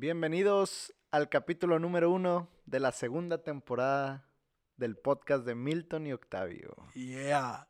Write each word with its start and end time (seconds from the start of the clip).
Bienvenidos 0.00 0.94
al 1.10 1.28
capítulo 1.28 1.80
número 1.80 2.08
uno 2.12 2.46
de 2.66 2.78
la 2.78 2.92
segunda 2.92 3.42
temporada 3.42 4.28
del 4.76 4.96
podcast 4.96 5.44
de 5.44 5.56
Milton 5.56 6.06
y 6.06 6.12
Octavio. 6.12 6.76
Yeah. 6.94 7.66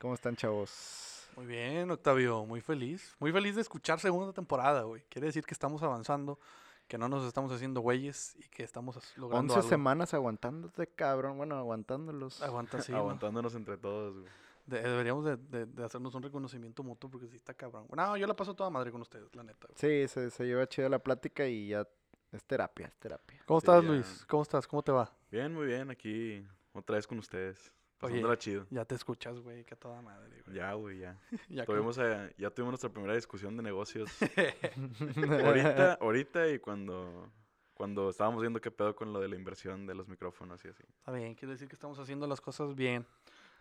¿Cómo 0.00 0.14
están, 0.14 0.34
chavos? 0.34 1.28
Muy 1.36 1.46
bien, 1.46 1.88
Octavio, 1.92 2.44
muy 2.44 2.60
feliz. 2.60 3.14
Muy 3.20 3.30
feliz 3.30 3.54
de 3.54 3.60
escuchar 3.60 4.00
segunda 4.00 4.32
temporada, 4.32 4.82
güey. 4.82 5.04
Quiere 5.08 5.28
decir 5.28 5.44
que 5.44 5.54
estamos 5.54 5.80
avanzando, 5.84 6.40
que 6.88 6.98
no 6.98 7.08
nos 7.08 7.24
estamos 7.24 7.52
haciendo 7.52 7.82
güeyes 7.82 8.34
y 8.40 8.48
que 8.48 8.64
estamos 8.64 8.96
logrando 9.16 9.54
11 9.54 9.60
algo. 9.60 9.68
semanas 9.68 10.12
aguantándote, 10.12 10.88
cabrón. 10.88 11.36
Bueno, 11.36 11.54
aguantándolos. 11.54 12.42
Aguanta, 12.42 12.82
sí. 12.82 12.92
Aguantándonos 12.92 13.54
entre 13.54 13.76
todos, 13.76 14.18
güey. 14.18 14.28
De- 14.70 14.82
deberíamos 14.82 15.24
de, 15.24 15.36
de- 15.36 15.66
de 15.66 15.84
hacernos 15.84 16.14
un 16.14 16.22
reconocimiento 16.22 16.82
mutuo 16.82 17.10
porque 17.10 17.26
sí 17.28 17.36
está 17.36 17.54
cabrón. 17.54 17.86
No, 17.94 18.16
yo 18.16 18.26
la 18.26 18.34
paso 18.34 18.54
toda 18.54 18.70
madre 18.70 18.90
con 18.92 19.00
ustedes, 19.02 19.34
la 19.34 19.42
neta. 19.42 19.66
güey. 19.68 19.76
Sí, 19.76 20.08
se, 20.08 20.30
se 20.30 20.44
lleva 20.46 20.66
chida 20.68 20.88
la 20.88 20.98
plática 20.98 21.46
y 21.46 21.68
ya 21.68 21.86
es 22.32 22.44
terapia, 22.44 22.86
es 22.86 22.96
terapia. 22.98 23.42
¿Cómo 23.46 23.60
Sí, 23.60 23.64
estás, 23.66 23.82
ya. 23.82 23.88
Luis? 23.90 24.24
¿Cómo 24.28 24.42
estás? 24.42 24.66
¿Cómo 24.66 24.82
te 24.82 24.92
va? 24.92 25.12
Bien, 25.30 25.52
muy 25.52 25.66
bien, 25.66 25.90
aquí 25.90 26.46
otra 26.72 26.96
vez 26.96 27.06
con 27.06 27.18
ustedes. 27.18 27.72
Oye. 28.02 28.12
Pasándola 28.12 28.38
chido. 28.38 28.66
Ya 28.70 28.84
te 28.86 28.94
escuchas, 28.94 29.38
güey, 29.40 29.62
que 29.64 29.76
toda 29.76 30.00
madre, 30.00 30.40
güey. 30.46 30.56
Ya, 30.56 30.72
güey, 30.72 31.00
ya. 31.00 31.18
Ya 31.50 31.64
Tuvimos, 31.66 31.98
eh, 31.98 32.32
ya 32.38 32.48
tuvimos 32.50 32.72
nuestra 32.72 32.88
primera 32.90 33.14
discusión 33.14 33.56
de 33.58 33.62
negocios. 33.62 34.08
ahorita, 35.44 35.94
ahorita 36.00 36.48
y 36.48 36.58
cuando, 36.58 37.30
cuando 37.74 38.10
estábamos 38.10 38.40
viendo 38.40 38.60
qué 38.60 38.70
pedo 38.70 38.94
con 38.96 39.12
lo 39.12 39.20
de 39.20 39.28
la 39.28 39.36
inversión 39.36 39.86
de 39.86 39.94
los 39.94 40.08
micrófonos 40.08 40.64
y 40.64 40.68
así. 40.68 40.82
Está 40.98 41.12
bien, 41.12 41.34
quiere 41.34 41.52
decir 41.52 41.68
que 41.68 41.74
estamos 41.74 41.98
haciendo 41.98 42.26
las 42.26 42.40
cosas 42.40 42.74
bien. 42.74 43.06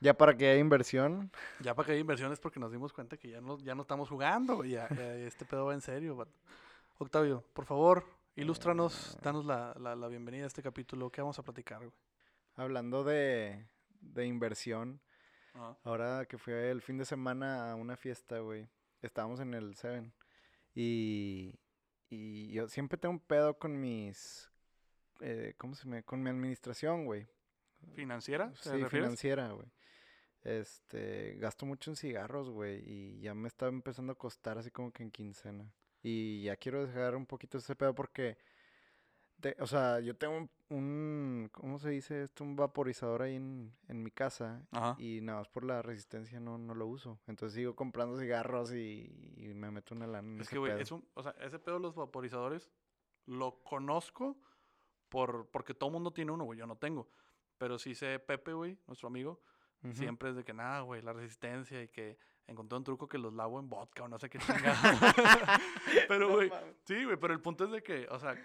Ya 0.02 0.14
para 0.14 0.36
que 0.38 0.50
haya 0.50 0.60
inversión, 0.60 1.32
Ya 1.60 1.76
para 1.76 1.86
que 1.88 1.92
haya 1.94 2.02
inversiones 2.02 2.40
porque 2.40 2.60
nos 2.60 2.72
dimos 2.72 2.94
cuenta 2.94 3.18
que 3.18 3.30
ya 3.30 3.42
no, 3.42 3.58
ya 3.60 3.76
no 3.76 3.82
estamos 3.82 4.10
jugando, 4.10 4.56
güey. 4.58 4.72
Ya, 4.72 4.88
ya 4.90 5.14
este 5.16 5.46
pedo 5.46 5.66
va 5.66 5.74
en 5.74 5.82
serio. 5.82 6.26
Octavio, 6.98 7.44
por 7.54 7.66
favor, 7.66 8.06
ilústranos, 8.36 9.18
danos 9.22 9.46
la, 9.46 9.74
la, 9.80 9.96
la 9.96 10.08
bienvenida 10.08 10.44
a 10.46 10.48
este 10.48 10.62
capítulo. 10.64 11.10
¿Qué 11.12 11.22
vamos 11.22 11.40
a 11.40 11.44
platicar, 11.44 11.80
güey? 11.80 11.92
hablando 12.56 13.06
de, 13.06 13.66
de 14.02 14.26
inversión, 14.26 15.00
ahora 15.86 16.26
que 16.26 16.38
fui 16.38 16.54
el 16.54 16.82
fin 16.82 16.98
de 16.98 17.06
semana 17.06 17.72
a 17.72 17.76
una 17.76 17.96
fiesta, 17.96 18.40
güey, 18.40 18.68
estábamos 19.02 19.40
en 19.40 19.54
el 19.54 19.76
Seven 19.76 20.14
y, 20.76 21.58
y 22.10 22.52
yo 22.52 22.68
siempre 22.68 22.98
tengo 22.98 23.14
un 23.14 23.20
pedo 23.22 23.58
con 23.58 23.80
mis, 23.80 24.50
eh, 25.22 25.54
¿cómo 25.58 25.74
se 25.76 25.88
me? 25.88 26.04
Con 26.04 26.22
mi 26.22 26.30
administración, 26.30 27.06
güey. 27.06 27.28
¿Financiera? 27.96 28.52
¿te 28.52 28.58
Sí, 28.62 28.70
refieres? 28.72 28.90
financiera, 28.92 29.52
güey. 29.54 29.68
Este, 30.44 31.36
gasto 31.36 31.66
mucho 31.66 31.92
en 31.92 31.96
cigarros, 31.98 32.50
güey, 32.50 32.82
y 32.90 33.20
ya 33.20 33.34
me 33.34 33.48
está 33.48 33.68
empezando 33.68 34.14
a 34.14 34.18
costar 34.18 34.58
así 34.58 34.72
como 34.72 34.92
que 34.92 35.04
en 35.04 35.12
quincena. 35.12 35.72
Y 36.02 36.44
ya 36.44 36.56
quiero 36.56 36.86
dejar 36.86 37.16
un 37.16 37.26
poquito 37.26 37.58
ese 37.58 37.76
pedo 37.76 37.94
porque, 37.94 38.38
de- 39.38 39.58
o 39.60 39.68
sea, 39.68 40.00
yo 40.00 40.16
tengo 40.16 40.38
un, 40.38 40.50
un- 40.70 41.50
¿cómo 41.52 41.78
se 41.78 41.90
dice 41.90 42.24
esto? 42.24 42.44
Un 42.46 42.56
vaporizador 42.56 43.22
ahí 43.24 43.36
en, 43.36 43.74
en 43.90 44.02
mi 44.02 44.12
casa 44.12 44.66
Ajá. 44.72 44.96
y 44.98 45.20
nada 45.22 45.40
más 45.40 45.50
por 45.50 45.66
la 45.66 45.82
resistencia 45.82 46.40
no, 46.40 46.58
no 46.58 46.74
lo 46.74 46.88
uso. 46.88 47.20
Entonces 47.28 47.56
sigo 47.56 47.76
comprando 47.76 48.18
cigarros 48.18 48.74
y, 48.74 49.34
y 49.38 49.54
me 49.54 49.72
meto 49.72 49.94
una 49.94 50.08
lana 50.08 50.28
en 50.28 50.36
Es 50.40 50.48
ese 50.48 50.52
que, 50.56 50.60
güey, 50.60 50.82
es 50.82 50.92
un, 50.92 51.06
o 51.16 51.22
sea, 51.24 51.32
ese 51.42 51.60
pedo 51.60 51.76
de 51.76 51.82
los 51.82 51.96
vaporizadores 51.96 52.72
lo 53.26 53.62
conozco 53.64 54.38
por, 55.10 55.48
porque 55.52 55.74
todo 55.74 55.90
mundo 55.90 56.12
tiene 56.12 56.32
uno, 56.32 56.46
güey. 56.46 56.60
Yo 56.60 56.66
no 56.66 56.78
tengo. 56.78 57.10
Pero 57.58 57.78
sí 57.78 57.94
sé 57.94 58.20
Pepe, 58.20 58.54
güey, 58.54 58.78
nuestro 58.88 59.08
amigo, 59.10 59.42
Siempre 59.94 60.30
es 60.32 60.36
de 60.36 60.44
que 60.44 60.54
nada, 60.54 60.82
güey, 60.82 61.02
la 61.02 61.14
resistencia 61.14 61.82
y 61.82 61.88
que 61.88 62.18
encontré 62.48 62.78
un 62.78 62.84
truco 62.84 63.08
que 63.08 63.18
los 63.18 63.34
lavo 63.34 63.60
en 63.60 63.70
vodka 63.70 64.04
o 64.04 64.08
no 64.08 64.20
sé 64.20 64.30
qué 64.30 64.38
chingada. 64.76 64.82
pero, 66.08 66.30
güey, 66.34 66.52
sí, 66.86 67.04
güey, 67.06 67.18
pero 67.18 67.34
el 67.34 67.40
punto 67.42 67.64
es 67.66 67.72
de 67.72 67.82
que, 67.82 68.08
o 68.10 68.20
sea, 68.20 68.36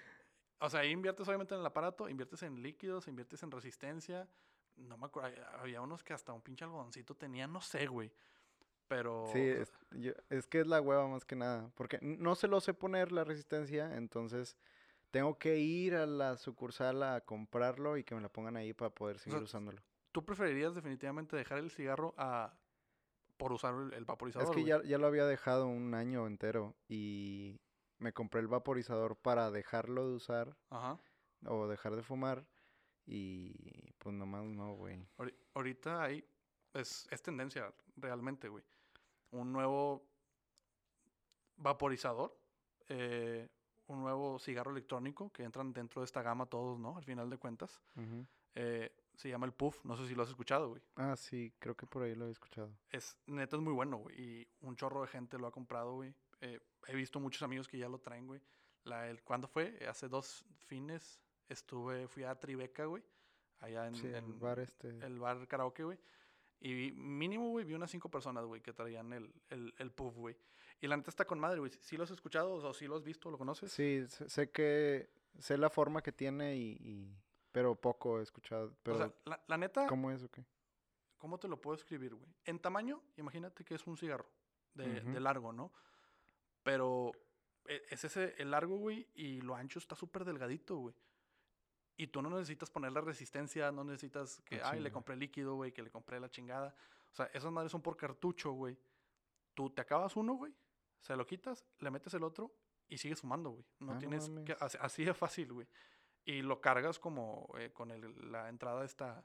o 0.60 0.70
sea, 0.70 0.80
ahí 0.80 0.90
inviertes 0.90 1.26
obviamente 1.26 1.54
en 1.54 1.60
el 1.60 1.66
aparato, 1.66 2.08
inviertes 2.08 2.42
en 2.44 2.62
líquidos, 2.62 3.08
inviertes 3.08 3.42
en 3.42 3.50
resistencia. 3.50 4.28
No 4.76 4.96
me 4.96 5.06
acuerdo, 5.06 5.30
había 5.58 5.80
unos 5.80 6.02
que 6.04 6.12
hasta 6.12 6.32
un 6.32 6.40
pinche 6.42 6.64
algodoncito 6.64 7.14
tenían, 7.14 7.52
no 7.52 7.60
sé, 7.60 7.86
güey. 7.86 8.12
Pero. 8.88 9.28
Sí, 9.32 9.40
es, 9.40 9.72
yo- 9.92 10.12
es 10.30 10.46
que 10.46 10.60
es 10.60 10.66
la 10.66 10.80
hueva 10.80 11.08
más 11.08 11.24
que 11.24 11.36
nada. 11.36 11.70
Porque 11.74 11.98
no 12.02 12.34
se 12.34 12.48
lo 12.48 12.60
sé 12.60 12.74
poner 12.74 13.12
la 13.12 13.24
resistencia, 13.24 13.96
entonces 13.96 14.56
tengo 15.10 15.38
que 15.38 15.58
ir 15.58 15.94
a 15.94 16.06
la 16.06 16.36
sucursal 16.36 17.02
a 17.02 17.20
comprarlo 17.22 17.96
y 17.96 18.04
que 18.04 18.14
me 18.14 18.20
la 18.20 18.28
pongan 18.28 18.56
ahí 18.56 18.72
para 18.72 18.90
poder 18.90 19.18
seguir 19.18 19.38
sea, 19.38 19.44
usándolo. 19.44 19.80
¿Tú 20.14 20.24
preferirías 20.24 20.76
definitivamente 20.76 21.36
dejar 21.36 21.58
el 21.58 21.72
cigarro 21.72 22.14
a 22.16 22.56
por 23.36 23.52
usar 23.52 23.74
el, 23.74 23.92
el 23.94 24.04
vaporizador? 24.04 24.48
Es 24.48 24.54
que 24.54 24.62
ya, 24.64 24.80
ya 24.84 24.96
lo 24.96 25.08
había 25.08 25.26
dejado 25.26 25.66
un 25.66 25.92
año 25.92 26.28
entero 26.28 26.76
y 26.86 27.60
me 27.98 28.12
compré 28.12 28.40
el 28.40 28.46
vaporizador 28.46 29.16
para 29.16 29.50
dejarlo 29.50 30.06
de 30.08 30.14
usar 30.14 30.56
Ajá. 30.70 31.00
o 31.46 31.66
dejar 31.66 31.96
de 31.96 32.04
fumar 32.04 32.46
y 33.06 33.90
pues 33.98 34.14
nomás 34.14 34.44
no, 34.44 34.74
güey. 34.76 35.04
Ahori- 35.18 35.34
Ahorita 35.54 36.00
hay. 36.04 36.24
Es, 36.74 37.08
es 37.10 37.20
tendencia, 37.20 37.74
realmente, 37.96 38.48
güey. 38.48 38.62
Un 39.32 39.52
nuevo 39.52 40.06
vaporizador. 41.56 42.38
eh, 42.88 43.48
un 43.86 44.00
nuevo 44.00 44.38
cigarro 44.38 44.70
electrónico 44.70 45.30
que 45.32 45.42
entran 45.42 45.72
dentro 45.72 46.00
de 46.02 46.06
esta 46.06 46.22
gama 46.22 46.46
todos, 46.46 46.78
¿no? 46.78 46.96
Al 46.96 47.04
final 47.04 47.28
de 47.28 47.36
cuentas. 47.38 47.82
Ujú. 47.96 48.24
eh, 48.54 48.94
se 49.16 49.28
llama 49.28 49.46
el 49.46 49.52
Puff. 49.52 49.84
No 49.84 49.96
sé 49.96 50.06
si 50.08 50.14
lo 50.14 50.22
has 50.22 50.28
escuchado, 50.28 50.70
güey. 50.70 50.82
Ah, 50.96 51.16
sí, 51.16 51.52
creo 51.58 51.76
que 51.76 51.86
por 51.86 52.02
ahí 52.02 52.14
lo 52.14 52.26
he 52.28 52.30
escuchado. 52.30 52.70
Es, 52.90 53.16
neta, 53.26 53.56
es 53.56 53.62
muy 53.62 53.72
bueno, 53.72 53.98
güey. 53.98 54.20
Y 54.20 54.48
un 54.60 54.76
chorro 54.76 55.02
de 55.02 55.08
gente 55.08 55.38
lo 55.38 55.46
ha 55.46 55.52
comprado, 55.52 55.94
güey. 55.94 56.14
Eh, 56.40 56.60
he 56.88 56.94
visto 56.94 57.20
muchos 57.20 57.42
amigos 57.42 57.68
que 57.68 57.78
ya 57.78 57.88
lo 57.88 57.98
traen, 57.98 58.26
güey. 58.26 58.40
La, 58.84 59.08
el, 59.08 59.22
¿Cuándo 59.22 59.48
fue? 59.48 59.78
Hace 59.88 60.08
dos 60.08 60.44
fines 60.66 61.20
estuve, 61.48 62.06
fui 62.08 62.24
a 62.24 62.34
Tribeca, 62.38 62.84
güey. 62.86 63.02
Allá 63.60 63.86
en, 63.86 63.94
Sí, 63.94 64.06
el 64.08 64.14
en 64.16 64.38
bar 64.38 64.58
este. 64.58 64.88
el 64.88 65.18
bar 65.18 65.46
karaoke, 65.48 65.84
güey. 65.84 65.98
Y 66.60 66.72
vi- 66.74 66.92
mínimo, 66.92 67.48
güey, 67.50 67.64
vi 67.64 67.74
unas 67.74 67.90
cinco 67.90 68.10
personas, 68.10 68.44
güey, 68.44 68.60
que 68.60 68.72
traían 68.72 69.12
el, 69.12 69.32
el, 69.50 69.74
el 69.78 69.90
puff, 69.92 70.16
güey. 70.16 70.36
Y 70.80 70.86
la 70.86 70.96
neta 70.96 71.10
está 71.10 71.24
con 71.26 71.38
madre, 71.38 71.60
güey. 71.60 71.70
¿Sí 71.80 71.96
lo 71.96 72.04
has 72.04 72.10
escuchado 72.10 72.54
o 72.54 72.74
sí 72.74 72.86
lo 72.86 72.96
has 72.96 73.04
visto, 73.04 73.30
lo 73.30 73.38
conoces? 73.38 73.72
Sí, 73.72 74.04
sé, 74.08 74.28
sé 74.28 74.50
que 74.50 75.08
sé 75.38 75.56
la 75.56 75.70
forma 75.70 76.02
que 76.02 76.12
tiene 76.12 76.56
y, 76.56 76.72
y- 76.80 77.16
pero 77.54 77.76
poco 77.76 78.18
he 78.18 78.22
escuchado. 78.24 78.76
Pero 78.82 78.96
o 78.96 78.98
sea, 78.98 79.14
la, 79.26 79.40
la 79.46 79.56
neta, 79.56 79.86
¿cómo? 79.86 80.08
¿cómo 80.08 80.10
es 80.10 80.24
o 80.24 80.28
qué? 80.30 80.44
te 81.40 81.46
lo 81.48 81.58
puedo 81.60 81.76
escribir, 81.76 82.14
güey? 82.16 82.28
En 82.44 82.58
tamaño, 82.58 83.00
imagínate 83.16 83.64
que 83.64 83.76
es 83.76 83.86
un 83.86 83.96
cigarro 83.96 84.28
de, 84.74 85.00
Ujú. 85.00 85.12
de 85.12 85.20
largo, 85.20 85.52
¿no? 85.52 85.72
Pero 86.64 87.12
e- 87.64 87.82
es 87.90 88.04
ese, 88.04 88.34
el 88.38 88.50
largo, 88.50 88.76
güey, 88.76 89.08
y 89.14 89.40
lo 89.40 89.54
ancho 89.54 89.78
está 89.78 89.94
súper 89.94 90.24
delgadito, 90.24 90.76
güey. 90.76 90.94
Y 91.96 92.08
tú 92.08 92.20
no 92.22 92.28
necesitas 92.30 92.70
poner 92.70 92.92
la 92.92 93.00
resistencia, 93.00 93.70
no 93.70 93.84
necesitas 93.84 94.42
que, 94.42 94.56
Ah, 94.60 94.70
ay, 94.72 94.80
le 94.80 94.90
compré 94.90 95.16
líquido, 95.16 95.54
güey, 95.54 95.72
que 95.72 95.82
le 95.82 95.90
compré 95.92 96.18
la 96.18 96.28
chingada. 96.28 96.74
O 97.12 97.14
sea, 97.14 97.26
esas 97.26 97.52
madres 97.52 97.70
son 97.70 97.82
por 97.82 97.96
cartucho, 97.96 98.50
güey. 98.52 98.76
Tú 99.54 99.70
te 99.70 99.80
acabas 99.80 100.16
uno, 100.16 100.34
güey, 100.34 100.52
se 101.00 101.14
lo 101.16 101.24
quitas, 101.24 101.64
le 101.78 101.90
metes 101.90 102.12
el 102.14 102.24
otro 102.24 102.52
y 102.88 102.98
sigues 102.98 103.20
fumando, 103.20 103.50
güey. 103.50 103.64
No 103.78 103.92
Ah, 103.92 103.94
no 103.94 103.98
tienes 104.00 104.28
que, 104.28 104.54
mames. 104.56 104.60
así, 104.62 104.78
así 104.80 105.04
de 105.04 105.14
fácil, 105.14 105.52
güey. 105.52 105.68
Y 106.24 106.42
lo 106.42 106.60
cargas 106.60 106.98
como 106.98 107.48
eh, 107.58 107.70
con 107.72 107.90
el- 107.90 108.30
la 108.32 108.48
entrada 108.48 108.84
esta 108.84 109.24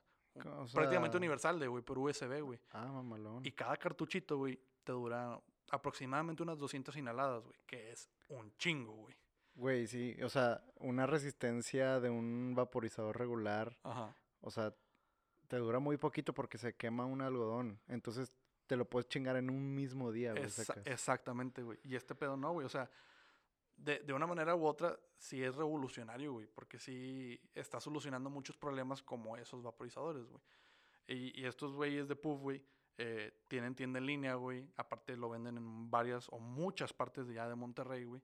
prácticamente 0.74 1.18
universal 1.18 1.60
de, 1.60 1.68
güey, 1.68 1.84
por 1.84 1.98
USB, 1.98 2.42
güey. 2.42 2.60
Ah, 2.72 2.86
mamalón. 2.88 3.46
Y 3.46 3.52
cada 3.52 3.76
cartuchito, 3.78 4.38
güey, 4.38 4.60
te 4.84 4.92
dura 4.92 5.40
aproximadamente 5.72 6.44
unas 6.44 6.58
200 6.60 6.96
inhaladas, 6.98 7.44
güey, 7.46 7.58
que 7.66 7.92
es 7.92 8.10
un 8.30 8.52
chingo, 8.58 8.94
güey. 8.96 9.16
Güey, 9.56 9.88
sí, 9.88 10.16
o 10.24 10.30
sea, 10.30 10.64
una 10.78 11.06
resistencia 11.06 12.00
de 12.00 12.10
un 12.10 12.54
vaporizador 12.56 13.18
regular, 13.18 13.78
Ajá. 13.84 14.16
o 14.42 14.52
sea, 14.52 14.74
te 15.48 15.58
dura 15.58 15.80
muy 15.80 15.98
poquito 15.98 16.34
porque 16.34 16.58
se 16.58 16.76
quema 16.76 17.06
un 17.06 17.22
algodón. 17.22 17.80
Entonces 17.88 18.32
te 18.68 18.78
lo 18.78 18.86
puedes 18.88 19.08
chingar 19.10 19.36
en 19.36 19.50
un 19.50 19.74
mismo 19.76 20.12
día, 20.12 20.32
güey. 20.34 20.50
Sacas. 20.50 20.86
exactamente, 20.88 21.64
güey. 21.64 21.80
Y 21.84 21.96
este 21.96 22.14
pedo 22.16 22.38
no, 22.38 22.54
güey. 22.54 22.66
O 22.66 22.70
sea, 22.70 22.90
de, 23.80 24.00
de 24.00 24.14
una 24.14 24.28
manera 24.28 24.56
u 24.56 24.66
otra, 24.66 25.00
sí 25.18 25.44
es 25.44 25.56
revolucionario, 25.56 26.34
güey. 26.34 26.48
Porque 26.48 26.80
sí 26.80 27.40
está 27.54 27.80
solucionando 27.80 28.30
muchos 28.30 28.58
problemas 28.58 29.02
como 29.02 29.38
esos 29.38 29.64
vaporizadores, 29.64 30.28
güey. 30.28 30.42
Y, 31.08 31.42
y 31.42 31.46
estos 31.46 31.74
güeyes 31.74 32.08
de 32.08 32.16
Puff, 32.16 32.40
güey, 32.40 32.64
eh, 32.98 33.32
tienen 33.48 33.76
tienda 33.76 34.00
en 34.00 34.06
línea, 34.06 34.36
güey. 34.36 34.70
Aparte 34.76 35.16
lo 35.16 35.30
venden 35.30 35.58
en 35.58 35.90
varias 35.90 36.28
o 36.30 36.40
muchas 36.40 36.94
partes 36.94 37.28
de 37.28 37.36
ya 37.36 37.48
de 37.48 37.56
Monterrey, 37.56 38.04
güey. 38.04 38.22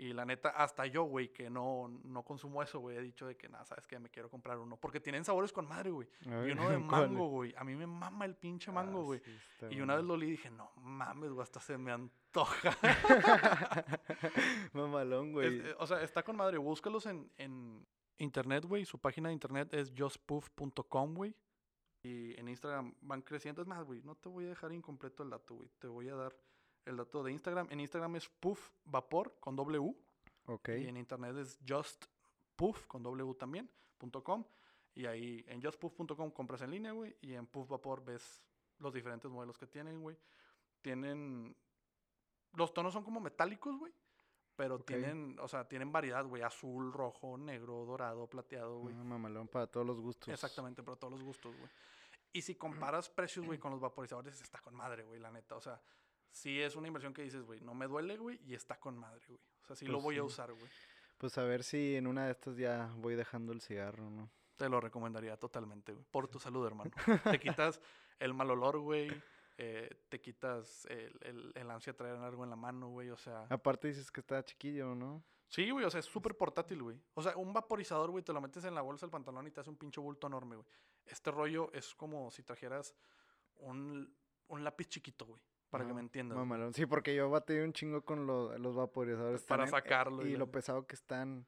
Y 0.00 0.12
la 0.12 0.24
neta, 0.24 0.50
hasta 0.50 0.86
yo, 0.86 1.02
güey, 1.02 1.32
que 1.32 1.50
no, 1.50 1.88
no 2.04 2.22
consumo 2.22 2.62
eso, 2.62 2.78
güey, 2.78 2.96
he 2.96 3.02
dicho 3.02 3.26
de 3.26 3.36
que 3.36 3.48
nada, 3.48 3.64
sabes 3.64 3.84
que 3.88 3.98
me 3.98 4.08
quiero 4.08 4.30
comprar 4.30 4.56
uno. 4.58 4.76
Porque 4.76 5.00
tienen 5.00 5.24
sabores 5.24 5.52
con 5.52 5.66
madre, 5.66 5.90
güey. 5.90 6.08
Y 6.24 6.28
uno 6.28 6.70
de 6.70 6.76
¿cuál 6.88 7.10
mango, 7.10 7.26
güey. 7.28 7.52
A 7.56 7.64
mí 7.64 7.74
me 7.74 7.86
mama 7.86 8.24
el 8.24 8.36
pinche 8.36 8.70
mango, 8.70 9.02
güey. 9.02 9.20
sí, 9.58 9.66
Y 9.70 9.80
una 9.80 9.96
vez 9.96 10.04
lo 10.04 10.14
olí 10.14 10.28
y 10.28 10.30
dije, 10.30 10.50
no 10.50 10.70
mames, 10.76 11.30
güey, 11.30 11.42
hasta 11.42 11.58
se 11.58 11.76
me 11.76 11.90
antoja. 11.90 12.76
Mamalón, 14.72 15.32
güey. 15.32 15.58
eh, 15.58 15.74
o 15.78 15.86
sea, 15.86 16.00
está 16.02 16.22
con 16.22 16.36
madre. 16.36 16.58
Búscalos 16.58 17.06
en, 17.06 17.30
en 17.36 17.84
internet, 18.18 18.64
güey. 18.66 18.84
Su 18.84 18.98
página 19.00 19.30
de 19.30 19.34
internet 19.34 19.74
es 19.74 19.92
justpuff.com, 19.96 21.14
güey. 21.14 21.34
Y 22.02 22.38
en 22.38 22.48
Instagram 22.48 22.94
van 23.00 23.22
creciendo. 23.22 23.62
Es 23.62 23.68
más, 23.68 23.84
güey, 23.84 24.02
no 24.02 24.14
te 24.14 24.28
voy 24.28 24.44
a 24.46 24.50
dejar 24.50 24.72
incompleto 24.72 25.24
el 25.24 25.30
dato, 25.30 25.54
güey. 25.54 25.68
Te 25.80 25.88
voy 25.88 26.08
a 26.08 26.14
dar 26.14 26.36
el 26.88 26.96
dato 26.96 27.22
de 27.22 27.32
Instagram. 27.32 27.68
En 27.70 27.80
Instagram 27.80 28.16
es 28.16 28.28
puff 28.28 28.70
vapor 28.84 29.36
con 29.40 29.58
U. 29.58 29.96
Ok. 30.46 30.70
Y 30.70 30.88
en 30.88 30.96
internet 30.96 31.36
es 31.36 31.58
justpuff, 31.68 32.86
con 32.86 33.02
W 33.02 33.34
también, 33.34 33.70
punto 33.98 34.24
com. 34.24 34.44
Y 34.98 35.06
ahí 35.06 35.44
en 35.46 35.62
justpuff.com 35.62 36.32
compras 36.32 36.62
en 36.62 36.72
línea, 36.72 36.90
güey. 36.90 37.16
Y 37.20 37.34
en 37.34 37.46
Puff 37.46 37.68
Vapor 37.68 38.04
ves 38.04 38.42
los 38.78 38.92
diferentes 38.92 39.30
modelos 39.30 39.56
que 39.56 39.68
tienen, 39.68 40.02
güey. 40.02 40.16
Tienen... 40.82 41.56
Los 42.54 42.74
tonos 42.74 42.94
son 42.94 43.04
como 43.04 43.20
metálicos, 43.20 43.78
güey. 43.78 43.92
Pero 44.56 44.80
tienen, 44.80 45.38
o 45.38 45.46
sea, 45.46 45.68
tienen 45.68 45.92
variedad, 45.92 46.24
güey. 46.26 46.42
Azul, 46.42 46.92
rojo, 46.92 47.38
negro, 47.38 47.84
dorado, 47.84 48.26
plateado, 48.26 48.80
güey. 48.80 48.92
Ah, 48.98 49.04
mamalón 49.04 49.46
para 49.46 49.68
todos 49.68 49.86
los 49.86 50.00
gustos. 50.00 50.30
Exactamente, 50.30 50.82
para 50.82 50.96
todos 50.96 51.12
los 51.12 51.22
gustos, 51.22 51.56
güey. 51.56 51.70
Y 52.32 52.42
si 52.42 52.56
comparas 52.56 53.08
precios, 53.08 53.46
güey, 53.46 53.58
con 53.60 53.70
los 53.70 53.80
vaporizadores, 53.80 54.40
está 54.40 54.58
con 54.58 54.74
madre, 54.74 55.04
güey, 55.04 55.20
la 55.20 55.30
neta. 55.30 55.54
O 55.54 55.60
sea, 55.60 55.80
sí 56.30 56.60
es 56.60 56.76
una 56.76 56.86
inversión 56.88 57.12
que 57.14 57.22
dices, 57.22 57.44
güey, 57.44 57.60
no 57.60 57.74
me 57.74 57.86
duele, 57.86 58.16
güey, 58.16 58.40
y 58.44 58.54
está 58.54 58.78
con 58.78 58.96
madre, 58.96 59.24
güey. 59.28 59.40
O 59.62 59.66
sea, 59.66 59.76
sí 59.76 59.86
lo 59.86 59.94
Pues 59.94 60.04
voy 60.04 60.18
a 60.18 60.24
usar, 60.24 60.52
güey. 60.52 60.70
Pues 61.18 61.36
a 61.38 61.42
ver 61.42 61.64
si 61.64 61.96
en 61.96 62.06
una 62.06 62.26
de 62.26 62.32
estas 62.32 62.56
ya 62.56 62.92
voy 62.96 63.14
dejando 63.16 63.52
el 63.52 63.60
cigarro, 63.60 64.08
¿no? 64.10 64.30
Te 64.56 64.68
lo 64.68 64.80
recomendaría 64.80 65.36
totalmente, 65.36 65.92
güey. 65.92 66.04
Por 66.10 66.28
tu 66.28 66.38
salud, 66.38 66.66
hermano. 66.66 66.90
te 67.24 67.38
quitas 67.40 67.80
el 68.18 68.34
mal 68.34 68.50
olor, 68.50 68.78
güey. 68.78 69.10
eh, 69.56 70.04
te 70.08 70.20
quitas 70.20 70.86
el, 70.86 71.18
el, 71.22 71.52
el 71.54 71.70
ansia 71.70 71.92
de 71.92 71.96
traer 71.96 72.16
algo 72.16 72.44
en 72.44 72.50
la 72.50 72.56
mano, 72.56 72.88
güey. 72.88 73.10
O 73.10 73.16
sea, 73.16 73.46
Aparte 73.50 73.88
dices 73.88 74.10
que 74.10 74.20
está 74.20 74.44
chiquillo, 74.44 74.94
¿no? 74.94 75.22
sí, 75.48 75.70
güey. 75.70 75.84
O 75.84 75.90
sea, 75.90 76.00
es 76.00 76.06
súper 76.06 76.36
portátil, 76.36 76.82
güey. 76.82 77.00
O 77.14 77.22
sea, 77.22 77.36
un 77.36 77.52
vaporizador, 77.52 78.10
güey, 78.10 78.22
te 78.22 78.32
lo 78.32 78.40
metes 78.40 78.64
en 78.64 78.74
la 78.74 78.82
bolsa 78.82 79.06
del 79.06 79.10
pantalón 79.10 79.46
y 79.46 79.50
te 79.50 79.60
hace 79.60 79.70
un 79.70 79.76
pinche 79.76 80.00
bulto 80.00 80.26
enorme, 80.28 80.56
güey. 80.56 80.68
Este 81.06 81.30
rollo 81.30 81.70
es 81.72 81.94
como 81.94 82.30
si 82.30 82.42
trajeras 82.42 82.94
un, 83.56 84.14
un 84.48 84.62
lápiz 84.64 84.88
chiquito, 84.88 85.26
güey. 85.26 85.40
Para 85.70 85.86
que 85.86 85.92
me 85.92 86.00
entiendas. 86.00 86.36
güey. 86.36 86.46
Mamalón. 86.46 86.72
Sí, 86.72 86.86
porque 86.86 87.14
yo 87.14 87.28
batí 87.30 87.54
un 87.54 87.72
chingo 87.72 88.02
con 88.02 88.26
lo- 88.26 88.56
los 88.58 88.74
vaporizadores. 88.74 89.42
Para 89.44 89.64
en- 89.64 89.70
sacarlo 89.70 90.26
y 90.26 90.32
Y 90.32 90.36
lo 90.36 90.50
pesado 90.50 90.86
que 90.86 90.94
están. 90.94 91.46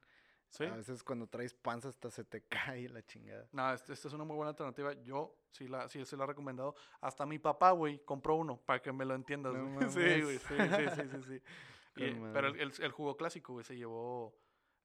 Sí. 0.48 0.64
A 0.64 0.74
veces 0.76 1.04
cuando 1.04 1.28
traes 1.28 1.54
panza 1.54 1.88
hasta 1.88 2.10
se 2.10 2.24
te 2.24 2.42
cae 2.76 2.88
la 2.88 3.02
chingada. 3.02 3.46
No, 3.52 3.72
esta 3.72 3.92
es 3.92 4.04
una 4.12 4.24
muy 4.24 4.34
buena 4.36 4.50
alternativa. 4.50 4.92
Yo 5.04 5.36
sí 5.52 5.68
la, 5.68 5.88
sí 5.88 6.04
se 6.04 6.16
la 6.16 6.24
he 6.24 6.26
recomendado. 6.26 6.74
Hasta 7.00 7.24
mi 7.24 7.38
papá, 7.38 7.70
güey, 7.70 8.00
compró 8.04 8.34
uno 8.34 8.60
para 8.66 8.82
que 8.82 8.92
me 8.92 9.04
lo 9.04 9.14
entiendas. 9.14 9.54
No 9.54 9.80
sí, 9.90 10.22
güey. 10.22 10.38
Sí, 10.38 10.54
sí, 10.58 10.84
sí, 10.96 11.02
sí. 11.12 11.22
sí. 11.28 11.42
Y, 11.96 12.12
Con 12.14 12.32
pero 12.32 12.48
el- 12.48 12.72
el 12.80 12.92
jugo 12.92 13.16
clásico, 13.16 13.52
güey, 13.54 13.64
se 13.64 13.76
llevó 13.76 14.32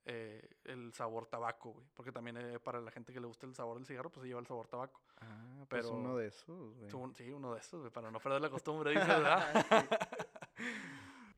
eh, 0.05 0.47
el 0.65 0.93
sabor 0.93 1.25
tabaco, 1.27 1.71
güey. 1.73 1.85
Porque 1.95 2.11
también 2.11 2.37
eh, 2.37 2.59
para 2.59 2.79
la 2.81 2.91
gente 2.91 3.11
que 3.13 3.19
le 3.19 3.27
gusta 3.27 3.45
el 3.45 3.55
sabor 3.55 3.77
del 3.77 3.85
cigarro, 3.85 4.09
pues 4.11 4.21
se 4.23 4.27
lleva 4.27 4.39
el 4.39 4.45
sabor 4.47 4.67
tabaco. 4.67 5.01
Ah, 5.21 5.65
pues 5.69 5.83
Pero- 5.85 5.95
uno 5.97 6.15
de 6.17 6.27
esos, 6.27 6.75
güey. 6.77 6.89
Sí, 6.89 6.95
un- 6.95 7.15
Sí, 7.15 7.29
uno 7.31 7.53
de 7.53 7.59
esos, 7.59 7.79
güey, 7.79 7.91
para 7.91 8.11
no 8.11 8.19
perder 8.19 8.41
la 8.41 8.49
costumbre, 8.49 8.91
dice, 8.91 9.05
¿verdad? 9.07 9.65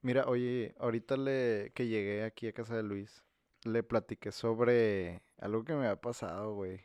Mira, 0.02 0.26
oye, 0.28 0.76
ahorita 0.80 1.18
le, 1.18 1.72
que 1.74 1.88
llegué 1.88 2.24
aquí 2.24 2.48
a 2.48 2.54
casa 2.54 2.76
de 2.76 2.84
Luis, 2.84 3.24
le 3.64 3.84
platiqué 3.84 4.32
sobre 4.32 5.22
algo 5.40 5.64
que 5.66 5.74
me 5.74 5.88
ha 5.88 6.00
pasado, 6.00 6.54
güey. 6.54 6.82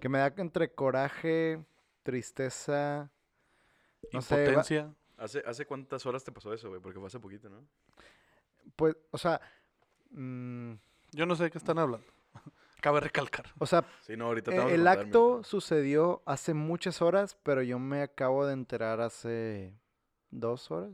Que 0.00 0.08
me 0.08 0.18
da 0.18 0.32
entre 0.36 0.74
coraje, 0.74 1.62
tristeza, 2.02 3.10
no 4.12 4.20
sé, 4.22 4.34
va- 4.34 4.40
Impotencia. 4.42 4.94
¿Hace, 5.18 5.42
¿Hace 5.46 5.66
cuántas 5.66 6.04
horas 6.06 6.24
te 6.24 6.32
pasó 6.32 6.52
eso, 6.52 6.68
güey? 6.68 6.80
Porque 6.80 6.98
fue 6.98 7.06
hace 7.08 7.20
poquito, 7.20 7.48
¿no? 7.48 7.66
pues, 8.74 8.96
o 9.12 9.18
sea, 9.18 9.40
mm, 10.10 10.72
Yo 11.12 11.26
no 11.26 11.34
sé 11.36 11.44
de 11.44 11.50
qué 11.50 11.58
están 11.58 11.78
hablando. 11.78 12.06
Cabe 12.80 13.00
recalcar. 13.00 13.46
o 13.58 13.66
sea, 13.66 13.84
Sí, 14.02 14.16
no, 14.16 14.26
ahorita 14.26 14.68
el 14.68 14.86
acto 14.86 15.42
sucedió 15.42 16.22
hace 16.26 16.54
muchas 16.54 17.02
horas, 17.02 17.36
pero 17.42 17.62
yo 17.62 17.78
me 17.78 18.02
acabo 18.02 18.46
de 18.46 18.52
enterar 18.52 19.00
hace 19.00 19.74
dos 20.30 20.70
horas, 20.70 20.92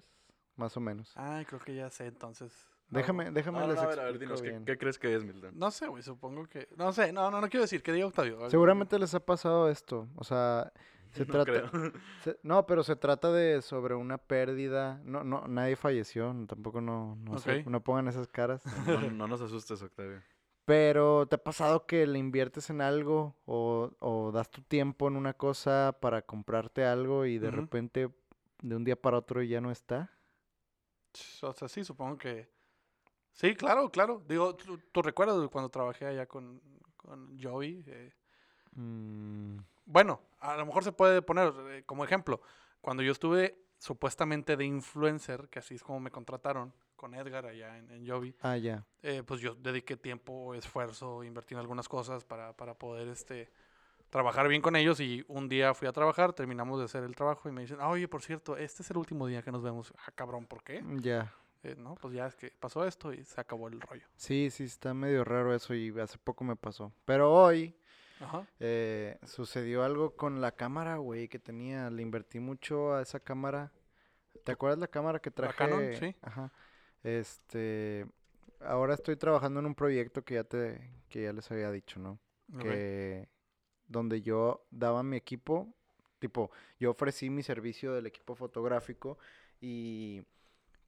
más 0.56 0.76
o 0.76 0.81
menos. 0.81 1.12
Ay, 1.17 1.44
creo 1.44 1.61
que 1.61 1.75
ya 1.75 1.91
sé, 1.91 2.06
entonces. 2.06 2.53
Déjame, 2.88 3.31
déjame 3.31 3.59
No, 3.59 3.67
no, 3.67 3.73
les 3.73 3.82
no, 3.82 3.88
a 3.88 3.88
ver, 3.88 4.00
a 4.00 4.05
ver, 4.05 4.19
dinos, 4.19 4.43
¿qué, 4.43 4.50
bien. 4.50 4.64
qué 4.67 4.76
crees 4.76 4.99
que 4.99 5.14
es, 5.14 5.25
Milton? 5.25 5.59
No 5.59 5.70
sé, 5.70 5.87
güey, 5.87 6.03
supongo 6.03 6.47
que... 6.47 6.69
No 6.76 6.93
sé, 6.93 7.11
no, 7.11 7.31
no, 7.31 7.41
no 7.41 7.49
quiero 7.49 7.62
decir, 7.62 7.82
que 7.82 7.91
diga 7.91 8.06
Octavio. 8.06 8.50
Seguramente 8.50 8.99
les 8.99 9.14
ha 9.14 9.20
pasado 9.20 9.70
esto, 9.70 10.09
o 10.14 10.25
sea, 10.25 10.70
se 11.14 11.26
No 11.26 11.32
trata... 11.32 11.70
creo. 11.70 11.93
Se- 12.23 12.38
no, 12.43 12.67
pero 12.67 12.82
se 12.82 12.97
trata 12.97 13.31
de 13.32 13.62
sobre 13.62 13.94
una 13.94 14.19
pérdida. 14.19 15.00
No, 15.05 15.25
no, 15.25 15.47
nadie 15.49 15.76
falleció, 15.76 16.35
tampoco 16.47 16.81
no, 16.81 17.17
no, 17.17 17.37
no 17.67 17.81
pongan 17.82 18.09
esas 18.09 18.29
caras. 18.29 18.62
No, 18.87 19.00
no 19.11 19.29
nos 19.29 19.41
asustes, 19.41 19.82
Octavio. 19.82 20.20
Pero 20.64 21.26
¿te 21.26 21.35
ha 21.35 21.43
pasado 21.43 21.87
que 21.87 22.06
le 22.06 22.19
inviertes 22.19 22.70
en 22.70 22.81
algo 22.81 23.37
o, 23.47 23.91
o 23.99 24.31
das 24.31 24.49
tu 24.50 24.62
tiempo 24.62 25.09
en 25.09 25.17
una 25.17 25.35
cosa 25.35 25.99
para 26.00 26.23
comprarte 26.23 26.85
algo 26.85 27.26
y 27.26 27.38
de 27.38 27.50
repente 27.50 28.14
de 28.62 28.76
un 28.76 28.85
día 28.85 28.94
para 28.94 29.19
otro 29.19 29.43
ya 29.43 29.61
no 29.61 29.73
está? 29.73 30.11
O 31.43 31.53
sea, 31.53 31.69
sí, 31.69 31.85
supongo 31.85 32.17
que... 32.17 32.49
Sí, 33.32 33.55
claro, 33.56 33.91
claro. 33.91 34.23
Digo, 34.29 34.55
¿tú, 34.55 34.79
tú 34.93 35.03
recuerdas 35.03 35.37
cuando 35.50 35.69
trabajé 35.69 36.06
allá 36.06 36.26
con, 36.26 36.61
con 36.97 37.38
Joey? 37.41 37.82
Eh, 37.87 38.12
Mm, 38.75 39.59
bueno, 39.85 40.23
a 40.42 40.56
lo 40.56 40.66
mejor 40.66 40.84
se 40.84 40.92
puede 40.92 41.22
poner 41.22 41.52
eh, 41.70 41.82
como 41.86 42.04
ejemplo. 42.04 42.40
Cuando 42.80 43.02
yo 43.02 43.12
estuve 43.12 43.58
supuestamente 43.78 44.56
de 44.56 44.64
influencer, 44.64 45.48
que 45.48 45.60
así 45.60 45.74
es 45.74 45.82
como 45.82 46.00
me 46.00 46.10
contrataron 46.10 46.72
con 46.96 47.14
Edgar 47.14 47.46
allá 47.46 47.78
en, 47.78 47.90
en 47.90 48.34
ah, 48.42 48.56
ya. 48.56 48.86
eh, 49.02 49.22
pues 49.26 49.40
yo 49.40 49.56
dediqué 49.56 49.96
tiempo, 49.96 50.54
esfuerzo, 50.54 51.24
invertí 51.24 51.54
en 51.54 51.60
algunas 51.60 51.88
cosas 51.88 52.24
para, 52.24 52.52
para 52.52 52.74
poder 52.74 53.08
este, 53.08 53.50
trabajar 54.08 54.46
bien 54.46 54.62
con 54.62 54.76
ellos 54.76 55.00
y 55.00 55.24
un 55.26 55.48
día 55.48 55.74
fui 55.74 55.88
a 55.88 55.92
trabajar, 55.92 56.32
terminamos 56.32 56.78
de 56.78 56.84
hacer 56.84 57.02
el 57.02 57.16
trabajo 57.16 57.48
y 57.48 57.52
me 57.52 57.62
dicen, 57.62 57.78
ah, 57.80 57.88
oye, 57.88 58.06
por 58.06 58.22
cierto, 58.22 58.56
este 58.56 58.82
es 58.82 58.90
el 58.90 58.98
último 58.98 59.26
día 59.26 59.42
que 59.42 59.50
nos 59.50 59.62
vemos. 59.62 59.92
Ah, 60.06 60.12
cabrón, 60.14 60.46
¿por 60.46 60.62
qué? 60.62 60.84
Ya. 61.00 61.34
Eh, 61.64 61.74
no, 61.76 61.94
pues 61.94 62.14
ya 62.14 62.26
es 62.26 62.34
que 62.36 62.50
pasó 62.50 62.84
esto 62.84 63.12
y 63.12 63.24
se 63.24 63.40
acabó 63.40 63.68
el 63.68 63.80
rollo. 63.80 64.06
Sí, 64.16 64.50
sí, 64.50 64.64
está 64.64 64.94
medio 64.94 65.24
raro 65.24 65.54
eso 65.54 65.74
y 65.74 65.98
hace 65.98 66.18
poco 66.18 66.44
me 66.44 66.56
pasó. 66.56 66.92
Pero 67.04 67.32
hoy 67.32 67.74
Ajá. 68.22 68.46
eh, 68.60 69.19
sucedió 69.24 69.82
algo 69.84 70.16
con 70.16 70.40
la 70.40 70.52
cámara, 70.52 70.96
güey, 70.96 71.28
que 71.28 71.38
tenía. 71.38 71.90
Le 71.90 72.02
invertí 72.02 72.40
mucho 72.40 72.94
a 72.94 73.02
esa 73.02 73.20
cámara. 73.20 73.72
¿Te 74.44 74.52
acuerdas 74.52 74.78
la 74.78 74.88
cámara 74.88 75.20
que 75.20 75.30
¿La 75.30 75.34
traje? 75.34 75.56
Canon? 75.56 75.94
Sí. 75.98 76.16
Ajá. 76.22 76.52
Este, 77.02 78.06
ahora 78.60 78.94
estoy 78.94 79.16
trabajando 79.16 79.60
en 79.60 79.66
un 79.66 79.74
proyecto 79.74 80.24
que 80.24 80.34
ya 80.34 80.44
te, 80.44 80.90
que 81.08 81.24
ya 81.24 81.32
les 81.32 81.50
había 81.50 81.70
dicho, 81.70 82.00
¿no? 82.00 82.19
Que 82.60 83.28
donde 83.86 84.22
yo 84.22 84.66
daba 84.70 85.02
mi 85.02 85.16
equipo, 85.16 85.75
tipo, 86.18 86.50
yo 86.78 86.90
ofrecí 86.90 87.30
mi 87.30 87.42
servicio 87.42 87.92
del 87.92 88.06
equipo 88.06 88.34
fotográfico 88.34 89.18
y 89.60 90.22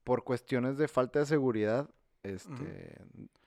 por 0.05 0.25
cuestiones 0.25 0.77
de 0.77 0.89
falta 0.89 1.21
de 1.21 1.27
seguridad, 1.27 1.89
este, 2.23 2.99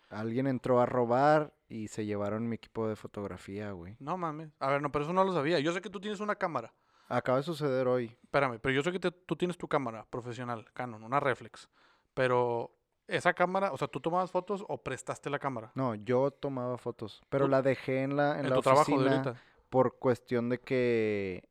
alguien 0.10 0.48
entró 0.48 0.80
a 0.82 0.86
robar 0.86 1.54
y 1.70 1.88
se 1.90 2.06
llevaron 2.06 2.48
mi 2.48 2.56
equipo 2.56 2.88
de 2.88 2.96
fotografía, 2.96 3.72
güey. 3.72 3.96
No 4.00 4.18
mames. 4.18 4.52
A 4.60 4.70
ver, 4.70 4.82
no, 4.82 4.92
pero 4.92 5.04
eso 5.06 5.14
no 5.14 5.24
lo 5.24 5.34
sabía. 5.34 5.60
Yo 5.60 5.72
sé 5.74 5.82
que 5.82 5.90
tú 5.90 6.00
tienes 6.00 6.20
una 6.20 6.36
cámara. 6.36 6.74
Acaba 7.10 7.38
de 7.38 7.44
suceder 7.44 7.88
hoy. 7.88 8.18
Espérame, 8.24 8.60
pero 8.60 8.74
yo 8.76 8.82
sé 8.84 8.92
que 8.92 9.00
te- 9.00 9.12
tú 9.12 9.36
tienes 9.36 9.58
tu 9.58 9.68
cámara 9.68 10.06
profesional, 10.10 10.66
Canon, 10.74 11.04
una 11.04 11.20
reflex. 11.20 11.70
Pero 12.14 12.72
esa 13.08 13.34
cámara, 13.34 13.72
o 13.72 13.78
sea, 13.78 13.88
¿tú 13.88 14.00
tomabas 14.02 14.32
fotos 14.32 14.66
o 14.68 14.82
prestaste 14.82 15.30
la 15.30 15.40
cámara? 15.40 15.72
No, 15.76 15.96
yo 15.96 16.32
tomaba 16.32 16.78
fotos, 16.78 17.22
pero 17.30 17.46
Tú- 17.46 17.52
la 17.52 17.62
dejé 17.62 18.04
en 18.04 18.18
la, 18.18 18.34
en 18.40 18.46
En, 18.46 18.50
la 18.50 18.56
tu 18.56 18.62
trabajo 18.62 19.02
de 19.02 19.34
por 19.70 19.98
cuestión 20.00 20.50
de 20.50 20.60
que 20.60 21.48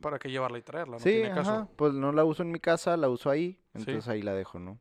¿Para 0.00 0.18
qué 0.18 0.30
llevarla 0.30 0.58
y 0.58 0.62
traerla? 0.62 0.94
No 0.94 0.98
sí, 1.00 1.10
tiene 1.10 1.30
caso. 1.34 1.50
ajá, 1.50 1.68
pues 1.76 1.92
no 1.92 2.12
la 2.12 2.24
uso 2.24 2.42
en 2.42 2.50
mi 2.52 2.60
casa, 2.60 2.96
la 2.96 3.08
uso 3.08 3.28
ahí, 3.30 3.52
Sí. 3.52 3.60
entonces 3.80 4.08
ahí 4.08 4.22
la 4.22 4.32
dejo, 4.34 4.58
¿no? 4.58 4.78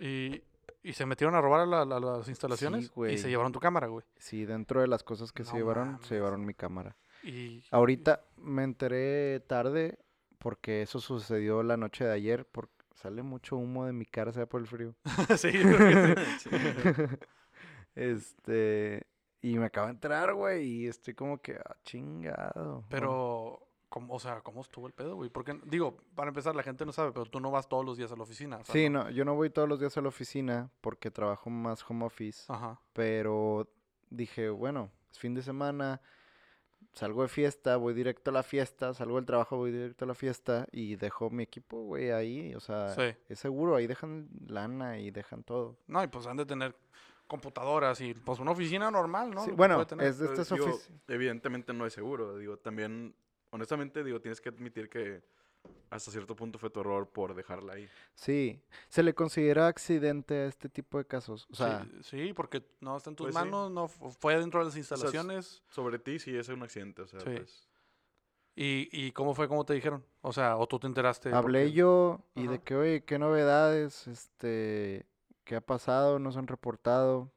Y, 0.00 0.42
y 0.88 0.92
se 0.92 1.04
metieron 1.06 1.34
a 1.34 1.40
robar 1.40 1.60
a 1.62 1.66
la- 1.66 1.84
la- 1.84 1.98
las 2.00 2.28
instalaciones 2.28 2.92
y 3.10 3.18
se 3.18 3.28
llevaron 3.28 3.52
tu 3.52 3.58
cámara, 3.60 3.88
güey. 3.88 4.04
Sí, 4.18 4.44
dentro 4.44 4.80
de 4.80 4.86
las 4.86 5.02
cosas 5.02 5.32
que 5.32 5.44
se 5.44 5.56
llevaron, 5.56 5.92
mames. 5.92 6.06
se 6.06 6.14
llevaron 6.14 6.44
mi 6.46 6.54
cámara. 6.54 6.96
Y, 7.24 7.64
Ahorita 7.72 8.24
me 8.36 8.62
enteré 8.62 9.40
tarde 9.40 9.98
porque 10.38 10.82
eso 10.82 11.00
sucedió 11.00 11.62
la 11.64 11.76
noche 11.76 12.04
de 12.04 12.12
ayer, 12.12 12.46
porque 12.46 12.72
sale 12.94 13.22
mucho 13.22 13.56
humo 13.56 13.84
de 13.84 13.92
mi 13.92 14.06
cara, 14.06 14.32
sea 14.32 14.46
por 14.46 14.60
el 14.60 14.66
frío. 14.68 14.94
sí, 15.36 15.50
sí. 16.38 16.50
este, 17.94 19.06
y 19.42 19.58
me 19.58 19.66
acabo 19.66 19.86
de 19.88 19.94
entrar, 19.94 20.34
güey, 20.34 20.64
y 20.66 20.86
estoy 20.86 21.14
como 21.14 21.38
que, 21.38 21.54
ah, 21.56 21.76
chingado. 21.84 22.84
Pero, 22.88 23.65
¿cómo, 23.88 24.14
o 24.14 24.18
sea, 24.18 24.40
¿cómo 24.40 24.60
estuvo 24.60 24.86
el 24.86 24.92
pedo, 24.92 25.16
güey? 25.16 25.30
Porque, 25.30 25.58
digo, 25.64 25.96
para 26.14 26.28
empezar, 26.28 26.54
la 26.54 26.62
gente 26.62 26.84
no 26.84 26.92
sabe, 26.92 27.12
pero 27.12 27.26
tú 27.26 27.40
no 27.40 27.50
vas 27.50 27.68
todos 27.68 27.84
los 27.84 27.96
días 27.96 28.10
a 28.12 28.16
la 28.16 28.22
oficina. 28.24 28.56
o 28.58 28.64
sea, 28.64 28.72
Sí, 28.72 28.88
no, 28.88 29.08
yo 29.10 29.24
no 29.24 29.34
voy 29.34 29.50
todos 29.50 29.68
los 29.68 29.78
días 29.80 29.96
a 29.96 30.00
la 30.02 30.08
oficina 30.08 30.70
porque 30.80 31.10
trabajo 31.10 31.50
más 31.50 31.84
home 31.88 32.04
office, 32.04 32.44
Ajá. 32.52 32.80
pero 32.92 33.68
dije, 34.10 34.48
bueno, 34.50 34.90
es 35.10 35.18
fin 35.18 35.34
de 35.34 35.42
semana, 35.42 36.00
salgo 36.92 37.22
de 37.22 37.28
fiesta, 37.28 37.76
voy 37.76 37.94
directo 37.94 38.30
a 38.30 38.34
la 38.34 38.42
fiesta, 38.42 38.94
salgo 38.94 39.16
del 39.16 39.26
trabajo, 39.26 39.56
voy 39.56 39.70
directo 39.70 40.04
a 40.04 40.08
la 40.08 40.14
fiesta 40.14 40.66
y 40.72 40.96
dejo 40.96 41.30
mi 41.30 41.42
equipo, 41.42 41.82
güey, 41.84 42.10
ahí, 42.10 42.54
o 42.54 42.60
sea, 42.60 42.88
Sí. 42.90 43.14
es 43.28 43.38
seguro, 43.38 43.76
ahí 43.76 43.86
dejan 43.86 44.28
lana 44.46 44.98
y 44.98 45.10
dejan 45.10 45.42
todo. 45.42 45.76
No, 45.86 46.02
y 46.02 46.06
pues 46.08 46.26
han 46.26 46.36
de 46.36 46.46
tener 46.46 46.74
computadoras 47.26 48.00
y 48.00 48.14
pues 48.14 48.38
una 48.38 48.52
oficina 48.52 48.90
normal, 48.90 49.30
¿no? 49.32 49.44
Sí, 49.44 49.50
bueno, 49.50 49.84
tener. 49.86 50.06
es 50.06 50.18
de 50.18 50.26
estas 50.26 50.50
oficinas. 50.52 50.90
evidentemente 51.08 51.72
no 51.72 51.84
es 51.84 51.92
seguro. 51.92 52.36
Digo, 52.38 52.56
también, 52.56 53.14
honestamente, 53.56 54.04
digo, 54.04 54.20
tienes 54.20 54.40
que 54.40 54.48
admitir 54.50 54.88
que 54.88 55.22
hasta 55.90 56.12
cierto 56.12 56.36
punto 56.36 56.58
fue 56.60 56.70
tu 56.70 56.80
error 56.80 57.08
por 57.08 57.34
dejarla 57.34 57.72
ahí. 57.74 57.88
Sí, 58.14 58.62
se 58.88 59.02
le 59.02 59.14
considera 59.14 59.66
accidente 59.66 60.34
a 60.34 60.46
este 60.46 60.68
tipo 60.68 60.96
de 60.98 61.04
casos. 61.06 61.46
O 61.50 61.56
sea, 61.56 61.84
sí, 62.02 62.26
sí, 62.26 62.32
porque 62.32 62.62
no 62.80 62.96
está 62.96 63.10
en 63.10 63.16
tus 63.16 63.26
Pues 63.26 63.34
sí. 63.34 63.40
manos, 63.40 63.70
no 63.72 63.88
fu- 63.88 64.10
fue 64.12 64.38
dentro 64.38 64.60
de 64.60 64.66
las 64.66 64.76
instalaciones. 64.76 65.62
Sobre 65.68 65.98
ti 65.98 66.18
sí 66.20 66.36
es 66.36 66.48
un 66.48 66.62
accidente, 66.62 67.02
o 67.02 67.06
sea, 67.08 67.18
Sí. 67.20 67.30
pues... 67.36 67.68
¿Y, 68.58 68.88
¿Y 68.90 69.12
cómo 69.12 69.34
fue? 69.34 69.48
¿Cómo 69.48 69.66
te 69.66 69.74
dijeron? 69.74 70.02
O 70.22 70.32
sea, 70.32 70.56
o 70.56 70.66
tú 70.66 70.78
te 70.78 70.86
enteraste. 70.86 71.30
hablé 71.34 71.64
porque- 71.64 71.72
yo 71.72 72.20
y 72.34 72.46
de 72.46 72.58
que, 72.60 72.74
oye, 72.74 73.04
¿qué 73.04 73.18
novedades? 73.18 74.06
Este, 74.06 75.04
¿qué 75.44 75.56
ha 75.56 75.60
pasado? 75.60 76.18
¿No 76.18 76.32
se 76.32 76.38
han 76.38 76.46
reportado? 76.46 77.30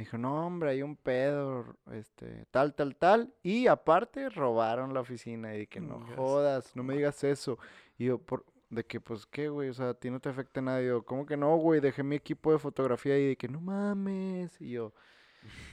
Me 0.00 0.04
dijo, 0.06 0.16
no, 0.16 0.46
hombre, 0.46 0.70
hay 0.70 0.82
un 0.82 0.96
pedo, 0.96 1.76
este, 1.92 2.46
tal, 2.50 2.74
tal, 2.74 2.96
tal. 2.96 3.34
Y 3.42 3.66
aparte, 3.66 4.30
robaron 4.30 4.94
la 4.94 5.00
oficina. 5.00 5.54
Y 5.58 5.66
que 5.66 5.78
no 5.78 6.00
jodas, 6.16 6.74
no 6.74 6.82
me 6.82 6.94
digas 6.94 7.22
eso. 7.22 7.58
Y 7.98 8.06
yo, 8.06 8.16
por, 8.18 8.46
de 8.70 8.82
que, 8.82 8.98
pues, 8.98 9.26
¿qué, 9.26 9.50
güey? 9.50 9.68
O 9.68 9.74
sea, 9.74 9.90
a 9.90 9.94
ti 9.94 10.08
no 10.08 10.18
te 10.18 10.30
afecta 10.30 10.62
nada. 10.62 10.82
Y 10.82 10.86
yo, 10.86 11.02
¿cómo 11.04 11.26
que 11.26 11.36
no, 11.36 11.54
güey? 11.58 11.82
Dejé 11.82 12.02
mi 12.02 12.16
equipo 12.16 12.50
de 12.50 12.58
fotografía 12.58 13.18
y 13.30 13.36
que, 13.36 13.46
no 13.46 13.60
mames. 13.60 14.58
Y 14.58 14.70
yo, 14.70 14.94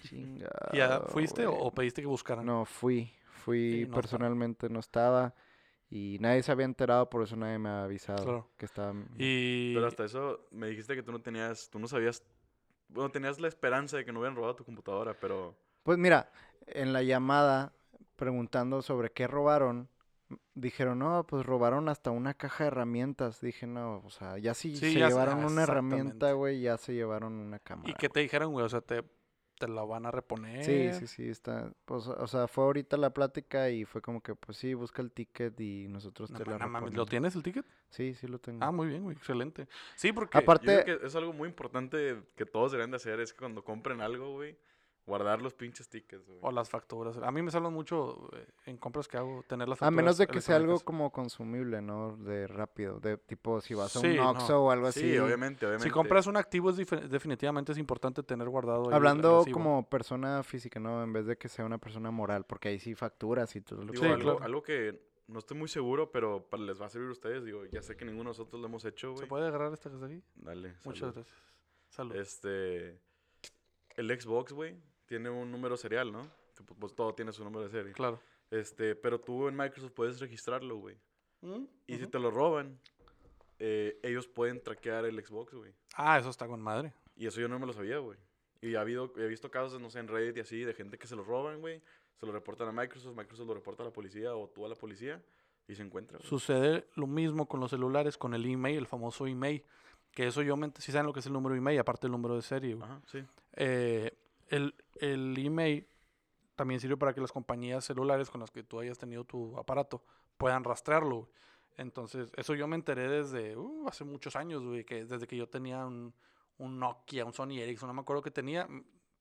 chinga. 0.03 0.49
¿Ya 0.73 0.99
fuiste 1.07 1.45
o, 1.47 1.53
o 1.55 1.73
pediste 1.73 2.01
que 2.01 2.07
buscaran? 2.07 2.45
No, 2.45 2.65
fui. 2.65 3.09
Fui 3.45 3.75
no 3.77 3.83
está. 3.83 3.95
personalmente, 3.95 4.67
no 4.67 4.81
estaba. 4.81 5.33
Y 5.89 6.17
nadie 6.19 6.43
se 6.43 6.51
había 6.51 6.65
enterado, 6.65 7.09
por 7.09 7.23
eso 7.23 7.37
nadie 7.37 7.59
me 7.59 7.69
ha 7.69 7.85
avisado 7.85 8.21
Claro. 8.25 8.49
que 8.57 8.65
estaba. 8.65 8.93
Y... 9.17 9.73
Pero 9.73 9.87
hasta 9.87 10.03
eso 10.03 10.45
me 10.51 10.67
dijiste 10.67 10.95
que 10.95 11.01
tú 11.01 11.13
no 11.13 11.21
tenías, 11.21 11.69
tú 11.69 11.79
no 11.79 11.87
sabías, 11.87 12.21
bueno, 12.89 13.11
tenías 13.11 13.39
la 13.39 13.47
esperanza 13.47 13.97
de 13.97 14.05
que 14.05 14.11
no 14.11 14.19
hubieran 14.19 14.35
robado 14.35 14.55
tu 14.55 14.65
computadora, 14.65 15.13
pero 15.19 15.57
Pues 15.83 15.97
mira, 15.97 16.31
en 16.67 16.93
la 16.93 17.01
llamada, 17.03 17.73
preguntando 18.15 18.81
sobre 18.81 19.11
qué 19.11 19.27
robaron, 19.27 19.89
dijeron, 20.55 20.99
no, 20.99 21.25
pues 21.27 21.45
robaron 21.45 21.89
hasta 21.89 22.11
una 22.11 22.33
caja 22.35 22.65
de 22.65 22.69
herramientas. 22.69 23.41
Dije, 23.41 23.67
no, 23.67 24.01
o 24.05 24.09
sea, 24.11 24.37
ya 24.39 24.53
si 24.53 24.75
Sí, 24.75 24.93
se 24.93 24.99
ya 24.99 25.09
llevaron 25.09 25.43
una 25.45 25.63
herramienta, 25.63 26.31
güey, 26.33 26.61
ya 26.61 26.77
se 26.77 26.93
llevaron 26.93 27.33
una 27.33 27.59
cámara. 27.59 27.89
¿Y 27.89 27.95
qué 27.95 28.09
te 28.09 28.19
dijeron, 28.19 28.51
güey? 28.51 28.65
O 28.65 28.69
sea, 28.69 28.81
te, 28.81 29.03
te 29.57 29.67
la 29.67 29.83
van 29.83 30.05
a 30.05 30.11
reponer. 30.11 30.63
Sí, 30.63 30.91
sí, 30.99 31.07
sí, 31.07 31.29
está. 31.29 31.71
Pues, 31.85 32.07
o 32.07 32.27
sea, 32.27 32.47
fue 32.47 32.63
ahorita 32.65 32.95
la 32.97 33.09
plática 33.13 33.69
y 33.69 33.85
fue 33.85 34.01
como 34.01 34.21
que, 34.21 34.35
pues 34.35 34.57
sí, 34.57 34.73
busca 34.73 35.01
el 35.01 35.11
ticket 35.11 35.59
y 35.59 35.87
nosotros 35.87 36.31
No, 36.31 36.37
te 36.37 36.45
ma- 36.45 36.51
la 36.51 36.57
mames, 36.59 36.73
¿Lo 36.73 36.79
reponemos. 37.05 37.09
tienes 37.09 37.35
el 37.35 37.43
ticket? 37.43 37.65
Sí, 37.89 38.13
sí 38.13 38.27
lo 38.27 38.39
tengo. 38.39 38.63
Ah, 38.63 38.71
muy 38.71 38.87
bien, 38.87 39.03
güey. 39.03 39.15
Excelente. 39.15 39.67
Sí, 39.95 40.11
porque... 40.13 40.37
Aparte- 40.37 40.65
yo 40.77 40.83
creo 40.83 40.99
que 40.99 41.05
es 41.07 41.15
algo 41.15 41.33
muy 41.33 41.49
importante 41.49 42.21
que 42.35 42.45
todos 42.45 42.71
deberían 42.71 42.91
de 42.91 42.97
hacer, 42.97 43.19
es 43.19 43.33
que 43.33 43.39
cuando 43.39 43.63
compren 43.63 44.01
algo, 44.01 44.33
güey, 44.33 44.57
guardar 45.07 45.41
los 45.41 45.53
pinches 45.55 45.89
tickets, 45.89 46.27
güey. 46.27 46.37
O 46.43 46.51
las 46.51 46.69
facturas. 46.69 47.17
A 47.17 47.31
mí 47.31 47.41
me 47.41 47.49
salvan 47.49 47.73
mucho 47.73 48.29
eh, 48.35 48.45
en 48.67 48.77
compras 48.77 49.07
que 49.07 49.17
hago 49.17 49.41
tener 49.47 49.67
las 49.67 49.77
A 49.77 49.85
facturas. 49.85 49.95
menos 49.95 50.17
de 50.19 50.27
que 50.27 50.41
sea 50.41 50.57
algo 50.57 50.79
como 50.81 51.11
consumible, 51.11 51.81
¿no? 51.81 52.15
De 52.17 52.45
rápido, 52.45 52.99
de 52.99 53.17
tipo 53.17 53.59
si 53.61 53.73
vas 53.73 53.95
a 53.95 53.99
Sí, 54.01 54.07
un 54.09 54.15
no. 54.17 54.29
Oxxo 54.31 54.63
o 54.65 54.69
algo 54.69 54.85
así. 54.87 54.99
Sí, 54.99 55.17
obviamente, 55.17 55.65
obviamente. 55.65 55.85
Si 55.89 55.89
compras 55.91 56.27
un 56.27 56.37
activo, 56.37 56.69
es 56.69 56.77
definitivamente 57.09 57.71
es 57.71 57.77
importante 57.79 58.21
tener 58.21 58.47
guardado 58.49 58.93
Hablando 58.93 59.43
como 59.51 59.89
persona 59.89 60.43
física, 60.43 60.79
¿no? 60.79 61.01
En 61.01 61.11
vez 61.13 61.25
de 61.25 61.37
que 61.37 61.49
sea 61.49 61.65
una 61.65 61.77
persona 61.79 62.11
moral, 62.11 62.45
porque 62.45 62.67
ahí 62.69 62.79
sí 62.79 62.93
facturas 62.93 63.55
y 63.55 63.61
todo 63.61 63.83
lo 63.85 63.91
Digo, 63.93 64.01
que 64.03 64.07
Sí, 64.07 64.13
algo, 64.13 64.23
claro. 64.31 64.43
algo 64.43 64.61
que 64.61 65.07
no 65.27 65.39
estoy 65.39 65.57
muy 65.57 65.67
seguro, 65.69 66.11
pero 66.11 66.47
para 66.49 66.63
les 66.63 66.79
va 66.81 66.85
a 66.85 66.89
servir 66.89 67.09
a 67.09 67.11
ustedes, 67.13 67.43
digo, 67.45 67.65
ya 67.65 67.81
sé 67.81 67.95
que 67.97 68.05
ninguno 68.05 68.23
de 68.25 68.29
nosotros 68.31 68.61
lo 68.61 68.67
hemos 68.67 68.83
hecho, 68.85 69.07
¿Se 69.09 69.13
güey. 69.15 69.27
puede 69.29 69.47
agarrar 69.47 69.71
esta 69.73 69.89
que 69.89 69.95
está 69.95 70.05
aquí? 70.07 70.21
Dale, 70.35 70.75
Muchas 70.83 70.99
salud. 70.99 71.13
gracias. 71.15 71.35
Salud. 71.89 72.15
Este, 72.15 72.99
el 73.95 74.21
Xbox, 74.21 74.53
güey, 74.53 74.75
tiene 75.07 75.29
un 75.29 75.51
número 75.51 75.75
serial, 75.77 76.11
¿no? 76.11 76.29
Pues, 76.55 76.79
pues, 76.79 76.95
todo 76.95 77.13
tiene 77.13 77.31
su 77.31 77.43
número 77.43 77.63
de 77.63 77.69
serie. 77.69 77.93
Claro. 77.93 78.19
Este, 78.51 78.95
pero 78.95 79.19
tú 79.19 79.47
en 79.47 79.55
Microsoft 79.55 79.91
puedes 79.93 80.19
registrarlo, 80.19 80.77
güey. 80.77 80.97
Y 81.85 81.97
si 81.97 82.07
te 82.07 82.19
lo 82.19 82.31
roban, 82.31 82.79
eh, 83.59 83.99
ellos 84.03 84.27
pueden 84.27 84.61
traquear 84.61 85.05
el 85.05 85.23
Xbox, 85.23 85.53
güey. 85.53 85.73
Ah, 85.95 86.17
eso 86.19 86.29
está 86.29 86.47
con 86.47 86.61
madre. 86.61 86.93
Y 87.15 87.27
eso 87.27 87.39
yo 87.39 87.47
no 87.47 87.59
me 87.59 87.65
lo 87.65 87.73
sabía, 87.73 87.99
güey. 87.99 88.17
Y 88.61 88.75
ha 88.75 88.81
habido, 88.81 89.13
he 89.17 89.27
visto 89.27 89.51
casos, 89.51 89.79
no 89.79 89.89
sé, 89.89 89.99
en 89.99 90.07
Reddit 90.07 90.37
y 90.37 90.39
así, 90.41 90.63
de 90.63 90.73
gente 90.73 90.97
que 90.97 91.07
se 91.07 91.15
lo 91.15 91.23
roban, 91.23 91.59
güey. 91.61 91.81
Se 92.19 92.25
lo 92.25 92.31
reportan 92.31 92.67
a 92.67 92.71
Microsoft, 92.71 93.15
Microsoft 93.15 93.47
lo 93.47 93.53
reporta 93.53 93.83
a 93.83 93.85
la 93.85 93.93
policía 93.93 94.35
o 94.35 94.49
tú 94.49 94.65
a 94.65 94.69
la 94.69 94.75
policía 94.75 95.21
y 95.67 95.75
se 95.75 95.83
encuentra. 95.83 96.17
güey. 96.17 96.27
Sucede 96.27 96.87
lo 96.95 97.05
mismo 97.05 97.47
con 97.47 97.59
los 97.59 97.69
celulares, 97.69 98.17
con 98.17 98.33
el 98.33 98.45
email, 98.45 98.79
el 98.79 98.87
famoso 98.87 99.27
email. 99.27 99.63
Que 100.11 100.27
eso 100.27 100.41
yo, 100.41 100.57
me, 100.57 100.71
si 100.79 100.91
saben 100.91 101.05
lo 101.05 101.13
que 101.13 101.19
es 101.19 101.25
el 101.27 101.33
número 101.33 101.55
email, 101.55 101.77
aparte 101.79 102.07
del 102.07 102.11
número 102.13 102.35
de 102.35 102.41
serie. 102.41 102.73
güey. 102.73 102.89
Ajá, 102.89 103.01
sí. 103.05 103.23
Eh, 103.53 104.11
el, 104.49 104.75
el 104.99 105.35
email 105.37 105.87
también 106.55 106.79
sirve 106.79 106.97
para 106.97 107.13
que 107.13 107.21
las 107.21 107.31
compañías 107.31 107.85
celulares 107.85 108.29
con 108.29 108.41
las 108.41 108.51
que 108.51 108.63
tú 108.63 108.79
hayas 108.79 108.97
tenido 108.97 109.23
tu 109.23 109.57
aparato 109.57 110.03
puedan 110.37 110.63
rastrearlo. 110.63 111.15
güey. 111.17 111.27
Entonces, 111.77 112.31
eso 112.35 112.55
yo 112.55 112.67
me 112.67 112.75
enteré 112.75 113.07
desde 113.07 113.55
uh, 113.55 113.87
hace 113.87 114.03
muchos 114.03 114.35
años, 114.35 114.63
güey, 114.63 114.83
que 114.83 115.05
desde 115.05 115.27
que 115.27 115.37
yo 115.37 115.47
tenía 115.47 115.85
un, 115.85 116.13
un 116.57 116.79
Nokia, 116.79 117.23
un 117.25 117.33
Sony 117.33 117.59
Ericsson, 117.59 117.87
no 117.87 117.93
me 117.93 118.01
acuerdo 118.01 118.23
que 118.23 118.31
tenía, 118.31 118.67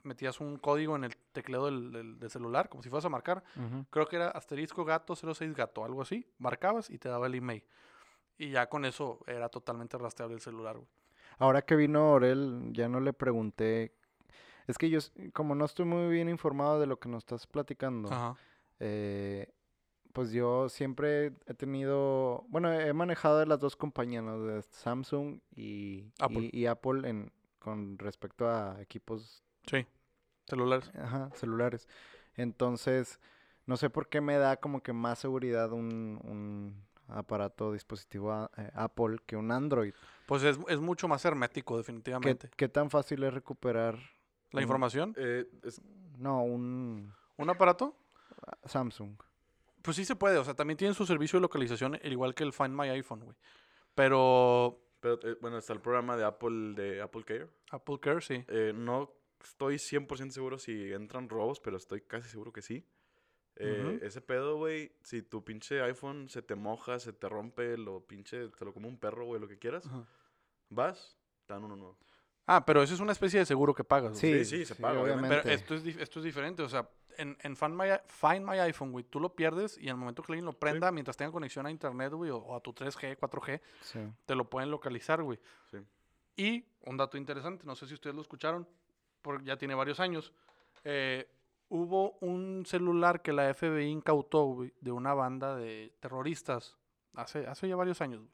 metías 0.02 0.40
un 0.40 0.56
código 0.56 0.97
en 0.97 1.04
el 1.04 1.14
teclado 1.33 1.66
del, 1.66 1.92
del- 1.92 2.18
del 2.18 2.30
celular, 2.30 2.71
como 2.71 2.83
si 2.83 2.88
fueras 2.88 3.04
a 3.04 3.11
marcar. 3.11 3.45
Creo 3.90 4.06
que 4.06 4.16
era 4.16 4.28
asterisco 4.30 4.87
gato 4.87 5.14
06 5.14 5.52
gato, 5.54 5.85
algo 5.85 6.00
así. 6.00 6.26
Marcabas 6.38 6.88
y 6.88 6.97
te 6.99 7.11
daba 7.11 7.26
el 7.26 7.35
email. 7.35 7.62
Y 8.38 8.50
ya 8.50 8.68
con 8.71 8.87
eso 8.87 9.21
era 9.26 9.50
totalmente 9.50 9.99
rastreable 9.99 10.37
el 10.37 10.40
celular, 10.40 10.76
güey. 10.76 10.88
Ahora 11.38 11.61
que 11.61 11.76
vino 11.76 12.12
Orel, 12.12 12.71
ya 12.73 12.88
no 12.88 13.00
le 13.00 13.12
pregunté. 13.12 13.92
Es 14.66 14.78
que 14.78 14.90
yo, 14.90 14.99
como 15.32 15.54
no 15.54 15.64
estoy 15.64 15.85
muy 15.87 16.08
bien 16.12 16.28
informado 16.28 16.80
de 16.80 16.87
lo 16.87 16.99
que 16.99 17.08
nos 17.08 17.18
estás 17.23 17.46
platicando, 17.46 18.08
Ajá. 18.12 18.37
eh, 18.80 19.52
pues 20.12 20.32
yo 20.32 20.68
siempre 20.68 21.32
he 21.46 21.54
tenido, 21.54 22.44
bueno, 22.49 22.73
he 22.73 22.92
manejado 22.92 23.38
de 23.38 23.46
las 23.46 23.61
dos 23.61 23.76
compañías, 23.76 24.25
¿no? 24.25 24.42
De 24.42 24.62
Samsung 24.62 25.40
y 25.54 26.11
Apple. 26.18 26.50
y- 26.52 26.61
y 26.62 26.66
Apple 26.66 27.08
en, 27.08 27.30
con 27.58 27.99
respecto 27.99 28.49
a 28.49 28.80
equipos 28.80 29.42
Sí. 29.66 29.87
Celulares. 30.46 30.90
Ajá, 30.94 31.30
celulares. 31.35 31.88
Entonces, 32.35 33.18
no 33.66 33.76
sé 33.76 33.90
por 33.90 34.08
qué 34.08 34.20
me 34.20 34.37
da 34.38 34.56
como 34.58 34.82
que 34.82 34.92
más 34.92 35.18
seguridad 35.18 35.73
un, 35.73 36.20
un 36.25 36.87
aparato 37.08 37.73
dispositivo 37.73 38.32
a- 38.32 38.50
eh, 38.56 38.70
Apple 38.75 39.18
que 39.26 39.37
un 39.37 39.50
Android. 39.50 39.92
Pues 40.26 40.42
es, 40.44 40.58
es 40.68 40.80
mucho 40.80 41.08
más 41.08 41.25
hermético, 41.25 41.75
¿Qué, 41.75 41.78
definitivamente. 41.78 42.50
qué 42.56 42.68
tan 42.68 42.90
fácil 42.90 43.23
es 43.25 43.35
recuperar? 43.35 43.99
La 44.52 44.62
información. 44.62 45.14
Eh, 45.16 45.46
es- 45.62 45.80
No, 46.18 46.42
un 46.44 47.12
¿Un 47.36 47.50
aparato? 47.50 47.94
Samsung. 48.64 49.16
Pues 49.82 49.96
sí 49.96 50.04
se 50.04 50.16
puede. 50.16 50.38
O 50.38 50.44
sea, 50.44 50.54
también 50.54 50.76
tienen 50.76 50.94
su 50.94 51.04
servicio 51.06 51.38
de 51.38 51.42
localización, 51.42 51.94
al 52.02 52.12
igual 52.12 52.34
que 52.34 52.44
el 52.44 52.52
Find 52.52 52.74
My 52.74 52.88
iPhone, 52.88 53.20
güey. 53.24 53.36
Pero 53.94 54.82
pero, 55.00 55.20
eh, 55.22 55.36
bueno, 55.40 55.58
está 55.58 55.72
el 55.72 55.80
programa 55.80 56.16
de 56.16 56.24
Apple, 56.24 56.74
de 56.74 57.00
Apple 57.00 57.22
Care. 57.24 57.48
Apple 57.70 57.98
Care, 58.00 58.20
sí. 58.22 58.44
Eh, 58.48 58.72
no 58.74 59.12
estoy 59.44 59.78
100% 59.78 60.30
seguro 60.32 60.58
si 60.58 60.92
entran 60.92 61.28
robos, 61.28 61.60
pero 61.60 61.76
estoy 61.76 62.00
casi 62.00 62.28
seguro 62.28 62.52
que 62.52 62.62
sí. 62.62 62.84
Eh. 63.56 64.00
Ese 64.02 64.20
pedo, 64.20 64.56
güey, 64.56 64.92
si 65.02 65.22
tu 65.22 65.44
pinche 65.44 65.80
iPhone 65.82 66.28
se 66.28 66.42
te 66.42 66.56
moja, 66.56 66.98
se 66.98 67.12
te 67.12 67.28
rompe, 67.28 67.76
lo 67.78 68.00
pinche, 68.06 68.48
te 68.48 68.64
lo 68.64 68.72
come 68.74 68.88
un 68.88 68.98
perro, 68.98 69.26
güey, 69.26 69.40
lo 69.40 69.46
que 69.48 69.58
quieras, 69.58 69.88
vas, 70.70 71.16
te 71.46 71.54
dan 71.54 71.64
uno 71.64 71.76
nuevo. 71.76 71.98
Ah, 72.46 72.64
pero 72.64 72.82
eso 72.82 72.94
es 72.94 73.00
una 73.00 73.12
especie 73.12 73.40
de 73.40 73.46
seguro 73.46 73.74
que 73.74 73.84
pagas. 73.84 74.20
güey. 74.20 74.44
Sí, 74.44 74.58
sí, 74.58 74.64
se 74.64 74.74
paga, 74.76 75.00
obviamente. 75.00 75.40
Pero 75.42 75.54
esto 75.54 75.74
es, 75.74 75.84
esto 75.96 76.20
es 76.20 76.24
diferente. 76.24 76.62
O 76.62 76.68
sea, 76.68 76.88
en, 77.18 77.36
en 77.42 77.56
Find, 77.56 77.74
My, 77.74 77.88
Find 78.06 78.44
My 78.48 78.58
iPhone, 78.58 78.92
güey, 78.92 79.04
tú 79.04 79.18
lo 79.20 79.34
pierdes 79.34 79.76
y 79.78 79.84
en 79.84 79.88
el 79.90 79.96
momento 79.96 80.22
que 80.22 80.32
alguien 80.32 80.44
lo 80.44 80.52
prenda, 80.52 80.92
mientras 80.92 81.16
tenga 81.16 81.32
conexión 81.32 81.66
a 81.66 81.70
internet, 81.70 82.12
güey, 82.12 82.30
o, 82.30 82.38
o 82.38 82.54
a 82.56 82.60
tu 82.60 82.72
3G, 82.72 83.16
4G, 83.18 83.60
Sí. 83.80 83.98
te 84.26 84.34
lo 84.36 84.48
pueden 84.48 84.70
localizar, 84.70 85.22
güey. 85.22 85.38
Sí. 85.70 85.78
Y 86.36 86.64
un 86.84 86.96
dato 86.96 87.16
interesante, 87.16 87.64
no 87.66 87.74
sé 87.74 87.86
si 87.86 87.94
ustedes 87.94 88.14
lo 88.14 88.22
escucharon, 88.22 88.68
porque 89.22 89.44
ya 89.46 89.56
tiene 89.56 89.74
varios 89.74 89.98
años. 90.00 90.32
eh, 90.84 91.28
hubo 91.68 92.12
un 92.20 92.64
celular 92.64 93.22
que 93.22 93.32
la 93.32 93.52
FBI 93.52 93.86
incautó, 93.88 94.44
güey, 94.44 94.72
de 94.80 94.92
una 94.92 95.14
banda 95.14 95.56
de 95.56 95.92
terroristas 95.98 96.76
hace, 97.14 97.44
hace 97.48 97.66
ya 97.66 97.74
varios 97.74 98.00
años. 98.00 98.20
güey. 98.20 98.30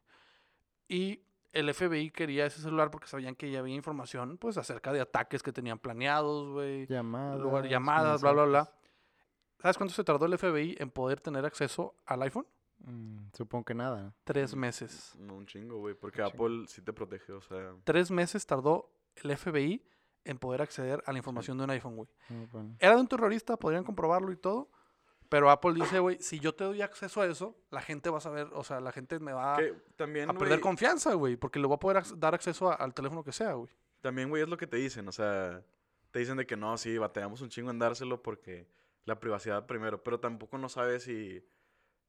Y 0.89 1.23
el 1.53 1.73
FBI 1.73 2.11
quería 2.11 2.47
ese 2.47 2.61
celular 2.61 2.91
porque 2.91 3.07
sabían 3.07 3.35
que 3.35 3.51
ya 3.51 3.59
había 3.61 3.75
información, 3.75 4.39
pues, 4.39 4.57
acerca 4.59 4.93
de 4.93 5.01
ataques 5.01 5.43
que 5.43 5.53
tenían 5.53 5.79
planeados, 5.79 6.51
güey. 6.53 6.87
Llamadas. 6.87 7.41
lugar- 7.41 7.69
llamadas, 7.69 8.21
bla, 8.23 8.33
bla, 8.33 8.45
bla. 8.45 8.73
¿Sabes 9.61 9.77
cuánto 9.79 9.95
se 9.95 10.03
tardó 10.05 10.27
el 10.27 10.37
FBI 10.39 10.77
en 10.81 10.91
poder 10.91 11.21
tener 11.21 11.45
acceso 11.45 11.95
al 12.07 12.23
iPhone? 12.23 12.47
Mm, 12.79 13.29
supongo 13.33 13.65
que 13.65 13.75
nada. 13.75 14.13
Tres 14.25 14.57
meses. 14.57 15.15
No, 15.19 15.35
un 15.37 15.47
chingo, 15.47 15.79
güey, 15.79 15.95
porque 15.95 16.21
Un 16.23 16.31
chingo. 16.31 16.45
Apple 16.47 16.65
sí 16.67 16.83
te 16.83 16.93
protege, 16.93 17.33
o 17.33 17.41
sea... 17.41 17.75
Tres 17.85 18.11
meses 18.11 18.45
tardó 18.45 18.91
el 19.17 19.37
FBI 19.37 19.81
en 20.25 20.39
poder 20.39 20.63
acceder 20.63 21.03
a 21.07 21.13
la 21.13 21.19
información 21.19 21.59
de 21.59 21.65
un 21.65 21.71
iPhone, 21.71 21.95
güey. 21.97 22.09
Ah, 22.31 22.47
bueno. 22.51 22.77
Era 22.81 22.95
de 22.97 23.01
un 23.03 23.07
terrorista, 23.09 23.57
podrían 23.57 23.85
comprobarlo 23.85 24.33
y 24.33 24.37
todo. 24.37 24.69
Pero 25.33 25.49
Apple 25.51 25.73
dice, 25.73 25.99
güey, 25.99 26.19
si 26.21 26.39
yo 26.41 26.55
te 26.55 26.63
doy 26.65 26.83
acceso 26.83 27.23
a 27.23 27.27
eso, 27.27 27.57
la 27.71 27.81
gente 27.81 28.11
va 28.11 28.19
a 28.19 28.21
saber, 28.21 28.49
o 28.53 28.63
sea, 28.63 28.81
la 28.81 28.93
gente 28.93 29.19
me 29.19 29.33
va 29.33 29.57
que 29.57 29.73
también, 29.97 30.29
a 30.29 30.35
perder 30.35 30.61
confianza, 30.61 31.15
güey, 31.15 31.37
porque 31.37 31.59
le 31.59 31.67
voy 31.67 31.77
a 31.77 31.79
poder 31.79 32.03
ac- 32.03 32.15
dar 32.19 32.35
acceso 32.35 32.71
a- 32.71 32.75
al 32.75 32.93
teléfono 32.93 33.25
que 33.25 33.33
sea, 33.33 33.55
güey. 33.55 33.71
También, 34.03 34.29
güey, 34.29 34.43
es 34.43 34.49
lo 34.51 34.59
que 34.59 34.67
te 34.67 34.77
dicen, 34.77 35.09
o 35.09 35.13
sea, 35.13 35.65
te 36.11 36.19
dicen 36.19 36.37
de 36.37 36.45
que 36.47 36.55
no, 36.55 36.77
sí, 36.77 36.99
batallamos 36.99 37.41
un 37.41 37.49
chingo 37.49 37.71
en 37.71 37.79
dárselo 37.79 38.23
porque 38.23 38.69
la 39.07 39.19
privacidad 39.19 39.65
primero, 39.65 40.03
pero 40.05 40.21
tampoco 40.21 40.59
no 40.59 40.69
sabes 40.69 41.05
si, 41.05 41.43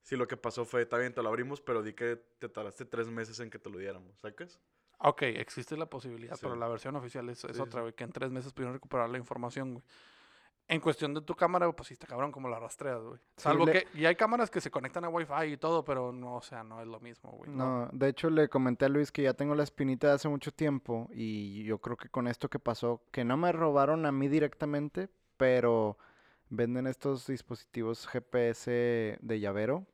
si 0.01 0.17
lo 0.17 0.27
que 0.27 0.35
pasó 0.35 0.65
fue, 0.65 0.81
está 0.81 0.97
bien, 0.97 1.13
te 1.13 1.23
lo 1.23 1.29
abrimos, 1.29 1.61
pero 1.61 1.81
di 1.81 1.93
que 1.93 2.17
te 2.39 2.49
tardaste 2.49 2.83
tres 2.83 3.07
meses 3.07 3.39
en 3.39 3.49
que 3.49 3.57
te 3.57 3.69
lo 3.69 3.77
diéramos, 3.79 4.19
¿sacas? 4.19 4.59
Ok, 4.99 5.21
existe 5.21 5.77
la 5.77 5.85
posibilidad, 5.89 6.37
pero 6.41 6.57
la 6.57 6.67
versión 6.67 6.93
oficial 6.97 7.29
es, 7.29 7.41
es 7.45 7.55
Sí, 7.55 7.61
otra, 7.61 7.79
sí. 7.79 7.83
güey, 7.83 7.93
que 7.93 8.03
en 8.03 8.11
tres 8.11 8.31
meses 8.31 8.51
pudieron 8.51 8.73
recuperar 8.73 9.09
la 9.09 9.17
información, 9.17 9.75
güey. 9.75 9.85
En 10.73 10.81
cuestión 10.81 11.13
de 11.13 11.21
tu 11.21 11.35
cámara, 11.35 11.71
pues 11.71 11.87
sí 11.87 11.93
está 11.93 12.07
cabrón 12.07 12.31
como 12.31 12.49
la 12.49 12.59
rastreas, 12.59 13.01
güey. 13.03 13.19
Salvo 13.37 13.65
le- 13.65 13.71
que, 13.71 13.87
y 13.99 14.05
hay 14.05 14.15
cámaras 14.15 14.49
que 14.49 14.59
se 14.61 14.71
conectan 14.71 15.05
a 15.05 15.09
Wi-Fi 15.09 15.45
y 15.53 15.57
todo, 15.57 15.83
pero 15.85 16.11
no, 16.11 16.35
o 16.37 16.41
sea, 16.41 16.63
no 16.63 16.81
es 16.81 16.87
lo 16.87 16.99
mismo, 16.99 17.31
güey. 17.31 17.51
No, 17.51 17.89
de 17.93 18.07
hecho 18.09 18.29
le 18.29 18.49
comenté 18.49 18.85
a 18.85 18.89
Luis 18.89 19.11
que 19.11 19.21
ya 19.23 19.33
tengo 19.33 19.55
la 19.55 19.63
espinita 19.63 20.07
de 20.07 20.13
hace 20.13 20.27
mucho 20.29 20.51
tiempo 20.51 21.09
y 21.13 21.63
yo 21.63 21.79
creo 21.79 21.95
que 21.97 22.09
con 22.09 22.27
esto 22.27 22.49
que 22.49 22.59
pasó, 22.59 23.03
que 23.11 23.23
no 23.23 23.37
me 23.37 23.51
robaron 23.51 24.05
a 24.05 24.11
mí 24.11 24.27
directamente, 24.27 25.09
pero 25.37 25.97
venden 26.49 26.87
estos 26.87 27.27
dispositivos 27.27 28.07
GPS 28.07 29.17
de 29.21 29.39
llavero. 29.39 29.85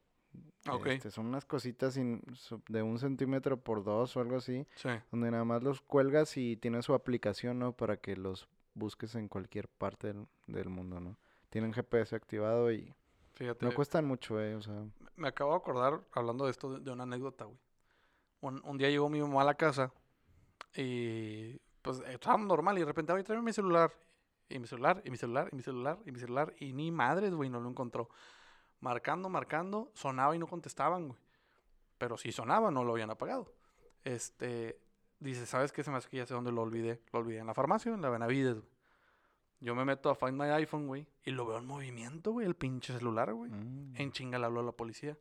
Ok. 0.69 0.87
Este, 0.87 1.09
son 1.09 1.25
unas 1.27 1.45
cositas 1.45 1.95
de 1.95 2.81
un 2.83 2.99
centímetro 2.99 3.57
por 3.57 3.83
dos 3.83 4.15
o 4.17 4.19
algo 4.19 4.37
así, 4.37 4.67
Sí. 4.75 4.89
donde 5.11 5.31
nada 5.31 5.45
más 5.45 5.63
los 5.63 5.81
cuelgas 5.81 6.35
y 6.37 6.57
tienen 6.57 6.83
su 6.83 6.93
aplicación, 6.93 7.59
¿no? 7.59 7.71
Para 7.73 7.97
que 7.97 8.15
los 8.15 8.47
busques 8.79 9.13
en 9.15 9.27
cualquier 9.27 9.67
parte 9.67 10.07
del, 10.07 10.27
del 10.47 10.69
mundo, 10.69 10.99
¿no? 10.99 11.17
Tienen 11.49 11.73
GPS 11.73 12.15
activado 12.15 12.71
y 12.71 12.93
Fíjate. 13.33 13.65
no 13.65 13.73
cuestan 13.73 14.05
mucho, 14.05 14.41
eh, 14.41 14.55
o 14.55 14.61
sea, 14.61 14.85
Me 15.15 15.27
acabo 15.27 15.51
de 15.51 15.57
acordar, 15.57 16.01
hablando 16.13 16.45
de 16.45 16.51
esto, 16.51 16.79
de, 16.79 16.91
una 16.91 17.03
anécdota, 17.03 17.45
güey. 17.45 17.59
Un, 18.41 18.61
un 18.63 18.77
día 18.77 18.89
llegó 18.89 19.09
mi 19.09 19.21
mamá 19.21 19.41
a 19.41 19.45
la 19.45 19.55
casa 19.55 19.91
y 20.75 21.59
pues 21.81 22.01
estábamos 22.07 22.47
normal 22.47 22.77
y 22.77 22.81
de 22.81 22.85
repente, 22.85 23.13
oye, 23.13 23.23
tráeme 23.23 23.45
mi 23.45 23.53
celular. 23.53 23.93
Y 24.49 24.57
mi 24.57 24.65
celular, 24.65 25.01
y 25.05 25.11
mi 25.11 25.17
celular, 25.17 25.49
y 25.51 25.55
mi 25.55 25.61
celular, 25.61 25.99
y 26.05 26.11
mi 26.11 26.19
celular. 26.19 26.55
Y 26.57 26.73
ni 26.73 26.91
madres, 26.91 27.33
güey, 27.33 27.49
no 27.49 27.59
lo 27.59 27.69
encontró. 27.69 28.09
Marcando, 28.79 29.29
marcando, 29.29 29.91
sonaba 29.93 30.35
y 30.35 30.39
no 30.39 30.47
contestaban, 30.47 31.07
güey. 31.09 31.19
Pero 31.99 32.17
si 32.17 32.31
sonaba, 32.31 32.71
no 32.71 32.83
lo 32.83 32.93
habían 32.93 33.11
apagado. 33.11 33.53
Este, 34.03 34.79
dice, 35.19 35.45
¿sabes 35.45 35.71
qué? 35.71 35.83
Se 35.83 35.91
me 35.91 35.97
hace 35.97 36.09
que 36.09 36.17
ya 36.17 36.25
sé 36.25 36.33
dónde 36.33 36.51
lo 36.51 36.61
olvidé. 36.61 37.01
Lo 37.13 37.19
olvidé 37.19 37.39
en 37.39 37.47
la 37.47 37.53
farmacia, 37.53 37.93
en 37.93 38.01
la 38.01 38.09
Benavides, 38.09 38.55
güey. 38.55 38.69
Yo 39.61 39.75
me 39.75 39.83
meto 39.83 40.09
a 40.09 40.15
Find 40.15 40.33
My 40.41 40.47
iPhone, 40.51 40.87
güey, 40.87 41.05
y 41.25 41.31
lo 41.31 41.45
veo 41.45 41.57
en 41.57 41.65
movimiento, 41.65 42.31
güey, 42.31 42.47
el 42.47 42.55
pinche 42.55 42.93
celular, 42.93 43.33
güey. 43.33 43.51
mm, 43.51 43.93
En 43.97 44.11
chinga 44.13 44.39
le 44.39 44.45
habló 44.45 44.61
a 44.61 44.63
la 44.63 44.71
policía. 44.71 45.17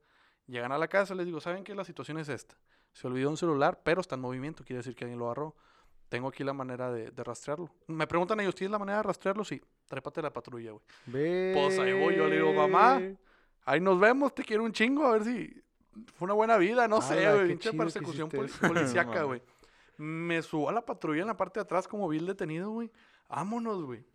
Llegan 0.47 0.71
a 0.71 0.78
la 0.78 0.87
casa, 0.87 1.14
les 1.17 1.26
digo, 1.26 1.40
¿saben 1.40 1.64
qué? 1.64 1.75
La 1.75 1.85
situación 1.85 2.19
es 2.19 2.28
esta. 2.28 2.57
Se 2.93 3.07
olvidó 3.09 3.31
un 3.31 3.37
celular, 3.37 3.81
pero 3.85 4.00
está 4.00 4.14
en 4.14 4.21
movimiento, 4.21 4.64
quiere 4.64 4.78
decir 4.78 4.95
que 4.95 5.05
alguien 5.05 5.19
lo 5.19 5.26
agarró. 5.26 5.57
Tengo 6.09 6.28
aquí 6.28 6.43
la 6.45 6.52
manera 6.55 6.90
de, 6.93 7.11
de 7.11 7.25
rastrearlo. 7.25 7.69
Me 7.88 8.07
preguntan 8.07 8.38
ellos, 8.40 8.55
¿tienes 8.55 8.71
la 8.71 8.78
manera 8.78 8.99
de 8.99 9.02
rastrearlo? 9.02 9.45
Sí, 9.45 9.61
trépate 9.88 10.23
la 10.23 10.33
patrulla, 10.33 10.71
güey. 10.71 10.83
Pues 11.52 11.78
ahí 11.81 11.93
voy, 11.93 12.14
yo 12.17 12.28
le 12.28 12.37
digo, 12.37 12.52
mamá. 12.52 13.00
Ahí 13.64 13.81
nos 13.81 13.99
vemos, 14.00 14.35
te 14.35 14.43
quiero 14.45 14.62
un 14.64 14.73
chingo, 14.73 15.05
a 15.05 15.12
ver 15.12 15.25
si 15.25 15.62
fue 16.14 16.26
una 16.26 16.35
buena 16.35 16.57
vida, 16.57 16.87
no 16.88 17.02
sé, 17.02 17.26
Ala, 17.26 17.35
güey. 17.35 17.49
Pinche 17.49 17.73
persecución 17.73 18.31
eso. 18.33 18.57
policíaca, 18.69 19.25
güey. 19.25 19.43
Me 19.99 20.40
subo 20.43 20.69
a 20.69 20.73
la 20.73 20.85
patrulla 20.87 21.21
en 21.21 21.26
la 21.26 21.37
parte 21.37 21.61
de 21.61 21.64
atrás 21.64 21.87
como 21.87 22.09
vi 22.09 22.19
el 22.19 22.26
detenido, 22.26 22.71
güey. 22.71 22.90
Vámonos, 23.28 23.83
güey. 23.85 24.07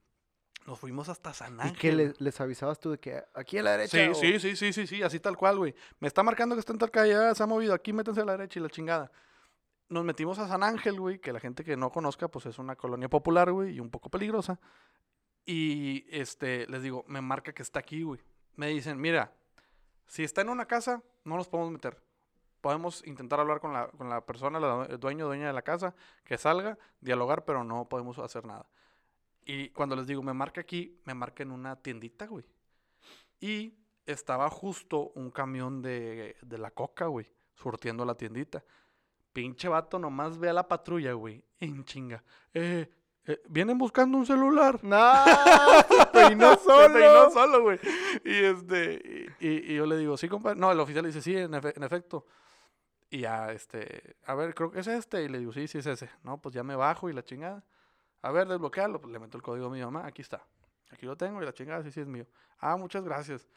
Nos 0.65 0.79
fuimos 0.79 1.09
hasta 1.09 1.33
San 1.33 1.59
Ángel. 1.59 1.75
¿Y 1.75 1.79
que 1.79 1.91
le- 1.91 2.13
les 2.19 2.39
avisabas 2.41 2.79
tú 2.79 2.91
de 2.91 2.97
que 2.99 3.21
aquí 3.33 3.57
a 3.57 3.63
la 3.63 3.71
derecha? 3.73 3.97
Sí, 3.97 4.09
o- 4.09 4.15
sí, 4.15 4.39
sí, 4.39 4.55
sí, 4.55 4.71
sí, 4.73 4.87
sí, 4.87 5.03
así 5.03 5.19
tal 5.19 5.35
cual, 5.37 5.57
güey. 5.57 5.75
Me 5.99 6.07
está 6.07 6.23
marcando 6.23 6.55
que 6.55 6.59
está 6.61 6.71
en 6.71 6.79
tal 6.79 6.89
calle, 6.89 7.11
ya 7.11 7.35
se 7.35 7.43
ha 7.43 7.45
movido, 7.45 7.73
aquí 7.73 7.91
métanse 7.93 8.21
a 8.21 8.25
la 8.25 8.31
derecha 8.37 8.59
y 8.59 8.63
la 8.63 8.69
chingada. 8.69 9.11
Nos 9.89 10.05
metimos 10.05 10.39
a 10.39 10.47
San 10.47 10.63
Ángel, 10.63 10.99
güey, 10.99 11.19
que 11.19 11.33
la 11.33 11.41
gente 11.41 11.63
que 11.65 11.75
no 11.75 11.91
conozca, 11.91 12.29
pues 12.29 12.45
es 12.45 12.57
una 12.59 12.77
colonia 12.77 13.09
popular, 13.09 13.51
güey, 13.51 13.75
y 13.75 13.79
un 13.81 13.89
poco 13.91 14.09
peligrosa. 14.09 14.59
Y 15.45 16.05
este, 16.09 16.65
les 16.67 16.81
digo, 16.81 17.03
me 17.07 17.19
marca 17.21 17.53
que 17.53 17.61
está 17.61 17.79
aquí, 17.79 18.03
güey. 18.03 18.21
Me 18.55 18.67
dicen, 18.69 18.99
mira, 19.01 19.33
si 20.07 20.23
está 20.23 20.41
en 20.41 20.49
una 20.49 20.65
casa, 20.65 21.03
no 21.25 21.35
nos 21.35 21.49
podemos 21.49 21.71
meter. 21.73 22.01
Podemos 22.63 23.05
intentar 23.05 23.41
hablar 23.41 23.59
con 23.59 23.73
la, 23.73 23.89
con 23.89 24.07
la 24.07 24.25
persona, 24.25 24.57
la 24.57 24.85
el 24.89 24.97
dueño, 24.97 25.25
dueña 25.25 25.47
de 25.47 25.53
la 25.53 25.63
casa, 25.63 25.93
que 26.23 26.37
salga, 26.37 26.77
dialogar, 27.01 27.43
pero 27.43 27.65
no 27.65 27.89
podemos 27.89 28.17
hacer 28.19 28.45
nada. 28.45 28.65
Y 29.45 29.67
cuando 29.71 29.97
les 29.97 30.07
digo, 30.07 30.23
me 30.23 30.31
marca 30.31 30.61
aquí, 30.61 30.97
me 31.03 31.13
marca 31.13 31.43
en 31.43 31.51
una 31.51 31.75
tiendita, 31.75 32.25
güey. 32.25 32.45
Y 33.41 33.73
estaba 34.05 34.49
justo 34.49 35.11
un 35.15 35.29
camión 35.29 35.81
de, 35.81 36.37
de 36.41 36.57
la 36.57 36.71
coca, 36.71 37.07
güey, 37.07 37.29
surtiendo 37.53 38.05
la 38.05 38.15
tiendita. 38.15 38.63
Pinche 39.33 39.67
vato 39.67 39.99
nomás 39.99 40.37
ve 40.37 40.47
a 40.49 40.53
la 40.53 40.65
patrulla, 40.65 41.11
güey, 41.11 41.43
en 41.59 41.83
chinga. 41.83 42.23
Eh, 42.53 42.89
eh, 43.25 43.41
vienen 43.49 43.77
buscando 43.77 44.17
un 44.17 44.25
celular. 44.25 44.81
¡No! 44.83 44.97
¡Se 45.89 46.05
peinó 46.13 46.55
Se 46.55 46.89
peinó 46.89 47.29
solo! 47.29 47.31
solo, 47.31 47.61
güey. 47.63 47.79
Y 48.23 48.35
este, 48.45 49.27
y, 49.41 49.47
y- 49.47 49.71
y 49.73 49.75
yo 49.75 49.85
le 49.85 49.97
digo, 49.97 50.15
sí, 50.15 50.29
compadre. 50.29 50.57
No, 50.57 50.71
el 50.71 50.79
oficial 50.79 51.03
le 51.03 51.09
dice, 51.09 51.21
sí, 51.21 51.35
en, 51.35 51.51
efe- 51.51 51.73
en 51.75 51.83
efecto. 51.83 52.25
Y 53.13 53.19
ya, 53.19 53.51
este, 53.51 54.15
a 54.25 54.33
ver, 54.33 54.55
creo 54.55 54.71
que 54.71 54.79
es 54.79 54.87
este. 54.87 55.21
Y 55.23 55.27
le 55.29 55.37
digo, 55.37 55.51
sí, 55.53 55.67
sí 55.67 55.77
es 55.77 55.85
ese. 55.85 56.09
No, 56.23 56.39
pues 56.41 56.55
ya 56.55 56.63
me 56.63 56.75
bajo 56.75 57.09
y 57.11 57.13
la 57.13 57.23
chingada. 57.23 57.63
A 58.23 58.31
ver, 58.31 58.47
desbloquearlo. 58.47 58.99
Pues 58.99 59.13
le 59.13 59.19
meto 59.19 59.37
el 59.37 59.43
código 59.43 59.67
a 59.67 59.69
mi 59.69 59.81
mamá, 59.81 60.07
aquí 60.07 60.23
está. 60.23 60.43
Aquí 60.91 61.05
lo 61.05 61.15
tengo 61.15 61.39
y 61.41 61.45
la 61.45 61.53
chingada, 61.53 61.83
sí, 61.83 61.91
sí 61.91 61.99
es 62.01 62.07
mío. 62.07 62.25
Ah, 62.57 62.75
muchas 62.75 63.03
gracias. 63.03 63.47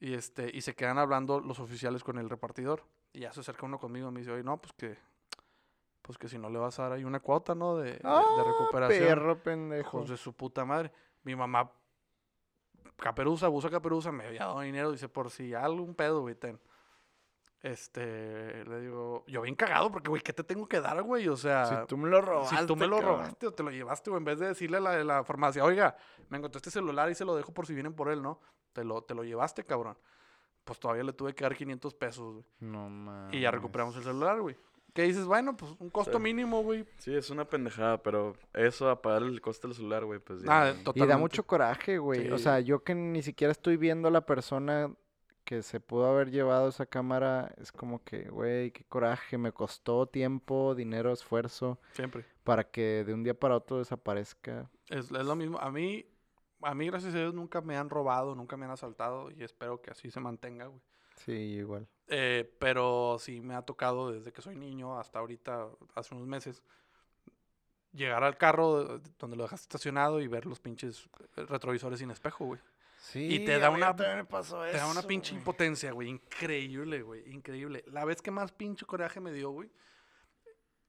Y 0.00 0.12
este, 0.14 0.50
y 0.52 0.60
se 0.60 0.74
quedan 0.74 0.98
hablando 0.98 1.38
los 1.38 1.60
oficiales 1.60 2.02
con 2.02 2.18
el 2.18 2.28
repartidor. 2.28 2.82
Y 3.12 3.20
ya 3.20 3.32
se 3.32 3.40
acerca 3.40 3.64
uno 3.64 3.78
conmigo 3.78 4.08
y 4.08 4.12
me 4.12 4.20
dice, 4.20 4.32
oye, 4.32 4.42
no, 4.42 4.60
pues 4.60 4.72
que, 4.72 4.98
pues 6.02 6.18
que 6.18 6.28
si 6.28 6.36
no 6.36 6.50
le 6.50 6.58
vas 6.58 6.76
a 6.80 6.82
dar 6.82 6.92
ahí 6.92 7.04
una 7.04 7.20
cuota, 7.20 7.54
¿no? 7.54 7.76
De, 7.76 7.92
de- 7.92 7.98
de 7.98 8.00
¡Ah, 8.02 8.22
recuperación. 8.44 9.04
perro 9.06 9.40
pendejo! 9.40 9.98
Hijos 9.98 10.08
de 10.10 10.16
su 10.16 10.32
puta 10.32 10.64
madre. 10.64 10.90
Mi 11.22 11.36
mamá, 11.36 11.70
caperuza, 12.96 13.46
abusa 13.46 13.70
caperuza, 13.70 14.10
me 14.10 14.26
había 14.26 14.40
dado 14.46 14.60
dinero. 14.62 14.90
Dice, 14.90 15.08
por 15.08 15.30
si 15.30 15.54
algún 15.54 15.94
pedo, 15.94 16.22
güey, 16.22 16.34
ten. 16.34 16.58
Este, 17.66 18.64
le 18.64 18.80
digo, 18.80 19.24
yo 19.26 19.42
bien 19.42 19.54
cagado, 19.56 19.90
porque, 19.90 20.08
güey, 20.08 20.22
¿qué 20.22 20.32
te 20.32 20.44
tengo 20.44 20.68
que 20.68 20.80
dar, 20.80 21.02
güey? 21.02 21.28
O 21.28 21.36
sea, 21.36 21.66
Si 21.66 21.86
tú 21.88 21.96
me 21.96 22.08
lo 22.08 22.20
robaste, 22.20 22.56
si 22.58 22.66
tú 22.66 22.76
me 22.76 22.86
lo 22.86 22.96
cabrón. 22.98 23.16
robaste 23.18 23.46
o 23.48 23.52
te 23.52 23.62
lo 23.62 23.70
llevaste, 23.70 24.10
o 24.10 24.16
en 24.16 24.24
vez 24.24 24.38
de 24.38 24.46
decirle 24.48 24.76
a 24.76 24.80
la 24.80 25.04
la 25.04 25.24
farmacia, 25.24 25.64
oiga, 25.64 25.96
me 26.28 26.38
encontré 26.38 26.58
este 26.58 26.70
celular 26.70 27.10
y 27.10 27.14
se 27.14 27.24
lo 27.24 27.34
dejo 27.34 27.52
por 27.52 27.66
si 27.66 27.74
vienen 27.74 27.92
por 27.94 28.08
él, 28.08 28.22
¿no? 28.22 28.40
Te 28.72 28.84
lo, 28.84 29.02
te 29.02 29.14
lo 29.14 29.24
llevaste, 29.24 29.64
cabrón. 29.64 29.98
Pues 30.64 30.78
todavía 30.78 31.02
le 31.04 31.12
tuve 31.12 31.34
que 31.34 31.44
dar 31.44 31.54
500 31.56 31.94
pesos, 31.94 32.32
güey. 32.34 32.44
No 32.60 32.88
mames. 32.88 33.34
Y 33.34 33.40
ya 33.40 33.50
recuperamos 33.50 33.96
el 33.96 34.02
celular, 34.04 34.40
güey. 34.40 34.56
¿Qué 34.94 35.02
dices? 35.02 35.26
Bueno, 35.26 35.56
pues 35.56 35.72
un 35.78 35.90
costo 35.90 36.16
Sí. 36.18 36.22
mínimo, 36.22 36.62
güey. 36.62 36.86
Sí, 36.98 37.14
es 37.14 37.28
una 37.30 37.44
pendejada, 37.44 38.02
pero 38.02 38.34
eso 38.54 38.88
a 38.88 39.02
pagar 39.02 39.22
el 39.22 39.40
coste 39.40 39.66
del 39.68 39.76
celular, 39.76 40.04
güey, 40.04 40.18
pues 40.20 40.42
ya. 40.42 40.46
Ah, 40.48 40.64
no. 40.66 40.72
Y 40.72 40.76
da 40.78 40.84
totalmente. 40.84 41.16
mucho 41.18 41.46
coraje, 41.46 41.98
güey. 41.98 42.30
O 42.30 42.38
sea, 42.38 42.60
yo 42.60 42.82
que 42.82 42.94
ni 42.94 43.22
siquiera 43.22 43.52
estoy 43.52 43.76
viendo 43.76 44.08
a 44.08 44.10
la 44.10 44.24
persona 44.24 44.90
que 45.46 45.62
se 45.62 45.80
pudo 45.80 46.06
haber 46.06 46.30
llevado 46.30 46.68
esa 46.68 46.84
cámara, 46.84 47.54
es 47.56 47.72
como 47.72 48.02
que, 48.04 48.28
güey, 48.28 48.72
qué 48.72 48.84
coraje. 48.84 49.38
Me 49.38 49.52
costó 49.52 50.06
tiempo, 50.06 50.74
dinero, 50.74 51.12
esfuerzo 51.12 51.78
Siempre. 51.92 52.26
para 52.44 52.64
que 52.70 53.04
de 53.06 53.14
un 53.14 53.22
día 53.22 53.32
para 53.38 53.56
otro 53.56 53.78
desaparezca. 53.78 54.68
Es, 54.90 55.10
es 55.10 55.24
lo 55.24 55.34
mismo. 55.36 55.58
A 55.58 55.70
mí, 55.70 56.04
a 56.62 56.74
mí, 56.74 56.86
gracias 56.88 57.14
a 57.14 57.18
Dios, 57.18 57.32
nunca 57.32 57.60
me 57.62 57.76
han 57.78 57.88
robado, 57.88 58.34
nunca 58.34 58.56
me 58.58 58.64
han 58.66 58.72
asaltado 58.72 59.30
y 59.30 59.42
espero 59.44 59.80
que 59.80 59.90
así 59.92 60.10
se 60.10 60.20
mantenga, 60.20 60.66
güey. 60.66 60.82
Sí, 61.24 61.32
igual. 61.32 61.88
Eh, 62.08 62.54
pero 62.58 63.16
sí 63.18 63.40
me 63.40 63.54
ha 63.54 63.62
tocado 63.62 64.12
desde 64.12 64.32
que 64.32 64.42
soy 64.42 64.56
niño 64.56 64.98
hasta 64.98 65.18
ahorita, 65.20 65.68
hace 65.94 66.14
unos 66.14 66.26
meses, 66.26 66.62
llegar 67.92 68.22
al 68.24 68.36
carro 68.36 68.98
de- 68.98 69.10
donde 69.18 69.36
lo 69.36 69.44
dejaste 69.44 69.64
estacionado 69.64 70.20
y 70.20 70.26
ver 70.28 70.44
los 70.44 70.60
pinches 70.60 71.08
eh, 71.36 71.46
retrovisores 71.46 71.98
sin 72.00 72.10
espejo, 72.10 72.44
güey. 72.46 72.60
Sí, 73.12 73.44
te 73.44 73.58
da 73.58 73.70
una- 73.70 73.94
también 73.94 74.16
me 74.18 74.24
pasó 74.24 74.62
Te 74.64 74.72
da 74.76 74.90
una 74.90 75.02
pinche 75.02 75.30
güey. 75.32 75.40
impotencia, 75.40 75.92
güey. 75.92 76.08
Increíble, 76.08 77.02
güey. 77.02 77.30
Increíble. 77.32 77.84
La 77.86 78.04
vez 78.04 78.20
que 78.20 78.30
más 78.30 78.50
pinche 78.52 78.84
coraje 78.84 79.20
me 79.20 79.32
dio, 79.32 79.50
güey, 79.50 79.70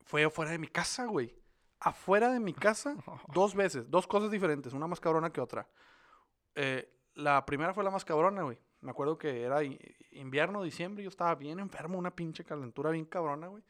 fue 0.05 0.23
afuera 0.23 0.51
de 0.51 0.57
mi 0.57 0.67
casa, 0.67 1.05
güey. 1.05 1.35
Afuera 1.79 2.31
de 2.31 2.39
mi 2.39 2.53
casa, 2.53 2.95
dos 3.33 3.53
veces. 3.53 3.89
Dos 3.89 4.07
cosas 4.07 4.31
diferentes. 4.31 4.73
Una 4.73 4.87
más 4.87 4.99
cabrona 4.99 5.31
que 5.31 5.41
otra. 5.41 5.69
Eh, 6.55 6.91
la 7.13 7.45
primera 7.45 7.73
fue 7.73 7.83
la 7.83 7.91
más 7.91 8.03
cabrona, 8.05 8.41
güey. 8.43 8.57
Me 8.81 8.91
acuerdo 8.91 9.17
que 9.17 9.43
era 9.43 9.59
invierno, 10.11 10.63
diciembre. 10.63 11.03
Yo 11.03 11.09
estaba 11.09 11.35
bien 11.35 11.59
enfermo, 11.59 11.97
una 11.99 12.15
pinche 12.15 12.43
calentura 12.43 12.89
bien 12.91 13.05
cabrona, 13.05 13.47
güey. 13.47 13.63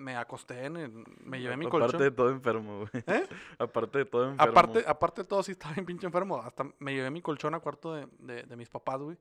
Me 0.00 0.16
acosté 0.16 0.64
en 0.64 0.76
el... 0.76 1.04
Me 1.24 1.40
llevé 1.40 1.56
mi 1.56 1.66
Aparte 1.66 1.80
colchón. 1.92 2.00
de 2.00 2.10
todo 2.10 2.30
enfermo, 2.30 2.78
güey. 2.78 3.04
¿Eh? 3.06 3.26
Aparte 3.58 3.98
de 3.98 4.04
todo 4.06 4.30
enfermo. 4.30 4.50
Aparte, 4.50 4.84
aparte 4.86 5.22
de 5.22 5.28
todo, 5.28 5.42
sí 5.42 5.52
estaba 5.52 5.74
bien 5.74 5.84
pinche 5.86 6.06
enfermo. 6.06 6.38
Hasta 6.38 6.64
me 6.78 6.94
llevé 6.94 7.10
mi 7.10 7.20
colchón 7.20 7.54
a 7.54 7.60
cuarto 7.60 7.94
de, 7.94 8.06
de- 8.18 8.42
de 8.44 8.56
mis 8.56 8.68
papás, 8.68 9.00
güey. 9.00 9.18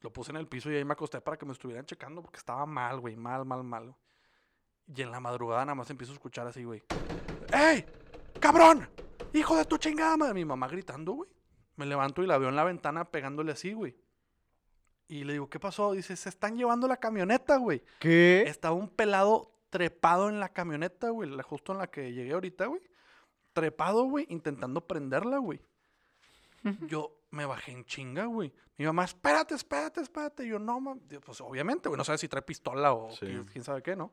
Lo 0.00 0.12
puse 0.12 0.30
en 0.30 0.36
el 0.36 0.46
piso 0.48 0.70
y 0.70 0.76
ahí 0.76 0.84
me 0.84 0.92
acosté 0.92 1.20
para 1.20 1.36
que 1.36 1.46
me 1.46 1.52
estuvieran 1.52 1.84
checando 1.86 2.22
porque 2.22 2.38
estaba 2.38 2.64
mal, 2.66 3.00
güey. 3.00 3.16
Mal, 3.16 3.44
mal, 3.44 3.62
mal. 3.64 3.94
Y 4.94 5.02
en 5.02 5.10
la 5.10 5.20
madrugada 5.20 5.64
nada 5.64 5.74
más 5.74 5.90
empiezo 5.90 6.12
a 6.12 6.14
escuchar 6.16 6.46
así, 6.46 6.64
güey. 6.64 6.82
¡Ey! 7.52 7.84
¡Cabrón! 8.40 8.88
¡Hijo 9.32 9.56
de 9.56 9.64
tu 9.64 9.76
chingada 9.78 10.16
madre! 10.16 10.34
Mi 10.34 10.44
mamá 10.44 10.66
gritando, 10.68 11.12
güey. 11.12 11.30
Me 11.76 11.86
levanto 11.86 12.22
y 12.22 12.26
la 12.26 12.36
veo 12.38 12.48
en 12.48 12.56
la 12.56 12.64
ventana 12.64 13.04
pegándole 13.04 13.52
así, 13.52 13.72
güey. 13.72 13.96
Y 15.08 15.24
le 15.24 15.34
digo, 15.34 15.48
¿qué 15.50 15.60
pasó? 15.60 15.92
Dice, 15.92 16.16
se 16.16 16.28
están 16.28 16.56
llevando 16.56 16.88
la 16.88 16.96
camioneta, 16.96 17.56
güey. 17.56 17.82
¿Qué? 17.98 18.44
Estaba 18.46 18.74
un 18.74 18.88
pelado 18.88 19.51
trepado 19.72 20.28
en 20.28 20.38
la 20.38 20.50
camioneta, 20.50 21.08
güey, 21.08 21.30
justo 21.40 21.72
en 21.72 21.78
la 21.78 21.86
que 21.86 22.12
llegué 22.12 22.34
ahorita, 22.34 22.66
güey. 22.66 22.82
Trepado, 23.54 24.04
güey, 24.04 24.26
intentando 24.28 24.86
prenderla, 24.86 25.38
güey. 25.38 25.60
Yo 26.86 27.16
me 27.30 27.46
bajé 27.46 27.72
en 27.72 27.84
chinga, 27.86 28.26
güey. 28.26 28.52
Mi 28.76 28.84
mamá, 28.84 29.04
espérate, 29.04 29.54
espérate, 29.54 30.02
espérate. 30.02 30.44
Y 30.44 30.48
yo, 30.50 30.58
no, 30.58 30.78
mam. 30.78 31.00
Digo, 31.08 31.22
Pues 31.22 31.40
obviamente, 31.40 31.88
güey, 31.88 31.96
no 31.96 32.04
sabes 32.04 32.20
si 32.20 32.28
trae 32.28 32.42
pistola 32.42 32.92
o 32.92 33.10
Sí. 33.12 33.20
quién, 33.26 33.44
quién 33.46 33.64
sabe 33.64 33.82
qué, 33.82 33.96
¿no? 33.96 34.12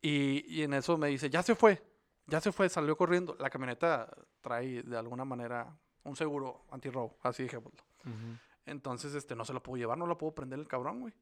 Y, 0.00 0.44
y 0.46 0.62
en 0.62 0.74
eso 0.74 0.96
me 0.96 1.08
dice, 1.08 1.28
ya 1.28 1.42
se 1.42 1.56
fue, 1.56 1.82
ya 2.26 2.40
se 2.40 2.52
fue, 2.52 2.68
salió 2.68 2.96
corriendo. 2.96 3.36
La 3.40 3.50
camioneta 3.50 4.08
trae 4.40 4.84
de 4.84 4.96
alguna 4.96 5.24
manera 5.24 5.76
un 6.04 6.14
seguro 6.14 6.62
antirrobo, 6.70 7.18
así 7.22 7.42
dejémoslo. 7.42 7.82
Entonces, 8.64 9.12
este, 9.14 9.34
no 9.34 9.44
se 9.44 9.52
lo 9.52 9.60
puedo 9.60 9.76
llevar, 9.76 9.98
no 9.98 10.06
lo 10.06 10.16
puedo 10.16 10.34
prender 10.34 10.60
el 10.60 10.68
cabrón, 10.68 11.00
güey. 11.00 11.14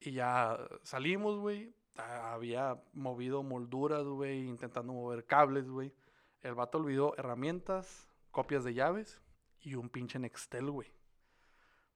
Y 0.00 0.12
ya 0.12 0.56
salimos, 0.84 1.38
güey. 1.40 1.74
Ah, 1.96 2.32
Había 2.34 2.82
movido 2.92 3.42
molduras, 3.42 4.04
güey, 4.04 4.46
intentando 4.48 4.92
mover 4.92 5.24
cables, 5.24 5.68
güey. 5.68 5.92
El 6.42 6.54
vato 6.54 6.78
olvidó 6.78 7.14
herramientas, 7.16 8.08
copias 8.30 8.64
de 8.64 8.74
llaves 8.74 9.22
y 9.60 9.76
un 9.76 9.88
pinche 9.88 10.18
Nextel, 10.18 10.70
güey. 10.70 10.92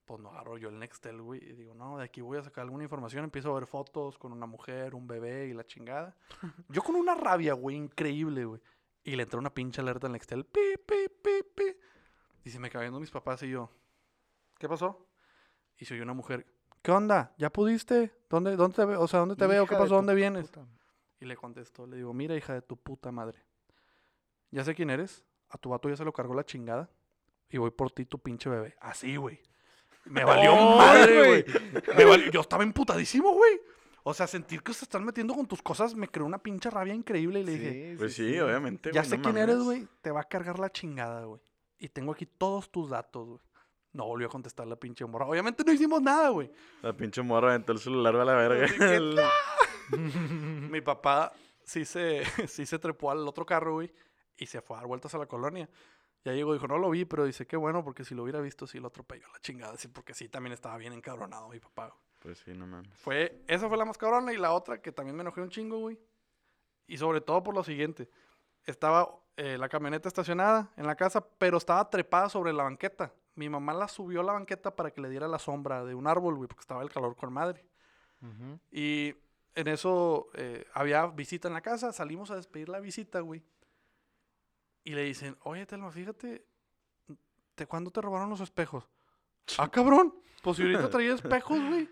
Pues 0.07 0.21
no 0.21 0.31
agarro 0.31 0.57
yo 0.57 0.71
el 0.71 0.79
Nextel, 0.79 1.21
güey. 1.21 1.45
Y 1.45 1.53
digo, 1.53 1.75
no, 1.75 1.99
de 1.99 2.05
aquí 2.05 2.23
voy 2.23 2.39
a 2.39 2.43
sacar 2.43 2.63
alguna 2.63 2.85
información. 2.85 3.25
Empiezo 3.25 3.51
a 3.51 3.59
ver 3.59 3.67
fotos 3.67 4.17
con 4.17 4.33
una 4.33 4.47
mujer, 4.47 4.95
un 4.95 5.07
bebé 5.07 5.49
y 5.49 5.53
la 5.53 5.67
chingada. 5.67 6.17
Yo 6.71 6.83
con 6.83 6.95
una 6.97 7.15
rabia, 7.15 7.53
güey, 7.53 7.77
increíble, 7.77 8.47
güey. 8.47 8.61
Y 9.05 9.17
le 9.17 9.25
entró 9.25 9.39
una 9.39 9.53
pinche 9.53 9.83
alerta 9.83 10.07
al 10.07 10.15
Nextel. 10.15 10.47
Pi, 10.47 10.77
pi, 10.87 11.09
pi, 11.23 11.43
pi. 11.55 11.77
Y 12.45 12.51
se 12.51 12.59
me 12.59 12.71
caen 12.71 12.85
viendo 12.85 13.01
mis 13.01 13.11
papás 13.11 13.43
y 13.43 13.51
yo, 13.51 13.71
¿qué 14.59 14.67
pasó? 14.67 15.07
Y 15.77 15.85
soy 15.85 16.01
una 16.01 16.15
mujer, 16.15 16.47
¿qué 16.83 16.91
onda? 16.91 17.35
¿Ya 17.39 17.51
pudiste? 17.51 18.13
¿Dónde, 18.31 18.57
dónde 18.57 18.77
te 18.77 18.85
veo? 18.85 19.01
O 19.01 19.09
sea, 19.09 19.21
¿dónde 19.21 19.37
te 19.37 19.47
veo? 19.47 19.67
¿Qué 19.67 19.77
pasó? 19.77 19.95
¿Dónde 19.97 20.15
vienes? 20.15 20.47
puta. 20.49 20.67
Y 21.21 21.25
le 21.25 21.37
contesto, 21.37 21.87
le 21.87 21.97
digo, 21.97 22.13
mira, 22.15 22.37
hija 22.37 22.55
de 22.55 22.63
tu 22.63 22.77
puta 22.77 23.11
madre. 23.11 23.43
Ya 24.51 24.65
sé 24.65 24.75
quién 24.75 24.91
eres. 24.91 25.25
A 25.51 25.59
tu 25.59 25.71
vato 25.71 25.89
ya 25.89 25.97
se 25.97 26.05
lo 26.05 26.13
cargó 26.13 26.35
la 26.35 26.45
chingada. 26.45 26.89
Y 27.51 27.57
voy 27.59 27.71
por 27.71 27.91
ti, 27.91 28.05
tu 28.05 28.19
pinche 28.19 28.49
bebé. 28.51 28.77
Así, 28.81 29.17
güey. 29.17 29.41
Me 30.05 30.25
valió 30.25 30.53
¡Ay, 30.53 30.77
madre, 30.79 31.27
güey! 31.29 31.45
valió- 32.07 32.31
Yo 32.31 32.41
estaba 32.41 32.63
emputadísimo, 32.63 33.33
güey. 33.33 33.61
O 34.05 34.15
sea, 34.15 34.27
sentir 34.27 34.63
que 34.63 34.73
se 34.73 34.85
están 34.85 35.05
metiendo 35.05 35.35
con 35.35 35.47
tus 35.47 35.61
cosas 35.61 35.95
me 35.95 36.09
creó 36.09 36.25
una 36.25 36.39
pinche 36.39 36.71
rabia 36.71 36.95
increíble. 36.95 37.41
Y 37.41 37.45
le 37.45 37.53
dije, 37.53 37.95
Pues 37.99 38.15
sí, 38.15 38.39
obviamente, 38.39 38.91
ya 38.93 39.05
sé 39.05 39.17
no 39.19 39.25
quién 39.25 39.37
eres, 39.39 39.59
güey. 39.59 39.87
Te 40.01 40.11
va 40.11 40.21
a 40.21 40.25
cargar 40.25 40.59
la 40.59 40.71
chingada, 40.71 41.25
güey. 41.25 41.41
Y 41.79 41.89
tengo 41.89 42.13
aquí 42.13 42.27
todos 42.27 42.71
tus 42.71 42.91
datos, 42.91 43.27
güey. 43.29 43.41
No 43.93 44.05
volvió 44.07 44.27
a 44.27 44.31
contestar 44.31 44.67
la 44.67 44.77
pinche 44.77 45.05
morra. 45.07 45.27
Obviamente 45.27 45.65
no 45.65 45.73
hicimos 45.73 46.01
nada, 46.03 46.29
güey. 46.29 46.51
La 46.83 46.93
pinche 46.97 47.23
morra 47.23 47.49
aventó 47.51 47.73
el 47.73 47.79
celular 47.79 48.15
a 48.17 48.25
la 48.25 48.35
verga. 48.35 48.67
El- 48.95 49.19
Mi 50.71 50.81
papá 50.81 51.33
sí 51.65 51.85
se, 51.85 52.23
sí 52.49 52.67
se 52.67 52.79
trepó 52.79 53.11
al 53.11 53.27
otro 53.27 53.45
carro, 53.47 53.75
güey, 53.75 53.93
y 54.37 54.47
se 54.47 54.61
fue 54.61 54.77
a 54.77 54.81
dar 54.81 54.89
vueltas 54.89 55.15
a 55.15 55.19
la 55.19 55.27
colonia. 55.27 55.69
Ya 56.25 56.33
llegó, 56.33 56.53
dijo, 56.53 56.67
no 56.67 56.79
lo 56.79 56.91
vi, 56.91 57.05
pero 57.05 57.25
dice, 57.25 57.47
qué 57.47 57.57
bueno, 57.57 57.83
porque 57.85 58.05
si 58.05 58.15
lo 58.15 58.25
hubiera 58.25 58.41
visto, 58.41 58.67
sí 58.67 58.79
lo 58.81 58.89
atropelló 58.89 59.27
a 59.29 59.33
la 59.33 59.41
chingada. 59.41 59.77
Sí, 59.77 59.89
porque 59.89 60.15
sí, 60.15 60.29
también 60.29 60.53
estaba 60.53 60.77
bien 60.77 60.93
encabronado 60.93 61.49
mi 61.49 61.61
papá. 61.61 61.87
güey. 61.89 62.01
Pues 62.19 62.39
sí, 62.41 62.53
no 62.53 62.67
mames. 62.67 62.93
Fue, 62.99 63.43
esa 63.47 63.69
fue 63.69 63.79
la 63.79 63.85
más 63.85 63.97
cabrona 63.97 64.33
y 64.33 64.37
la 64.37 64.53
otra 64.53 64.83
que 64.83 64.91
también 64.93 65.17
me 65.17 65.23
enojé 65.23 65.41
un 65.41 65.49
chingo, 65.51 65.79
güey. 65.79 65.99
Y 66.87 66.99
sobre 66.99 67.21
todo 67.21 67.43
por 67.43 67.55
lo 67.55 67.63
siguiente. 67.63 68.11
Estaba 68.65 69.09
eh, 69.37 69.57
la 69.57 69.69
camioneta 69.69 70.09
estacionada 70.09 70.73
en 70.77 70.87
la 70.87 70.97
casa, 70.97 71.25
pero 71.39 71.57
estaba 71.57 71.89
trepada 71.89 72.29
sobre 72.29 72.53
la 72.53 72.65
banqueta. 72.65 73.13
Mi 73.39 73.49
mamá 73.49 73.73
la 73.73 73.87
subió 73.87 74.21
a 74.21 74.25
la 74.25 74.33
banqueta 74.33 74.75
para 74.75 74.91
que 74.91 75.01
le 75.01 75.09
diera 75.09 75.29
la 75.29 75.39
sombra 75.39 75.85
de 75.85 75.95
un 75.95 76.09
árbol, 76.09 76.35
güey, 76.35 76.49
porque 76.49 76.63
estaba 76.63 76.83
el 76.83 76.91
calor 76.91 77.15
con 77.15 77.33
madre. 77.33 77.65
Y 78.73 79.15
en 79.55 79.69
eso 79.69 80.29
eh, 80.35 80.67
había 80.75 81.07
visita 81.07 81.47
en 81.47 81.55
la 81.55 81.61
casa, 81.61 81.93
salimos 81.93 82.33
a 82.33 82.37
despedir 82.37 82.69
la 82.69 82.81
visita, 82.81 83.21
güey. 83.21 83.45
Y 84.83 84.91
le 84.93 85.03
dicen, 85.05 85.37
oye, 85.43 85.65
Telma, 85.67 85.93
fíjate, 85.93 86.45
¿de 87.57 87.67
cuándo 87.69 87.93
te 87.93 88.01
robaron 88.01 88.29
los 88.29 88.41
espejos? 88.41 88.89
ah, 89.59 89.71
cabrón, 89.71 90.13
pues 90.43 90.57
si 90.57 90.65
ahorita 90.65 90.91
traía 90.91 91.15
espejos, 91.15 91.61
güey. 91.61 91.89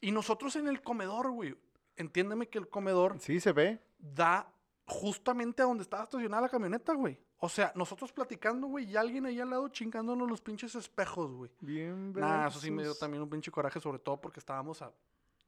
Y 0.00 0.10
nosotros 0.10 0.56
en 0.56 0.66
el 0.66 0.82
comedor, 0.82 1.30
güey. 1.30 1.56
Entiéndeme 1.94 2.48
que 2.48 2.58
el 2.58 2.68
comedor 2.68 3.20
Sí, 3.20 3.38
se 3.38 3.52
ve. 3.52 3.80
da 3.98 4.52
justamente 4.86 5.62
a 5.62 5.66
donde 5.66 5.82
estaba 5.82 6.02
estacionada 6.02 6.42
la 6.42 6.48
camioneta, 6.48 6.92
güey. 6.94 7.20
O 7.40 7.48
sea, 7.48 7.72
nosotros 7.76 8.12
platicando, 8.12 8.66
güey, 8.66 8.90
y 8.90 8.96
alguien 8.96 9.24
ahí 9.26 9.40
al 9.40 9.50
lado 9.50 9.68
chingándonos 9.68 10.28
los 10.28 10.40
pinches 10.40 10.74
espejos, 10.74 11.32
güey. 11.32 11.50
Bien, 11.60 12.12
Nah, 12.12 12.48
eso 12.48 12.58
sí 12.58 12.70
me 12.70 12.82
dio 12.82 12.94
también 12.94 13.22
un 13.22 13.30
pinche 13.30 13.50
coraje, 13.50 13.78
sobre 13.80 14.00
todo 14.00 14.20
porque 14.20 14.40
estábamos 14.40 14.82
a 14.82 14.92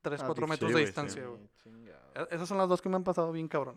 3, 0.02 0.22
Ah, 0.22 0.26
4 0.26 0.46
sí, 0.46 0.50
metros 0.50 0.72
de 0.72 0.80
distancia, 0.80 1.26
güey. 1.26 1.40
Sí. 1.62 1.70
E- 2.14 2.28
Esas 2.34 2.48
son 2.48 2.58
las 2.58 2.68
dos 2.68 2.80
que 2.80 2.88
me 2.88 2.96
han 2.96 3.02
pasado 3.04 3.32
bien 3.32 3.48
cabrón. 3.48 3.76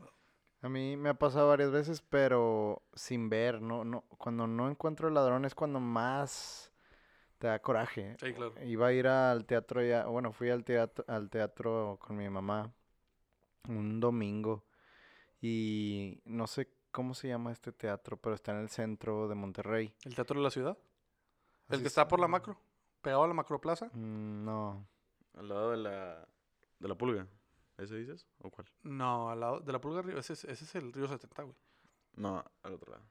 A 0.62 0.70
mí 0.70 0.96
me 0.96 1.10
ha 1.10 1.14
pasado 1.16 1.50
varias 1.50 1.72
veces, 1.72 2.02
pero 2.02 2.84
sin 2.94 3.30
ver, 3.30 3.62
no, 3.62 3.84
no, 3.84 4.04
cuando 4.18 4.48
no 4.48 4.70
encuentro 4.70 5.08
el 5.08 5.14
ladrón 5.16 5.44
es 5.44 5.56
cuando 5.56 5.80
más 5.80 6.72
te 7.40 7.48
da 7.48 7.60
coraje. 7.62 8.16
Sí, 8.22 8.32
claro. 8.34 8.54
Iba 8.64 8.88
a 8.88 8.94
ir 8.94 9.08
al 9.08 9.44
teatro 9.46 9.84
ya, 9.84 10.06
bueno, 10.06 10.32
fui 10.32 10.50
al 10.52 10.64
teatro, 10.64 11.04
al 11.08 11.30
teatro 11.30 11.98
con 12.00 12.16
mi 12.16 12.30
mamá 12.30 12.72
un 13.68 14.00
domingo 14.00 14.64
y 15.42 16.22
no 16.26 16.48
sé 16.48 16.70
cómo 16.94 17.14
se 17.14 17.28
llama 17.28 17.52
este 17.52 17.74
teatro, 17.74 18.16
pero 18.16 18.36
está 18.36 18.54
en 18.54 18.60
el 18.60 18.70
centro 18.70 19.28
de 19.28 19.36
Monterrey. 19.36 19.94
¿El 20.06 20.16
Teatro 20.16 20.40
de 20.40 20.44
la 20.44 20.50
Ciudad? 20.52 20.78
¿El 21.68 21.76
Así 21.76 21.82
que 21.84 21.88
es- 21.88 21.92
está 21.92 22.08
por 22.08 22.22
la 22.22 22.30
macro? 22.30 22.58
¿Pegado 23.02 23.24
a 23.24 23.28
la 23.28 23.34
macroplaza? 23.34 23.88
Mm, 23.94 24.46
No, 24.46 24.88
Al 25.36 25.50
lado 25.50 25.72
de 25.72 25.78
la, 25.78 26.28
de 26.80 26.88
la 26.88 26.96
pulga. 26.96 27.28
¿Ese 27.78 27.96
dices? 27.98 28.26
¿O 28.40 28.50
cuál? 28.52 28.68
No, 28.84 29.30
al 29.32 29.40
lado 29.40 29.60
de 29.60 29.72
la 29.72 29.82
Pulga 29.82 30.04
Río. 30.04 30.18
Ese 30.20 30.34
es, 30.34 30.46
ese 30.46 30.64
es 30.64 30.76
el 30.76 30.94
Río 30.94 31.08
70, 31.08 31.42
güey. 31.42 31.56
No, 32.16 32.46
al 32.62 32.74
otro 32.74 32.92
lado. 32.92 33.04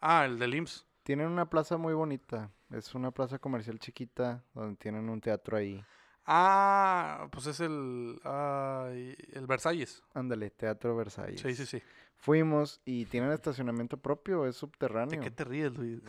Ah, 0.00 0.24
el 0.24 0.38
del 0.38 0.54
IMSS. 0.54 0.86
tienen 1.02 1.28
una 1.28 1.48
plaza 1.50 1.76
muy 1.76 1.92
bonita, 1.92 2.50
es 2.70 2.94
una 2.94 3.10
plaza 3.10 3.38
comercial 3.38 3.78
chiquita 3.78 4.42
donde 4.54 4.76
tienen 4.76 5.10
un 5.10 5.20
teatro 5.20 5.58
ahí. 5.58 5.84
Ah, 6.26 7.28
pues 7.32 7.46
es 7.46 7.60
el. 7.60 8.20
el 8.24 9.46
Versalles. 9.46 10.02
Ándale, 10.14 10.50
Teatro 10.50 10.94
Versalles. 10.96 11.40
Sí, 11.40 11.54
sí, 11.54 11.66
sí. 11.66 11.82
Fuimos 12.16 12.80
y 12.84 13.06
tienen 13.06 13.32
estacionamiento 13.32 13.96
propio, 13.96 14.46
es 14.46 14.54
¿De 14.54 14.58
subterráneo. 14.60 15.20
qué 15.20 15.30
te 15.32 15.42
ríes, 15.44 15.76
Luis? 15.76 16.00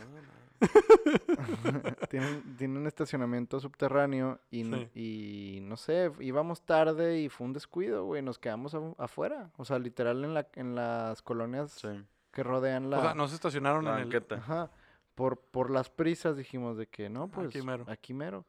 tienen, 2.10 2.56
tienen 2.56 2.86
estacionamiento 2.86 3.58
subterráneo 3.60 4.38
y, 4.50 4.60
n- 4.62 4.90
Sí. 4.94 5.00
y 5.00 5.60
no 5.62 5.76
sé, 5.76 6.12
íbamos 6.20 6.62
tarde 6.64 7.18
y 7.20 7.28
fue 7.28 7.46
un 7.46 7.52
descuido, 7.52 8.04
güey, 8.04 8.22
nos 8.22 8.38
quedamos 8.38 8.74
afu- 8.74 8.94
afuera. 8.98 9.50
O 9.56 9.64
sea, 9.64 9.78
literal 9.78 10.24
en, 10.24 10.34
la, 10.34 10.46
en 10.54 10.74
las 10.74 11.20
colonias 11.22 11.72
Sí. 11.72 12.04
que 12.32 12.42
rodean 12.42 12.90
la... 12.90 12.98
O 12.98 13.02
sea, 13.02 13.14
no 13.14 13.26
se 13.28 13.34
estacionaron 13.34 13.84
La 13.84 13.92
en 13.94 13.96
el. 13.98 14.04
banqueta. 14.04 14.36
Ajá. 14.36 14.70
Por, 15.14 15.40
por 15.40 15.70
las 15.70 15.90
prisas 15.90 16.36
dijimos 16.36 16.76
de 16.76 16.86
que 16.86 17.08
no, 17.08 17.28
pues 17.28 17.48
Aquí 17.48 17.62
mero. 17.62 17.84
aquí 17.88 18.14
mero. 18.14 18.46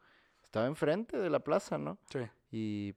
Estaba 0.55 0.67
enfrente 0.67 1.17
de 1.17 1.29
la 1.29 1.41
plaza, 1.41 1.77
¿no? 1.77 1.97
Sí. 2.09 2.19
Y 2.49 2.95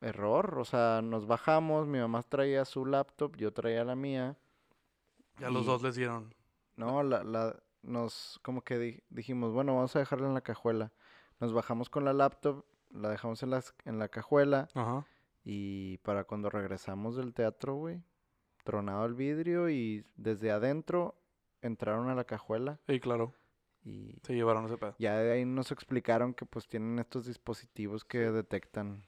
error, 0.00 0.56
o 0.60 0.64
sea, 0.64 1.00
nos 1.02 1.26
bajamos, 1.26 1.88
mi 1.88 1.98
mamá 1.98 2.22
traía 2.22 2.64
su 2.64 2.86
laptop, 2.86 3.34
yo 3.36 3.52
traía 3.52 3.82
la 3.82 3.96
mía. 3.96 4.36
Ya 5.40 5.50
los 5.50 5.66
dos 5.66 5.82
les 5.82 5.96
dieron. 5.96 6.32
No, 6.76 7.02
la, 7.02 7.24
la, 7.24 7.60
nos, 7.82 8.38
como 8.44 8.62
que 8.62 8.78
di- 8.78 9.02
dijimos, 9.10 9.52
bueno, 9.52 9.74
vamos 9.74 9.96
a 9.96 9.98
dejarla 9.98 10.28
en 10.28 10.34
la 10.34 10.42
cajuela. 10.42 10.92
Nos 11.40 11.52
bajamos 11.52 11.90
con 11.90 12.04
la 12.04 12.12
laptop, 12.12 12.64
la 12.92 13.08
dejamos 13.08 13.42
en, 13.42 13.50
las, 13.50 13.74
en 13.84 13.98
la 13.98 14.06
cajuela 14.06 14.68
Ajá. 14.72 15.04
y 15.44 15.96
para 16.04 16.22
cuando 16.22 16.50
regresamos 16.50 17.16
del 17.16 17.34
teatro, 17.34 17.74
güey, 17.74 18.00
tronado 18.62 19.04
el 19.06 19.14
vidrio 19.14 19.68
y 19.70 20.06
desde 20.14 20.52
adentro 20.52 21.16
entraron 21.62 22.08
a 22.10 22.14
la 22.14 22.22
cajuela 22.22 22.78
Sí, 22.86 23.00
claro. 23.00 23.32
Y 23.84 24.16
Se 24.22 24.34
llevaron 24.34 24.66
ese 24.66 24.78
pedo. 24.78 24.94
ya 24.98 25.16
de 25.18 25.32
ahí 25.32 25.44
nos 25.44 25.72
explicaron 25.72 26.34
que 26.34 26.46
pues 26.46 26.68
tienen 26.68 26.98
estos 26.98 27.26
dispositivos 27.26 28.04
que 28.04 28.18
detectan. 28.30 29.04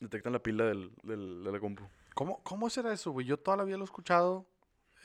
Detectan 0.00 0.32
la 0.32 0.40
pila 0.42 0.64
del, 0.64 0.92
del, 1.02 1.42
de 1.44 1.52
la 1.52 1.60
compu. 1.60 1.84
¿Cómo, 2.14 2.42
¿Cómo 2.42 2.68
será 2.70 2.92
eso, 2.92 3.10
güey? 3.12 3.26
Yo 3.26 3.38
todavía 3.38 3.76
lo 3.76 3.82
he 3.82 3.86
escuchado, 3.86 4.46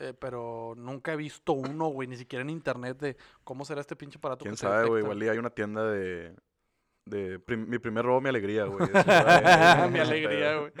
eh, 0.00 0.12
pero 0.18 0.74
nunca 0.76 1.12
he 1.12 1.16
visto 1.16 1.52
uno, 1.52 1.88
güey, 1.88 2.08
ni 2.08 2.16
siquiera 2.16 2.42
en 2.42 2.50
internet 2.50 2.98
de 2.98 3.16
cómo 3.44 3.64
será 3.64 3.80
este 3.80 3.96
pinche 3.96 4.18
aparato. 4.18 4.42
¿Quién 4.44 4.54
que 4.54 4.58
sabe, 4.60 4.88
güey? 4.88 5.02
Igual 5.02 5.20
hay 5.22 5.38
una 5.38 5.50
tienda 5.50 5.88
de... 5.90 6.34
de 7.04 7.38
prim- 7.38 7.68
mi 7.68 7.78
primer 7.78 8.04
robo, 8.04 8.20
mi 8.20 8.28
alegría, 8.28 8.64
güey. 8.64 8.88
Mi 9.90 9.98
alegría, 9.98 10.56
güey. 10.58 10.72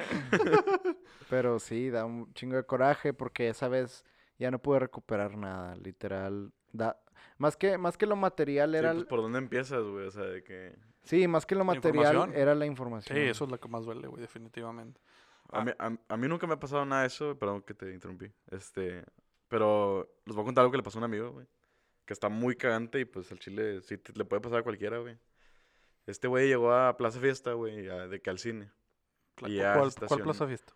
Pero 1.30 1.58
sí, 1.58 1.90
da 1.90 2.04
un 2.04 2.32
chingo 2.34 2.56
de 2.56 2.64
coraje 2.64 3.12
porque 3.14 3.48
esa 3.48 3.68
vez 3.68 4.04
ya 4.38 4.50
no 4.50 4.58
pude 4.60 4.80
recuperar 4.80 5.36
nada, 5.36 5.76
literal. 5.76 6.52
Da... 6.72 6.98
Más 7.38 7.56
que, 7.56 7.76
más 7.78 7.96
que 7.96 8.06
lo 8.06 8.16
material 8.16 8.70
Sí, 8.72 8.76
era... 8.76 8.92
pues, 8.94 9.06
¿por 9.06 9.20
dónde 9.22 9.38
empiezas, 9.38 9.82
güey? 9.82 10.06
O 10.06 10.10
sea, 10.10 10.22
de 10.24 10.42
que... 10.44 10.76
Sí, 11.04 11.26
más 11.26 11.44
que 11.46 11.54
lo 11.54 11.64
material 11.64 12.32
era 12.34 12.54
la 12.54 12.64
Sí, 12.64 12.70
información. 12.70 13.18
eso 13.18 13.44
es 13.44 13.50
lo 13.50 13.58
que 13.58 13.68
más 13.68 13.84
duele, 13.84 14.06
güey, 14.06 14.20
definitivamente. 14.20 15.00
A, 15.50 15.64
mí, 15.64 15.72
a, 15.78 15.92
a 16.08 16.16
mí 16.16 16.28
nunca 16.28 16.46
me 16.46 16.54
ha 16.54 16.60
pasado 16.60 16.84
nada 16.84 17.02
de 17.02 17.08
eso, 17.08 17.36
perdón 17.38 17.62
que 17.62 17.74
te 17.74 17.92
interrumpí. 17.92 18.30
Este, 18.50 19.04
pero 19.48 20.08
les 20.24 20.34
voy 20.36 20.42
a 20.42 20.46
contar 20.46 20.62
algo 20.62 20.70
que 20.70 20.76
le 20.78 20.82
pasó 20.82 20.98
a 20.98 21.00
un 21.00 21.04
amigo, 21.04 21.32
güey. 21.32 21.46
Que 22.06 22.12
está 22.12 22.28
muy 22.28 22.54
cagante 22.56 23.00
y 23.00 23.04
pues 23.04 23.30
el 23.32 23.38
chile 23.38 23.80
sí 23.82 23.98
te- 23.98 24.12
le 24.14 24.24
puede 24.24 24.40
pasar 24.40 24.60
a 24.60 24.62
cualquiera, 24.62 24.98
güey. 24.98 25.18
Este 26.06 26.26
güey 26.28 26.48
llegó 26.48 26.72
a 26.72 26.96
Plaza 26.96 27.18
Fiesta, 27.20 27.52
güey, 27.52 27.88
a- 27.88 28.06
de 28.08 28.20
que 28.22 28.30
al 28.30 28.38
cine. 28.38 28.70
Y 29.46 29.58
¿Cuál, 29.58 29.90
se 29.92 30.06
¿Cuál 30.06 30.22
plaza 30.22 30.46
fiesta? 30.46 30.72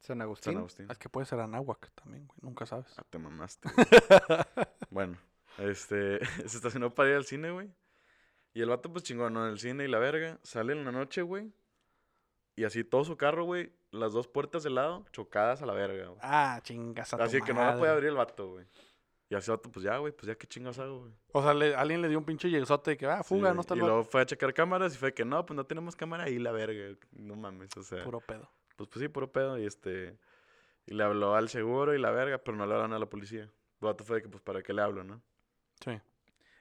San 0.00 0.20
Agustín. 0.22 0.52
San 0.52 0.58
Agustín. 0.60 0.90
Es 0.90 0.98
que 0.98 1.08
puede 1.08 1.26
ser 1.26 1.40
Anáhuac 1.40 1.90
también, 1.94 2.26
güey. 2.28 2.38
Nunca 2.42 2.64
sabes. 2.66 2.94
Ah, 2.98 3.04
te 3.10 3.18
mamaste. 3.18 3.68
bueno, 4.96 5.18
Este, 5.58 6.18
se 6.48 6.56
estacionó 6.56 6.94
para 6.94 7.10
ir 7.10 7.16
al 7.16 7.24
cine, 7.26 7.50
güey. 7.50 7.68
Y 8.54 8.62
el 8.62 8.70
vato, 8.70 8.90
pues 8.90 9.04
chingón, 9.04 9.34
¿no? 9.34 9.44
En 9.44 9.52
el 9.52 9.58
cine 9.58 9.84
y 9.84 9.88
la 9.88 9.98
verga. 9.98 10.38
Sale 10.42 10.72
en 10.72 10.86
la 10.86 10.90
noche, 10.92 11.20
güey. 11.20 11.52
Y 12.56 12.64
así 12.64 12.82
todo 12.82 13.04
su 13.04 13.18
carro, 13.18 13.44
güey. 13.44 13.70
Las 13.90 14.14
dos 14.14 14.26
puertas 14.26 14.62
del 14.62 14.76
lado 14.76 15.04
chocadas 15.12 15.60
a 15.60 15.66
la 15.66 15.74
verga, 15.74 16.06
güey. 16.06 16.18
Ah, 16.22 16.58
chingas 16.62 17.12
a 17.12 17.18
tu 17.18 17.22
Así 17.22 17.42
que 17.42 17.52
no 17.52 17.60
la 17.62 17.76
puede 17.78 17.92
abrir 17.92 18.08
el 18.08 18.14
vato, 18.16 18.52
güey. 18.52 18.64
Y 19.28 19.34
así 19.34 19.50
el 19.50 19.58
vato, 19.58 19.70
pues 19.70 19.84
ya, 19.84 19.98
güey, 19.98 20.12
pues 20.14 20.26
ya 20.28 20.34
qué 20.36 20.46
chingas 20.46 20.78
hago, 20.78 21.00
güey. 21.00 21.12
O 21.32 21.42
sea, 21.42 21.52
le- 21.52 21.74
alguien 21.74 22.00
le 22.00 22.08
dio 22.08 22.16
un 22.18 22.24
pinche 22.24 22.48
yesote 22.48 22.92
de 22.92 22.96
que, 22.96 23.04
ah, 23.06 23.22
fuga, 23.22 23.52
no 23.52 23.60
está 23.60 23.74
Y 23.74 23.78
loco. 23.80 23.88
luego 23.88 24.04
fue 24.04 24.22
a 24.22 24.24
checar 24.26 24.54
cámaras 24.54 24.94
y 24.94 24.98
fue 24.98 25.12
que 25.12 25.26
no, 25.26 25.44
pues 25.44 25.54
no 25.54 25.66
tenemos 25.66 25.94
cámara 25.94 26.30
y 26.30 26.38
la 26.38 26.52
verga. 26.52 26.96
No 27.12 27.36
mames, 27.36 27.76
o 27.76 27.82
sea. 27.82 28.02
Puro 28.04 28.20
pedo. 28.20 28.50
Pues, 28.76 28.88
pues 28.88 29.02
sí, 29.02 29.08
puro 29.08 29.30
pedo. 29.30 29.58
Y 29.58 29.66
este. 29.66 30.16
Y 30.86 30.94
le 30.94 31.02
habló 31.04 31.34
al 31.34 31.48
seguro 31.50 31.94
y 31.94 31.98
la 31.98 32.10
verga, 32.10 32.38
pero 32.38 32.56
no 32.56 32.64
le 32.64 32.72
hablaron 32.72 32.94
a 32.94 32.98
la 32.98 33.06
policía. 33.06 33.50
Vato 33.80 34.04
fue 34.04 34.16
de 34.16 34.22
que, 34.22 34.28
pues, 34.28 34.42
¿para 34.42 34.62
qué 34.62 34.72
le 34.72 34.82
hablo, 34.82 35.04
no? 35.04 35.22
Sí. 35.84 36.00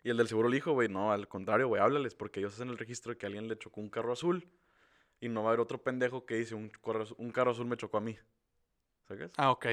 Y 0.04 0.10
el 0.10 0.18
del 0.18 0.28
seguro 0.28 0.50
le 0.50 0.56
dijo, 0.56 0.74
güey, 0.74 0.88
no, 0.90 1.12
al 1.12 1.28
contrario, 1.28 1.68
güey, 1.68 1.82
háblales, 1.82 2.14
porque 2.16 2.40
ellos 2.40 2.54
hacen 2.54 2.70
el 2.70 2.78
registro 2.78 3.12
de 3.12 3.18
que 3.18 3.26
alguien 3.26 3.48
le 3.48 3.58
chocó 3.58 3.82
un 3.82 3.90
carro 3.90 4.14
azul 4.14 4.48
y 5.20 5.30
no 5.30 5.42
va 5.42 5.50
a 5.50 5.52
haber 5.52 5.62
otro 5.62 5.82
pendejo 5.82 6.26
que 6.26 6.36
dice 6.36 6.54
un 6.56 6.70
carro, 6.70 7.04
az- 7.04 7.16
un 7.18 7.32
carro 7.32 7.52
azul 7.52 7.66
me 7.66 7.78
chocó 7.78 7.98
a 7.98 8.02
mí. 8.02 8.18
¿Sabes? 9.08 9.32
Ah, 9.38 9.52
ok. 9.52 9.66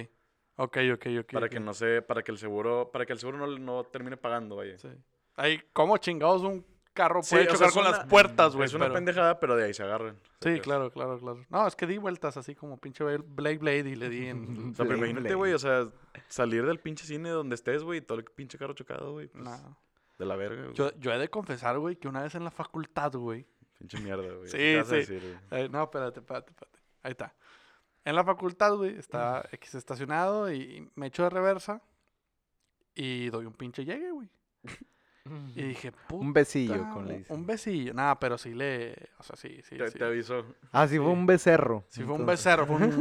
Ok, 0.56 0.78
ok, 0.94 1.06
ok. 1.20 1.32
para 1.32 1.48
que 1.48 1.58
no 1.60 1.72
se, 1.74 2.02
para 2.02 2.22
que 2.22 2.30
el 2.30 2.38
seguro, 2.38 2.90
para 2.92 3.04
que 3.06 3.12
el 3.14 3.18
seguro 3.18 3.38
no, 3.38 3.46
no 3.58 3.84
termine 3.84 4.16
pagando, 4.16 4.56
vaya. 4.56 4.78
Sí. 4.78 4.88
Ahí, 5.36 5.60
¿cómo 5.72 5.96
chingados 5.98 6.42
un 6.42 6.64
carro 6.92 7.22
Sí, 7.22 7.34
puede 7.36 7.48
o 7.48 7.56
sea, 7.56 7.68
chocar 7.68 7.72
con 7.72 7.82
una- 7.90 7.98
las 7.98 8.06
puertas, 8.06 8.54
güey? 8.54 8.66
es 8.66 8.74
una 8.74 8.84
pero- 8.86 8.94
pendejada, 8.94 9.40
pero 9.40 9.56
de 9.56 9.64
ahí 9.64 9.74
se 9.74 9.82
agarran. 9.82 10.18
Sí, 10.40 10.60
claro, 10.60 10.90
claro, 10.90 11.18
claro. 11.18 11.44
No, 11.48 11.66
es 11.66 11.74
que 11.76 11.86
di 11.86 11.98
vueltas 11.98 12.36
así 12.36 12.54
como 12.54 12.76
pinche 12.78 13.02
Blade 13.04 13.58
Blade 13.58 13.88
y 13.90 13.94
le 13.96 14.08
di 14.08 14.26
en... 14.26 14.70
O 14.72 14.74
sea, 14.74 14.84
pero 14.84 14.98
imagínate, 14.98 15.34
güey, 15.34 15.52
o 15.52 15.58
sea, 15.58 15.88
salir 16.28 16.64
del 16.66 16.78
pinche 16.80 17.04
cine 17.06 17.30
donde 17.30 17.54
estés, 17.54 17.82
güey, 17.82 17.98
y 17.98 18.02
todo 18.02 18.18
el 18.18 18.24
pinche 18.24 18.58
carro 18.58 18.74
chocado, 18.74 19.12
güey. 19.12 19.28
pues, 19.28 19.42
No. 19.44 19.78
De 20.18 20.26
la 20.26 20.36
verga, 20.36 20.62
güey. 20.64 20.74
Yo, 20.74 20.90
yo 20.98 21.12
he 21.12 21.18
de 21.18 21.28
confesar, 21.28 21.78
güey, 21.78 21.96
que 21.96 22.08
una 22.08 22.22
vez 22.22 22.34
en 22.34 22.44
la 22.44 22.50
facultad, 22.50 23.12
güey. 23.12 23.46
Pinche 23.78 23.98
mierda, 23.98 24.22
güey. 24.34 24.48
Sí, 24.48 24.56
¿qué 24.58 24.76
vas 24.76 24.86
a 24.86 24.90
sí. 24.90 24.96
decir, 24.96 25.20
güey? 25.50 25.62
eh, 25.64 25.68
no, 25.68 25.82
espérate, 25.82 26.20
espérate, 26.20 26.50
espérate. 26.50 26.78
Ahí 27.02 27.10
está. 27.12 27.34
En 28.04 28.14
la 28.16 28.24
facultad, 28.24 28.74
güey, 28.76 28.96
está 28.98 29.48
X 29.52 29.74
estacionado 29.76 30.52
y 30.52 30.90
me 30.96 31.06
echo 31.06 31.22
de 31.24 31.30
reversa 31.30 31.80
y 32.94 33.30
doy 33.30 33.46
un 33.46 33.54
pinche 33.54 33.84
llegue, 33.84 34.10
güey. 34.10 34.28
Y 35.54 35.62
dije, 35.62 35.92
puta. 35.92 36.24
Un 36.24 36.32
besillo, 36.32 36.88
con 36.92 37.06
le 37.06 37.24
un- 37.28 37.46
besillo. 37.46 37.94
Nada, 37.94 38.18
pero 38.18 38.36
sí 38.36 38.54
le. 38.54 38.94
O 39.18 39.22
sea, 39.22 39.36
sí, 39.36 39.60
sí. 39.62 39.76
Te, 39.76 39.88
sí. 39.90 39.98
te 39.98 40.04
avisó. 40.04 40.44
Ah, 40.72 40.88
sí, 40.88 40.96
fue 40.98 41.06
un 41.08 41.26
becerro. 41.26 41.84
Sí, 41.88 42.02
fue 42.02 42.14
un 42.14 42.26
becerro, 42.26 42.66
fue 42.66 42.76
un. 42.76 42.98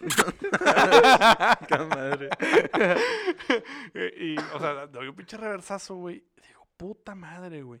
¡Qué 1.68 1.78
madre! 1.78 2.30
y, 4.18 4.38
o 4.38 4.58
sea, 4.58 4.86
doy 4.86 5.08
un 5.08 5.14
pinche 5.14 5.36
reversazo, 5.36 5.96
güey. 5.96 6.24
Digo, 6.46 6.66
puta 6.76 7.14
madre, 7.14 7.62
güey. 7.62 7.80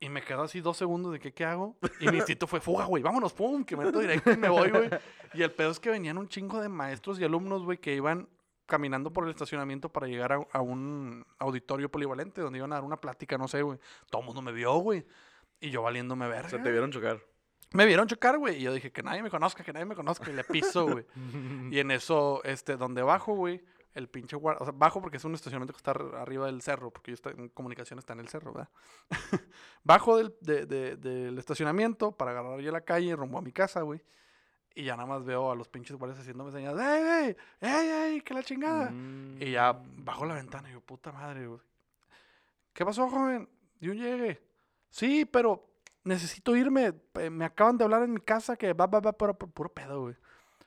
Y 0.00 0.08
me 0.08 0.22
quedo 0.22 0.42
así 0.42 0.60
dos 0.60 0.76
segundos 0.76 1.12
de 1.12 1.18
que, 1.20 1.32
¿qué 1.34 1.44
hago? 1.44 1.76
Y 2.00 2.08
mi 2.08 2.18
instinto 2.18 2.46
fue, 2.46 2.60
fuga, 2.60 2.84
güey, 2.84 3.02
vámonos, 3.02 3.32
pum, 3.32 3.64
que 3.64 3.76
meto 3.76 3.98
directo 3.98 4.30
y 4.30 4.36
me 4.36 4.48
voy, 4.48 4.70
güey. 4.70 4.90
Y 5.34 5.42
el 5.42 5.50
pedo 5.52 5.70
es 5.72 5.80
que 5.80 5.90
venían 5.90 6.18
un 6.18 6.28
chingo 6.28 6.60
de 6.60 6.68
maestros 6.68 7.18
y 7.20 7.24
alumnos, 7.24 7.64
güey, 7.64 7.78
que 7.78 7.94
iban 7.94 8.28
caminando 8.68 9.12
por 9.12 9.24
el 9.24 9.30
estacionamiento 9.30 9.88
para 9.88 10.06
llegar 10.06 10.32
a, 10.32 10.46
a 10.52 10.60
un 10.60 11.26
auditorio 11.38 11.90
polivalente 11.90 12.40
donde 12.40 12.58
iban 12.58 12.70
a 12.72 12.76
dar 12.76 12.84
una 12.84 12.98
plática, 12.98 13.36
no 13.36 13.48
sé, 13.48 13.62
güey. 13.62 13.78
Todo 14.10 14.20
el 14.20 14.26
mundo 14.26 14.42
me 14.42 14.52
vio, 14.52 14.74
güey. 14.74 15.04
Y 15.60 15.70
yo 15.70 15.82
valiéndome 15.82 16.26
O 16.26 16.28
verga. 16.28 16.48
sea, 16.50 16.62
te 16.62 16.70
vieron 16.70 16.92
chocar. 16.92 17.18
Me 17.72 17.84
vieron 17.86 18.06
chocar, 18.06 18.38
güey. 18.38 18.58
Y 18.58 18.62
yo 18.62 18.72
dije, 18.72 18.92
que 18.92 19.02
nadie 19.02 19.22
me 19.22 19.30
conozca, 19.30 19.64
que 19.64 19.72
nadie 19.72 19.86
me 19.86 19.96
conozca. 19.96 20.30
Y 20.30 20.34
le 20.34 20.44
piso, 20.44 20.86
güey. 20.86 21.04
Y 21.72 21.80
en 21.80 21.90
eso, 21.90 22.40
este, 22.44 22.76
donde 22.76 23.02
bajo, 23.02 23.34
güey, 23.34 23.64
el 23.94 24.08
pinche 24.08 24.36
guardia, 24.36 24.60
o 24.62 24.64
sea, 24.66 24.74
bajo 24.76 25.00
porque 25.00 25.16
es 25.16 25.24
un 25.24 25.34
estacionamiento 25.34 25.72
que 25.72 25.78
está 25.78 25.90
ar- 25.90 26.14
arriba 26.16 26.46
del 26.46 26.62
cerro, 26.62 26.90
porque 26.92 27.10
yo 27.10 27.14
está, 27.14 27.30
en 27.30 27.48
comunicación 27.48 27.98
está 27.98 28.12
en 28.12 28.20
el 28.20 28.28
cerro, 28.28 28.52
¿verdad? 28.52 28.70
bajo 29.82 30.16
del, 30.18 30.34
de- 30.40 30.66
de- 30.66 30.96
del 30.96 31.38
estacionamiento 31.38 32.12
para 32.12 32.30
agarrar 32.32 32.60
ya 32.60 32.70
la 32.70 32.82
calle 32.82 33.16
rumbo 33.16 33.38
a 33.38 33.42
mi 33.42 33.52
casa, 33.52 33.82
güey. 33.82 34.00
Y 34.78 34.84
ya 34.84 34.94
nada 34.94 35.08
más 35.08 35.24
veo 35.24 35.50
a 35.50 35.56
los 35.56 35.66
pinches 35.66 35.96
guardias 35.96 36.20
haciéndome 36.20 36.52
señas, 36.52 36.72
¡ey, 36.78 37.26
ey! 37.26 37.36
¡ey, 37.60 37.88
ey! 37.88 38.20
¡Que 38.20 38.32
la 38.32 38.44
chingada! 38.44 38.92
Y 39.40 39.50
ya 39.50 39.76
bajo 39.96 40.24
la 40.24 40.34
ventana 40.34 40.70
y 40.70 40.72
yo, 40.74 40.80
puta 40.80 41.10
madre, 41.10 41.48
güey. 41.48 41.58
¿Qué 42.72 42.84
pasó, 42.84 43.10
joven? 43.10 43.48
De 43.80 43.90
un 43.90 43.96
llegue. 43.96 44.40
Sí, 44.88 45.24
pero 45.24 45.68
necesito 46.04 46.54
irme. 46.54 46.94
Me 47.28 47.44
acaban 47.44 47.76
de 47.76 47.82
hablar 47.82 48.04
en 48.04 48.12
mi 48.12 48.20
casa 48.20 48.54
que 48.54 48.72
va, 48.72 48.86
va, 48.86 49.00
va, 49.00 49.12
puro, 49.14 49.36
puro 49.36 49.68
pedo, 49.68 50.02
güey. 50.02 50.14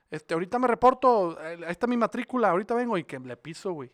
Este, 0.10 0.34
ahorita 0.34 0.60
me 0.60 0.67
reporto. 0.67 1.39
Ahí 1.39 1.63
está 1.69 1.88
mi 1.88 1.95
matrícula. 1.95 2.50
Ahorita 2.50 2.76
vengo 2.76 2.97
y 2.97 3.06
que 3.06 3.17
le 3.17 3.38
piso, 3.38 3.71
güey. 3.71 3.93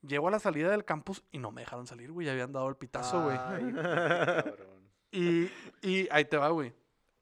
Llego 0.00 0.28
a 0.28 0.30
la 0.30 0.38
salida 0.38 0.70
del 0.70 0.84
campus 0.84 1.24
y 1.32 1.38
no 1.38 1.50
me 1.50 1.62
dejaron 1.62 1.88
salir, 1.88 2.12
güey. 2.12 2.24
Ya 2.24 2.34
habían 2.34 2.52
dado 2.52 2.68
el 2.68 2.76
pitazo, 2.76 3.24
güey. 3.24 3.36
Y, 5.12 5.50
y 5.82 6.06
ahí 6.12 6.24
te 6.24 6.36
va, 6.36 6.50
güey. 6.50 6.72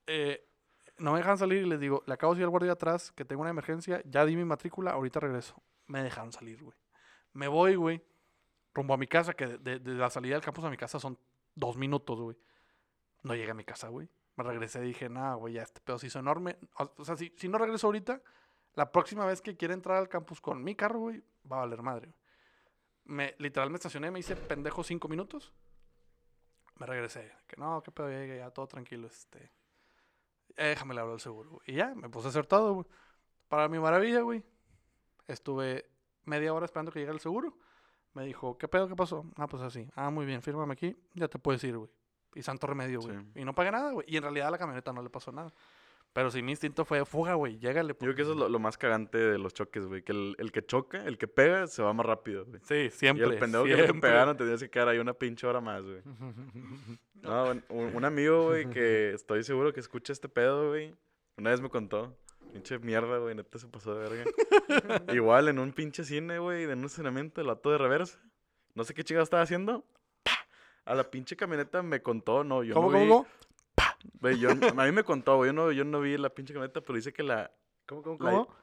Eh, 0.06 0.46
no 0.98 1.12
me 1.12 1.18
dejan 1.18 1.38
salir 1.38 1.62
y 1.64 1.68
les 1.68 1.80
digo, 1.80 2.02
le 2.06 2.14
acabo 2.14 2.32
de 2.32 2.38
decir 2.38 2.44
al 2.44 2.50
guardia 2.50 2.72
atrás 2.72 3.12
que 3.12 3.24
tengo 3.24 3.42
una 3.42 3.50
emergencia, 3.50 4.02
ya 4.04 4.24
di 4.24 4.36
mi 4.36 4.44
matrícula, 4.44 4.92
ahorita 4.92 5.20
regreso. 5.20 5.62
Me 5.86 6.02
dejaron 6.02 6.32
salir, 6.32 6.62
güey. 6.62 6.76
Me 7.32 7.48
voy, 7.48 7.74
güey, 7.76 8.02
rumbo 8.74 8.94
a 8.94 8.96
mi 8.96 9.06
casa, 9.06 9.32
que 9.34 9.46
de, 9.58 9.78
de- 9.78 9.94
la 9.94 10.10
salida 10.10 10.34
del 10.34 10.42
campus 10.44 10.64
a 10.64 10.70
mi 10.70 10.76
casa 10.76 10.98
son 10.98 11.18
dos 11.54 11.76
minutos, 11.76 12.20
güey. 12.20 12.36
No 13.22 13.34
llegué 13.34 13.50
a 13.50 13.54
mi 13.54 13.64
casa, 13.64 13.88
güey. 13.88 14.08
Me 14.36 14.44
regresé 14.44 14.80
y 14.84 14.88
dije, 14.88 15.08
nah, 15.08 15.34
güey, 15.34 15.54
ya 15.54 15.62
este 15.62 15.80
pedo 15.80 15.98
se 15.98 16.06
hizo 16.06 16.18
enorme. 16.18 16.56
O, 16.76 17.04
sea, 17.04 17.16
si, 17.16 17.32
si 17.36 17.48
no 17.48 17.58
regreso 17.58 17.86
ahorita, 17.88 18.22
la 18.74 18.92
próxima 18.92 19.26
vez 19.26 19.40
que 19.40 19.56
quiera 19.56 19.74
entrar 19.74 19.96
al 19.96 20.08
campus 20.08 20.40
con 20.40 20.62
mi 20.62 20.74
carro, 20.76 21.00
güey, 21.00 21.22
va 21.50 21.56
a 21.56 21.60
valer 21.60 21.82
madre. 21.82 22.06
güey. 22.06 22.18
Me, 23.04 23.34
literal 23.38 23.70
me 23.70 23.76
estacioné, 23.76 24.10
me 24.10 24.20
hice 24.20 24.36
pendejo 24.36 24.84
cinco 24.84 25.08
minutos. 25.08 25.52
Me 26.76 26.86
regresé. 26.86 27.32
Que 27.48 27.56
no, 27.56 27.82
qué 27.82 27.90
pedo, 27.90 28.08
llegué, 28.10 28.36
ya 28.38 28.50
todo 28.50 28.66
tranquilo. 28.68 29.08
Este. 29.08 29.50
Eh, 30.58 30.68
déjame 30.68 30.94
le 30.94 31.00
hablo 31.00 31.14
al 31.14 31.20
seguro, 31.20 31.50
güey. 31.50 31.62
Y 31.66 31.74
ya, 31.74 31.94
me 31.94 32.08
puse 32.08 32.26
a 32.26 32.30
hacer 32.30 32.46
todo, 32.46 32.74
güey. 32.74 32.86
Para 33.48 33.68
mi 33.68 33.78
maravilla, 33.78 34.20
güey. 34.20 34.44
Estuve 35.26 35.88
media 36.24 36.52
hora 36.52 36.66
esperando 36.66 36.92
que 36.92 36.98
llegara 36.98 37.14
el 37.14 37.20
seguro. 37.20 37.56
Me 38.14 38.24
dijo, 38.24 38.58
¿qué 38.58 38.68
pedo, 38.68 38.88
qué 38.88 38.96
pasó? 38.96 39.24
Ah, 39.36 39.46
pues 39.46 39.62
así. 39.62 39.88
Ah, 39.94 40.10
muy 40.10 40.26
bien, 40.26 40.42
fírmame 40.42 40.72
aquí. 40.72 40.96
Ya 41.14 41.28
te 41.28 41.38
puedes 41.38 41.62
ir, 41.64 41.78
güey. 41.78 41.90
Y 42.34 42.42
santo 42.42 42.66
remedio, 42.66 43.00
güey. 43.00 43.16
Sí. 43.16 43.26
Y 43.36 43.44
no 43.44 43.54
pagué 43.54 43.70
nada, 43.70 43.92
güey. 43.92 44.06
Y 44.08 44.16
en 44.16 44.22
realidad 44.22 44.48
a 44.48 44.50
la 44.50 44.58
camioneta 44.58 44.92
no 44.92 45.02
le 45.02 45.10
pasó 45.10 45.32
nada. 45.32 45.52
Pero 46.18 46.32
sí, 46.32 46.42
mi 46.42 46.50
instinto 46.50 46.84
fue 46.84 47.04
fuga, 47.04 47.34
güey. 47.34 47.60
Llégale. 47.60 47.92
Yo 47.92 47.98
creo 47.98 48.14
que 48.16 48.22
eso 48.22 48.32
es 48.32 48.36
lo, 48.38 48.48
lo 48.48 48.58
más 48.58 48.76
cagante 48.76 49.18
de 49.18 49.38
los 49.38 49.54
choques, 49.54 49.86
güey. 49.86 50.02
Que 50.02 50.10
el, 50.10 50.34
el 50.38 50.50
que 50.50 50.66
choca, 50.66 51.04
el 51.04 51.16
que 51.16 51.28
pega, 51.28 51.68
se 51.68 51.80
va 51.80 51.92
más 51.92 52.04
rápido, 52.04 52.44
güey. 52.44 52.60
Sí, 52.64 52.90
siempre. 52.90 53.28
y 53.28 53.30
el 53.30 53.38
pendejo 53.38 53.62
que 53.62 53.70
le 53.76 53.84
siempre. 53.84 54.10
pegaron 54.10 54.36
tendrías 54.36 54.60
que 54.60 54.68
quedar 54.68 54.88
ahí 54.88 54.98
una 54.98 55.14
pinche 55.14 55.46
hora 55.46 55.60
más, 55.60 55.82
güey. 55.84 56.02
No, 57.22 57.50
un, 57.68 57.94
un- 57.94 58.04
amigo, 58.04 58.46
güey, 58.46 58.68
que 58.68 59.12
estoy 59.12 59.44
seguro 59.44 59.72
que 59.72 59.78
escucha 59.80 60.12
este 60.12 60.28
pedo, 60.28 60.70
güey. 60.70 60.92
Una 61.36 61.50
vez 61.50 61.60
me 61.60 61.68
contó. 61.68 62.16
Pinche 62.52 62.78
mierda, 62.80 63.18
güey, 63.18 63.34
neta 63.36 63.56
se 63.58 63.68
pasó 63.68 63.94
de 63.94 64.08
verga. 64.08 64.24
Igual 65.14 65.48
en 65.48 65.60
un 65.60 65.72
pinche 65.72 66.02
cine, 66.02 66.40
güey, 66.40 66.66
de 66.66 66.72
un 66.72 66.84
estacionamiento, 66.84 67.40
el 67.40 67.46
vato 67.46 67.70
de 67.70 67.78
reversa. 67.78 68.18
No 68.74 68.82
sé 68.82 68.92
qué 68.92 69.04
chingado 69.04 69.22
estaba 69.22 69.42
haciendo. 69.44 69.84
A 70.84 70.94
la 70.94 71.10
pinche 71.10 71.36
camioneta 71.36 71.82
me 71.82 72.00
contó, 72.02 72.42
no, 72.44 72.62
yo 72.64 72.74
¿Cómo, 72.74 72.88
no 72.90 72.92
cómo, 72.98 73.04
vi. 73.04 73.08
cómo? 73.10 73.26
Güey, 74.20 74.38
yo, 74.38 74.50
a 74.50 74.54
mí 74.84 74.92
me 74.92 75.02
contó, 75.04 75.36
güey, 75.36 75.48
yo 75.48 75.52
no, 75.52 75.72
yo 75.72 75.84
no 75.84 76.00
vi 76.00 76.16
la 76.16 76.30
pinche 76.30 76.52
camioneta, 76.54 76.80
pero 76.80 76.96
dice 76.96 77.12
que 77.12 77.22
la... 77.22 77.50
¿Cómo, 77.86 78.02
cómo, 78.02 78.18
La- 78.24 78.30
cómo? 78.30 78.54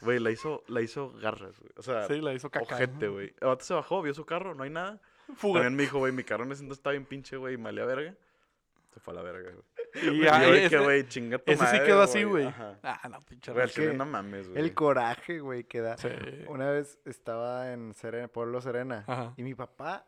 Güey, 0.00 0.20
la 0.20 0.30
hizo, 0.30 0.62
la 0.68 0.80
hizo 0.80 1.12
garras, 1.12 1.58
güey. 1.58 1.72
O 1.76 1.82
sea, 1.82 2.06
Sí, 2.06 2.20
la 2.20 2.32
hizo 2.32 2.50
caca. 2.50 2.74
ojete, 2.76 3.08
güey. 3.08 3.34
El 3.40 3.48
vato 3.48 3.64
se 3.64 3.74
bajó, 3.74 4.00
vio 4.02 4.14
su 4.14 4.24
carro, 4.24 4.54
no 4.54 4.62
hay 4.62 4.70
nada. 4.70 5.00
Fuga. 5.34 5.60
También 5.60 5.74
me 5.76 5.82
dijo, 5.82 5.98
güey, 5.98 6.12
mi 6.12 6.22
carro 6.24 6.44
en 6.44 6.52
ese 6.52 6.62
entonces 6.62 6.78
estaba 6.78 6.92
bien 6.92 7.04
pinche, 7.04 7.36
güey, 7.36 7.54
y 7.54 7.56
malía 7.58 7.84
verga. 7.84 8.14
Se 8.94 9.00
fue 9.00 9.12
a 9.12 9.16
la 9.16 9.22
verga, 9.22 9.50
güey. 9.50 9.64
Y 9.94 10.20
Y 10.20 10.24
ya, 10.24 10.42
yo 10.44 10.52
de 10.52 10.66
ese- 10.66 10.76
que, 10.76 10.82
güey, 10.82 11.08
chinga 11.08 11.38
tu 11.38 11.50
ese 11.50 11.66
sí 11.66 11.72
madre, 11.72 11.86
quedó 11.86 12.02
así, 12.02 12.22
güey. 12.22 12.46
Ah, 12.82 13.08
no, 13.10 13.20
pinche 13.22 13.52
Güey, 13.52 13.68
que 13.70 13.92
no 13.92 14.06
mames, 14.06 14.48
güey. 14.48 14.60
El 14.62 14.72
coraje, 14.72 15.40
güey, 15.40 15.64
que 15.64 15.80
da. 15.80 15.96
Sí. 15.98 16.08
Una 16.46 16.70
vez 16.70 16.98
estaba 17.04 17.72
en 17.72 17.92
Serena, 17.94 18.28
Pueblo 18.28 18.60
Serena. 18.60 19.04
Ajá. 19.08 19.34
Y 19.36 19.42
mi 19.42 19.54
papá, 19.54 20.06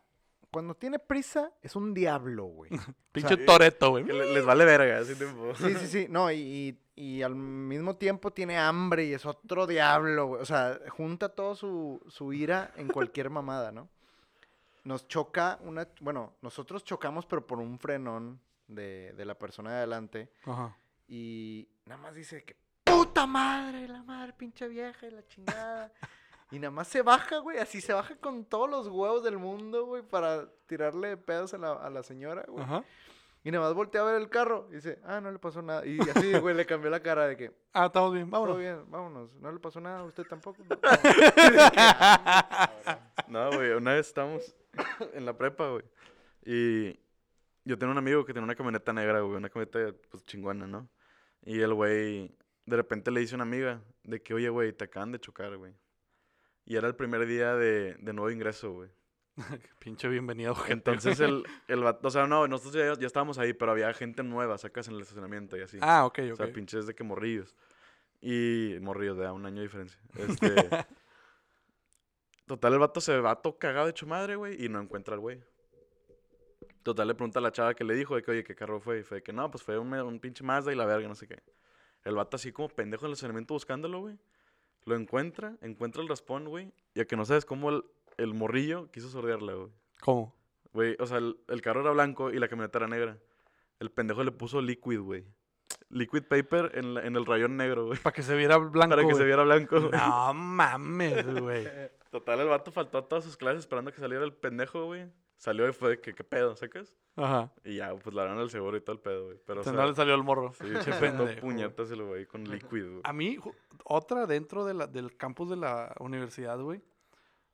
cuando 0.50 0.74
tiene 0.74 0.98
prisa, 0.98 1.52
es 1.62 1.76
un 1.76 1.94
diablo, 1.94 2.44
güey. 2.44 2.70
Pinche 3.12 3.36
sea, 3.36 3.46
Toreto, 3.46 3.90
güey. 3.90 4.04
Que 4.04 4.12
le- 4.12 4.32
les 4.32 4.44
vale 4.44 4.64
verga, 4.64 4.98
así 4.98 5.14
tiempo. 5.14 5.54
Sí, 5.56 5.74
sí, 5.74 5.86
sí. 5.86 6.06
No, 6.08 6.30
y, 6.30 6.78
y, 6.96 7.02
y 7.02 7.22
al 7.22 7.34
mismo 7.34 7.96
tiempo 7.96 8.32
tiene 8.32 8.58
hambre 8.58 9.04
y 9.06 9.12
es 9.14 9.24
otro 9.26 9.66
diablo, 9.66 10.26
güey. 10.26 10.42
O 10.42 10.44
sea, 10.44 10.78
junta 10.88 11.28
todo 11.30 11.54
su, 11.54 12.00
su 12.08 12.32
ira 12.32 12.72
en 12.76 12.88
cualquier 12.88 13.30
mamada, 13.30 13.72
¿no? 13.72 13.88
Nos 14.84 15.06
choca 15.08 15.58
una... 15.62 15.86
Bueno, 16.00 16.34
nosotros 16.40 16.84
chocamos, 16.84 17.26
pero 17.26 17.46
por 17.46 17.58
un 17.58 17.78
frenón 17.78 18.40
de, 18.66 19.12
de 19.16 19.24
la 19.24 19.38
persona 19.38 19.70
de 19.72 19.76
adelante. 19.78 20.32
Ajá. 20.44 20.76
Y 21.06 21.68
nada 21.84 22.00
más 22.00 22.14
dice 22.14 22.44
que... 22.44 22.56
¡Puta 22.84 23.26
madre! 23.26 23.86
La 23.88 24.02
madre 24.02 24.32
pinche 24.32 24.66
vieja 24.68 25.06
y 25.06 25.10
la 25.10 25.26
chingada. 25.26 25.92
Y 26.50 26.58
nada 26.58 26.70
más 26.70 26.88
se 26.88 27.02
baja, 27.02 27.38
güey. 27.38 27.58
Así 27.58 27.80
se 27.80 27.92
baja 27.92 28.16
con 28.16 28.44
todos 28.44 28.68
los 28.68 28.88
huevos 28.88 29.22
del 29.22 29.38
mundo, 29.38 29.86
güey. 29.86 30.02
Para 30.02 30.48
tirarle 30.66 31.16
pedos 31.16 31.54
a 31.54 31.58
la, 31.58 31.72
a 31.72 31.90
la 31.90 32.02
señora, 32.02 32.44
güey. 32.48 32.64
Ajá. 32.64 32.84
Y 33.42 33.50
nada 33.50 33.64
más 33.66 33.74
voltea 33.74 34.02
a 34.02 34.04
ver 34.04 34.16
el 34.16 34.28
carro 34.28 34.68
y 34.70 34.74
dice, 34.74 34.98
ah, 35.04 35.18
no 35.20 35.30
le 35.32 35.38
pasó 35.38 35.62
nada. 35.62 35.86
Y 35.86 35.98
así, 36.00 36.38
güey, 36.40 36.54
le 36.54 36.66
cambió 36.66 36.90
la 36.90 37.00
cara 37.00 37.26
de 37.26 37.36
que, 37.38 37.52
Ah, 37.72 37.86
estamos 37.86 38.12
bien, 38.12 38.28
todo 38.28 38.40
vámonos. 38.42 38.58
bien, 38.58 38.90
vámonos. 38.90 39.34
No 39.36 39.50
le 39.50 39.58
pasó 39.58 39.80
nada 39.80 40.00
a 40.00 40.04
usted 40.04 40.24
tampoco. 40.24 40.62
No, 43.28 43.50
güey, 43.52 43.70
una 43.70 43.94
vez 43.94 44.08
estábamos 44.08 44.54
en 45.14 45.24
la 45.24 45.36
prepa, 45.36 45.68
güey. 45.70 45.84
Y 46.44 46.98
yo 47.64 47.78
tenía 47.78 47.92
un 47.92 47.98
amigo 47.98 48.24
que 48.24 48.32
tenía 48.32 48.44
una 48.44 48.54
camioneta 48.56 48.92
negra, 48.92 49.20
güey, 49.20 49.36
una 49.36 49.48
camioneta 49.48 49.94
pues 50.10 50.24
chingona, 50.26 50.66
¿no? 50.66 50.88
Y 51.44 51.60
el 51.60 51.72
güey 51.74 52.34
de 52.66 52.76
repente 52.76 53.10
le 53.10 53.20
dice 53.20 53.34
a 53.34 53.36
una 53.36 53.44
amiga 53.44 53.80
de 54.02 54.20
que, 54.20 54.34
oye, 54.34 54.48
güey, 54.48 54.72
te 54.72 54.84
acaban 54.84 55.12
de 55.12 55.20
chocar, 55.20 55.56
güey. 55.56 55.72
Y 56.64 56.77
era 56.77 56.87
el 56.88 56.94
primer 56.94 57.27
día 57.27 57.55
de, 57.55 57.94
de 57.94 58.12
nuevo 58.12 58.31
ingreso, 58.31 58.73
güey. 58.73 58.90
Pinche 59.79 60.09
bienvenido, 60.09 60.55
gente. 60.55 60.90
Entonces 60.90 61.18
el, 61.20 61.44
el 61.68 61.81
vato, 61.81 62.09
o 62.09 62.11
sea, 62.11 62.27
no, 62.27 62.46
nosotros 62.46 62.75
ya, 62.75 63.01
ya 63.01 63.07
estábamos 63.07 63.38
ahí, 63.38 63.53
pero 63.53 63.73
había 63.73 63.92
gente 63.94 64.23
nueva, 64.23 64.59
sacas 64.59 64.88
en 64.88 64.94
el 64.94 65.01
estacionamiento 65.01 65.57
y 65.57 65.62
así. 65.62 65.79
Ah, 65.81 66.05
ok, 66.07 66.18
O 66.18 66.33
ok. 66.33 66.37
sea, 66.37 66.53
pinches 66.53 66.87
de 66.87 66.94
que 66.94 67.05
morrillos. 67.05 67.57
Y 68.20 68.77
morrillos 68.83 69.16
de 69.16 69.31
un 69.31 69.46
año 69.46 69.57
de 69.57 69.62
diferencia. 69.62 70.01
Este. 70.16 70.55
Total, 72.46 72.73
el 72.73 72.79
vato 72.81 73.01
se 73.01 73.18
va 73.20 73.40
todo 73.40 73.59
cagado 73.59 73.88
hecho 73.88 74.07
madre, 74.07 74.35
güey, 74.37 74.62
y 74.64 74.68
no 74.68 74.81
encuentra 74.81 75.14
al 75.14 75.20
güey. 75.20 75.40
Total, 76.83 77.07
le 77.07 77.14
pregunta 77.14 77.38
a 77.38 77.42
la 77.42 77.53
chava 77.53 77.75
que 77.75 77.85
le 77.85 77.94
dijo 77.94 78.16
de 78.16 78.23
que, 78.23 78.31
oye, 78.31 78.44
¿qué 78.44 78.55
carro 78.55 78.81
fue? 78.81 79.01
Y 79.01 79.03
fue 79.03 79.18
de 79.18 79.23
que 79.23 79.33
no, 79.33 79.51
pues 79.51 79.62
fue 79.62 79.79
un, 79.79 79.92
un 79.92 80.18
pinche 80.18 80.42
Mazda 80.42 80.73
y 80.73 80.77
la 80.77 80.85
verga, 80.85 81.07
no 81.07 81.14
sé 81.14 81.29
qué. 81.29 81.42
El 82.03 82.14
vato 82.16 82.37
así 82.37 82.51
como 82.53 82.68
pendejo 82.68 83.05
en 83.05 83.09
el 83.11 83.12
estacionamiento 83.12 83.55
buscándolo, 83.55 84.01
güey. 84.01 84.18
Lo 84.85 84.97
encuentra, 84.97 85.57
encuentra 85.61 86.03
el 86.03 86.09
raspón, 86.09 86.47
güey. 86.49 86.73
Y 86.95 87.01
a 87.01 87.05
que 87.05 87.16
no 87.16 87.25
sabes 87.25 87.45
cómo 87.45 87.71
el, 87.71 87.85
el 88.16 88.35
morrillo 88.35 88.90
quiso 88.90 89.09
sordearla, 89.09 89.55
güey. 89.55 89.69
¿Cómo? 90.01 90.35
Güey, 90.73 90.97
o 91.01 91.07
sea, 91.07 91.19
el, 91.19 91.38
el 91.49 91.61
carro 91.62 91.81
era 91.83 91.90
blanco 91.90 92.31
y 92.31 92.38
la 92.38 92.49
camioneta 92.49 92.79
era 92.79 92.88
negra. 92.88 93.19
El 93.79 93.90
pendejo 93.90 94.23
le 94.25 94.33
puso 94.33 94.61
liquid, 94.61 95.01
güey. 95.01 95.25
Liquid 95.88 96.23
paper 96.25 96.73
en, 96.75 96.95
la- 96.95 97.05
en 97.07 97.16
el 97.16 97.27
rayón 97.27 97.57
negro, 97.57 97.87
güey. 97.87 97.99
Para 97.99 98.14
que 98.14 98.23
se 98.23 98.37
viera 98.37 98.57
blanco. 98.59 98.95
Para 98.97 99.07
que 99.09 99.14
se 99.14 99.25
viera 99.25 99.43
blanco, 99.43 99.81
güey. 99.81 99.90
No 99.93 100.35
mames, 100.35 101.40
güey. 101.40 101.66
Total, 102.11 102.40
el 102.40 102.49
vato 102.49 102.71
faltó 102.73 102.99
a 102.99 103.09
todas 103.09 103.25
sus 103.25 103.37
clases 103.37 103.61
esperando 103.61 103.93
que 103.93 104.01
saliera 104.01 104.25
el 104.25 104.33
pendejo, 104.33 104.87
güey. 104.87 105.07
Salió 105.40 105.66
y 105.66 105.72
fue 105.72 105.88
de 105.88 106.00
que, 106.03 106.14
¿qué 106.14 106.22
pedo, 106.22 106.55
sacas? 106.55 106.94
Ajá. 107.16 107.50
Y 107.64 107.76
ya, 107.76 107.94
pues 107.96 108.14
la 108.14 108.31
el 108.42 108.50
seguro 108.50 108.76
y 108.76 108.83
todo 108.83 108.92
el 108.92 109.00
pedo, 109.00 109.24
güey. 109.24 109.38
Pero, 109.46 109.62
o 109.62 109.64
sea, 109.64 109.72
no 109.72 109.87
le 109.87 109.94
salió 109.94 110.14
el 110.14 110.22
morro. 110.22 110.53
sí, 110.53 110.66
se 110.85 110.92
fue 110.92 111.09
pendejo, 111.09 111.16
todo 111.16 111.24
güey. 111.24 111.40
puñetas 111.40 111.88
con 112.29 112.44
liquid, 112.44 112.87
güey. 112.87 113.00
A 113.05 113.12
mí, 113.14 113.38
otra 113.85 114.26
dentro 114.26 114.66
de 114.66 114.74
la, 114.74 114.87
del 114.87 115.16
campus 115.16 115.48
de 115.48 115.57
la 115.57 115.94
universidad, 115.98 116.61
güey. 116.61 116.83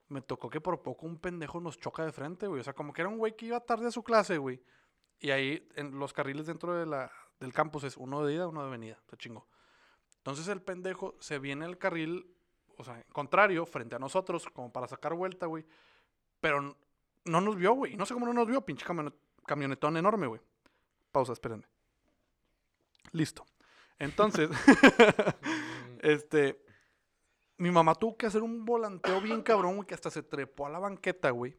Me 0.08 0.20
tocó 0.20 0.50
que 0.50 0.60
por 0.60 0.82
poco 0.82 1.06
un 1.06 1.20
pendejo 1.20 1.60
nos 1.60 1.78
choca 1.78 2.04
de 2.04 2.10
frente, 2.10 2.48
güey. 2.48 2.60
O 2.60 2.64
sea, 2.64 2.72
como 2.72 2.92
que 2.92 3.02
era 3.02 3.08
un 3.08 3.18
güey 3.18 3.36
que 3.36 3.46
iba 3.46 3.60
tarde 3.60 3.86
a 3.86 3.92
su 3.92 4.02
clase, 4.02 4.36
güey. 4.36 4.60
Y 5.20 5.30
ahí, 5.30 5.68
en 5.76 5.96
los 5.96 6.12
carriles 6.12 6.46
dentro 6.46 6.74
de 6.74 6.86
la, 6.86 7.12
del 7.38 7.52
campus 7.52 7.84
es 7.84 7.96
uno 7.96 8.24
de 8.24 8.34
ida, 8.34 8.48
uno 8.48 8.64
de 8.64 8.70
venida. 8.72 9.00
Se 9.08 9.16
chingó. 9.16 9.46
Entonces 10.16 10.48
el 10.48 10.60
pendejo 10.60 11.14
se 11.20 11.38
viene 11.38 11.64
al 11.64 11.78
carril, 11.78 12.34
o 12.78 12.82
sea, 12.82 13.00
contrario, 13.12 13.64
frente 13.64 13.94
a 13.94 14.00
nosotros, 14.00 14.44
como 14.52 14.72
para 14.72 14.88
sacar 14.88 15.14
vuelta, 15.14 15.46
güey. 15.46 15.64
Pero 16.40 16.76
no 17.26 17.40
nos 17.40 17.56
vio, 17.56 17.74
güey. 17.74 17.96
No 17.96 18.06
sé 18.06 18.14
cómo 18.14 18.26
no 18.26 18.32
nos 18.32 18.46
vio, 18.46 18.60
pinche 18.64 18.84
camionet- 18.86 19.14
camionetón 19.46 19.96
enorme, 19.96 20.26
güey. 20.26 20.40
Pausa, 21.12 21.32
espérenme. 21.32 21.66
Listo. 23.12 23.44
Entonces, 23.98 24.50
este, 26.00 26.62
mi 27.58 27.70
mamá 27.70 27.94
tuvo 27.94 28.16
que 28.16 28.26
hacer 28.26 28.42
un 28.42 28.64
volanteo 28.64 29.20
bien 29.20 29.42
cabrón, 29.42 29.76
güey, 29.76 29.86
que 29.86 29.94
hasta 29.94 30.10
se 30.10 30.22
trepó 30.22 30.66
a 30.66 30.70
la 30.70 30.78
banqueta, 30.78 31.30
güey. 31.30 31.58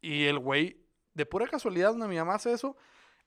Y 0.00 0.24
el 0.24 0.38
güey, 0.38 0.86
de 1.14 1.26
pura 1.26 1.46
casualidad, 1.46 1.90
donde 1.90 2.08
mi 2.08 2.16
mamá 2.16 2.34
hace 2.34 2.52
eso, 2.52 2.76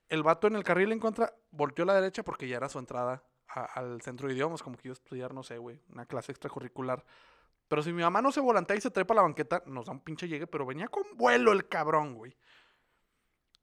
el 0.08 0.22
vato 0.22 0.46
en 0.46 0.56
el 0.56 0.64
carril 0.64 0.92
en 0.92 0.98
contra 0.98 1.34
volteó 1.50 1.84
a 1.84 1.86
la 1.86 1.94
derecha 1.94 2.24
porque 2.24 2.48
ya 2.48 2.56
era 2.56 2.68
su 2.68 2.78
entrada 2.78 3.24
al 3.46 4.02
centro 4.02 4.26
de 4.26 4.34
idiomas, 4.34 4.62
como 4.62 4.76
que 4.76 4.88
iba 4.88 4.92
a 4.92 4.98
estudiar, 5.00 5.32
no 5.32 5.42
sé, 5.44 5.58
güey, 5.58 5.80
una 5.90 6.06
clase 6.06 6.32
extracurricular. 6.32 7.04
Pero 7.68 7.82
si 7.82 7.92
mi 7.92 8.02
mamá 8.02 8.20
no 8.20 8.30
se 8.30 8.40
volantea 8.40 8.76
y 8.76 8.80
se 8.80 8.90
trepa 8.90 9.14
a 9.14 9.16
la 9.16 9.22
banqueta, 9.22 9.62
nos 9.66 9.86
da 9.86 9.92
un 9.92 10.00
pinche 10.00 10.28
llegue, 10.28 10.46
pero 10.46 10.66
venía 10.66 10.88
con 10.88 11.04
vuelo 11.16 11.52
el 11.52 11.68
cabrón, 11.68 12.14
güey. 12.14 12.36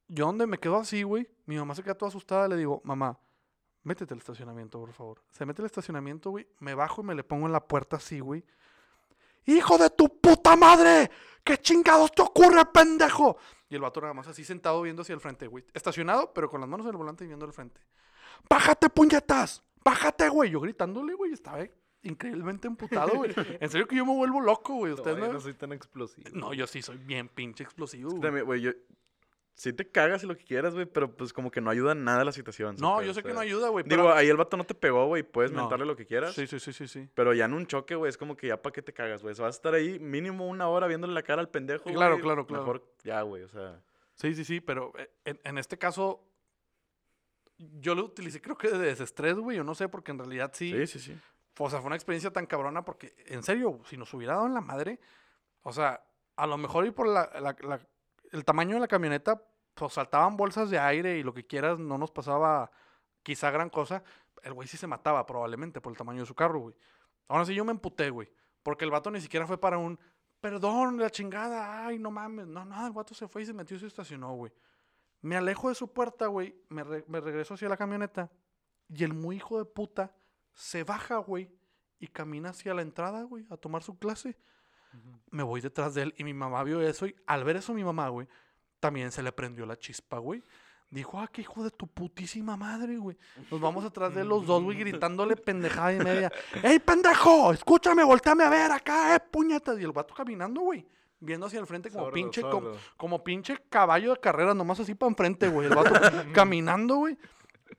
Yo 0.08 0.26
donde 0.26 0.48
me 0.48 0.60
quedo 0.60 0.78
así, 0.78 1.04
güey, 1.04 1.30
mi 1.46 1.58
mamá 1.58 1.76
se 1.76 1.84
queda 1.84 1.96
toda 1.96 2.10
asustada, 2.10 2.48
le 2.48 2.58
digo, 2.58 2.82
mamá, 2.84 3.18
métete 3.84 4.14
al 4.14 4.20
estacionamiento, 4.20 4.80
por 4.80 4.92
favor. 4.92 5.24
Se 5.32 5.46
mete 5.46 5.62
al 5.62 5.68
estacionamiento, 5.68 6.32
güey, 6.32 6.48
me 6.60 6.74
bajo 6.74 7.02
y 7.02 7.06
me 7.06 7.16
le 7.16 7.24
pongo 7.24 7.46
en 7.46 7.54
la 7.54 7.66
puerta 7.66 7.98
así, 7.98 8.20
güey. 8.20 8.44
¡Hijo 9.46 9.78
de 9.78 9.90
tu 9.90 10.20
puta 10.20 10.56
madre! 10.56 11.10
¿Qué 11.44 11.58
chingados 11.58 12.12
te 12.12 12.22
ocurre, 12.22 12.66
pendejo? 12.66 13.38
Y 13.70 13.76
el 13.76 13.82
vato 13.82 14.02
nada 14.02 14.14
más 14.14 14.28
así 14.28 14.44
sentado 14.44 14.82
viendo 14.82 15.02
hacia 15.02 15.14
el 15.14 15.22
frente, 15.22 15.48
güey. 15.48 15.66
Estacionado, 15.74 16.34
pero 16.34 16.50
con 16.50 16.60
las 16.60 16.70
manos 16.70 16.86
en 16.86 16.92
el 16.92 16.98
volante 16.98 17.24
y 17.24 17.28
viendo 17.28 17.46
al 17.46 17.54
frente. 17.54 17.82
¡Bájate, 18.50 18.90
puñetas! 18.90 19.64
¡Bájate, 19.84 20.30
güey! 20.30 20.52
Yo 20.52 20.60
gritándole, 20.60 21.14
güey, 21.14 21.32
estaba 21.34 21.60
increíblemente 22.04 22.68
emputado, 22.68 23.14
güey. 23.16 23.32
En 23.62 23.70
serio 23.70 23.88
que 23.88 23.96
yo 23.96 24.06
me 24.06 24.14
vuelvo 24.16 24.42
loco, 24.42 24.74
güey. 24.76 24.94
Ustedes 24.94 25.18
No, 25.18 25.22
yo 25.24 25.28
no... 25.28 25.34
no 25.34 25.42
soy 25.42 25.54
tan 25.54 25.72
explosivo. 25.74 26.30
No, 26.34 26.54
yo 26.54 26.68
sí 26.68 26.82
soy 26.82 26.98
bien 26.98 27.28
pinche 27.30 27.64
explosivo, 27.64 28.10
Es 28.10 28.14
que 28.14 28.20
güey. 28.20 28.28
también, 28.28 28.46
güey, 28.46 28.62
yo... 28.62 28.72
Sí 29.54 29.74
te 29.74 29.86
cagas 29.88 30.24
y 30.24 30.28
lo 30.28 30.36
que 30.36 30.46
quieras, 30.46 30.74
güey, 30.74 30.86
pero 30.86 31.16
pues 31.16 31.34
como 31.34 31.52
que 31.52 31.60
no 31.60 31.70
ayuda 31.70 31.94
nada 31.94 32.24
la 32.24 32.32
situación. 32.32 32.78
No, 32.80 33.02
yo 33.04 33.12
O 33.12 33.14
sé 33.14 33.22
que 33.22 33.34
no 33.34 33.42
ayuda, 33.42 33.68
güey. 33.68 33.84
Digo, 33.84 34.04
pero- 34.04 34.14
ahí 34.16 34.30
el 34.30 34.38
vato 34.38 34.56
no 34.58 34.64
te 34.64 34.74
pegó, 34.74 35.06
güey, 35.08 35.24
puedes 35.24 35.52
No. 35.52 35.60
mentarle 35.62 35.86
lo 35.86 35.96
que 35.96 36.06
quieras. 36.06 36.34
Sí, 36.34 36.48
sí, 36.48 36.58
sí, 36.60 36.72
sí, 36.72 36.88
sí. 36.88 37.10
Pero 37.14 37.34
ya 37.34 37.46
en 37.46 37.54
un 37.54 37.68
choque, 37.68 37.94
güey, 37.96 38.10
es 38.10 38.18
como 38.18 38.36
que 38.38 38.48
ya 38.48 38.62
para 38.62 38.72
qué 38.74 38.82
te 38.82 38.94
cagas, 38.94 39.22
güey. 39.22 39.34
O 39.34 39.36
sea, 39.36 39.46
vas 39.46 39.56
a 39.56 39.58
estar 39.58 39.74
ahí 39.74 40.00
mínimo 40.00 40.48
una 40.48 40.70
hora 40.70 40.88
viéndole 40.88 41.14
la 41.14 41.22
cara 41.22 41.42
al 41.42 41.50
pendejo. 41.50 41.84
Claro, 41.84 42.20
claro, 42.22 42.48
claro. 42.48 42.64
Mejor 42.64 42.88
ya, 43.04 43.22
güey, 43.24 43.44
o 43.44 43.50
sea. 43.50 43.82
Sí, 44.16 44.34
sí, 44.36 44.46
sí, 44.46 44.62
pero 44.62 44.94
eh, 44.98 45.12
en, 45.26 45.40
en 45.44 45.58
este 45.58 45.78
caso 45.78 46.26
yo 47.58 47.94
lo 47.94 48.06
utilicé 48.06 48.42
creo 48.42 48.58
que 48.58 48.70
de 48.70 48.80
desestrés, 48.80 49.36
güey, 49.36 49.58
yo 49.58 49.64
no 49.64 49.76
sé, 49.76 49.88
porque 49.90 50.12
en 50.12 50.18
realidad 50.20 50.52
sí, 50.54 50.72
Sí, 50.72 50.88
sí, 50.88 51.00
sí. 51.00 51.20
O 51.58 51.70
sea, 51.70 51.80
fue 51.80 51.88
una 51.88 51.96
experiencia 51.96 52.32
tan 52.32 52.46
cabrona 52.46 52.84
porque, 52.84 53.16
en 53.28 53.44
serio, 53.44 53.82
si 53.86 53.98
nos 53.98 54.14
hubiera 54.14 54.34
dado 54.36 54.48
en 54.48 54.54
la 54.54 54.62
madre, 54.62 55.00
o 55.64 55.72
sea, 55.74 56.04
a 56.36 56.48
lo 56.48 56.58
mejor 56.58 56.86
y 56.86 56.92
por 56.92 57.08
la, 57.08 57.30
la- 57.40 57.80
el 58.32 58.46
tamaño 58.46 58.76
de 58.76 58.80
la 58.82 58.88
camioneta, 58.88 59.42
pues 59.76 59.94
saltaban 59.94 60.38
bolsas 60.38 60.70
de 60.70 60.80
aire 60.80 61.18
y 61.18 61.24
lo 61.24 61.34
que 61.34 61.46
quieras, 61.46 61.78
no 61.80 61.98
nos 61.98 62.12
pasaba 62.12 62.72
quizá 63.24 63.52
gran 63.52 63.70
cosa, 63.70 64.04
el 64.44 64.54
güey 64.54 64.68
sí 64.68 64.78
se 64.78 64.88
mataba 64.88 65.26
probablemente 65.26 65.82
por 65.82 65.92
el 65.92 65.98
tamaño 65.98 66.22
de 66.22 66.26
su 66.26 66.34
carro, 66.36 66.60
güey. 66.60 66.76
Ahora 67.28 67.46
sí 67.46 67.54
yo 67.54 67.64
me 67.66 67.72
emputé, 67.72 68.10
güey, 68.10 68.32
porque 68.64 68.86
el 68.86 68.92
vato 68.92 69.12
ni 69.12 69.22
siquiera 69.22 69.46
fue 69.46 69.60
para 69.60 69.78
un, 69.78 70.00
perdón, 70.40 70.98
la 70.98 71.10
chingada, 71.10 71.86
ay, 71.86 72.00
no 72.00 72.10
mames, 72.12 72.48
no, 72.48 72.66
nada, 72.66 72.88
el 72.88 72.94
vato 72.94 73.14
se 73.14 73.28
fue 73.28 73.44
y 73.44 73.46
se 73.46 73.54
metió 73.54 73.78
y 73.78 73.80
se 73.80 73.88
estacionó, 73.88 74.34
güey. 74.36 74.52
Me 75.22 75.36
alejo 75.38 75.70
de 75.70 75.76
su 75.76 75.92
puerta, 75.94 76.28
güey, 76.28 76.56
me, 76.70 76.84
re- 76.84 77.06
me 77.08 77.20
regreso 77.20 77.54
hacia 77.54 77.70
la 77.70 77.78
camioneta 77.78 78.32
y 78.90 79.04
el 79.04 79.14
muy 79.14 79.36
hijo 79.36 79.58
de 79.60 79.66
puta 79.66 80.16
se 80.54 80.84
baja, 80.84 81.18
güey, 81.18 81.50
y 82.00 82.08
camina 82.08 82.50
hacia 82.50 82.74
la 82.74 82.82
entrada, 82.82 83.24
güey, 83.24 83.46
a 83.50 83.58
tomar 83.58 83.84
su 83.84 83.98
clase. 83.98 84.38
Me 85.30 85.44
voy 85.44 85.62
detrás 85.62 85.94
de 85.94 86.02
él 86.04 86.14
y 86.18 86.24
mi 86.26 86.34
mamá 86.34 86.64
vio 86.64 86.82
eso 86.82 87.06
y 87.08 87.16
al 87.26 87.44
ver 87.46 87.56
eso 87.56 87.74
mi 87.74 87.84
mamá, 87.84 88.10
güey, 88.10 88.28
también 88.80 89.12
se 89.12 89.24
le 89.24 89.32
prendió 89.32 89.66
la 89.66 89.78
chispa, 89.78 90.18
güey. 90.18 90.44
Dijo, 90.90 91.22
ah, 91.22 91.30
qué 91.32 91.40
hijo 91.42 91.64
de 91.64 91.72
tu 91.72 91.88
putísima 91.88 92.58
madre, 92.58 92.98
güey. 92.98 93.18
Nos 93.50 93.62
vamos 93.62 93.86
atrás 93.86 94.14
de 94.14 94.22
él 94.22 94.28
los 94.28 94.46
dos, 94.46 94.62
güey, 94.62 94.78
gritándole 94.80 95.38
pendejada 95.38 95.94
y 95.94 96.00
media. 96.00 96.30
¡Ey, 96.62 96.80
pendejo! 96.80 97.54
Escúchame, 97.54 98.04
volteame 98.04 98.44
a 98.44 98.50
ver 98.50 98.72
acá, 98.74 99.16
eh, 99.16 99.20
puñetas. 99.22 99.80
Y 99.80 99.84
el 99.84 99.94
vato 99.94 100.14
caminando, 100.14 100.60
güey. 100.60 100.86
Viendo 101.22 101.46
hacia 101.46 101.62
el 101.62 101.68
frente 101.68 101.90
como 101.90 102.06
Sordo, 102.06 102.14
pinche, 102.16 102.42
com- 102.42 102.64
sordo. 102.64 102.78
como 102.98 103.24
pinche 103.24 103.56
caballo 103.70 104.12
de 104.16 104.20
carrera, 104.20 104.54
nomás 104.54 104.82
así 104.82 104.94
para 104.94 105.10
enfrente, 105.12 105.48
güey. 105.48 105.68
El 105.68 105.76
vato 105.76 105.94
caminando, 106.34 106.96
güey. 106.98 107.18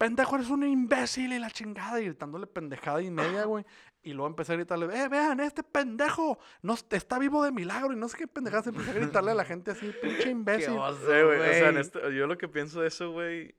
Pendejo, 0.03 0.35
eres 0.35 0.51
un 0.51 0.65
imbécil 0.65 1.33
y 1.33 1.39
la 1.39 1.49
chingada. 1.51 2.01
Y 2.01 2.07
gritándole 2.07 2.49
pendejada 2.49 3.01
y 3.03 3.11
media, 3.11 3.45
güey. 3.45 3.65
Y 4.03 4.13
luego 4.15 4.27
empecé 4.27 4.53
a 4.53 4.57
gritarle, 4.57 4.87
eh, 5.01 5.09
vean, 5.09 5.39
este 5.39 5.63
pendejo 5.63 6.41
no 6.63 6.75
est- 6.75 6.93
está 6.93 7.21
vivo 7.21 7.45
de 7.45 7.53
milagro. 7.53 7.93
Y 7.93 7.97
no 7.97 8.09
sé 8.09 8.17
qué 8.19 8.27
pendejada. 8.27 8.65
Empecé 8.71 8.91
a 8.91 8.95
gritarle 8.95 9.31
a 9.31 9.35
la 9.35 9.45
gente 9.45 9.71
así, 9.71 9.93
pinche 10.03 10.29
imbécil. 10.31 10.77
oso, 10.77 10.99
Sí, 10.99 11.05
güey. 11.07 11.39
O 11.41 11.45
sea, 11.45 11.69
en 11.69 11.79
este- 11.79 12.01
yo 12.17 12.27
lo 12.27 12.37
que 12.37 12.49
pienso 12.49 12.81
de 12.81 12.89
eso, 12.89 13.13
güey. 13.13 13.55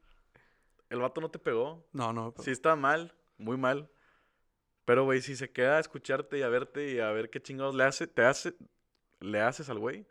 El 0.90 1.00
vato 1.00 1.22
no 1.22 1.32
te 1.32 1.40
pegó. 1.40 1.88
No, 1.94 2.12
no. 2.12 2.34
Sí 2.44 2.52
está 2.52 2.76
mal, 2.76 3.14
muy 3.38 3.56
mal. 3.56 3.90
Pero, 4.84 5.06
güey, 5.06 5.22
si 5.22 5.38
se 5.38 5.50
queda 5.50 5.78
a 5.78 5.80
escucharte 5.80 6.38
y 6.40 6.42
a 6.42 6.50
verte 6.50 6.92
y 6.92 7.00
a 7.00 7.10
ver 7.12 7.30
qué 7.30 7.42
chingados 7.42 7.74
le 7.74 7.86
hace, 7.86 8.06
te 8.06 8.24
hace, 8.26 8.54
le 9.22 9.40
haces 9.40 9.70
al 9.70 9.80
güey, 9.80 10.06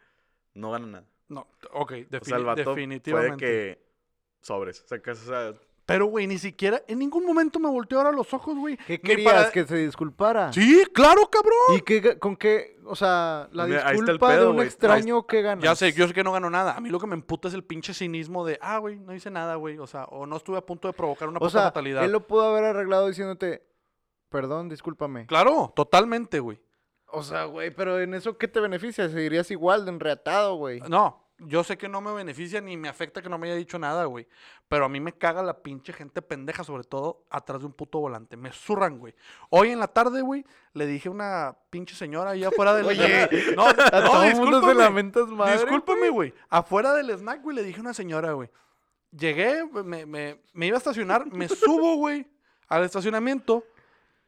no 0.54 0.70
gana 0.70 0.86
nada. 0.86 1.06
No, 1.28 1.40
ok, 1.72 1.82
O 1.82 1.86
sea, 1.88 1.96
el 1.98 2.08
defini- 2.08 2.44
vato 2.44 2.70
definitivamente. 2.70 3.36
puede 3.36 3.38
que 3.76 3.84
sobres. 4.40 4.80
O 4.82 4.88
sea, 4.88 4.98
que, 5.02 5.10
o 5.10 5.14
sea, 5.14 5.54
Pero, 5.92 6.06
güey, 6.06 6.26
ni 6.26 6.38
siquiera, 6.38 6.82
en 6.88 6.98
ningún 6.98 7.24
momento 7.24 7.58
me 7.58 7.68
volteó 7.68 7.98
ahora 7.98 8.12
los 8.12 8.32
ojos, 8.34 8.56
güey. 8.56 8.76
¿Qué 8.86 9.00
querías? 9.00 9.32
para- 9.32 9.50
¿Que 9.50 9.64
se 9.66 9.76
disculpara? 9.76 10.52
Sí, 10.52 10.84
claro, 10.92 11.28
cabrón. 11.30 11.76
¿Y 11.76 11.80
qué, 11.82 12.18
con 12.18 12.36
qué? 12.36 12.78
O 12.84 12.96
sea, 12.96 13.48
la 13.52 13.66
Mira, 13.66 13.78
ahí 13.80 13.82
está 13.82 13.90
el 13.90 13.98
disculpa 14.18 14.36
de 14.36 14.46
un 14.46 14.60
extraño 14.60 15.26
que 15.26 15.42
gana. 15.42 15.62
Ya 15.62 15.74
sé, 15.76 15.92
yo 15.92 16.08
sé 16.08 16.14
que 16.14 16.24
no 16.24 16.32
gano 16.32 16.50
nada. 16.50 16.74
A 16.76 16.80
mí 16.80 16.88
lo 16.88 16.98
que 16.98 17.06
me 17.06 17.14
emputa 17.14 17.48
es 17.48 17.54
el 17.54 17.62
pinche 17.62 17.94
cinismo 17.94 18.44
de, 18.44 18.58
ah, 18.60 18.78
güey, 18.78 18.98
no 18.98 19.14
hice 19.14 19.30
nada, 19.30 19.54
güey. 19.56 19.78
O 19.78 19.86
sea, 19.86 20.04
o 20.06 20.26
no 20.26 20.36
estuve 20.36 20.58
a 20.58 20.66
punto 20.66 20.88
de 20.88 20.94
provocar 20.94 21.28
una 21.28 21.36
O 21.38 21.40
puta 21.40 21.50
sea, 21.50 21.62
fatalidad. 21.64 22.04
él 22.04 22.10
lo 22.12 22.26
pudo 22.26 22.42
haber 22.42 22.64
arreglado 22.64 23.06
diciéndote, 23.06 23.64
perdón, 24.28 24.68
discúlpame. 24.68 25.26
Claro, 25.26 25.72
totalmente, 25.76 26.40
güey. 26.40 26.60
O 27.06 27.22
sea, 27.22 27.44
güey, 27.44 27.70
pero 27.70 28.00
en 28.00 28.14
eso, 28.14 28.38
¿qué 28.38 28.48
te 28.48 28.58
beneficia? 28.58 29.08
Seguirías 29.08 29.50
igual 29.50 29.84
de 29.84 29.90
enreatado, 29.92 30.54
güey. 30.56 30.80
No, 30.88 31.21
yo 31.46 31.64
sé 31.64 31.76
que 31.78 31.88
no 31.88 32.00
me 32.00 32.12
beneficia 32.12 32.60
ni 32.60 32.76
me 32.76 32.88
afecta 32.88 33.22
que 33.22 33.28
no 33.28 33.38
me 33.38 33.46
haya 33.48 33.56
dicho 33.56 33.78
nada, 33.78 34.04
güey. 34.04 34.26
Pero 34.68 34.84
a 34.84 34.88
mí 34.88 35.00
me 35.00 35.12
caga 35.12 35.42
la 35.42 35.62
pinche 35.62 35.92
gente 35.92 36.22
pendeja, 36.22 36.64
sobre 36.64 36.84
todo 36.84 37.24
atrás 37.30 37.60
de 37.60 37.66
un 37.66 37.72
puto 37.72 37.98
volante. 38.00 38.36
Me 38.36 38.52
zurran, 38.52 38.98
güey. 38.98 39.14
Hoy 39.50 39.70
en 39.70 39.78
la 39.80 39.88
tarde, 39.88 40.22
güey, 40.22 40.44
le 40.72 40.86
dije 40.86 41.08
a 41.08 41.12
una 41.12 41.56
pinche 41.70 41.94
señora 41.94 42.30
ahí 42.30 42.44
afuera 42.44 42.74
del... 42.74 42.86
Oye, 42.86 43.28
no, 43.56 43.66
A 43.66 43.72
no, 43.72 44.10
todo 44.10 44.22
se 44.22 44.28
discúlpame. 44.28 44.74
lamentas 44.74 45.28
madre. 45.28 45.58
Discúlpame, 45.58 46.08
güey. 46.10 46.34
Afuera 46.48 46.92
del 46.94 47.10
snack, 47.10 47.42
güey, 47.42 47.56
le 47.56 47.62
dije 47.62 47.78
a 47.78 47.82
una 47.82 47.94
señora, 47.94 48.32
güey. 48.32 48.48
Llegué, 49.10 49.64
me, 49.84 50.06
me, 50.06 50.40
me 50.52 50.66
iba 50.66 50.76
a 50.76 50.78
estacionar, 50.78 51.26
me 51.30 51.48
subo, 51.48 51.96
güey, 51.96 52.26
al 52.68 52.82
estacionamiento 52.84 53.64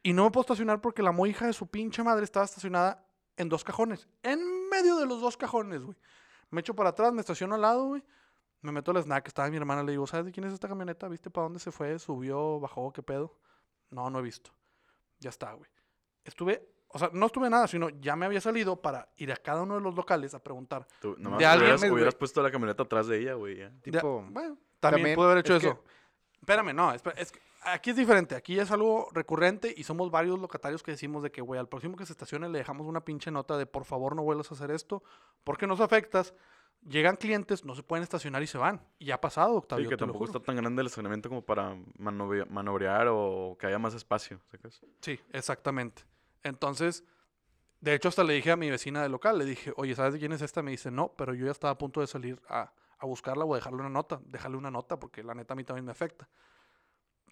y 0.02 0.12
no 0.12 0.24
me 0.24 0.30
puedo 0.30 0.42
estacionar 0.42 0.82
porque 0.82 1.02
la 1.02 1.10
muy 1.10 1.30
hija 1.30 1.46
de 1.46 1.54
su 1.54 1.66
pinche 1.66 2.02
madre 2.02 2.24
estaba 2.24 2.44
estacionada 2.44 3.02
en 3.38 3.48
dos 3.48 3.64
cajones. 3.64 4.06
En 4.22 4.68
medio 4.68 4.96
de 4.96 5.06
los 5.06 5.22
dos 5.22 5.38
cajones, 5.38 5.80
güey. 5.82 5.96
Me 6.54 6.60
echo 6.60 6.74
para 6.74 6.90
atrás, 6.90 7.12
me 7.12 7.20
estaciono 7.20 7.54
al 7.56 7.60
lado, 7.62 7.86
güey. 7.88 8.02
Me 8.62 8.72
meto 8.72 8.92
al 8.92 8.96
snack, 9.02 9.26
estaba 9.28 9.50
mi 9.50 9.56
hermana, 9.58 9.82
le 9.82 9.92
digo, 9.92 10.06
¿sabes 10.06 10.24
de 10.26 10.32
quién 10.32 10.46
es 10.46 10.52
esta 10.52 10.68
camioneta? 10.68 11.06
¿Viste 11.08 11.28
para 11.28 11.44
dónde 11.44 11.58
se 11.58 11.70
fue? 11.70 11.98
¿Subió? 11.98 12.58
¿Bajó? 12.60 12.92
¿Qué 12.92 13.02
pedo? 13.02 13.38
No, 13.90 14.08
no 14.08 14.20
he 14.20 14.22
visto. 14.22 14.50
Ya 15.18 15.28
está, 15.30 15.52
güey. 15.52 15.68
Estuve, 16.24 16.66
o 16.88 16.98
sea, 16.98 17.10
no 17.12 17.26
estuve 17.26 17.50
nada, 17.50 17.66
sino 17.68 17.90
ya 17.90 18.16
me 18.16 18.24
había 18.24 18.40
salido 18.40 18.80
para 18.80 19.10
ir 19.16 19.30
a 19.32 19.36
cada 19.36 19.62
uno 19.62 19.74
de 19.74 19.80
los 19.82 19.94
locales 19.94 20.32
a 20.34 20.42
preguntar. 20.42 20.86
Tú, 21.00 21.14
nomás 21.18 21.38
De 21.40 21.44
alguien, 21.46 21.64
hubieras, 21.64 21.80
güey. 21.82 21.92
hubieras 21.92 22.14
puesto 22.14 22.42
la 22.42 22.50
camioneta 22.50 22.84
atrás 22.84 23.06
de 23.06 23.18
ella, 23.20 23.34
güey. 23.34 23.58
ya. 23.58 23.68
De- 23.68 23.80
Tipo, 23.92 24.22
bueno, 24.30 24.32
también, 24.32 24.58
también 24.80 25.14
pude 25.16 25.26
haber 25.26 25.38
hecho 25.38 25.56
es 25.56 25.62
que- 25.62 25.68
eso. 25.68 25.84
Espérame, 26.40 26.74
no, 26.74 26.92
espera, 26.92 27.16
es 27.20 27.32
que 27.32 27.40
aquí 27.66 27.90
es 27.90 27.96
diferente. 27.96 28.34
Aquí 28.34 28.58
es 28.58 28.70
algo 28.70 29.08
recurrente 29.12 29.72
y 29.76 29.84
somos 29.84 30.10
varios 30.10 30.38
locatarios 30.38 30.82
que 30.82 30.90
decimos 30.92 31.22
de 31.22 31.30
que, 31.30 31.40
güey, 31.40 31.58
al 31.60 31.68
próximo 31.68 31.96
que 31.96 32.06
se 32.06 32.12
estacione 32.12 32.48
le 32.48 32.58
dejamos 32.58 32.86
una 32.86 33.04
pinche 33.04 33.30
nota 33.30 33.56
de 33.58 33.66
por 33.66 33.84
favor 33.84 34.14
no 34.16 34.22
vuelvas 34.22 34.50
a 34.50 34.54
hacer 34.54 34.70
esto 34.70 35.02
porque 35.44 35.66
nos 35.66 35.80
afectas. 35.80 36.34
Llegan 36.86 37.16
clientes, 37.16 37.64
no 37.64 37.74
se 37.74 37.82
pueden 37.82 38.02
estacionar 38.02 38.42
y 38.42 38.46
se 38.46 38.58
van. 38.58 38.86
Y 38.98 39.10
ha 39.10 39.18
pasado, 39.18 39.52
Sí, 39.52 39.56
Octavio. 39.58 39.88
que 39.88 39.96
te 39.96 40.02
lo 40.02 40.12
tampoco 40.12 40.26
está 40.26 40.40
tan 40.40 40.56
grande 40.56 40.82
el 40.82 40.86
estacionamiento 40.86 41.30
como 41.30 41.40
para 41.40 41.74
manobrear 41.98 43.08
o 43.10 43.56
que 43.58 43.66
haya 43.66 43.78
más 43.78 43.94
espacio. 43.94 44.38
¿sacas? 44.50 44.82
Sí, 45.00 45.18
exactamente. 45.32 46.02
Entonces, 46.42 47.02
de 47.80 47.94
hecho, 47.94 48.08
hasta 48.08 48.22
le 48.22 48.34
dije 48.34 48.50
a 48.50 48.56
mi 48.56 48.70
vecina 48.70 49.02
del 49.02 49.12
local, 49.12 49.38
le 49.38 49.46
dije, 49.46 49.72
oye, 49.76 49.94
¿sabes 49.94 50.12
de 50.12 50.18
quién 50.18 50.32
es 50.32 50.42
esta? 50.42 50.62
Me 50.62 50.72
dice, 50.72 50.90
no, 50.90 51.12
pero 51.16 51.32
yo 51.32 51.46
ya 51.46 51.52
estaba 51.52 51.72
a 51.72 51.78
punto 51.78 52.00
de 52.02 52.06
salir 52.06 52.40
a, 52.48 52.70
a 52.98 53.06
buscarla 53.06 53.44
o 53.46 53.54
a 53.54 53.56
dejarle 53.56 53.80
una 53.80 53.88
nota. 53.88 54.20
Dejarle 54.26 54.58
una 54.58 54.70
nota 54.70 54.98
porque 54.98 55.22
la 55.22 55.34
neta 55.34 55.54
a 55.54 55.56
mí 55.56 55.64
también 55.64 55.86
me 55.86 55.92
afecta. 55.92 56.28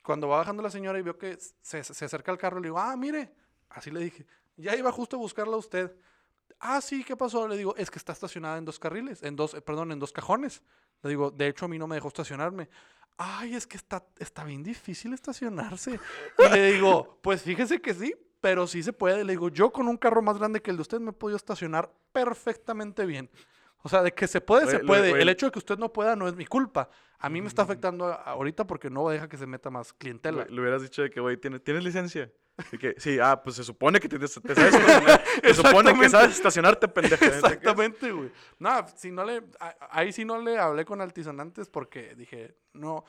Cuando 0.03 0.28
va 0.28 0.38
bajando 0.38 0.62
la 0.62 0.70
señora 0.70 0.98
y 0.98 1.03
veo 1.03 1.16
que 1.16 1.38
se, 1.61 1.84
se 1.84 2.05
acerca 2.05 2.32
al 2.32 2.38
carro, 2.38 2.61
le 2.61 2.68
digo, 2.68 2.78
ah, 2.78 2.96
mire, 2.96 3.32
así 3.70 3.90
le 3.90 4.00
dije, 4.00 4.26
ya 4.57 4.76
iba 4.76 4.90
justo 4.92 5.16
a 5.16 5.18
buscarla 5.18 5.55
a 5.55 5.59
usted. 5.59 5.94
Ah, 6.59 6.80
sí, 6.80 7.05
¿qué 7.05 7.16
pasó? 7.16 7.48
Le 7.48 7.57
digo, 7.57 7.74
es 7.76 7.90
que 7.90 7.98
está 7.98 8.12
estacionada 8.12 8.59
en 8.59 8.64
dos 8.64 8.78
carriles, 8.78 9.22
en 9.22 9.36
dos, 9.36 9.55
eh, 9.55 9.61
perdón, 9.61 9.92
en 9.92 9.98
dos 9.98 10.12
cajones. 10.12 10.62
Le 11.03 11.11
digo, 11.11 11.30
de 11.30 11.48
hecho 11.48 11.64
a 11.64 11.68
mí 11.68 11.78
no 11.78 11.86
me 11.86 11.96
dejó 11.96 12.09
estacionarme. 12.09 12.68
Ay, 13.16 13.55
es 13.55 13.66
que 13.66 13.76
está, 13.76 14.05
está 14.18 14.44
bien 14.44 14.62
difícil 14.62 15.12
estacionarse. 15.12 15.98
Y 16.38 16.48
le 16.48 16.72
digo, 16.72 17.18
pues 17.22 17.42
fíjese 17.42 17.80
que 17.80 17.94
sí, 17.94 18.14
pero 18.40 18.66
sí 18.66 18.82
se 18.82 18.92
puede. 18.92 19.24
Le 19.24 19.32
digo, 19.32 19.48
yo 19.48 19.72
con 19.72 19.88
un 19.88 19.96
carro 19.96 20.22
más 20.22 20.38
grande 20.38 20.62
que 20.62 20.70
el 20.70 20.76
de 20.76 20.82
usted 20.82 21.00
me 21.00 21.11
he 21.11 21.14
podido 21.14 21.36
estacionar 21.36 21.92
perfectamente 22.12 23.05
bien. 23.07 23.30
O 23.83 23.89
sea, 23.89 24.03
de 24.03 24.12
que 24.12 24.26
se 24.28 24.41
puede, 24.41 24.66
se 24.70 24.76
Oye, 24.76 24.87
puede. 24.87 25.12
oye, 25.12 25.22
El 25.22 25.28
hecho 25.28 25.47
de 25.47 25.53
que 25.53 25.59
usted 25.59 25.76
no 25.78 25.93
pueda 25.93 26.14
no 26.16 26.28
es 26.28 26.35
mi 26.37 26.47
culpa. 26.47 26.89
A 27.18 27.28
mí 27.28 27.41
me 27.41 27.49
está 27.49 27.62
afectando 27.62 28.07
ahorita 28.12 28.66
porque 28.66 28.91
no 28.91 29.09
deja 29.09 29.28
que 29.28 29.37
se 29.37 29.47
meta 29.47 29.70
más 29.70 29.93
clientela. 29.93 30.45
Le, 30.49 30.61
hubieras 30.61 30.83
dicho 30.83 31.03
de 31.03 31.11
que, 31.11 31.20
güey, 31.20 31.37
¿tienes, 31.37 31.62
¿tienes 31.62 31.85
licencia? 31.85 32.30
Y 32.70 32.78
que, 32.78 32.95
sí, 32.99 33.18
ah, 33.20 33.41
pues 33.43 33.57
se 33.57 33.64
supone 33.64 33.99
que 34.01 34.09
te, 34.09 34.18
te 34.18 34.28
sabes 34.28 34.74
estacionar. 34.74 35.24
Se 35.43 35.55
supone 35.55 35.99
que 35.99 36.09
sabes 36.09 36.30
estacionarte, 36.33 36.87
pendeja. 36.89 37.24
Exactamente, 37.26 38.12
güey. 38.12 38.30
No, 38.59 38.87
si 38.97 39.11
no 39.11 39.24
le, 39.24 39.43
a- 39.59 39.74
ahí 39.91 40.12
sí 40.12 40.24
no 40.24 40.39
le 40.41 40.59
hablé 40.59 40.85
con 40.85 41.01
altisonantes 41.01 41.68
porque 41.68 42.14
dije, 42.14 42.55
no, 42.74 43.05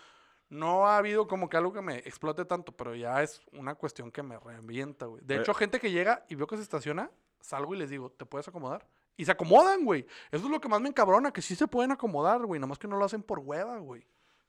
no 0.50 0.88
ha 0.88 0.98
habido 0.98 1.28
como 1.28 1.50
que 1.50 1.58
algo 1.58 1.74
que 1.74 1.82
me 1.82 1.98
explote 1.98 2.46
tanto, 2.46 2.72
pero 2.72 2.96
ya 2.96 3.22
es 3.22 3.42
una 3.52 3.76
cuestión 3.76 4.12
que 4.12 4.24
me 4.24 4.40
revienta, 4.40 5.08
güey. 5.08 5.22
De 5.26 5.36
Oye. 5.36 5.42
hecho, 5.44 5.54
gente 5.54 5.80
que 5.80 5.92
llega 5.92 6.24
y 6.30 6.36
veo 6.36 6.48
que 6.48 6.56
se 6.56 6.64
estaciona, 6.64 7.12
salgo 7.42 7.76
y 7.76 7.78
les 7.80 7.90
digo, 7.90 8.10
¿te 8.12 8.26
puedes 8.26 8.48
acomodar? 8.48 8.88
Y 9.16 9.26
se 9.26 9.32
acomodan, 9.32 9.86
güey. 9.86 10.05
Eso 10.32 10.45
es 10.45 10.51
lo 10.51 10.59
que 10.59 10.68
más 10.68 10.82
me 10.82 10.89
encabrona, 10.89 11.32
que 11.32 11.41
sí 11.41 11.55
se 11.55 11.68
pueden 11.68 11.91
acomodar, 11.91 12.45
güey. 12.45 12.59
Nomás 12.59 12.80
que 12.80 12.88
no 12.88 12.97
lo 12.97 13.05
hacen 13.05 13.22
por 13.22 13.39
hueva, 13.39 13.78
güey. 13.78 14.05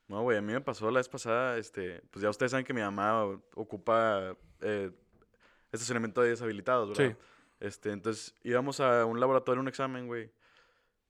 No, 0.07 0.21
güey, 0.21 0.37
a 0.37 0.41
mí 0.41 0.53
me 0.53 0.61
pasó 0.61 0.91
la 0.91 0.99
vez 0.99 1.09
pasada, 1.09 1.57
este, 1.57 2.01
pues 2.11 2.21
ya 2.21 2.29
ustedes 2.29 2.51
saben 2.51 2.65
que 2.65 2.73
mi 2.73 2.81
mamá 2.81 3.25
ocupa 3.55 4.35
eh, 4.61 4.91
estacionamiento 5.71 6.21
de 6.21 6.29
deshabilitados, 6.29 6.89
¿verdad? 6.89 7.17
Sí. 7.17 7.25
Este, 7.59 7.91
entonces 7.91 8.35
íbamos 8.43 8.79
a 8.79 9.05
un 9.05 9.19
laboratorio, 9.19 9.61
un 9.61 9.67
examen, 9.67 10.05
güey, 10.05 10.31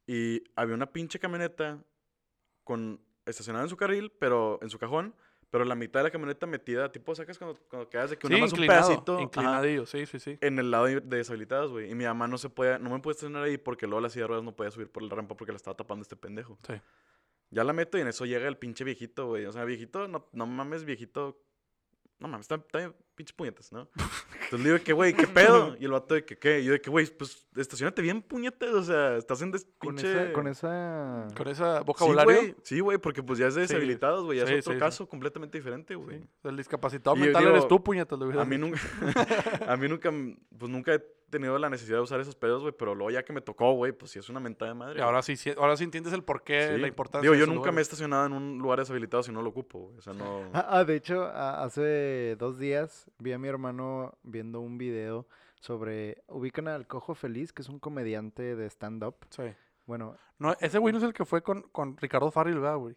y 0.07 0.43
había 0.55 0.75
una 0.75 0.93
pinche 0.93 1.19
camioneta 1.19 1.83
con 2.63 3.01
estacionada 3.25 3.65
en 3.65 3.69
su 3.69 3.75
carril, 3.75 4.11
pero 4.17 4.59
en 4.61 4.69
su 4.69 4.79
cajón, 4.79 5.13
pero 5.55 5.63
la 5.63 5.75
mitad 5.75 6.01
de 6.01 6.03
la 6.03 6.11
camioneta 6.11 6.45
metida, 6.45 6.91
tipo, 6.91 7.15
sacas 7.15 7.37
cuando, 7.37 7.57
cuando 7.69 7.89
quedas 7.89 8.09
de 8.09 8.17
que 8.17 8.27
una 8.27 8.35
Sí, 8.35 8.41
más 8.41 8.51
un 8.51 8.59
pedacito, 8.59 9.13
ajá, 9.13 9.23
inclinadillo, 9.23 9.85
sí, 9.85 10.05
sí, 10.05 10.19
sí. 10.19 10.37
en 10.41 10.59
el 10.59 10.69
lado 10.69 10.83
de 10.83 10.99
de 10.99 11.15
deshabilitados, 11.15 11.71
güey, 11.71 11.89
y 11.89 11.95
mi 11.95 12.03
mamá 12.03 12.27
no 12.27 12.37
se 12.37 12.49
puede, 12.49 12.77
no 12.77 12.89
me 12.89 12.99
puede 12.99 13.13
estacionar 13.13 13.43
ahí 13.43 13.57
porque 13.57 13.87
luego 13.87 14.01
la 14.01 14.09
silla 14.09 14.23
de 14.23 14.27
ruedas 14.27 14.43
no 14.43 14.53
podía 14.53 14.71
subir 14.71 14.89
por 14.89 15.01
la 15.01 15.15
rampa 15.15 15.37
porque 15.37 15.53
la 15.53 15.55
estaba 15.55 15.77
tapando 15.77 16.01
este 16.01 16.17
pendejo. 16.17 16.59
Sí. 16.67 16.73
Ya 17.51 17.63
la 17.63 17.71
meto 17.71 17.97
y 17.97 18.01
en 18.01 18.09
eso 18.09 18.25
llega 18.25 18.49
el 18.49 18.57
pinche 18.57 18.83
viejito, 18.83 19.27
güey. 19.27 19.45
O 19.45 19.53
sea, 19.53 19.63
viejito, 19.63 20.09
no, 20.09 20.27
no 20.33 20.45
mames, 20.45 20.83
viejito. 20.83 21.41
No 22.19 22.27
mames, 22.27 22.51
está, 22.51 22.55
está 22.55 22.93
pinche 23.15 23.33
puñetas, 23.33 23.71
¿no? 23.71 23.89
Entonces 24.43 24.59
le 24.59 24.71
digo 24.73 24.83
que, 24.83 24.93
güey, 24.93 25.13
¿qué 25.13 25.25
pedo? 25.27 25.75
Y 25.79 25.85
el 25.85 25.91
vato 25.91 26.13
de 26.15 26.25
que, 26.25 26.37
¿qué? 26.37 26.59
Y 26.59 26.65
yo 26.65 26.73
de 26.73 26.81
que, 26.81 26.89
güey, 26.89 27.05
pues 27.07 27.47
estacionate 27.55 28.01
bien 28.01 28.21
puñetas. 28.21 28.69
O 28.71 28.83
sea, 28.83 29.17
estás 29.17 29.41
en 29.41 29.51
des 29.51 29.65
Con 29.77 29.95
pinche... 29.95 30.11
esa, 30.23 30.33
con 30.33 30.47
esa... 30.47 31.27
Con 31.35 31.55
Sí, 31.55 31.63
vocabulario, 31.85 32.35
güey. 32.35 32.55
Sí, 32.63 32.79
güey, 32.79 32.97
porque 32.97 33.23
pues 33.23 33.39
ya 33.39 33.47
es 33.47 33.55
de 33.55 33.67
Sí. 33.67 33.73
deshabilitados, 33.73 34.25
güey. 34.25 34.39
Ya 34.39 34.45
Sí, 34.47 34.53
es 34.53 34.59
otro 34.65 34.73
sí, 34.73 34.77
sí. 34.77 34.79
caso 34.79 35.07
completamente 35.09 35.57
diferente, 35.57 35.95
güey. 35.95 36.19
sí, 36.19 36.27
el 36.43 36.57
discapacitado 36.57 37.15
Y 37.15 37.19
mental 37.21 37.41
digo, 37.43 37.55
eres 37.55 37.67
tú, 37.67 37.83
puñetas. 37.83 38.19
hubiera 38.19 38.41
A 38.41 38.45
mí 38.45 38.57
nunca, 38.57 38.79
a 39.67 39.77
mí 39.77 39.87
nunca, 39.87 40.11
pues 40.57 40.71
nunca 40.71 40.93
he 40.95 41.03
tenido 41.29 41.57
la 41.59 41.69
necesidad 41.69 41.97
de 41.97 42.03
usar 42.03 42.19
esos 42.19 42.35
pedos, 42.35 42.61
güey. 42.61 42.73
Pero 42.77 42.95
luego 42.95 43.11
ya 43.11 43.23
que 43.23 43.33
me 43.33 43.41
tocó, 43.41 43.73
güey, 43.73 43.91
pues 43.91 44.11
sí 44.11 44.19
es 44.19 44.29
una 44.29 44.39
mentada 44.39 44.71
de 44.71 44.75
madre. 44.77 44.99
Y 44.99 45.01
ahora 45.01 45.21
sí, 45.21 45.35
sí, 45.35 45.51
ahora 45.57 45.75
sí 45.77 45.83
entiendes 45.83 46.13
el 46.13 46.23
porqué, 46.23 46.73
Sí. 46.75 46.79
la 46.81 46.87
importancia. 46.87 47.21
Digo, 47.21 47.33
de 47.33 47.39
yo 47.39 47.43
esos 47.45 47.55
nunca 47.55 47.71
me 47.71 47.79
he 47.79 47.83
estacionado 47.83 48.25
en 48.25 48.33
un 48.33 48.57
lugar 48.59 48.79
deshabilitado 48.79 49.23
si 49.23 49.31
no 49.31 49.41
lo 49.41 49.49
ocupo, 49.49 49.79
güey. 49.79 49.97
O 49.97 50.01
sea, 50.01 50.13
no... 50.13 50.41
Ah, 50.53 50.83
de 50.83 50.95
hecho, 50.95 51.23
a- 51.23 51.63
hace 51.63 52.35
dos 52.37 52.57
días 52.59 53.09
vi 53.19 53.33
a 53.33 53.37
mi 53.37 53.47
hermano 53.47 54.17
viendo 54.23 54.59
un 54.61 54.77
video 54.77 55.27
sobre... 55.59 56.23
Ubican 56.27 56.67
al 56.67 56.87
Cojo 56.87 57.15
Feliz, 57.15 57.51
que 57.53 57.61
es 57.61 57.69
un 57.69 57.79
comediante 57.79 58.55
de 58.55 58.65
stand-up. 58.69 59.15
Sí. 59.29 59.43
Bueno, 59.85 60.17
No, 60.39 60.53
ese 60.59 60.79
güey 60.79 60.91
no 60.91 60.97
es 60.97 61.03
el 61.03 61.13
que 61.13 61.25
fue 61.25 61.41
con, 61.41 61.61
con 61.71 61.95
Ricardo 61.97 62.29
Farril, 62.31 62.55
¿verdad, 62.55 62.77
güey? 62.77 62.95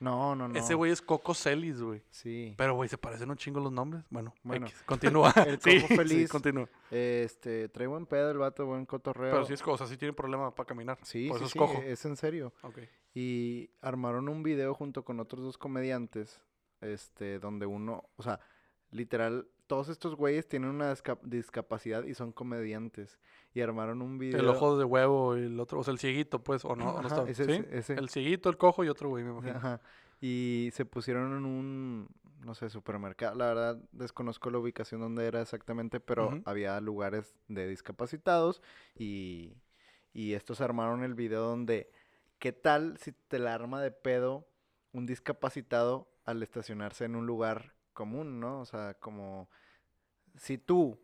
No, 0.00 0.34
no, 0.34 0.48
no. 0.48 0.58
Ese 0.58 0.74
güey 0.74 0.90
es 0.90 1.00
Coco 1.00 1.32
Celis, 1.34 1.80
güey. 1.80 2.02
Sí. 2.10 2.54
Pero, 2.58 2.74
güey, 2.74 2.88
se 2.88 2.98
parecen 2.98 3.30
un 3.30 3.36
chingo 3.36 3.60
los 3.60 3.70
nombres. 3.72 4.04
Bueno, 4.10 4.34
Bueno. 4.42 4.66
X, 4.66 4.82
continúa. 4.84 5.32
El 5.46 5.58
Coco 5.58 5.70
sí, 5.70 5.80
Feliz. 5.96 6.28
continúa. 6.30 6.68
Este, 6.90 7.68
trae 7.68 7.86
buen 7.86 8.06
pedo 8.06 8.30
el 8.30 8.38
vato, 8.38 8.66
buen 8.66 8.86
cotorreo. 8.86 9.30
Pero 9.32 9.44
sí 9.46 9.52
es 9.52 9.62
cosa, 9.62 9.86
sí 9.86 9.96
tiene 9.96 10.12
problema 10.12 10.54
para 10.54 10.66
caminar. 10.66 10.98
Sí, 11.02 11.28
Por 11.28 11.38
sí, 11.38 11.44
eso 11.44 11.46
es 11.46 11.52
sí, 11.52 11.58
cojo. 11.58 11.82
es 11.82 12.04
en 12.04 12.16
serio. 12.16 12.52
Ok. 12.62 12.78
Y 13.14 13.70
armaron 13.80 14.28
un 14.28 14.42
video 14.42 14.74
junto 14.74 15.04
con 15.04 15.20
otros 15.20 15.42
dos 15.42 15.58
comediantes, 15.58 16.40
este, 16.80 17.38
donde 17.38 17.66
uno, 17.66 18.08
o 18.16 18.22
sea, 18.22 18.40
literal, 18.90 19.48
todos 19.66 19.88
estos 19.88 20.16
güeyes 20.16 20.48
tienen 20.48 20.70
una 20.70 20.92
disca- 20.92 21.20
discapacidad 21.22 22.04
y 22.04 22.14
son 22.14 22.32
comediantes. 22.32 23.18
Y 23.52 23.60
armaron 23.62 24.00
un 24.02 24.16
video. 24.18 24.40
El 24.40 24.48
ojo 24.48 24.78
de 24.78 24.84
huevo 24.84 25.36
y 25.36 25.40
el 25.42 25.58
otro, 25.58 25.80
o 25.80 25.84
sea, 25.84 25.92
el 25.92 25.98
cieguito, 25.98 26.42
pues, 26.44 26.64
o 26.64 26.76
no, 26.76 27.00
no 27.00 27.08
está. 27.08 27.28
ese- 27.28 27.44
¿Sí? 27.46 27.52
ese- 27.52 27.78
ese. 27.78 27.92
El 27.94 28.08
cieguito, 28.08 28.48
el 28.48 28.56
cojo 28.56 28.84
y 28.84 28.88
otro 28.88 29.08
güey, 29.08 29.24
me 29.24 29.30
imagino. 29.32 29.56
Ajá. 29.56 29.80
Y 30.20 30.70
se 30.72 30.84
pusieron 30.84 31.36
en 31.36 31.44
un, 31.46 32.08
no 32.44 32.54
sé, 32.54 32.70
supermercado. 32.70 33.34
La 33.36 33.46
verdad, 33.46 33.78
desconozco 33.92 34.50
la 34.50 34.58
ubicación 34.58 35.00
donde 35.00 35.26
era 35.26 35.40
exactamente, 35.40 35.98
pero 35.98 36.28
Ujú. 36.28 36.42
había 36.44 36.80
lugares 36.80 37.34
de 37.48 37.66
discapacitados 37.66 38.62
y, 38.96 39.56
y 40.12 40.34
estos 40.34 40.60
armaron 40.60 41.02
el 41.02 41.14
video 41.14 41.42
donde, 41.42 41.90
¿qué 42.38 42.52
tal 42.52 42.98
si 42.98 43.12
te 43.12 43.38
la 43.40 43.54
arma 43.54 43.80
de 43.82 43.90
pedo 43.90 44.46
un 44.92 45.06
discapacitado 45.06 46.08
al 46.24 46.42
estacionarse 46.42 47.04
en 47.04 47.16
un 47.16 47.26
lugar 47.26 47.74
común, 47.94 48.38
¿no? 48.40 48.60
O 48.60 48.64
sea, 48.66 48.94
como 48.94 49.48
si 50.36 50.58
tú 50.58 51.00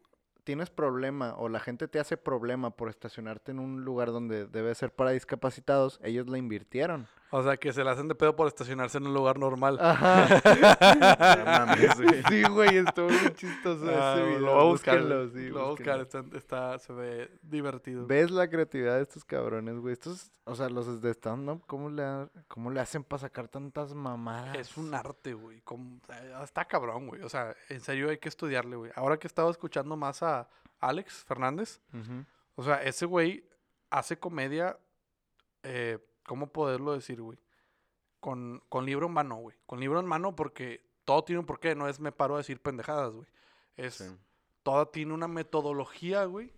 tienes 0.46 0.70
problema 0.70 1.34
o 1.36 1.48
la 1.48 1.58
gente 1.58 1.88
te 1.88 1.98
hace 1.98 2.16
problema 2.16 2.70
por 2.70 2.88
estacionarte 2.88 3.50
en 3.50 3.58
un 3.58 3.84
lugar 3.84 4.12
donde 4.12 4.46
debe 4.46 4.72
ser 4.76 4.92
para 4.92 5.10
discapacitados, 5.10 5.98
ellos 6.04 6.28
la 6.28 6.38
invirtieron. 6.38 7.08
O 7.30 7.42
sea, 7.42 7.56
que 7.56 7.72
se 7.72 7.82
le 7.82 7.90
hacen 7.90 8.06
de 8.08 8.14
pedo 8.14 8.36
por 8.36 8.46
estacionarse 8.46 8.98
en 8.98 9.06
un 9.08 9.14
lugar 9.14 9.38
normal. 9.38 9.78
Ajá. 9.80 10.28
No 11.38 11.44
mames, 11.44 12.00
güey. 12.00 12.22
Sí, 12.28 12.42
güey, 12.44 12.76
estuvo 12.78 13.08
muy 13.08 13.32
chistoso 13.34 13.84
Ah, 13.88 14.14
ese 14.14 14.24
video. 14.26 14.40
lo 14.40 14.52
voy 14.54 14.60
a 14.60 14.64
buscar. 14.66 14.98
búsquenlo, 15.00 15.28
sí, 15.30 15.48
lo 15.48 15.54
voy 15.54 15.62
a 15.64 15.70
buscar, 15.70 16.00
está, 16.00 16.24
está- 16.34 16.78
se 16.78 16.92
ve 16.92 17.30
divertido. 17.42 18.06
¿Ves 18.06 18.30
la 18.30 18.48
creatividad 18.48 18.96
de 18.96 19.02
estos 19.02 19.24
cabrones, 19.24 19.76
güey? 19.78 19.92
Estos, 19.92 20.30
o 20.44 20.54
sea, 20.54 20.68
los 20.68 21.00
de 21.02 21.10
stand-up, 21.14 21.64
¿cómo 21.66 21.90
le, 21.90 22.02
ha- 22.04 22.28
¿cómo 22.48 22.70
le 22.70 22.80
hacen 22.80 23.02
para 23.04 23.20
sacar 23.20 23.48
tantas 23.48 23.92
mamadas? 23.94 24.56
Es 24.56 24.76
un 24.76 24.94
arte, 24.94 25.34
güey. 25.34 25.60
como- 25.62 26.00
eh, 26.08 26.32
Está 26.44 26.64
cabrón, 26.64 27.08
güey. 27.08 27.22
O 27.22 27.28
sea, 27.28 27.54
en 27.68 27.80
serio 27.80 28.08
hay 28.10 28.18
que 28.18 28.28
estudiarle, 28.28 28.76
güey. 28.76 28.92
Ahora 28.94 29.18
que 29.18 29.26
estaba 29.26 29.50
escuchando 29.50 29.96
más 29.96 30.22
a 30.22 30.48
Alex 30.80 31.24
Fernández, 31.24 31.80
o 32.54 32.62
sea, 32.62 32.82
ese 32.82 33.04
güey 33.06 33.44
hace 33.90 34.18
comedia 34.18 34.78
eh, 35.62 35.98
¿cómo 36.26 36.52
poderlo 36.52 36.92
decir, 36.92 37.20
güey? 37.20 37.38
Con, 38.20 38.62
con 38.68 38.84
libro 38.86 39.06
en 39.06 39.12
mano, 39.12 39.36
güey. 39.36 39.56
Con 39.66 39.80
libro 39.80 40.00
en 40.00 40.06
mano 40.06 40.34
porque 40.34 40.84
todo 41.04 41.24
tiene 41.24 41.38
un 41.40 41.46
porqué, 41.46 41.74
no 41.74 41.88
es 41.88 42.00
me 42.00 42.12
paro 42.12 42.34
a 42.34 42.38
decir 42.38 42.60
pendejadas, 42.60 43.12
güey. 43.14 43.28
Es, 43.76 43.94
Sí. 43.94 44.04
todo 44.62 44.88
tiene 44.88 45.12
una 45.14 45.28
metodología, 45.28 46.24
güey, 46.24 46.52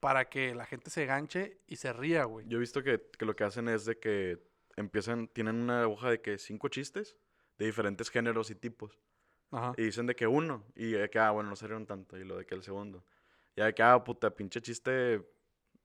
para 0.00 0.28
que 0.28 0.54
la 0.54 0.66
gente 0.66 0.90
se 0.90 1.06
ganche 1.06 1.60
y 1.66 1.76
se 1.76 1.92
ría, 1.92 2.24
güey. 2.24 2.46
Yo 2.48 2.58
he 2.58 2.60
visto 2.60 2.82
que, 2.82 3.02
que 3.18 3.24
lo 3.24 3.34
que 3.34 3.44
hacen 3.44 3.68
es 3.68 3.84
de 3.84 3.98
que 3.98 4.38
empiezan, 4.76 5.26
tienen 5.28 5.56
una 5.56 5.86
hoja 5.88 6.10
de 6.10 6.20
que 6.20 6.38
cinco 6.38 6.68
chistes 6.68 7.16
de 7.58 7.66
diferentes 7.66 8.10
géneros 8.10 8.50
y 8.50 8.54
tipos. 8.54 9.00
Ajá. 9.50 9.72
Y 9.76 9.84
dicen 9.84 10.06
de 10.06 10.14
que 10.14 10.26
uno, 10.26 10.64
y 10.74 10.90
de 10.92 11.08
que, 11.08 11.18
ah, 11.18 11.30
bueno, 11.30 11.48
no 11.48 11.56
se 11.56 11.66
rieron 11.66 11.86
tanto, 11.86 12.16
y 12.18 12.24
lo 12.24 12.36
de 12.36 12.44
que 12.44 12.54
el 12.54 12.62
segundo. 12.62 13.04
Ya 13.56 13.64
de 13.64 13.74
que, 13.74 13.82
ah, 13.82 14.04
puta, 14.04 14.30
pinche 14.34 14.60
chiste 14.60 15.22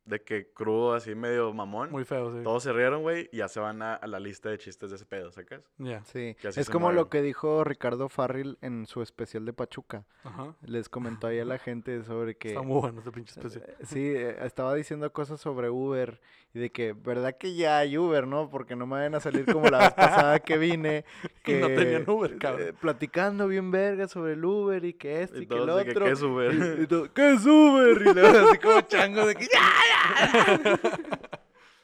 de 0.06 0.22
que 0.24 0.52
crudo, 0.52 0.94
así 0.94 1.14
medio 1.16 1.54
mamón. 1.54 1.92
Muy 1.92 2.06
feo, 2.06 2.36
sí. 2.36 2.44
Todos 2.44 2.64
se 2.64 2.74
rieron, 2.74 3.02
güey, 3.04 3.30
y 3.32 3.38
ya 3.38 3.48
se 3.48 3.60
van 3.60 3.82
a, 3.82 3.94
a 3.96 4.08
la 4.08 4.20
lista 4.20 4.50
de 4.50 4.58
chistes 4.58 4.90
de 4.90 4.96
ese 4.96 5.06
pedo, 5.06 5.32
¿sacas? 5.32 5.62
Ya. 5.78 6.04
Sí, 6.06 6.36
Que 6.42 6.48
es 6.50 6.70
como 6.70 6.92
lo 6.92 7.08
que 7.10 7.22
dijo 7.22 7.64
Ricardo 7.64 8.10
Farril 8.10 8.58
en 8.62 8.88
su 8.88 9.02
especial 9.02 9.46
de 9.46 9.54
Pachuca. 9.54 10.06
Ajá. 10.24 10.56
Les 10.64 10.90
comentó 10.90 11.28
ahí 11.28 11.40
a 11.40 11.46
la 11.46 11.60
gente 11.60 12.04
sobre 12.04 12.36
que... 12.36 12.50
Está 12.50 12.62
muy 12.64 12.80
bueno 12.82 13.02
ese 13.02 13.12
pinche 13.12 13.32
especial. 13.40 13.64
Eh, 13.68 13.76
Sí, 13.86 14.00
eh, 14.16 14.38
estaba 14.44 14.74
diciendo 14.76 15.12
cosas 15.14 15.40
sobre 15.40 15.70
Uber 15.70 16.20
y 16.54 16.60
de 16.60 16.72
que, 16.72 16.94
¿verdad 16.94 17.38
que 17.38 17.56
ya 17.56 17.78
hay 17.80 17.98
Uber, 17.98 18.28
no? 18.28 18.50
Porque 18.50 18.76
no 18.76 18.86
me 18.86 18.96
vayan 18.96 19.16
a 19.16 19.20
salir 19.20 19.46
como 19.46 19.70
la 19.70 19.78
vez 19.80 19.94
pasada 19.94 20.40
que 20.40 20.58
vine. 20.58 21.06
Y 21.46 21.54
no 21.54 21.70
que, 21.70 21.76
tenían 21.76 22.08
Uber, 22.08 22.34
eh, 22.34 22.38
cabrón. 22.38 22.76
platicando 22.80 23.48
bien 23.48 23.72
verga 23.72 24.08
sobre 24.08 24.34
el 24.34 24.46
Uber 24.46 24.86
y 24.86 24.94
que 24.94 25.24
esto 25.24 25.40
y, 25.40 25.44
Y 25.44 25.48
que 25.48 25.56
el 25.56 25.66
que, 25.66 25.72
otro. 25.72 26.06
¿qué 26.06 26.12
es 26.12 26.22
Uber? 26.22 26.54
Y- 26.80 26.84
y 26.84 26.88
todo, 26.88 27.12
¿Qué 27.14 27.34
es 27.34 27.46
Uber? 27.46 27.98
Y 28.02 28.14
luego 28.14 28.48
así 28.50 28.58
como 28.60 28.82
chango 28.82 29.26
de 29.26 29.34
que 29.36 29.46
¡ya! 29.46 29.60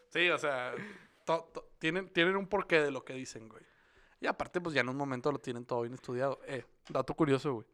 Sí, 0.09 0.29
o 0.29 0.37
sea, 0.37 0.73
to- 1.25 1.49
to- 1.53 1.69
tienen, 1.79 2.09
tienen 2.13 2.37
un 2.37 2.47
porqué 2.47 2.81
de 2.81 2.91
lo 2.91 3.03
que 3.03 3.13
dicen, 3.13 3.49
güey. 3.49 3.61
Y 4.21 4.27
aparte, 4.27 4.61
pues 4.61 4.73
ya 4.73 4.81
en 4.81 4.89
un 4.89 4.95
momento 4.95 5.31
lo 5.31 5.39
tienen 5.39 5.65
todo 5.65 5.81
bien 5.81 5.93
estudiado. 5.93 6.39
Eh, 6.47 6.63
dato 6.89 7.13
curioso, 7.13 7.53
güey. 7.53 7.67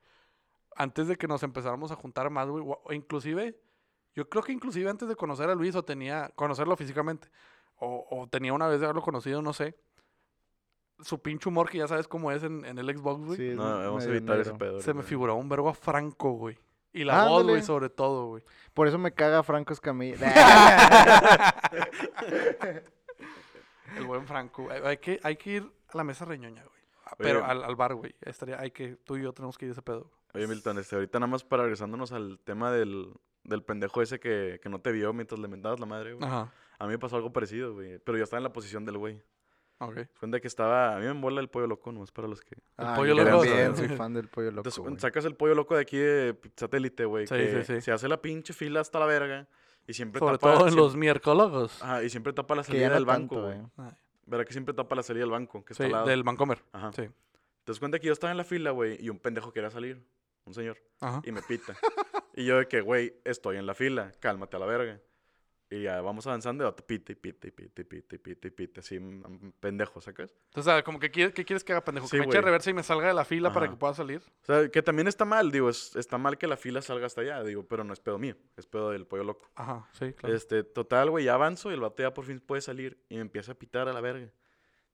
Antes 0.76 1.08
de 1.08 1.16
que 1.16 1.28
nos 1.28 1.44
empezáramos 1.44 1.92
a 1.92 1.96
juntar 1.96 2.30
más, 2.32 2.50
güey, 2.50 2.64
o 2.66 2.92
inclusive, 2.92 3.56
yo 4.16 4.28
creo 4.28 4.44
que 4.44 4.52
inclusive 4.52 4.90
antes 4.90 5.08
de 5.08 5.16
conocer 5.16 5.50
a 5.50 5.56
Luis 5.56 5.76
o 5.76 5.86
tenía, 5.86 6.30
conocerlo 6.36 6.76
físicamente, 6.76 7.30
o, 7.78 8.06
o 8.10 8.28
tenía 8.28 8.52
una 8.52 8.68
vez 8.68 8.80
de 8.80 8.88
haberlo 8.88 9.04
conocido, 9.04 9.42
no 9.44 9.54
sé, 9.54 9.78
su 11.00 11.22
pinche 11.22 11.48
humor, 11.50 11.70
que 11.70 11.78
ya 11.78 11.88
sabes 11.88 12.08
cómo 12.08 12.32
es 12.32 12.44
en, 12.44 12.66
en 12.66 12.78
el 12.80 12.98
Xbox, 12.98 13.24
güey, 13.26 13.38
Sí, 13.38 13.56
No, 13.56 13.64
vamos 13.64 14.04
a 14.06 14.10
evitar 14.10 14.40
ese 14.40 14.52
negro. 14.54 14.58
pedo. 14.66 14.82
se 14.82 14.94
me 14.96 15.04
figuró 15.04 15.36
un 15.36 15.48
verbo 15.50 15.70
a 15.70 15.74
Franco, 15.76 16.32
güey. 16.32 16.58
Y 16.94 17.04
la 17.04 17.26
voz, 17.26 17.44
güey, 17.44 17.62
sobre 17.64 17.90
todo, 17.90 18.28
güey. 18.28 18.44
Por 18.74 18.88
eso 18.88 18.98
me 18.98 19.12
caga 19.12 19.44
Franco 19.44 19.74
Escamilla. 19.74 20.32
El 23.98 24.06
buen 24.06 24.26
Franco. 24.26 24.68
Hay, 24.84 24.98
que, 24.98 25.20
hay 25.24 25.36
que 25.36 25.50
ir 25.52 25.72
a 25.90 25.98
la 25.98 26.04
mesa 26.04 26.26
reñoña, 26.26 26.64
güey. 26.64 26.84
Ah, 27.06 27.16
Pero 27.18 27.46
al, 27.46 27.64
al 27.64 27.76
bar, 27.76 27.96
güey. 27.96 28.16
Estaría, 28.22 28.60
hay 28.60 28.72
que, 28.72 28.96
tú 29.04 29.18
y 29.18 29.24
yo 29.24 29.34
tenemos 29.34 29.58
que 29.58 29.66
ir 29.66 29.72
a 29.72 29.74
ese 29.74 29.82
pedo. 29.82 30.10
Oye, 30.34 30.48
Milton, 30.48 30.80
este, 30.80 30.96
ahorita 30.96 31.20
nada 31.20 31.30
más 31.30 31.44
para 31.44 31.64
regresándonos 31.64 32.12
al 32.12 32.40
tema 32.44 32.72
del, 32.72 33.14
del 33.44 33.64
pendejo 33.64 34.02
ese 34.02 34.20
que, 34.20 34.60
que 34.62 34.70
no 34.70 34.80
te 34.80 34.92
vio 34.92 35.14
mientras 35.14 35.40
le 35.40 35.48
mentabas 35.48 35.80
la 35.80 35.86
madre, 35.86 36.14
güey. 36.14 36.26
Ajá. 36.28 36.52
A 36.80 36.86
mí 36.86 36.92
me 36.92 37.00
pasó 37.00 37.16
algo 37.18 37.32
parecido, 37.32 37.74
güey. 37.74 38.00
Pero 38.00 38.18
yo 38.18 38.24
estaba 38.24 38.40
en 38.40 38.44
la 38.44 38.54
posición 38.54 38.86
del 38.86 38.98
güey. 38.98 39.22
Ok. 39.88 40.08
Cuenta 40.20 40.40
que 40.40 40.48
estaba. 40.48 40.96
A 40.96 41.00
mí 41.00 41.06
me 41.06 41.12
embola 41.12 41.42
el 41.42 41.50
pollo 41.50 41.68
loco, 41.68 41.92
nomás 41.92 42.12
para 42.12 42.28
los 42.28 42.42
que. 42.42 42.56
Ah, 42.78 42.94
pollo 42.96 43.16
yo 43.16 43.24
loco, 43.24 43.44
también 43.46 43.76
soy 43.76 43.88
fan 43.90 44.14
del 44.14 44.28
pollo 44.28 44.52
loco. 44.52 44.70
Entonces, 44.70 45.02
sacas 45.02 45.26
el 45.26 45.36
pollo 45.36 45.56
loco 45.56 45.76
de 45.76 45.82
aquí 45.82 45.98
de 45.98 46.38
satélite, 46.56 47.06
güey. 47.06 47.28
Sí, 47.28 47.36
que 47.36 47.64
sí, 47.64 47.76
sí. 47.76 47.82
Se 47.82 47.92
hace 47.92 48.08
la 48.08 48.22
pinche 48.22 48.54
fila 48.54 48.80
hasta 48.82 49.00
la 49.00 49.06
verga. 49.06 49.48
Y 49.86 49.94
siempre 49.94 50.20
Sobre 50.20 50.38
tapa. 50.38 50.54
todo 50.54 50.68
en 50.70 50.76
los 50.76 50.96
miércoles. 50.96 51.82
Ajá, 51.82 52.04
y 52.04 52.10
siempre 52.10 52.32
tapa 52.32 52.56
la 52.56 52.64
salida 52.64 52.88
no 52.90 52.96
del 52.96 53.06
banco, 53.06 53.42
güey. 53.42 53.58
¿Verdad 54.26 54.46
que 54.46 54.54
siempre 54.54 54.74
tapa 54.74 54.96
la 54.96 55.04
salida 55.04 55.24
del 55.24 55.32
banco? 55.32 55.66
Que 55.66 55.74
está 55.74 55.84
Sí, 55.84 55.88
al 55.88 55.92
lado. 55.92 56.08
del 56.08 56.24
Vancomer. 56.24 56.64
Ajá. 56.72 56.94
Sí. 56.94 57.10
Entonces 57.60 57.80
cuenta 57.80 58.00
que 58.00 58.08
yo 58.08 58.14
estaba 58.14 58.32
en 58.32 58.38
la 58.38 58.46
fila, 58.46 58.72
güey, 58.72 58.98
y 59.04 59.10
un 59.10 59.20
pendejo 59.20 59.52
quería 59.52 59.70
salir. 59.70 60.02
Un 60.46 60.54
señor. 60.54 60.78
Ajá. 61.02 61.22
Y 61.26 61.32
me 61.34 61.42
pita. 61.42 61.76
y 62.34 62.46
yo 62.46 62.58
de 62.58 62.68
que, 62.68 62.80
güey, 62.82 63.14
estoy 63.26 63.58
en 63.58 63.66
la 63.66 63.74
fila. 63.74 64.12
Cálmate 64.22 64.56
a 64.56 64.60
la 64.60 64.66
verga. 64.66 65.00
Y 65.74 65.82
ya 65.82 66.02
vamos 66.02 66.28
avanzando 66.28 66.64
y 66.64 66.68
otro 66.68 66.86
y 66.88 67.00
pita 67.00 67.12
y 67.14 67.16
pita 67.16 67.48
y 67.48 68.52
pita. 68.52 68.80
Así, 68.82 69.00
mm, 69.00 69.24
mm, 69.26 69.54
pendejo, 69.60 70.00
¿sacas? 70.02 70.32
Entonces, 70.50 70.66
¿sabes? 70.66 70.84
Como 70.84 71.00
que 71.00 71.10
quieres, 71.10 71.34
¿qué 71.34 71.44
quieres 71.46 71.64
que 71.64 71.72
haga, 71.72 71.84
pendejo? 71.84 72.06
Sí, 72.08 72.18
que 72.18 72.20
me 72.20 72.26
eche 72.28 72.42
reversa 72.42 72.70
y 72.70 72.74
me 72.76 72.84
salga 72.84 73.08
de 73.08 73.16
la 73.16 73.26
fila 73.26 73.52
para 73.52 73.66
Ajá. 73.66 73.74
que 73.74 73.80
pueda 73.80 73.96
salir. 73.96 74.22
O 74.44 74.46
sea, 74.46 74.70
que 74.70 74.84
también 74.84 75.08
está 75.08 75.26
mal, 75.26 75.52
digo, 75.52 75.70
es, 75.70 75.96
está 75.96 76.20
mal 76.20 76.38
que 76.38 76.46
la 76.46 76.58
fila 76.58 76.84
salga 76.84 77.08
hasta 77.08 77.22
allá, 77.22 77.44
digo, 77.44 77.66
pero 77.68 77.84
no 77.84 77.92
es 77.92 78.00
pedo 78.00 78.20
mío, 78.20 78.36
es 78.56 78.68
pedo 78.68 78.92
del 78.92 79.08
pollo 79.08 79.24
loco. 79.24 79.50
Ajá, 79.56 79.90
sí, 79.94 80.14
claro. 80.14 80.36
Este, 80.36 80.64
total, 80.64 81.10
güey, 81.10 81.26
ya 81.26 81.34
avanzo 81.34 81.72
y 81.72 81.74
el 81.74 81.80
vato 81.80 82.04
ya 82.04 82.14
por 82.14 82.26
fin 82.26 82.40
puede 82.40 82.62
salir 82.62 83.04
y 83.10 83.16
me 83.16 83.22
empieza 83.22 83.54
a 83.54 83.56
pitar 83.56 83.88
a 83.90 83.94
la 83.94 84.02
verga. 84.02 84.32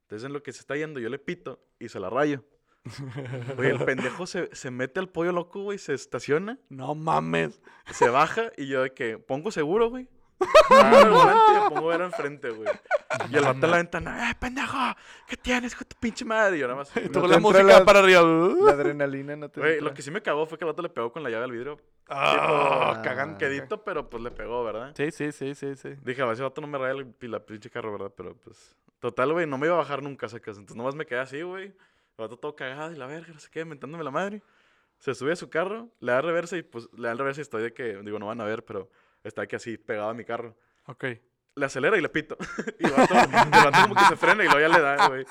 Entonces, 0.04 0.26
en 0.26 0.32
lo 0.32 0.42
que 0.42 0.54
se 0.54 0.62
está 0.62 0.78
yendo, 0.78 1.02
yo 1.02 1.10
le 1.10 1.20
pito 1.20 1.62
y 1.78 1.90
se 1.90 2.00
la 2.00 2.10
rayo. 2.10 2.46
Güey, 3.58 3.70
el 3.72 3.84
pendejo 3.84 4.26
se, 4.26 4.56
se 4.56 4.72
mete 4.72 5.02
al 5.02 5.10
pollo 5.10 5.34
loco, 5.34 5.62
güey, 5.64 5.78
se 5.78 5.94
estaciona, 5.94 6.58
No 6.70 6.96
mames. 6.96 7.62
se 7.92 8.08
baja 8.08 8.54
y 8.56 8.68
yo 8.68 8.84
de 8.84 8.94
que 8.94 9.18
pongo 9.18 9.52
seguro, 9.52 9.90
güey. 9.90 10.08
El 10.40 11.10
volante 11.10 11.52
y 11.52 11.64
me 11.64 11.70
pongo 11.70 11.90
a 11.92 11.98
ver 11.98 12.02
enfrente, 12.06 12.50
güey. 12.52 12.70
Y 13.30 13.36
el 13.36 13.44
vato 13.44 13.66
en 13.66 13.72
la 13.72 13.78
ventana, 13.78 14.30
¡eh, 14.32 14.36
pendejo! 14.40 14.78
¿Qué 15.28 15.36
tienes 15.38 15.76
con 15.76 15.88
tu 15.88 15.96
pinche 16.00 16.24
madre? 16.24 16.58
Y 16.58 16.60
yo 16.60 16.68
nada 16.68 16.80
más. 16.80 16.92
Y 16.96 17.10
No 17.10 17.28
la 17.28 17.40
música 17.40 17.64
la- 17.64 17.84
para 17.86 18.00
arriba. 18.00 18.22
La 18.22 18.72
adrenalina 18.72 19.36
no 19.36 19.50
te 19.50 19.60
Güey, 19.60 19.82
lo 19.82 19.94
que 19.94 20.02
sí 20.02 20.12
me 20.12 20.22
cagó 20.22 20.46
fue 20.46 20.58
que 20.58 20.64
el 20.66 20.72
vato 20.72 20.82
le 20.82 20.90
pegó 20.90 21.12
con 21.12 21.24
la 21.24 21.30
llave 21.30 21.44
al 21.46 21.52
vidrio. 21.52 21.78
Ah, 22.08 22.94
Ah. 22.98 23.02
cagante. 23.02 23.46
Quedito, 23.46 23.84
pero 23.84 24.10
pues 24.10 24.24
le 24.24 24.32
pegó, 24.32 24.64
¿verdad? 24.64 24.94
Sí, 24.96 25.12
sí, 25.12 25.32
sí, 25.32 25.54
sí, 25.56 25.76
sí. 25.76 25.90
Dije, 26.04 26.22
a 26.22 26.26
ver 26.26 26.36
si 26.36 26.42
el 26.42 26.50
vato 26.50 26.62
no 26.62 26.68
me 26.68 26.78
raya 26.78 27.00
el, 27.00 27.32
la 27.32 27.40
pinche 27.46 27.70
carro, 27.70 27.92
¿verdad? 27.92 28.12
Pero 28.16 28.36
pues. 28.36 28.76
Total, 29.00 29.32
güey, 29.32 29.46
no 29.48 29.58
me 29.58 29.68
iba 29.68 29.76
a 29.76 29.80
bajar 29.80 30.02
nunca, 30.04 30.28
sacas. 30.30 30.58
Entonces 30.58 30.76
nomás 30.78 30.96
me 30.96 31.06
quedé 31.06 31.20
así, 31.20 31.42
güey. 31.42 31.66
El 31.68 31.76
vato 32.18 32.38
todo 32.38 32.56
cagado 32.56 32.92
y 32.92 32.96
la 32.96 33.06
verga, 33.08 33.34
no 33.34 33.40
sé 33.40 33.50
qué, 33.52 33.64
mentándome 33.66 34.04
la 34.04 34.12
madre. 34.12 34.42
Se 35.00 35.16
sube 35.16 35.32
a 35.32 35.36
su 35.38 35.50
carro, 35.50 35.88
le 36.02 36.12
da 36.12 36.22
reversa 36.22 36.58
y 36.58 36.64
pues 36.64 36.90
le 36.98 37.08
da 37.08 37.14
reversa 37.14 37.40
y 37.40 37.44
estoy 37.44 37.64
de 37.64 37.74
que, 37.74 37.98
digo, 38.04 38.20
no 38.20 38.26
van 38.28 38.42
a 38.42 38.44
ver, 38.44 38.66
pero 38.66 38.90
está 39.30 39.44
aquí 39.44 39.56
así 39.56 39.78
pegado 39.78 40.10
a 40.10 40.14
mi 40.14 40.26
carro. 40.26 40.56
Ok. 40.88 41.06
Le 41.56 41.66
acelera 41.66 41.98
y 41.98 42.02
le 42.02 42.10
pito. 42.10 42.38
y 42.80 42.86
el 42.86 42.92
vato 42.92 43.16
como 43.84 43.96
que 43.96 44.06
se 44.06 44.16
frena 44.16 44.44
y 44.44 44.48
luego 44.48 44.60
ya 44.60 44.70
le 44.70 44.80
da, 44.82 45.08
güey. 45.08 45.26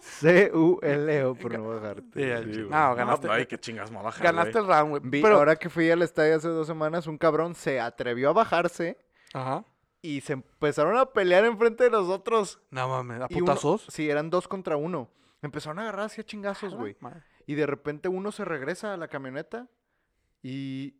C-U-L-O 0.00 1.34
por 1.34 1.58
no 1.58 1.68
bajarte. 1.68 2.34
Al 2.34 2.54
Sí. 2.54 2.60
No, 2.62 2.94
ganaste. 2.94 3.28
Ay, 3.30 3.46
qué 3.46 3.58
chingas 3.58 3.90
me 3.90 3.96
va 3.96 4.00
a 4.02 4.04
bajar, 4.04 4.22
Ganaste 4.22 4.58
el 4.58 4.66
round, 4.66 4.90
güey. 4.90 5.02
Vi, 5.04 5.22
Pero, 5.22 5.36
ahora 5.36 5.56
que 5.56 5.68
fui 5.70 5.90
al 5.90 6.02
estadio 6.02 6.36
hace 6.36 6.48
dos 6.48 6.66
semanas, 6.66 7.06
un 7.06 7.18
cabrón 7.18 7.54
se 7.54 7.80
atrevió 7.80 8.30
a 8.30 8.32
bajarse 8.32 8.98
Ajá. 9.32 9.64
y 10.02 10.20
se 10.20 10.34
empezaron 10.34 10.96
a 10.96 11.06
pelear 11.06 11.44
enfrente 11.44 11.84
de 11.84 11.90
los 11.90 12.08
otros. 12.08 12.60
No 12.70 12.88
mames, 12.88 13.20
¿a 13.22 13.26
uno- 13.30 13.38
putazos? 13.38 13.86
sí, 13.88 14.08
eran 14.08 14.30
dos 14.30 14.46
contra 14.48 14.76
uno. 14.76 15.10
Empezaron 15.42 15.78
a 15.78 15.82
agarrar 15.82 16.06
así 16.06 16.20
a 16.20 16.24
chingazos, 16.24 16.74
güey. 16.74 16.96
Y 17.46 17.54
de 17.54 17.66
repente 17.66 18.08
uno 18.08 18.32
se 18.32 18.44
regresa 18.44 18.94
a 18.94 18.96
la 18.96 19.08
camioneta 19.08 19.68
y, 20.42 20.94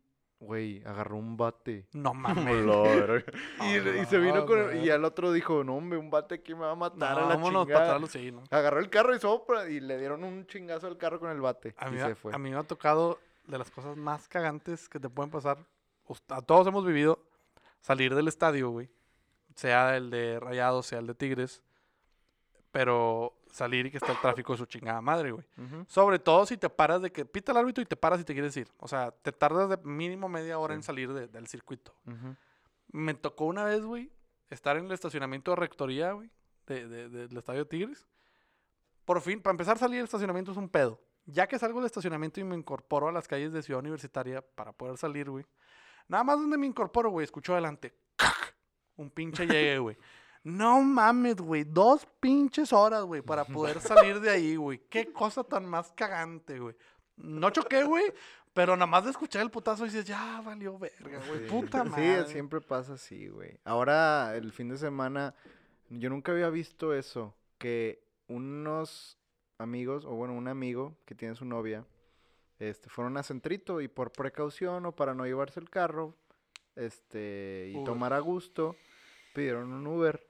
güey, 0.45 0.81
agarró 0.85 1.17
un 1.17 1.35
bate. 1.35 1.85
No 1.93 2.13
mames. 2.15 2.65
Y, 3.61 3.77
y 4.01 4.05
se 4.05 4.17
vino 4.17 4.45
con... 4.45 4.63
güey. 4.63 4.85
Y 4.85 4.89
al 4.89 5.03
otro 5.03 5.31
dijo, 5.31 5.63
no, 5.63 5.75
hombre, 5.75 5.97
un 5.99 6.09
bate 6.09 6.35
aquí 6.35 6.53
me 6.53 6.61
va 6.61 6.71
a 6.71 6.75
matar 6.75 7.17
a 7.17 7.21
la 7.21 7.27
Vámonos 7.35 7.65
chingada. 7.65 7.85
para 7.85 7.95
atrás, 7.97 8.11
sí, 8.11 8.31
¿no? 8.31 8.43
Agarró 8.51 8.79
el 8.79 8.89
carro 8.89 9.15
y 9.15 9.19
sopra 9.19 9.69
y 9.69 9.79
le 9.79 9.97
dieron 9.97 10.23
un 10.23 10.45
chingazo 10.47 10.87
al 10.87 10.97
carro 10.97 11.19
con 11.19 11.29
el 11.31 11.41
bate. 11.41 11.73
A 11.77 11.89
y 11.89 11.91
mí, 11.91 11.97
se 11.99 12.07
me- 12.09 12.15
fue. 12.15 12.33
a 12.33 12.37
mí 12.37 12.49
me 12.51 12.57
ha 12.57 12.63
tocado 12.63 13.19
de 13.47 13.57
las 13.57 13.69
cosas 13.71 13.95
más 13.97 14.27
cagantes 14.27 14.87
que 14.89 14.99
te 14.99 15.09
pueden 15.09 15.29
pasar. 15.31 15.57
A 16.29 16.41
todos 16.41 16.65
hemos 16.67 16.85
vivido 16.85 17.19
salir 17.81 18.13
del 18.15 18.27
estadio, 18.27 18.69
güey. 18.69 18.89
Sea 19.55 19.95
el 19.97 20.09
de 20.09 20.39
Rayados, 20.39 20.85
sea 20.87 20.99
el 20.99 21.07
de 21.07 21.15
Tigres. 21.15 21.61
Pero 22.71 23.33
salir 23.55 23.85
y 23.87 23.91
que 23.91 23.97
está 23.97 24.11
el 24.11 24.19
tráfico 24.19 24.53
de 24.53 24.57
su 24.59 24.65
chingada 24.65 25.01
madre, 25.01 25.31
güey. 25.31 25.45
Ujú. 25.57 25.85
Sobre 25.87 26.19
todo 26.19 26.45
si 26.45 26.57
te 26.57 26.69
paras 26.69 27.01
de 27.01 27.11
que 27.11 27.25
pita 27.25 27.51
el 27.51 27.57
árbitro 27.57 27.81
y 27.81 27.85
te 27.85 27.95
paras 27.95 28.19
y 28.21 28.23
te 28.23 28.33
quieres 28.33 28.55
ir. 28.57 28.67
O 28.79 28.87
sea, 28.87 29.11
te 29.11 29.31
tardas 29.31 29.69
de 29.69 29.77
mínimo 29.77 30.29
media 30.29 30.59
hora 30.59 30.73
en 30.73 30.83
salir 30.83 31.11
de- 31.13 31.27
del 31.27 31.47
circuito. 31.47 31.95
Ujú. 32.05 32.35
Me 32.91 33.13
tocó 33.13 33.45
una 33.45 33.63
vez, 33.63 33.83
güey, 33.83 34.11
estar 34.49 34.77
en 34.77 34.85
el 34.85 34.91
estacionamiento 34.91 35.51
de 35.51 35.55
rectoría, 35.57 36.11
güey, 36.11 36.29
de, 36.67 36.87
de- 36.87 37.09
de- 37.09 37.27
del 37.27 37.37
estadio 37.37 37.65
Tigres. 37.67 38.05
Por 39.05 39.21
fin, 39.21 39.41
para 39.41 39.51
empezar 39.51 39.75
a 39.75 39.79
salir 39.79 39.97
del 39.97 40.05
estacionamiento 40.05 40.51
es 40.51 40.57
un 40.57 40.69
pedo. 40.69 40.99
Ya 41.25 41.47
que 41.47 41.57
salgo 41.57 41.79
del 41.79 41.87
estacionamiento 41.87 42.39
y 42.39 42.43
me 42.43 42.55
incorporo 42.55 43.07
a 43.07 43.11
las 43.11 43.27
calles 43.27 43.51
de 43.51 43.63
Ciudad 43.63 43.79
Universitaria 43.79 44.41
para 44.43 44.71
poder 44.73 44.97
salir, 44.97 45.29
güey. 45.29 45.45
Nada 46.07 46.23
más 46.23 46.37
donde 46.37 46.57
me 46.57 46.67
incorporo, 46.67 47.09
güey, 47.09 47.23
escucho 47.23 47.53
adelante. 47.53 47.95
¡cac! 48.15 48.55
Un 48.97 49.09
pinche 49.09 49.45
llegue, 49.47 49.79
güey. 49.79 49.97
No 50.45 50.79
mames, 50.81 51.37
güey. 51.37 51.63
Dos 51.63 52.07
pinches 52.19 52.71
horas, 52.71 53.03
güey, 53.03 53.21
para 53.23 53.43
poder 53.45 53.81
salir 53.81 54.19
de 54.19 54.29
ahí, 54.29 54.55
güey. 54.55 54.79
Qué 54.89 55.11
cosa 55.11 55.43
tan 55.43 55.65
más 55.65 55.91
cagante, 55.93 56.59
güey. 56.59 56.75
No 57.17 57.49
choqué, 57.49 57.83
güey, 57.83 58.13
pero 58.53 58.75
nada 58.75 58.85
más 58.85 59.05
de 59.05 59.09
escuchar 59.11 59.41
el 59.41 59.49
putazo 59.49 59.85
dices, 59.85 60.05
ya 60.05 60.41
valió 60.45 60.77
verga, 60.77 61.19
güey. 61.27 61.39
Sí. 61.39 61.45
Puta 61.49 61.83
Sí, 61.83 61.89
madre. 61.89 62.25
siempre 62.27 62.61
pasa 62.61 62.93
así, 62.93 63.27
güey. 63.27 63.59
Ahora, 63.63 64.35
el 64.35 64.51
fin 64.51 64.69
de 64.69 64.77
semana, 64.77 65.33
yo 65.89 66.09
nunca 66.11 66.31
había 66.31 66.49
visto 66.49 66.93
eso, 66.93 67.33
que 67.57 68.03
unos 68.27 69.17
amigos, 69.57 70.05
o 70.05 70.11
bueno, 70.11 70.35
un 70.35 70.47
amigo 70.47 70.95
que 71.05 71.15
tiene 71.15 71.33
su 71.35 71.45
novia, 71.45 71.85
este, 72.59 72.87
fueron 72.89 73.17
a 73.17 73.23
Centrito 73.23 73.81
y 73.81 73.87
por 73.87 74.11
precaución 74.11 74.85
o 74.85 74.91
para 74.91 75.15
no 75.15 75.25
llevarse 75.25 75.59
el 75.59 75.69
carro, 75.71 76.13
este, 76.75 77.71
y 77.73 77.83
tomar 77.83 78.13
a 78.13 78.19
gusto, 78.19 78.75
pidieron 79.33 79.73
un 79.73 79.87
Uber. 79.87 80.25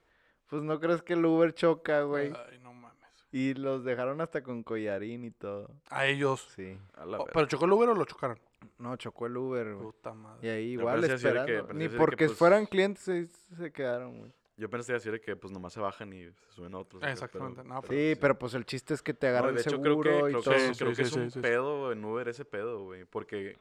Pues 0.49 0.61
no 0.63 0.79
crees 0.79 1.01
que 1.01 1.13
el 1.13 1.25
Uber 1.25 1.53
choca, 1.53 2.01
güey. 2.03 2.31
Ay, 2.49 2.59
no 2.59 2.73
mames. 2.73 2.95
Y 3.31 3.53
los 3.55 3.83
dejaron 3.83 4.21
hasta 4.21 4.43
con 4.43 4.63
collarín 4.63 5.23
y 5.25 5.31
todo. 5.31 5.69
A 5.89 6.05
ellos. 6.05 6.47
Sí. 6.55 6.77
A 6.95 7.05
la 7.05 7.19
Oh. 7.19 7.25
¿Pero 7.33 7.45
chocó 7.47 7.65
el 7.65 7.71
Uber 7.73 7.89
o 7.89 7.95
lo 7.95 8.05
chocaron? 8.05 8.39
No, 8.77 8.95
chocó 8.95 9.25
el 9.25 9.35
Uber, 9.37 9.73
güey. 9.73 9.85
Puta 9.87 10.11
Y 10.11 10.15
madre. 10.15 10.51
ahí 10.51 10.73
Yo 10.73 10.79
igual 10.81 11.01
que- 11.05 11.13
esperando. 11.13 11.67
pensé 11.67 11.73
Ni 11.73 11.89
que, 11.89 11.97
porque 11.97 12.25
pues- 12.27 12.37
fueran 12.37 12.65
clientes 12.65 13.03
se, 13.03 13.25
se 13.55 13.71
quedaron, 13.71 14.19
güey. 14.19 14.31
Yo 14.57 14.69
pensé 14.69 14.93
decir 14.93 15.19
que 15.19 15.35
pues 15.35 15.51
nomás 15.51 15.73
se 15.73 15.81
bajan 15.81 16.13
y 16.13 16.23
se 16.31 16.51
suben 16.55 16.73
a 16.75 16.77
otros. 16.77 17.03
Exactamente, 17.03 17.61
no, 17.65 17.81
Sí, 17.89 18.15
pero 18.21 18.39
pues 18.39 18.53
el 18.53 18.65
chiste 18.65 18.93
es 18.93 19.01
que 19.01 19.13
te 19.13 19.27
No, 19.27 19.31
agarran 19.31 19.55
de 19.55 19.61
el 19.61 19.67
hecho, 19.67 19.75
seguro 19.81 19.99
creo 19.99 20.13
que, 20.23 20.29
y 20.29 20.31
creo 20.31 20.41
todo. 20.43 20.53
que, 20.53 20.59
Sí, 20.61 20.79
creo 20.79 20.89
sí, 20.91 20.95
que 20.95 21.01
es 21.01 21.09
sí, 21.09 21.19
un 21.19 21.25
sí, 21.25 21.33
sí. 21.33 21.39
pedo 21.41 21.91
en 21.91 22.05
Uber 22.05 22.27
ese 22.29 22.45
pedo, 22.45 22.83
güey. 22.85 23.03
Porque, 23.03 23.57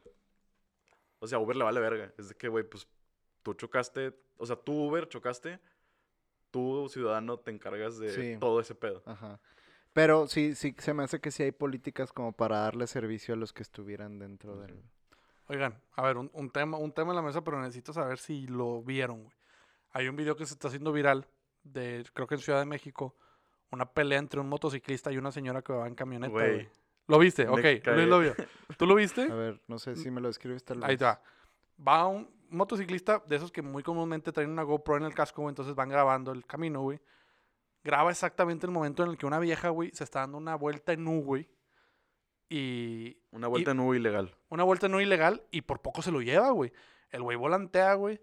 o 1.18 1.26
sea, 1.26 1.40
Uber 1.40 1.56
le 1.56 1.64
vale 1.64 1.80
verga. 1.80 2.12
Es 2.16 2.28
de 2.28 2.34
que, 2.36 2.46
güey, 2.48 2.62
pues 2.62 2.86
tú 3.42 3.54
chocaste, 3.54 4.14
o 4.36 4.46
sea, 4.46 4.54
tú 4.54 4.72
Uber 4.88 5.08
chocaste, 5.08 5.58
tú 6.54 6.88
ciudadano 6.88 7.36
te 7.38 7.50
encargas 7.50 7.98
de 7.98 8.10
Sí. 8.10 8.36
todo 8.38 8.60
ese 8.60 8.76
pedo. 8.76 9.02
Ajá. 9.06 9.40
Pero 9.92 10.28
sí, 10.28 10.54
sí, 10.54 10.74
se 10.78 10.94
me 10.94 11.02
hace 11.02 11.20
que 11.20 11.30
sí 11.32 11.42
hay 11.42 11.50
políticas 11.52 12.12
como 12.12 12.32
para 12.32 12.58
darle 12.60 12.86
servicio 12.86 13.34
a 13.34 13.36
los 13.36 13.52
que 13.52 13.62
estuvieran 13.62 14.18
dentro 14.20 14.56
del... 14.56 14.80
Oigan, 15.48 15.80
a 15.94 16.02
ver, 16.02 16.16
un, 16.16 16.30
un 16.32 16.50
tema, 16.50 16.78
un 16.78 16.92
tema 16.92 17.10
en 17.10 17.16
la 17.16 17.22
mesa, 17.22 17.42
pero 17.42 17.60
necesito 17.60 17.92
saber 17.92 18.18
si 18.18 18.46
lo 18.46 18.82
vieron, 18.82 19.24
güey. 19.24 19.36
Hay 19.90 20.08
un 20.08 20.14
video 20.16 20.36
que 20.36 20.46
se 20.46 20.54
está 20.54 20.68
haciendo 20.68 20.92
viral 20.92 21.26
de, 21.64 22.04
creo 22.14 22.26
que 22.28 22.34
en 22.36 22.40
Ciudad 22.40 22.60
de 22.60 22.64
México, 22.66 23.16
una 23.72 23.86
pelea 23.92 24.18
entre 24.20 24.38
un 24.40 24.48
motociclista 24.48 25.10
y 25.12 25.18
una 25.18 25.32
señora 25.32 25.62
que 25.62 25.72
va 25.72 25.86
en 25.88 25.94
camioneta, 25.96 26.32
Güey. 26.32 26.52
güey. 26.52 26.68
¿Lo 27.08 27.18
viste? 27.18 27.44
Me 27.44 27.50
Ok, 27.52 27.58
Luis 27.62 27.80
cagué. 27.82 28.06
lo 28.06 28.18
vio. 28.20 28.34
¿Tú 28.78 28.86
lo 28.86 28.94
viste? 28.94 29.22
A 29.22 29.34
ver, 29.34 29.60
no 29.68 29.78
sé 29.78 29.96
si 29.96 30.10
me 30.10 30.20
lo 30.22 30.28
escribes 30.30 30.64
tal 30.64 30.78
vez. 30.80 30.88
Ahí 30.88 30.96
va. 30.96 31.20
Va 31.86 32.06
un 32.06 32.28
motociclista 32.54 33.22
de 33.26 33.36
esos 33.36 33.52
que 33.52 33.62
muy 33.62 33.82
comúnmente 33.82 34.32
traen 34.32 34.50
una 34.50 34.62
GoPro 34.62 34.96
en 34.96 35.04
el 35.04 35.14
casco, 35.14 35.42
güey, 35.42 35.50
entonces 35.52 35.74
van 35.74 35.88
grabando 35.88 36.32
el 36.32 36.46
camino, 36.46 36.80
güey. 36.82 37.00
Graba 37.82 38.10
exactamente 38.10 38.66
el 38.66 38.72
momento 38.72 39.02
en 39.02 39.10
el 39.10 39.18
que 39.18 39.26
una 39.26 39.38
vieja, 39.38 39.68
güey, 39.68 39.90
se 39.92 40.04
está 40.04 40.20
dando 40.20 40.38
una 40.38 40.54
vuelta 40.54 40.92
en 40.92 41.06
U, 41.06 41.22
güey. 41.22 41.48
Y 42.48 43.18
Una 43.30 43.48
vuelta 43.48 43.72
en 43.72 43.80
Uber 43.80 43.98
ilegal. 43.98 44.36
una 44.48 44.64
vuelta 44.64 44.88
no 44.88 45.00
ilegal 45.00 45.42
y 45.50 45.62
por 45.62 45.80
poco 45.80 46.02
se 46.02 46.12
lo 46.12 46.20
lleva, 46.20 46.50
güey. 46.50 46.72
El 47.10 47.22
güey 47.22 47.36
volantea, 47.36 47.94
güey, 47.94 48.20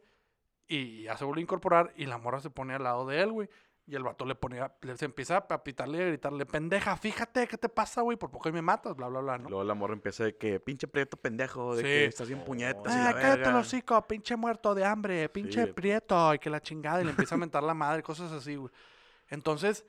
y 0.67 1.03
ya 1.03 1.17
se 1.17 1.25
vuelve 1.25 1.41
a 1.41 1.43
incorporar 1.43 1.93
y 1.95 2.05
la 2.05 2.17
morra 2.17 2.39
se 2.39 2.49
pone 2.49 2.73
al 2.73 2.84
lado 2.84 3.05
de 3.05 3.21
él, 3.21 3.32
güey. 3.32 3.49
Y 3.88 3.95
el 3.95 4.03
vato 4.03 4.25
le 4.25 4.36
pone, 4.36 4.59
a- 4.61 4.73
le, 4.82 4.95
se 4.95 5.05
empieza 5.05 5.38
a 5.38 5.63
pitarle 5.63 5.97
y 5.97 6.01
a 6.01 6.05
gritarle, 6.05 6.45
pendeja, 6.45 6.95
fíjate, 6.95 7.47
¿qué 7.47 7.57
te 7.57 7.67
pasa, 7.67 8.01
güey? 8.01 8.15
Por 8.17 8.29
poco 8.29 8.47
y 8.47 8.51
me 8.51 8.61
matas, 8.61 8.95
bla, 8.95 9.07
bla, 9.07 9.19
bla, 9.21 9.38
¿no? 9.39 9.49
Luego 9.49 9.63
la 9.63 9.73
morra 9.73 9.93
empieza 9.93 10.23
de 10.23 10.38
que 10.38 10.59
pinche 10.59 10.88
prieto 10.88 11.17
pendejo, 11.17 11.75
de 11.75 11.82
Sí. 11.82 11.84
que 11.88 12.05
estás 12.05 12.27
bien 12.27 12.43
puñetas 12.45 12.93
Ah, 12.95 13.11
la 13.11 13.19
cállate 13.19 13.51
los 13.51 13.67
hocico, 13.67 14.01
pinche 14.07 14.36
muerto 14.36 14.75
de 14.75 14.86
hambre, 14.86 15.27
pinche 15.29 15.67
prieto, 15.67 16.34
y 16.34 16.39
que 16.39 16.49
la 16.49 16.61
chingada, 16.61 17.01
y 17.01 17.05
le 17.05 17.09
empieza 17.09 17.36
a 17.36 17.38
mentar 17.39 17.63
la 17.63 17.73
madre, 17.73 18.03
cosas 18.03 18.32
así, 18.32 18.55
güey. 18.55 18.71
Entonces, 19.29 19.86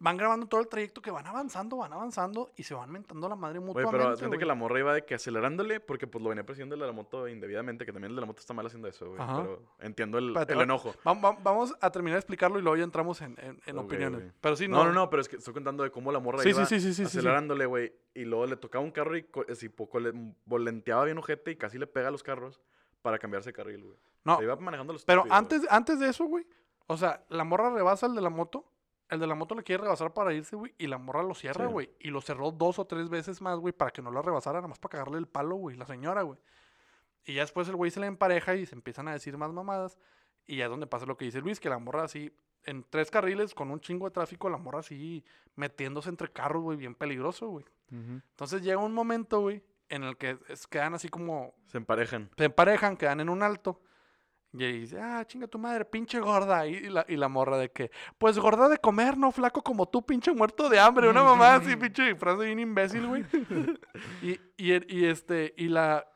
van 0.00 0.16
grabando 0.16 0.46
todo 0.46 0.60
el 0.60 0.68
trayecto 0.68 1.00
que 1.00 1.10
van 1.10 1.26
avanzando, 1.26 1.76
van 1.78 1.92
avanzando, 1.92 2.50
y 2.56 2.64
se 2.64 2.74
van 2.74 2.90
mentando 2.90 3.28
la 3.28 3.36
madre 3.36 3.58
Güey, 3.58 3.68
mutuamente, 3.68 3.96
pero 3.96 4.16
siente 4.16 4.26
güey. 4.36 4.38
que 4.40 4.44
la 4.46 4.54
morra 4.54 4.78
iba 4.80 4.92
de 4.92 5.04
que 5.04 5.14
acelerándole 5.14 5.80
porque 5.80 6.06
pues 6.06 6.22
lo 6.22 6.28
venía 6.30 6.44
persiguiendo 6.44 6.74
el 6.74 6.80
de 6.80 6.86
la 6.86 6.92
moto 6.92 7.26
indebidamente, 7.28 7.86
que 7.86 7.92
también 7.92 8.10
el 8.10 8.16
de 8.16 8.20
la 8.20 8.26
moto 8.26 8.40
está 8.40 8.52
mal 8.52 8.66
haciendo 8.66 8.88
eso, 8.88 9.06
güey. 9.08 9.20
Ajá. 9.20 9.42
Pero 9.42 9.62
entiendo 9.80 10.18
el, 10.18 10.28
Espérate, 10.28 10.52
el 10.54 10.60
enojo. 10.60 10.94
Va- 11.06 11.14
va- 11.14 11.38
Vamos 11.42 11.74
a 11.80 11.90
terminar 11.90 12.16
de 12.16 12.20
explicarlo 12.20 12.58
y 12.58 12.62
luego 12.62 12.76
ya 12.76 12.84
entramos 12.84 13.20
en, 13.22 13.36
en- 13.66 13.78
opiniones. 13.78 14.20
güey. 14.20 14.32
Pero 14.40 14.56
sí, 14.56 14.68
no. 14.68 14.78
No, 14.78 14.84
no, 14.86 14.92
no, 14.92 15.10
pero 15.10 15.22
es 15.22 15.28
que 15.28 15.36
estoy 15.36 15.54
contando 15.54 15.82
de 15.84 15.90
cómo 15.90 16.12
la 16.12 16.18
morra 16.18 16.40
Sí, 16.42 16.50
iba 16.50 16.66
sí, 16.66 16.80
sí, 16.80 17.02
acelerándole, 17.02 17.64
güey. 17.66 17.92
Y 18.14 18.24
luego 18.24 18.46
le 18.46 18.56
tocaba 18.56 18.84
un 18.84 18.90
carro 18.90 19.16
y 19.16 19.26
así 19.50 19.68
poco 19.68 20.00
le 20.00 20.12
volenteaba 20.44 21.04
bien 21.04 21.18
ojete 21.18 21.52
y 21.52 21.56
casi 21.56 21.78
le 21.78 21.86
pega 21.86 22.08
a 22.08 22.10
los 22.10 22.22
carros 22.22 22.60
para 23.02 23.18
cambiarse 23.18 23.50
de 23.50 23.54
carril, 23.54 23.84
güey. 23.84 23.96
No, 24.24 24.38
Se 24.38 24.44
iba 24.44 24.56
manejando 24.56 24.92
los 24.92 25.04
pero 25.04 25.24
antes, 25.30 25.66
antes 25.70 25.98
de 26.00 26.08
eso, 26.08 26.24
güey, 26.24 26.46
o 26.86 26.96
sea, 26.96 27.24
la 27.28 27.44
morra 27.44 27.70
rebasa 27.70 28.06
al 28.06 28.14
de 28.14 28.20
la 28.22 28.30
moto, 28.30 28.64
el 29.10 29.20
de 29.20 29.26
la 29.26 29.34
moto 29.34 29.54
le 29.54 29.62
quiere 29.62 29.82
rebasar 29.82 30.12
para 30.14 30.32
irse, 30.32 30.56
güey, 30.56 30.74
y 30.78 30.86
la 30.86 30.98
morra 30.98 31.22
lo 31.22 31.34
cierra, 31.34 31.66
Sí. 31.66 31.72
güey, 31.72 31.90
y 32.00 32.08
lo 32.10 32.20
cerró 32.20 32.50
dos 32.50 32.78
o 32.78 32.86
tres 32.86 33.08
veces 33.08 33.40
más, 33.42 33.58
güey, 33.58 33.72
para 33.72 33.90
que 33.90 34.02
no 34.02 34.10
la 34.10 34.22
rebasara, 34.22 34.58
nada 34.58 34.68
más 34.68 34.78
para 34.78 34.92
cagarle 34.92 35.18
el 35.18 35.26
palo, 35.28 35.56
güey, 35.56 35.76
la 35.76 35.86
señora, 35.86 36.22
güey. 36.22 36.38
Y 37.26 37.34
ya 37.34 37.42
después 37.42 37.68
el 37.68 37.76
güey 37.76 37.90
se 37.90 38.00
le 38.00 38.06
empareja 38.06 38.54
y 38.54 38.66
se 38.66 38.74
empiezan 38.74 39.08
a 39.08 39.12
decir 39.12 39.36
más 39.36 39.52
mamadas, 39.52 39.98
y 40.46 40.56
ya 40.56 40.64
es 40.64 40.70
donde 40.70 40.86
pasa 40.86 41.06
lo 41.06 41.16
que 41.16 41.24
dice 41.26 41.40
Luis, 41.40 41.60
que 41.60 41.68
la 41.68 41.78
morra 41.78 42.04
así, 42.04 42.32
en 42.64 42.84
tres 42.88 43.10
carriles, 43.10 43.54
con 43.54 43.70
un 43.70 43.80
chingo 43.80 44.06
de 44.06 44.10
tráfico, 44.12 44.48
la 44.48 44.56
morra 44.56 44.80
así, 44.80 45.24
metiéndose 45.54 46.08
entre 46.08 46.30
carros, 46.32 46.62
güey, 46.62 46.78
bien 46.78 46.94
peligroso, 46.94 47.48
güey. 47.48 47.64
Entonces 47.90 48.62
llega 48.62 48.78
un 48.78 48.92
momento, 48.94 49.40
güey, 49.40 49.62
en 49.88 50.02
el 50.02 50.16
que 50.16 50.38
es- 50.48 50.66
quedan 50.66 50.94
así 50.94 51.08
como 51.08 51.54
Se 51.66 51.76
emparejan. 51.78 52.30
se 52.36 52.44
emparejan, 52.46 52.96
quedan 52.96 53.20
en 53.20 53.28
un 53.28 53.42
alto. 53.42 53.80
Y 54.56 54.62
ahí 54.62 54.78
dice, 54.80 55.00
ah, 55.00 55.24
chinga 55.26 55.48
tu 55.48 55.58
madre, 55.58 55.84
pinche 55.84 56.20
gorda. 56.20 56.64
Y 56.66 56.88
la, 56.88 57.04
y 57.08 57.16
la 57.16 57.28
morra 57.28 57.58
de 57.58 57.72
que, 57.72 57.90
pues 58.18 58.38
gorda 58.38 58.68
de 58.68 58.78
comer, 58.78 59.18
no 59.18 59.32
flaco 59.32 59.62
como 59.62 59.86
tú, 59.88 60.06
pinche 60.06 60.32
muerto 60.32 60.68
de 60.68 60.78
hambre. 60.78 61.08
Una 61.08 61.24
mamá 61.24 61.56
así, 61.56 61.74
pinche 61.74 62.14
frase 62.14 62.44
bien 62.44 62.60
imbécil, 62.60 63.04
güey. 63.04 63.24
y, 64.22 64.38
y, 64.56 64.70
el- 64.70 64.86
y 64.88 65.06
este, 65.06 65.54
y 65.56 65.68
la. 65.68 66.06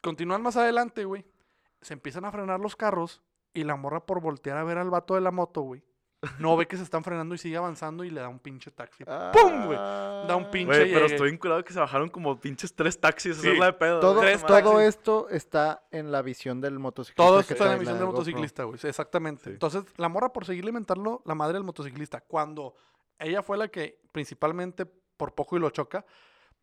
Continúan 0.00 0.40
más 0.40 0.56
adelante, 0.56 1.04
güey. 1.04 1.26
Se 1.82 1.92
empiezan 1.92 2.24
a 2.24 2.32
frenar 2.32 2.60
los 2.60 2.76
carros. 2.76 3.22
Y 3.52 3.64
la 3.64 3.76
morra 3.76 4.00
por 4.04 4.20
voltear 4.22 4.56
a 4.58 4.64
ver 4.64 4.78
al 4.78 4.90
vato 4.90 5.14
de 5.14 5.20
la 5.20 5.30
moto, 5.30 5.60
güey. 5.62 5.82
No 6.38 6.56
ve 6.56 6.66
que 6.66 6.76
se 6.76 6.82
están 6.82 7.04
frenando 7.04 7.34
y 7.34 7.38
sigue 7.38 7.56
avanzando 7.56 8.02
y 8.02 8.10
le 8.10 8.20
da 8.20 8.28
un 8.28 8.38
pinche 8.38 8.70
taxi. 8.70 9.04
¡Pum, 9.04 9.66
güey! 9.66 9.78
Da 9.78 10.34
un 10.36 10.50
pinche 10.50 10.78
Güey, 10.78 10.92
pero 10.92 11.06
estoy 11.06 11.30
vinculado 11.30 11.62
que 11.62 11.72
se 11.72 11.78
bajaron 11.78 12.08
como 12.08 12.38
pinches 12.40 12.74
tres 12.74 12.98
taxis 12.98 13.36
Sí. 13.36 13.48
hacerla 13.48 13.66
de 13.66 13.72
pedo. 13.74 14.00
Todo. 14.00 14.20
Tres 14.20 14.42
esto 14.80 15.28
está 15.28 15.86
en 15.90 16.10
la 16.10 16.22
visión 16.22 16.60
del 16.60 16.78
motociclista. 16.78 17.22
Todo 17.22 17.40
está 17.40 17.64
en 17.64 17.70
la 17.70 17.76
visión 17.76 17.98
del 17.98 18.06
motociclista, 18.06 18.64
güey. 18.64 18.78
sí, 18.78 18.88
Exactamente. 18.88 19.44
Sí. 19.44 19.50
Entonces, 19.50 19.84
la 19.96 20.08
morra 20.08 20.32
por 20.32 20.44
seguirle 20.46 20.72
mentarlo, 20.72 21.22
la 21.24 21.34
madre 21.34 21.54
del 21.54 21.64
motociclista, 21.64 22.20
cuando 22.22 22.74
ella 23.18 23.42
fue 23.42 23.56
la 23.58 23.68
que 23.68 24.00
principalmente 24.12 24.86
por 24.86 25.34
poco 25.34 25.56
y 25.56 25.60
lo 25.60 25.70
choca, 25.70 26.04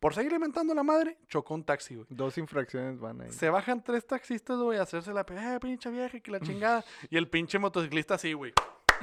por 0.00 0.14
seguirle 0.14 0.38
mentando 0.38 0.72
a 0.72 0.76
la 0.76 0.82
madre, 0.82 1.18
chocó 1.28 1.54
un 1.54 1.64
taxi, 1.64 1.94
güey. 1.94 2.06
Dos 2.10 2.36
infracciones 2.38 2.98
van 2.98 3.20
ahí. 3.22 3.32
Se 3.32 3.48
bajan 3.48 3.82
tres 3.82 4.06
taxistas, 4.06 4.58
güey, 4.58 4.78
a 4.78 4.82
hacerse 4.82 5.12
la 5.12 5.24
eh, 5.28 5.58
pinche 5.60 5.90
vieja, 5.90 6.20
que 6.20 6.30
la 6.30 6.40
chingada. 6.40 6.84
y 7.08 7.16
el 7.16 7.28
pinche 7.28 7.58
motociclista 7.58 8.14
así, 8.14 8.32
güey. 8.32 8.52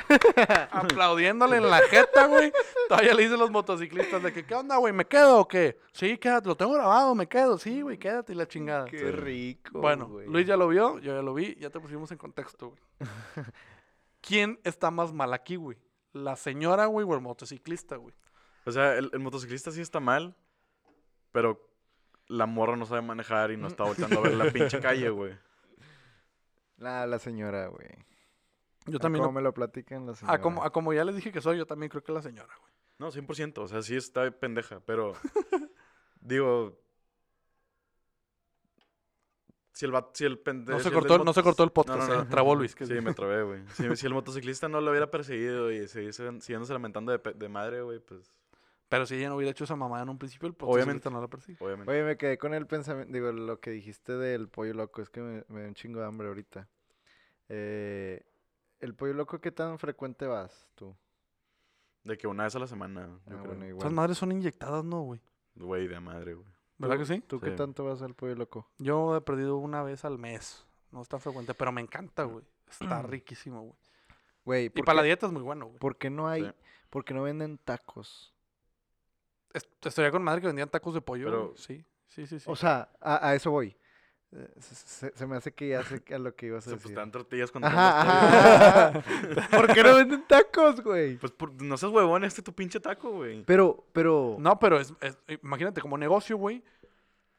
Aplaudiéndole 0.71 1.57
en 1.57 1.69
la 1.69 1.79
jeta, 1.79 2.27
güey. 2.27 2.51
Todavía 2.87 3.13
le 3.13 3.23
dicen 3.23 3.39
los 3.39 3.51
motociclistas 3.51 4.21
de 4.23 4.33
que, 4.33 4.45
¿qué 4.45 4.55
onda, 4.55 4.77
güey? 4.77 4.93
¿Me 4.93 5.05
quedo 5.05 5.39
o 5.39 5.47
qué? 5.47 5.79
Sí, 5.93 6.17
quédate, 6.17 6.47
lo 6.47 6.55
tengo 6.55 6.73
grabado, 6.73 7.15
me 7.15 7.27
quedo. 7.27 7.57
Sí, 7.57 7.81
güey, 7.81 7.97
quédate 7.97 8.33
y 8.33 8.35
la 8.35 8.47
chingada. 8.47 8.85
Qué 8.85 9.11
rico. 9.11 9.79
Bueno, 9.79 10.07
güey. 10.07 10.27
Luis 10.27 10.45
ya 10.45 10.57
lo 10.57 10.67
vio, 10.67 10.99
yo 10.99 11.15
ya 11.15 11.21
lo 11.21 11.33
vi, 11.33 11.55
ya 11.55 11.69
te 11.69 11.79
pusimos 11.79 12.11
en 12.11 12.17
contexto, 12.17 12.69
güey. 12.69 12.81
¿Quién 14.21 14.59
está 14.63 14.91
más 14.91 15.13
mal 15.13 15.33
aquí, 15.33 15.55
güey? 15.55 15.77
¿La 16.13 16.35
señora, 16.35 16.85
güey, 16.85 17.05
o 17.07 17.13
el 17.13 17.21
motociclista, 17.21 17.95
güey? 17.95 18.13
O 18.65 18.71
sea, 18.71 18.95
el, 18.97 19.09
el 19.13 19.19
motociclista 19.19 19.71
sí 19.71 19.81
está 19.81 19.99
mal, 19.99 20.35
pero 21.31 21.67
la 22.27 22.45
morra 22.45 22.75
no 22.75 22.85
sabe 22.85 23.01
manejar 23.01 23.51
y 23.51 23.57
no 23.57 23.67
está 23.67 23.83
volteando 23.83 24.19
a 24.19 24.23
ver 24.23 24.33
la 24.35 24.51
pinche 24.51 24.79
calle, 24.79 25.09
güey. 25.09 25.33
La, 26.77 27.05
la 27.05 27.19
señora, 27.19 27.67
güey. 27.67 27.89
Yo 28.87 28.97
A 28.97 28.99
también. 28.99 29.21
cómo 29.23 29.31
no- 29.33 29.39
me 29.39 29.41
lo 29.43 29.53
platican 29.53 30.05
la 30.05 30.15
señora. 30.15 30.35
a, 30.37 30.41
como, 30.41 30.63
a 30.63 30.71
como 30.71 30.93
ya 30.93 31.03
les 31.05 31.15
dije 31.15 31.31
que 31.31 31.41
soy, 31.41 31.57
yo 31.57 31.65
también 31.65 31.89
creo 31.89 32.03
que 32.03 32.11
la 32.11 32.21
señora, 32.21 32.53
güey. 32.59 32.71
No, 32.99 33.11
100%, 33.11 33.57
o 33.59 33.67
sea, 33.67 33.81
sí 33.81 33.95
está 33.95 34.29
pendeja, 34.31 34.79
pero 34.85 35.13
digo... 36.21 36.79
Si 39.73 39.85
el, 39.85 39.93
si 40.13 40.25
el 40.25 40.37
pendejo... 40.37 40.77
No 40.77 40.83
se, 40.83 40.91
cortó, 40.91 41.23
no 41.23 41.33
se 41.33 41.41
cortó 41.41 41.63
el 41.63 41.71
podcast, 41.71 42.07
no, 42.09 42.15
no. 42.17 42.21
eh, 42.23 42.25
trabó 42.29 42.53
Luis. 42.55 42.75
que 42.75 42.85
Sí, 42.85 42.93
me 43.01 43.13
trabé, 43.13 43.41
güey. 43.43 43.61
Si, 43.75 43.95
si 43.95 44.05
el 44.05 44.13
motociclista 44.13 44.67
no 44.67 44.81
lo 44.81 44.91
hubiera 44.91 45.09
perseguido 45.09 45.71
y 45.71 45.87
siguiese 45.87 46.29
siguiéndose 46.41 46.73
lamentando 46.73 47.17
de, 47.17 47.33
de 47.33 47.49
madre, 47.49 47.81
güey, 47.81 47.99
pues 47.99 48.31
Pero 48.89 49.05
si 49.07 49.15
ella 49.15 49.29
no 49.29 49.37
hubiera 49.37 49.51
hecho 49.51 49.63
esa 49.63 49.75
mamada 49.75 50.03
en 50.03 50.09
un 50.09 50.19
principio, 50.19 50.49
el 50.49 50.55
Obviamente. 50.59 51.09
no 51.09 51.21
la 51.21 51.27
persigue. 51.27 51.57
obviamente. 51.63 51.91
Oye, 51.91 52.03
me 52.03 52.17
quedé 52.17 52.37
con 52.37 52.53
el 52.53 52.67
pensamiento, 52.67 53.11
digo, 53.13 53.31
lo 53.31 53.59
que 53.59 53.71
dijiste 53.71 54.17
del 54.17 54.49
pollo 54.49 54.73
loco, 54.73 55.01
es 55.01 55.09
que 55.09 55.21
me, 55.21 55.43
me 55.47 55.61
da 55.61 55.67
un 55.69 55.73
chingo 55.73 55.99
de 56.01 56.05
hambre 56.05 56.27
ahorita. 56.27 56.67
Eh, 57.49 58.23
¿El 58.81 58.93
pollo 58.95 59.13
loco 59.13 59.39
qué 59.39 59.51
tan 59.51 59.79
frecuente 59.79 60.25
vas 60.27 60.67
tú? 60.75 60.95
De 62.03 62.17
que 62.17 62.27
una 62.27 62.43
vez 62.45 62.55
a 62.55 62.59
la 62.59 62.67
semana, 62.67 63.07
yo 63.27 63.37
Ah, 63.37 63.41
creo. 63.43 63.55
bueno, 63.55 63.77
Esas 63.77 63.91
madres 63.93 64.17
son 64.17 64.31
inyectadas, 64.31 64.83
¿no, 64.83 65.01
güey? 65.01 65.21
Güey, 65.55 65.87
de 65.87 65.99
madre, 65.99 66.33
güey. 66.33 66.47
¿Verdad 66.77 66.95
¿Tú- 66.95 66.99
que 67.01 67.05
sí? 67.05 67.21
¿Tú 67.21 67.39
qué 67.39 67.51
tanto 67.51 67.85
vas 67.85 68.01
al 68.01 68.15
pollo 68.15 68.35
loco? 68.35 68.67
Yo 68.79 69.15
he 69.15 69.21
perdido 69.21 69.57
una 69.57 69.83
vez 69.83 70.03
al 70.03 70.17
mes. 70.17 70.65
No 70.91 71.01
es 71.01 71.07
tan 71.07 71.21
frecuente, 71.21 71.53
pero 71.53 71.71
me 71.71 71.79
encanta, 71.81 72.23
güey. 72.23 72.43
Está 72.67 73.01
riquísimo, 73.03 73.61
güey. 73.61 73.75
Güey, 74.43 74.65
Y 74.65 74.69
¿por, 74.69 74.85
para 74.85 74.97
la 74.97 75.03
dieta 75.03 75.27
es 75.27 75.31
muy 75.31 75.43
bueno, 75.43 75.67
güey. 75.67 75.77
por 75.77 75.95
qué 75.97 76.09
no 76.09 76.27
hay, 76.27 76.43
Sí. 76.45 76.51
por 76.89 77.05
qué 77.05 77.13
no 77.13 77.21
venden 77.21 77.59
tacos? 77.59 78.33
Es- 79.53 79.69
Estaría 79.83 80.09
con 80.11 80.23
madre 80.23 80.41
que 80.41 80.47
vendían 80.47 80.69
tacos 80.69 80.95
de 80.95 81.01
pollo. 81.01 81.25
Pero-. 81.25 81.53
Sí, 81.55 81.85
sí, 82.07 82.25
sí. 82.25 82.39
sí. 82.39 82.45
O 82.49 82.55
sea, 82.55 82.91
a, 82.99 83.27
a 83.29 83.35
eso 83.35 83.51
voy. 83.51 83.77
Se, 84.59 85.27
me 85.27 85.35
hace 85.35 85.53
que 85.53 85.67
ya 85.69 85.83
sé 85.83 86.01
a 86.13 86.17
lo 86.17 86.33
que 86.35 86.45
ibas 86.47 86.65
a 86.65 86.69
Se 86.69 86.75
pues 86.75 86.83
decir. 86.83 86.95
dan 86.97 87.11
tortillas 87.11 87.51
con 87.51 87.63
Ajá, 87.65 88.91
ajá. 88.91 89.03
¿Por 89.51 89.73
qué 89.73 89.83
no 89.83 89.95
venden 89.95 90.25
tacos, 90.27 90.81
güey? 90.81 91.17
Pues 91.17 91.33
por- 91.33 91.51
no 91.61 91.75
seas 91.77 91.91
huevón, 91.91 92.23
este 92.23 92.39
es 92.39 92.45
tu 92.45 92.53
pinche 92.53 92.79
taco, 92.79 93.11
güey. 93.11 93.43
Pero, 93.43 93.85
pero... 93.91 94.37
No, 94.39 94.57
pero 94.57 94.79
es, 94.79 94.93
es- 95.01 95.17
imagínate, 95.43 95.81
como 95.81 95.97
negocio, 95.97 96.37
güey. 96.37 96.63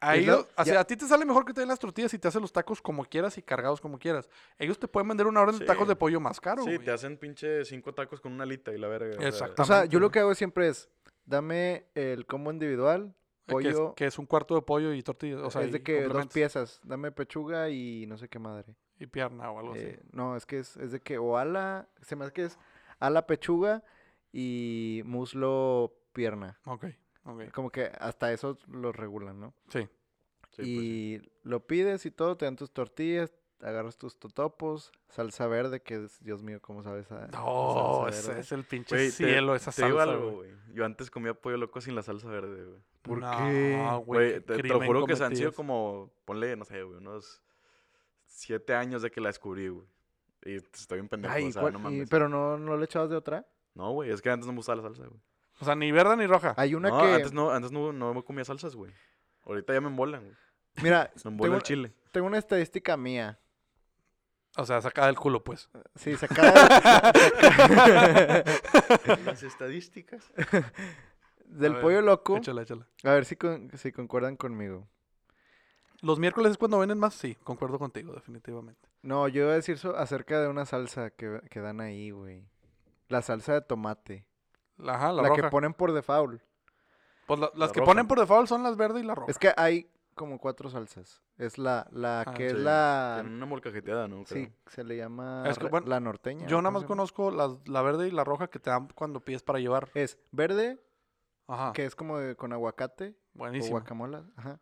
A, 0.01 0.17
Es 0.17 0.27
la- 0.27 0.33
ellos, 0.35 0.49
o 0.57 0.65
sea, 0.65 0.75
ya- 0.75 0.81
a 0.81 0.85
ti 0.85 0.97
te 0.97 1.07
sale 1.07 1.25
mejor 1.25 1.45
que 1.47 1.55
te 1.55 1.61
den 1.61 1.69
las 1.69 1.79
tortillas 1.79 2.13
y 2.13 2.19
te 2.19 2.29
hacen 2.29 2.43
los 2.43 2.53
tacos 2.53 2.83
como 2.83 3.05
quieras 3.05 3.39
y 3.39 3.43
cargados 3.43 3.81
como 3.81 3.99
quieras. 3.99 4.29
Ellos 4.59 4.79
te 4.79 4.87
pueden 4.89 5.09
vender 5.09 5.27
una 5.27 5.41
orden 5.41 5.59
de 5.61 5.65
tacos 5.65 5.85
Sí. 5.85 5.89
de 5.91 5.97
pollo 5.97 6.21
más 6.21 6.41
caro, 6.41 6.63
Sí, 6.65 6.75
güey. 6.75 6.85
te 6.85 6.91
hacen 6.91 7.17
pinche 7.17 7.65
cinco 7.65 7.95
tacos 7.95 8.21
con 8.21 8.33
una 8.33 8.43
alita 8.45 8.73
y 8.73 8.79
la 8.79 8.89
verga. 8.89 9.17
o 9.17 9.19
sea, 9.21 9.29
Exacto. 9.29 9.63
O 9.63 9.65
sea, 9.65 9.85
yo 9.87 9.99
lo 10.01 10.11
que 10.11 10.19
hago 10.19 10.35
siempre 10.35 10.69
es, 10.69 10.91
dame 11.25 11.87
el 11.95 12.27
combo 12.27 12.51
individual, 12.51 13.15
Que 13.47 13.55
es, 13.55 13.75
pollo, 13.75 13.95
que 13.95 14.07
es 14.07 14.19
un 14.19 14.27
cuarto 14.27 14.55
de 14.55 14.63
pollo 14.63 14.93
y 14.93 15.03
tortillas. 15.03 15.41
O 15.41 15.51
sea, 15.51 15.63
es 15.63 15.73
de 15.73 15.79
y 15.79 15.83
que 15.83 16.03
dos 16.05 16.27
piezas, 16.29 16.81
dame 16.85 17.11
pechuga 17.11 17.71
y 17.71 18.07
no 18.07 18.17
sé 18.17 18.29
qué 18.29 18.39
madre. 18.39 18.77
Y 18.99 19.07
pierna 19.07 19.51
o 19.51 19.59
algo 19.59 19.73
así. 19.73 19.83
Eh, 19.83 20.01
no, 20.13 20.37
es 20.37 20.47
que 20.47 20.59
es, 20.59 20.77
es 20.77 20.93
de 20.93 21.01
que 21.01 21.19
o 21.19 21.37
ala, 21.37 21.89
se 22.03 22.15
me 22.15 22.25
hace 22.25 22.33
que 22.33 22.45
es 22.45 22.59
ala 23.01 23.27
pechuga 23.27 23.83
y 24.33 25.03
muslo 25.05 25.93
pierna. 26.13 26.61
Ok, 26.67 26.87
ok. 27.25 27.51
Como 27.53 27.71
que 27.71 27.91
hasta 27.99 28.33
eso 28.33 28.57
lo 28.69 28.93
regulan, 28.93 29.41
¿no? 29.41 29.55
Sí. 29.69 29.81
sí, 29.81 29.89
pues 30.57 30.67
sí. 30.67 31.21
y 31.23 31.31
lo 31.43 31.67
pides 31.67 32.07
y 32.07 32.13
todo, 32.13 32.37
te 32.37 32.45
dan 32.45 32.57
tus 32.57 32.71
tortillas, 32.71 33.33
agarras 33.63 33.97
tus 33.97 34.19
totopos, 34.19 34.93
salsa 35.09 35.47
verde, 35.47 35.81
que 35.83 36.05
es, 36.05 36.23
Dios 36.25 36.43
mío, 36.43 36.61
¿cómo 36.61 36.83
sabes? 36.83 37.11
a- 37.13 37.29
No, 37.29 38.09
ese 38.09 38.39
es 38.41 38.53
el 38.53 38.65
pinche 38.65 38.95
Güey, 38.97 39.07
te- 39.09 39.13
cielo, 39.13 39.55
esa 39.55 39.71
te 39.71 39.85
digo 39.85 39.99
salsa, 39.99 40.13
algo, 40.15 40.31
güey. 40.33 40.51
güey. 40.53 40.75
Yo 40.75 40.85
antes 40.85 41.11
comía 41.11 41.35
pollo 41.35 41.57
loco 41.57 41.81
sin 41.81 41.95
la 41.95 42.03
salsa 42.03 42.29
verde, 42.29 42.65
güey. 42.65 42.81
¿Por 43.03 43.19
No, 43.19 43.31
qué? 43.39 44.03
güey, 44.07 44.41
te, 44.41 44.57
te 44.63 44.69
lo 44.69 44.81
juro 44.85 45.07
que 45.07 45.17
se 45.17 45.25
han 45.25 45.37
sido 45.37 45.53
como, 45.53 46.13
ponle, 46.25 46.57
no 46.57 46.65
sé, 46.65 46.83
güey, 46.83 46.99
unos 46.99 47.43
siete 48.27 48.75
años 48.75 49.03
de 49.03 49.11
que 49.11 49.21
la 49.21 49.29
descubrí, 49.29 49.69
güey. 49.69 49.87
Y 50.45 50.55
estoy 50.57 50.99
bien 50.99 51.09
pendejo, 51.09 51.35
Ay, 51.35 51.47
o 51.49 51.53
sea, 51.53 51.63
¿cuál- 51.63 51.73
no 51.75 51.79
y- 51.79 51.83
mames. 51.83 52.11
pero 52.11 52.29
no, 52.29 52.59
no 52.59 52.77
le 52.77 52.85
echabas 52.85 53.11
de 53.11 53.17
otra. 53.17 53.47
No, 53.75 53.93
güey, 53.93 54.11
es 54.11 54.21
que 54.21 54.31
antes 54.31 54.47
no 54.47 54.53
me 54.53 54.57
gustaba 54.59 54.77
la 54.77 54.83
salsa, 54.83 55.07
güey. 55.07 55.21
O 55.61 55.65
sea, 55.65 55.75
ni 55.77 55.93
verde 55.93 56.17
ni 56.17 56.27
roja. 56.27 56.55
Hay 56.57 56.75
una 56.75 56.89
no, 56.89 57.01
que, 57.03 57.15
antes 57.15 57.33
no, 57.33 57.51
antes 57.51 57.71
no, 57.71 57.93
no 57.93 58.13
me 58.15 58.25
comía 58.25 58.45
salsas, 58.45 58.75
güey. 58.75 58.93
Ahorita 59.45 59.73
ya 59.73 59.81
me 59.81 59.89
embolan, 59.89 60.23
güey. 60.25 60.35
mira, 60.83 61.11
Me 61.25 61.31
embola 61.31 61.47
tengo, 61.49 61.57
el 61.57 61.63
chile. 61.63 61.93
tengo 62.11 62.27
una 62.27 62.39
estadística 62.39 62.97
mía. 62.97 63.39
O 64.57 64.67
sea, 64.67 64.81
sacada 64.83 65.07
del 65.07 65.17
culo, 65.17 65.43
pues. 65.43 65.71
Sí, 65.97 66.15
sacada 66.17 66.53
Las 69.25 69.43
estadísticas. 69.43 70.25
del 71.47 71.73
ver, 71.75 71.83
pollo 71.83 72.03
loco. 72.03 72.37
Échala, 72.37 72.63
échala. 72.63 72.87
A 73.05 73.11
ver 73.11 73.25
si, 73.25 73.37
con- 73.37 73.71
si 73.77 73.93
concuerdan 73.93 74.37
conmigo. 74.37 74.89
Los 76.01 76.19
miércoles 76.19 76.53
es 76.53 76.59
cuando 76.59 76.79
venden 76.81 76.99
más, 76.99 77.15
sí, 77.15 77.37
concuerdo 77.45 77.79
contigo, 77.79 78.13
definitivamente. 78.13 78.89
No, 79.03 79.29
yo 79.29 79.45
iba 79.45 79.53
a 79.53 79.57
decir 79.57 79.79
so- 79.79 79.97
acerca 79.97 80.41
de 80.41 80.49
una 80.49 80.67
salsa 80.67 81.11
que, 81.11 81.41
que 81.49 81.61
dan 81.61 81.81
ahí, 81.81 82.11
güey. 82.11 82.45
La 83.09 83.23
salsa 83.23 83.55
de 83.55 83.61
tomate. 83.63 84.27
Ajá, 84.85 85.13
la, 85.13 85.23
La, 85.23 85.29
roja. 85.29 85.43
que 85.43 85.49
ponen 85.49 85.75
por 85.75 85.93
default. 85.93 86.43
Pues 87.27 87.39
la- 87.39 87.51
las 87.55 87.69
La 87.69 87.73
que 87.73 87.81
roja. 87.81 87.91
ponen 87.91 88.09
por 88.09 88.19
default 88.19 88.49
son 88.49 88.65
las 88.65 88.77
verde 88.77 89.01
y 89.01 89.05
la 89.05 89.15
roja. 89.15 89.31
Es 89.31 89.39
que 89.39 89.53
hay 89.57 89.89
como 90.15 90.39
cuatro 90.39 90.69
salsas. 90.71 91.23
Es 91.39 91.59
la, 91.59 91.89
la 91.93 92.23
Ah, 92.27 92.35
que 92.35 92.47
es 92.47 92.53
Sí, 92.53 92.59
la... 92.59 93.19
Tienen 93.21 93.35
una 93.35 93.47
molcajeteada, 93.47 94.09
¿no? 94.09 94.25
Sí, 94.27 94.35
Creo. 94.47 94.53
se 94.69 94.85
le 94.85 94.97
llama 94.97 95.45
Es 95.49 95.59
que, 95.59 95.67
bueno, 95.67 95.87
la 95.89 96.01
norteña. 96.01 96.47
Yo 96.47 96.59
¿o 96.59 96.63
nada 96.63 96.71
más 96.73 96.85
conozco 96.85 97.31
las, 97.31 97.53
la 97.67 97.83
verde 97.83 98.09
y 98.09 98.11
la 98.11 98.25
roja 98.25 98.49
que 98.49 98.59
te 98.59 98.71
dan 98.71 98.89
cuando 98.95 99.21
pides 99.21 99.43
para 99.43 99.59
llevar. 99.59 99.91
Es 99.95 100.19
verde, 100.31 100.79
Ajá. 101.47 101.73
que 101.73 101.85
es 101.85 101.95
como 101.97 102.19
de- 102.19 102.37
con 102.37 102.53
aguacate 102.53 103.17
o 103.37 103.49
guacamola. 103.69 104.25
Ajá. 104.37 104.61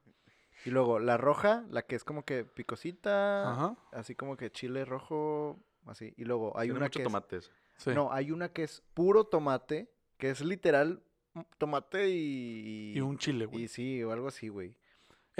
Y 0.64 0.70
luego 0.70 0.98
la 0.98 1.16
roja, 1.16 1.64
la 1.70 1.82
que 1.82 1.96
es 1.96 2.04
como 2.04 2.24
que 2.24 2.44
picosita, 2.44 3.50
Ajá. 3.50 3.76
así 3.92 4.14
como 4.14 4.36
que 4.36 4.50
chile 4.52 4.84
rojo, 4.84 5.58
así. 5.86 6.12
Y 6.16 6.24
luego 6.24 6.56
hay 6.58 6.66
Tiene 6.68 6.78
una 6.78 6.86
mucho 6.86 6.98
que 6.98 7.02
es- 7.02 7.08
tomates. 7.08 7.50
Sí. 7.76 7.90
No, 7.94 8.12
hay 8.12 8.30
una 8.30 8.50
que 8.52 8.62
es 8.64 8.82
puro 8.92 9.24
tomate, 9.24 9.90
que 10.18 10.28
es 10.28 10.42
literal 10.42 11.02
mm, 11.32 11.40
tomate 11.56 12.10
y... 12.10 12.92
y 12.94 13.00
un 13.00 13.16
chile, 13.16 13.46
güey. 13.46 13.62
Y 13.64 13.68
sí, 13.68 14.02
o 14.04 14.12
algo 14.12 14.28
así, 14.28 14.48
güey. 14.48 14.76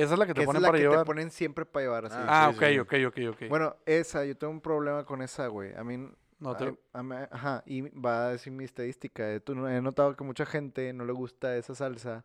Esa 0.02 0.12
es 0.14 0.18
la 0.18 0.26
que 0.26 0.30
Que 0.32 0.34
te 0.34 0.40
es 0.42 0.46
ponen 0.46 0.62
la 0.62 0.68
para 0.68 0.78
que 0.78 0.82
llevar. 0.84 0.98
te 1.00 1.04
ponen 1.04 1.30
siempre 1.30 1.64
para 1.66 1.84
llevar 1.84 2.04
así. 2.06 2.16
Ah, 2.18 2.46
Ah, 2.48 2.52
sí, 2.52 2.56
ok, 2.56 2.64
sí. 2.68 2.78
ok, 2.78 2.94
ok, 3.28 3.34
ok. 3.42 3.48
Bueno, 3.48 3.76
esa, 3.86 4.24
yo 4.24 4.36
tengo 4.36 4.52
un 4.52 4.60
problema 4.60 5.04
con 5.04 5.22
esa, 5.22 5.46
güey. 5.48 5.74
A 5.74 5.84
mí... 5.84 6.08
no 6.38 6.56
te... 6.56 6.64
a- 6.64 6.98
a 6.98 7.02
mí- 7.02 7.14
ajá, 7.30 7.62
y 7.66 7.82
va 7.98 8.26
a 8.26 8.30
decir 8.32 8.52
mi 8.52 8.64
estadística. 8.64 9.30
eh, 9.32 9.40
tú 9.40 9.52
he 9.66 9.80
notado 9.82 10.16
que 10.16 10.24
mucha 10.24 10.46
gente 10.46 10.92
no 10.92 11.04
le 11.04 11.12
gusta 11.12 11.56
esa 11.56 11.74
salsa 11.74 12.24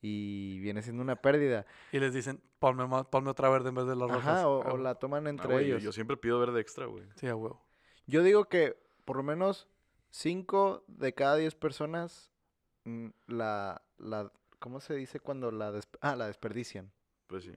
y 0.00 0.58
viene 0.58 0.82
siendo 0.82 1.00
una 1.02 1.14
pérdida. 1.16 1.64
Y 1.92 2.00
les 2.00 2.12
dicen, 2.12 2.40
ponme, 2.58 2.86
más- 2.88 3.06
ponme 3.06 3.30
otra 3.30 3.48
verde 3.48 3.68
en 3.68 3.76
vez 3.76 3.86
de 3.86 3.94
las 3.96 4.08
rojas. 4.10 4.26
Ajá, 4.38 4.48
o, 4.48 4.62
Ah, 4.64 4.72
o 4.72 4.76
la 4.78 4.96
toman 4.96 5.26
Ah, 5.26 5.30
entre 5.30 5.46
güey, 5.48 5.66
yo- 5.68 5.76
ellos. 5.76 5.82
Yo 5.84 5.92
siempre 5.92 6.16
pido 6.16 6.40
verde 6.40 6.60
extra, 6.60 6.86
güey. 6.86 7.04
Sí, 7.14 7.28
a 7.28 7.36
huevo. 7.36 7.64
Yo 8.06 8.22
digo 8.24 8.46
que 8.48 8.76
por 9.04 9.16
lo 9.16 9.22
menos 9.22 9.68
5 10.10 10.84
de 10.88 11.14
cada 11.14 11.36
10 11.36 11.54
personas 11.54 12.30
mm, 12.84 13.08
la, 13.28 13.80
la, 13.98 14.32
¿cómo 14.58 14.80
se 14.80 14.94
dice 14.94 15.20
cuando 15.20 15.52
la, 15.52 15.70
desp- 15.72 15.98
ah, 16.00 16.16
la 16.16 16.26
desperdician? 16.26 16.90
Pues 17.32 17.44
sí. 17.44 17.52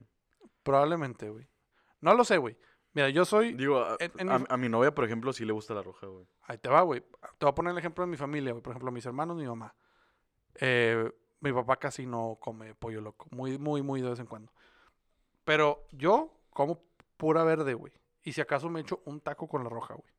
Probablemente, 0.62 1.28
güey. 1.28 1.46
No 2.00 2.14
lo 2.14 2.24
sé, 2.24 2.38
güey. 2.38 2.56
Mira, 2.94 3.10
yo 3.10 3.26
soy... 3.26 3.52
Digo, 3.52 3.78
a, 3.78 3.96
En- 4.00 4.12
en 4.18 4.30
a- 4.30 4.38
mi- 4.38 4.44
a 4.48 4.56
mi 4.56 4.68
novia, 4.70 4.94
por 4.94 5.04
ejemplo, 5.04 5.30
sí 5.34 5.44
le 5.44 5.52
gusta 5.52 5.74
la 5.74 5.82
roja, 5.82 6.06
güey. 6.06 6.26
Ahí 6.44 6.56
te 6.56 6.70
va, 6.70 6.80
güey. 6.80 7.02
Te 7.02 7.44
voy 7.44 7.50
a 7.50 7.54
poner 7.54 7.72
el 7.72 7.78
ejemplo 7.78 8.02
de 8.04 8.10
mi 8.10 8.16
familia, 8.16 8.52
güey. 8.52 8.62
Por 8.62 8.70
ejemplo, 8.72 8.90
mis 8.90 9.04
hermanos, 9.04 9.36
mi 9.36 9.44
mamá. 9.46 9.74
Eh, 10.54 11.12
mi 11.40 11.52
papá 11.52 11.76
casi 11.76 12.06
no 12.06 12.38
come 12.40 12.74
pollo 12.74 13.02
loco. 13.02 13.26
Muy, 13.32 13.58
muy, 13.58 13.82
muy 13.82 14.00
de 14.00 14.08
vez 14.08 14.18
en 14.18 14.24
cuando. 14.26 14.50
Pero 15.44 15.86
yo 15.92 16.32
como 16.48 16.82
pura 17.18 17.44
verde, 17.44 17.74
güey. 17.74 17.92
Y 18.22 18.32
si 18.32 18.40
acaso 18.40 18.70
me 18.70 18.80
echo 18.80 19.02
un 19.04 19.20
taco 19.20 19.46
con 19.46 19.62
la 19.62 19.68
roja, 19.68 19.92
güey. 19.92 20.10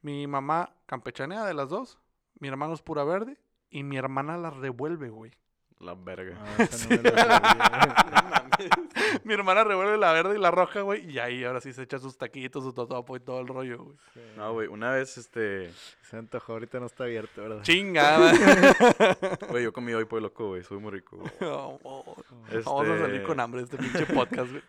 Mi 0.00 0.28
mamá 0.28 0.76
campechanea 0.86 1.44
de 1.44 1.54
las 1.54 1.68
dos. 1.70 1.98
Mi 2.38 2.46
hermano 2.46 2.74
es 2.74 2.82
pura 2.82 3.02
verde. 3.02 3.36
Y 3.68 3.82
mi 3.82 3.96
hermana 3.96 4.38
la 4.38 4.50
revuelve, 4.50 5.08
güey. 5.08 5.32
La 5.80 5.94
verga. 5.94 6.38
Ah, 6.40 6.62
esa 6.62 6.88
no 6.96 8.44
mi 9.24 9.34
hermana 9.34 9.64
revuelve 9.64 9.98
la 9.98 10.12
verde 10.12 10.36
y 10.36 10.38
la 10.40 10.50
roja, 10.50 10.80
güey. 10.82 11.10
Y 11.10 11.18
ahí 11.18 11.44
ahora 11.44 11.60
sí 11.60 11.72
se 11.72 11.82
echa 11.82 11.98
sus 11.98 12.16
taquitos, 12.16 12.64
su 12.64 12.72
totopo 12.72 13.16
y 13.16 13.20
todo 13.20 13.40
el 13.40 13.48
rollo, 13.48 13.84
güey. 13.84 13.96
No, 14.36 14.52
güey, 14.52 14.68
una 14.68 14.92
vez, 14.92 15.18
este... 15.18 15.72
Se 16.02 16.16
antojó, 16.16 16.52
ahorita 16.54 16.80
no 16.80 16.86
está 16.86 17.04
abierto, 17.04 17.42
¿verdad? 17.42 17.62
Chingada. 17.62 18.32
Güey, 19.48 19.64
yo 19.64 19.72
comí 19.72 19.92
hoy 19.94 20.04
pollo 20.04 20.22
loco, 20.22 20.48
güey. 20.48 20.62
Soy 20.62 20.78
muy 20.78 20.92
rico, 20.92 21.16
güey. 21.16 21.32
No, 21.40 21.78
oh, 21.82 22.16
Vamos 22.64 22.88
a 22.88 22.98
salir 22.98 23.16
Este- 23.16 23.26
con 23.26 23.40
hambre 23.40 23.60
de 23.60 23.64
este 23.64 23.78
pinche 23.78 24.06
podcast, 24.06 24.50
güey. 24.50 24.62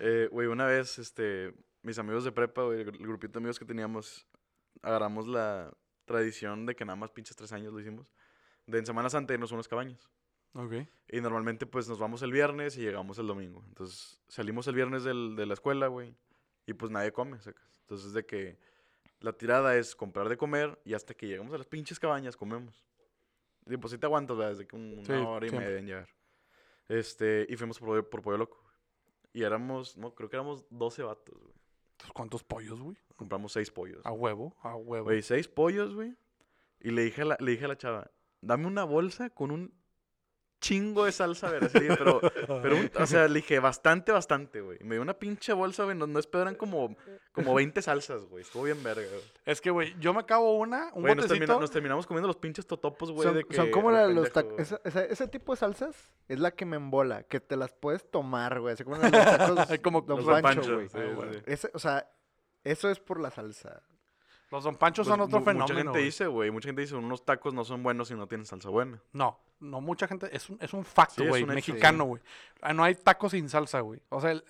Eh, 0.00 0.28
güey, 0.30 0.46
una 0.46 0.66
vez, 0.66 0.98
este, 0.98 1.52
mis 1.82 1.98
amigos 1.98 2.24
de 2.24 2.32
prepa, 2.32 2.62
güey, 2.62 2.80
el 2.80 2.90
grupito 2.92 3.34
de 3.34 3.38
amigos 3.38 3.58
que 3.58 3.64
teníamos, 3.64 4.26
agarramos 4.82 5.26
la 5.26 5.72
tradición 6.04 6.66
de 6.66 6.74
que 6.74 6.84
nada 6.84 6.96
más 6.96 7.10
pinches 7.10 7.36
tres 7.36 7.52
años 7.52 7.72
lo 7.72 7.80
hicimos, 7.80 8.12
de 8.66 8.78
en 8.78 8.86
Semana 8.86 9.10
Santa 9.10 9.34
irnos 9.34 9.50
a 9.52 9.54
unas 9.54 9.68
cabañas. 9.68 10.08
Ok. 10.54 10.72
Y 11.10 11.20
normalmente, 11.20 11.66
pues, 11.66 11.88
nos 11.88 11.98
vamos 11.98 12.22
el 12.22 12.32
viernes 12.32 12.76
y 12.76 12.80
llegamos 12.82 13.18
el 13.18 13.26
domingo. 13.26 13.64
Entonces, 13.68 14.20
salimos 14.28 14.66
el 14.66 14.74
viernes 14.74 15.04
del- 15.04 15.36
de 15.36 15.46
la 15.46 15.54
escuela, 15.54 15.86
güey, 15.88 16.14
y 16.66 16.74
pues 16.74 16.90
nadie 16.90 17.12
come, 17.12 17.40
sacas. 17.40 17.78
Entonces, 17.82 18.12
de 18.12 18.26
que 18.26 18.58
la 19.20 19.32
tirada 19.32 19.76
es 19.76 19.94
comprar 19.96 20.28
de 20.28 20.36
comer 20.36 20.78
y 20.84 20.94
hasta 20.94 21.14
que 21.14 21.26
llegamos 21.26 21.54
a 21.54 21.58
las 21.58 21.66
pinches 21.66 21.98
cabañas 21.98 22.36
comemos. 22.36 22.84
Y 23.66 23.76
pues 23.76 23.92
sí 23.92 23.98
te 23.98 24.06
aguantas, 24.06 24.36
¿verdad? 24.36 24.52
Desde 24.52 24.66
que 24.66 24.76
un- 24.76 24.92
una 24.98 25.04
Sí, 25.04 25.12
hora 25.12 25.46
y 25.46 25.50
siempre. 25.50 25.68
media 25.68 25.80
en 25.80 25.86
llegar. 25.86 26.08
Este, 26.88 27.46
y 27.48 27.56
fuimos 27.56 27.78
por, 27.78 28.08
por 28.08 28.22
Pollo 28.22 28.38
Loco. 28.38 28.64
Y 29.32 29.42
éramos, 29.42 29.96
no, 29.96 30.14
creo 30.14 30.28
que 30.30 30.36
éramos 30.36 30.64
12 30.70 31.02
vatos, 31.02 31.38
güey. 31.38 31.54
¿Cuántos 32.14 32.44
pollos, 32.44 32.80
güey? 32.80 32.96
Compramos 33.16 33.52
seis 33.52 33.70
pollos. 33.70 34.04
A 34.06 34.12
huevo, 34.12 34.56
a 34.62 34.76
huevo. 34.76 35.04
Güey, 35.06 35.20
seis 35.22 35.48
pollos, 35.48 35.94
güey. 35.94 36.14
Y 36.80 36.92
le 36.92 37.02
dije, 37.02 37.22
a 37.22 37.24
la, 37.24 37.36
le 37.40 37.50
dije 37.50 37.64
a 37.64 37.68
la 37.68 37.76
chava, 37.76 38.10
dame 38.40 38.66
una 38.66 38.84
bolsa 38.84 39.30
con 39.30 39.50
un 39.50 39.74
chingo 40.60 41.04
de 41.04 41.12
salsa 41.12 41.50
verde. 41.50 41.66
así, 41.72 41.86
pero, 41.88 42.20
pero 42.62 42.76
un- 42.76 42.90
o 42.98 43.06
sea, 43.06 43.28
le 43.28 43.34
dije, 43.36 43.58
bastante, 43.60 44.10
bastante, 44.12 44.60
güey. 44.60 44.78
Y 44.80 44.84
Me 44.84 44.96
dio 44.96 45.02
una 45.02 45.14
pinche 45.14 45.52
bolsa, 45.52 45.84
güey. 45.84 45.96
No, 45.96 46.06
no 46.06 46.18
es 46.18 46.26
pedo, 46.26 46.42
eran 46.42 46.54
como, 46.56 46.96
como 47.32 47.54
20 47.54 47.80
salsas, 47.82 48.24
güey. 48.26 48.42
Estuvo 48.42 48.64
bien 48.64 48.82
verga, 48.82 49.06
güey. 49.08 49.22
Es 49.46 49.60
que, 49.60 49.70
güey, 49.70 49.94
yo 50.00 50.12
me 50.12 50.20
acabo 50.20 50.56
una, 50.58 50.90
un 50.94 51.02
Güey, 51.02 51.14
nos, 51.14 51.28
termina- 51.28 51.58
nos 51.58 51.70
terminamos 51.70 52.06
comiendo 52.06 52.26
los 52.26 52.36
pinches 52.36 52.66
totopos, 52.66 53.12
güey. 53.12 53.22
son, 53.28 53.36
de 53.36 53.44
que 53.44 53.54
son 53.54 53.70
como 53.70 53.90
la- 53.90 54.06
los 54.08 54.32
tacos. 54.32 54.52
güey. 54.52 54.62
Esa, 54.62 54.80
esa- 54.84 55.04
ese 55.04 55.28
tipo 55.28 55.52
de 55.52 55.58
salsas 55.58 56.12
es 56.28 56.38
la 56.40 56.50
que 56.50 56.64
me 56.66 56.76
embola, 56.76 57.22
que 57.22 57.40
te 57.40 57.56
las 57.56 57.72
puedes 57.72 58.10
tomar, 58.10 58.60
güey. 58.60 58.74
Así 58.74 58.84
como 58.84 58.96
los 58.96 59.10
tacos 59.10 59.68
Como 59.82 60.04
los 60.06 60.24
Pancho, 60.24 60.42
Pancho, 60.42 60.74
güey. 60.74 60.88
sí, 60.88 60.98
Ah, 60.98 61.12
güey. 61.14 61.32
sí. 61.34 61.40
Ese- 61.46 61.70
o 61.72 61.78
sea, 61.78 62.10
eso 62.64 62.90
es 62.90 62.98
por 62.98 63.20
la 63.20 63.30
salsa. 63.30 63.82
Los 64.50 64.64
don 64.64 64.76
Panchos 64.76 65.06
Pues, 65.06 65.12
son 65.14 65.20
otro 65.20 65.40
fenómeno. 65.40 65.62
Mucha 65.64 65.74
gente 65.74 65.98
dice, 65.98 66.26
güey. 66.26 66.50
Mucha 66.50 66.68
gente 66.68 66.80
dice, 66.82 66.94
unos 66.94 67.24
tacos 67.24 67.52
no 67.52 67.64
son 67.64 67.82
buenos 67.82 68.08
si 68.08 68.14
no 68.14 68.26
tienen 68.26 68.46
salsa 68.46 68.70
buena. 68.70 69.02
No, 69.12 69.38
no, 69.60 69.80
mucha 69.80 70.08
gente. 70.08 70.34
Es 70.34 70.48
un, 70.48 70.56
es 70.60 70.72
un 70.72 70.84
facto, 70.84 71.16
Sí, 71.16 71.22
es 71.24 71.28
güey, 71.28 71.42
un 71.42 71.50
hecho, 71.50 71.54
mexicano, 71.72 72.04
güey. 72.04 72.22
Ah, 72.62 72.72
No 72.72 72.82
hay 72.84 72.94
tacos 72.94 73.32
sin 73.32 73.48
salsa, 73.48 73.80
güey. 73.80 74.00
O 74.08 74.20
sea, 74.20 74.30
el, 74.30 74.44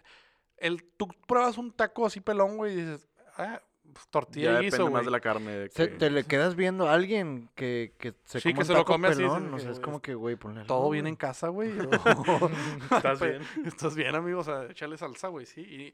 el- 0.59 0.85
tú 0.97 1.09
pruebas 1.27 1.59
un 1.59 1.73
taco 1.73 2.07
así 2.07 2.21
pelón, 2.21 2.57
güey, 2.59 2.75
y 2.75 2.77
dices, 2.77 3.09
ah, 3.39 3.61
pues, 3.93 4.07
tortilla 4.09 4.53
Ya 4.53 4.61
y 4.61 4.65
guiso, 4.67 4.77
depende 4.77 4.93
más 4.93 5.05
de 5.07 5.11
la 5.11 5.21
carne. 5.21 5.51
de 5.51 5.69
Se- 5.71 5.91
que- 5.91 5.97
te 5.97 6.11
le 6.11 6.23
quedas 6.25 6.55
viendo 6.55 6.89
a 6.89 6.93
alguien 6.95 7.51
que, 7.57 7.95
que 7.99 8.15
se 8.25 8.39
Sí, 8.41 8.51
come 8.51 8.55
que 8.55 8.61
un 8.61 8.67
se 8.67 8.73
lo 8.75 8.85
come 8.85 9.09
así, 9.09 9.17
pelón, 9.23 9.45
dices 9.47 9.53
o 9.53 9.57
que, 9.57 9.63
sea, 9.63 9.71
es 9.73 9.81
como 9.81 10.01
que, 10.01 10.15
güey, 10.15 10.37
ponle 10.37 10.61
algo, 10.61 10.69
Todo 10.69 10.91
bien 10.91 11.05
güey. 11.05 11.11
en 11.11 11.17
casa, 11.17 11.49
güey. 11.49 11.71
¿Estás 12.93 13.21
bien? 13.21 13.43
Estás 13.65 13.97
bien, 13.97 14.15
amigo. 14.15 14.41
O 14.41 14.45
sea, 14.45 14.67
échale 14.67 14.97
salsa, 14.97 15.29
güey, 15.29 15.47
sí. 15.47 15.93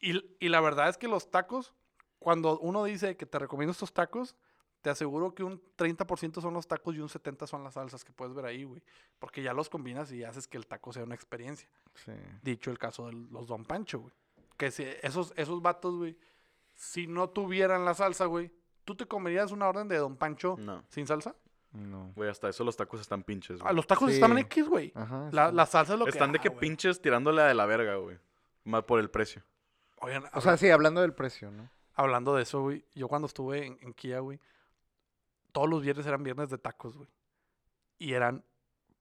Y, 0.00 0.10
y, 0.10 0.36
y 0.40 0.48
la 0.48 0.60
verdad 0.60 0.88
es 0.88 0.96
que 0.98 1.06
los 1.08 1.30
tacos, 1.30 1.72
cuando 2.24 2.58
uno 2.58 2.82
dice 2.84 3.16
que 3.16 3.26
te 3.26 3.38
recomiendo 3.38 3.70
estos 3.72 3.92
tacos, 3.92 4.34
te 4.80 4.90
aseguro 4.90 5.34
que 5.34 5.44
un 5.44 5.62
30% 5.78 6.40
son 6.40 6.54
los 6.54 6.66
tacos 6.66 6.94
y 6.94 7.00
un 7.00 7.08
70% 7.08 7.46
son 7.46 7.62
las 7.62 7.74
salsas 7.74 8.04
que 8.04 8.12
puedes 8.12 8.34
ver 8.34 8.46
ahí, 8.46 8.64
güey. 8.64 8.82
Porque 9.18 9.42
ya 9.42 9.52
los 9.52 9.68
combinas 9.68 10.10
y 10.10 10.24
haces 10.24 10.46
que 10.48 10.56
el 10.56 10.66
taco 10.66 10.92
sea 10.92 11.04
una 11.04 11.14
experiencia. 11.14 11.68
Sí. 11.94 12.12
Dicho 12.42 12.70
el 12.70 12.78
caso 12.78 13.06
de 13.06 13.12
los 13.30 13.46
Don 13.46 13.64
Pancho, 13.64 14.00
güey. 14.00 14.12
Que 14.56 14.70
si 14.70 14.84
esos, 15.02 15.32
esos 15.36 15.62
vatos, 15.62 15.96
güey, 15.96 16.16
si 16.74 17.06
no 17.06 17.28
tuvieran 17.30 17.84
la 17.84 17.94
salsa, 17.94 18.24
güey, 18.26 18.50
¿tú 18.84 18.94
te 18.96 19.06
comerías 19.06 19.52
una 19.52 19.68
orden 19.68 19.86
de 19.88 19.96
Don 19.98 20.16
Pancho 20.16 20.56
No, 20.58 20.82
sin 20.88 21.06
salsa? 21.06 21.34
No. 21.72 22.12
güey, 22.14 22.30
hasta 22.30 22.48
eso 22.48 22.62
los 22.64 22.76
tacos 22.76 23.00
están 23.00 23.22
pinches, 23.22 23.60
Ah, 23.60 23.64
güey. 23.64 23.76
los 23.76 23.86
tacos 23.86 24.08
Sí. 24.08 24.14
estaban 24.14 24.38
X, 24.38 24.68
güey. 24.68 24.92
Ajá. 24.94 25.28
La, 25.32 25.50
sí. 25.50 25.54
la 25.56 25.66
salsa 25.66 25.92
es 25.94 25.98
lo 25.98 26.04
que... 26.04 26.10
Están 26.12 26.30
de 26.32 26.38
ah, 26.38 26.42
que 26.42 26.48
güey. 26.50 26.60
pinches 26.60 27.00
tirándole 27.02 27.42
a 27.42 27.46
de 27.46 27.54
la 27.54 27.66
verga, 27.66 27.96
güey. 27.96 28.18
Más 28.64 28.84
por 28.84 29.00
el 29.00 29.10
precio. 29.10 29.42
Oigan, 30.00 30.24
O 30.34 30.40
sea, 30.40 30.56
sí, 30.56 30.70
hablando 30.70 31.00
del 31.00 31.14
precio, 31.14 31.50
¿no? 31.50 31.68
Hablando 31.94 32.34
de 32.34 32.42
eso, 32.42 32.62
güey, 32.62 32.84
yo 32.94 33.08
cuando 33.08 33.26
estuve 33.26 33.66
en, 33.66 33.78
en 33.80 33.92
Kia, 33.94 34.18
güey, 34.20 34.40
todos 35.52 35.68
los 35.68 35.82
viernes 35.82 36.06
eran 36.06 36.22
viernes 36.22 36.50
de 36.50 36.58
tacos, 36.58 36.96
güey. 36.96 37.08
Y 37.98 38.12
eran 38.14 38.44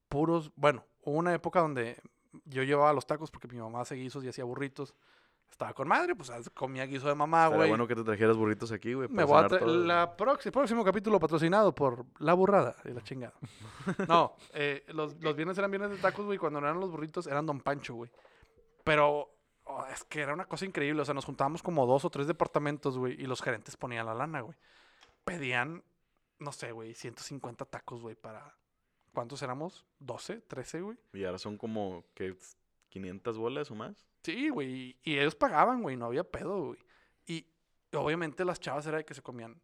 puros, 0.09 0.51
bueno, 0.55 0.85
hubo 1.01 1.17
una 1.17 1.33
época 1.33 1.59
donde 1.61 1.99
yo 2.45 2.63
llevaba 2.63 2.93
los 2.93 3.07
tacos 3.07 3.31
porque 3.31 3.47
mi 3.47 3.57
mamá 3.57 3.81
hacía 3.81 3.97
guisos 3.97 4.23
y 4.23 4.27
hacía 4.29 4.43
burritos. 4.43 4.93
Estaba 5.49 5.73
con 5.73 5.87
madre, 5.87 6.15
pues 6.15 6.31
comía 6.55 6.83
guiso 6.85 7.07
de 7.07 7.13
mamá, 7.15 7.47
güey. 7.47 7.69
bueno 7.69 7.87
que 7.87 7.95
te 7.95 8.03
trajeras 8.03 8.35
burritos 8.35 8.71
aquí, 8.71 8.93
güey. 8.93 9.07
Me 9.09 9.23
voy 9.23 9.43
a 9.43 9.47
todo, 9.47 9.65
la 9.85 10.17
proxi- 10.17 10.51
próximo 10.51 10.83
capítulo 10.83 11.19
patrocinado 11.19 11.75
por 11.75 12.05
La 12.19 12.33
Burrada 12.33 12.75
y 12.85 12.89
la 12.89 13.01
chingada. 13.03 13.33
No, 14.07 14.35
eh, 14.53 14.83
los, 14.89 15.15
los 15.21 15.35
viernes 15.35 15.55
eran 15.59 15.69
viernes 15.69 15.91
de 15.91 15.97
tacos, 15.97 16.25
güey. 16.25 16.39
Cuando 16.39 16.59
no 16.59 16.67
eran 16.67 16.79
los 16.79 16.89
burritos, 16.89 17.27
eran 17.27 17.45
Don 17.45 17.59
Pancho, 17.59 17.93
güey. 17.95 18.09
Pero 18.83 19.32
oh, 19.65 19.85
es 19.85 20.03
que 20.03 20.21
era 20.21 20.33
una 20.33 20.45
cosa 20.45 20.65
increíble. 20.65 21.01
O 21.01 21.05
sea, 21.05 21.13
nos 21.13 21.25
juntábamos 21.25 21.63
como 21.63 21.85
dos 21.85 22.05
o 22.05 22.09
tres 22.09 22.27
departamentos, 22.27 22.97
güey. 22.97 23.21
Y 23.21 23.25
los 23.25 23.41
gerentes 23.41 23.77
ponían 23.77 24.05
la 24.05 24.13
lana, 24.13 24.41
güey. 24.41 24.57
Pedían, 25.25 25.83
no 26.39 26.51
sé, 26.51 26.71
güey, 26.71 26.93
150 26.93 27.65
tacos, 27.65 28.01
güey, 28.01 28.15
para... 28.15 28.55
¿Cuántos 29.13 29.41
éramos? 29.43 29.85
¿12? 29.99 30.43
¿13, 30.47 30.81
güey? 30.83 30.97
Y 31.13 31.23
ahora 31.23 31.37
son 31.37 31.57
como, 31.57 32.03
que 32.15 32.35
500 32.89 33.37
bolas 33.37 33.69
o 33.69 33.75
más. 33.75 34.07
Sí, 34.23 34.49
güey. 34.49 34.97
Y 35.03 35.19
ellos 35.19 35.35
pagaban, 35.35 35.83
güey. 35.83 35.95
No 35.95 36.05
había 36.05 36.23
pedo, 36.23 36.67
güey. 36.67 36.79
Y 37.27 37.45
obviamente 37.93 38.43
las 38.43 38.59
chavas 38.59 38.87
era 38.87 38.97
de 38.97 39.05
que 39.05 39.13
se 39.13 39.21
comían 39.21 39.61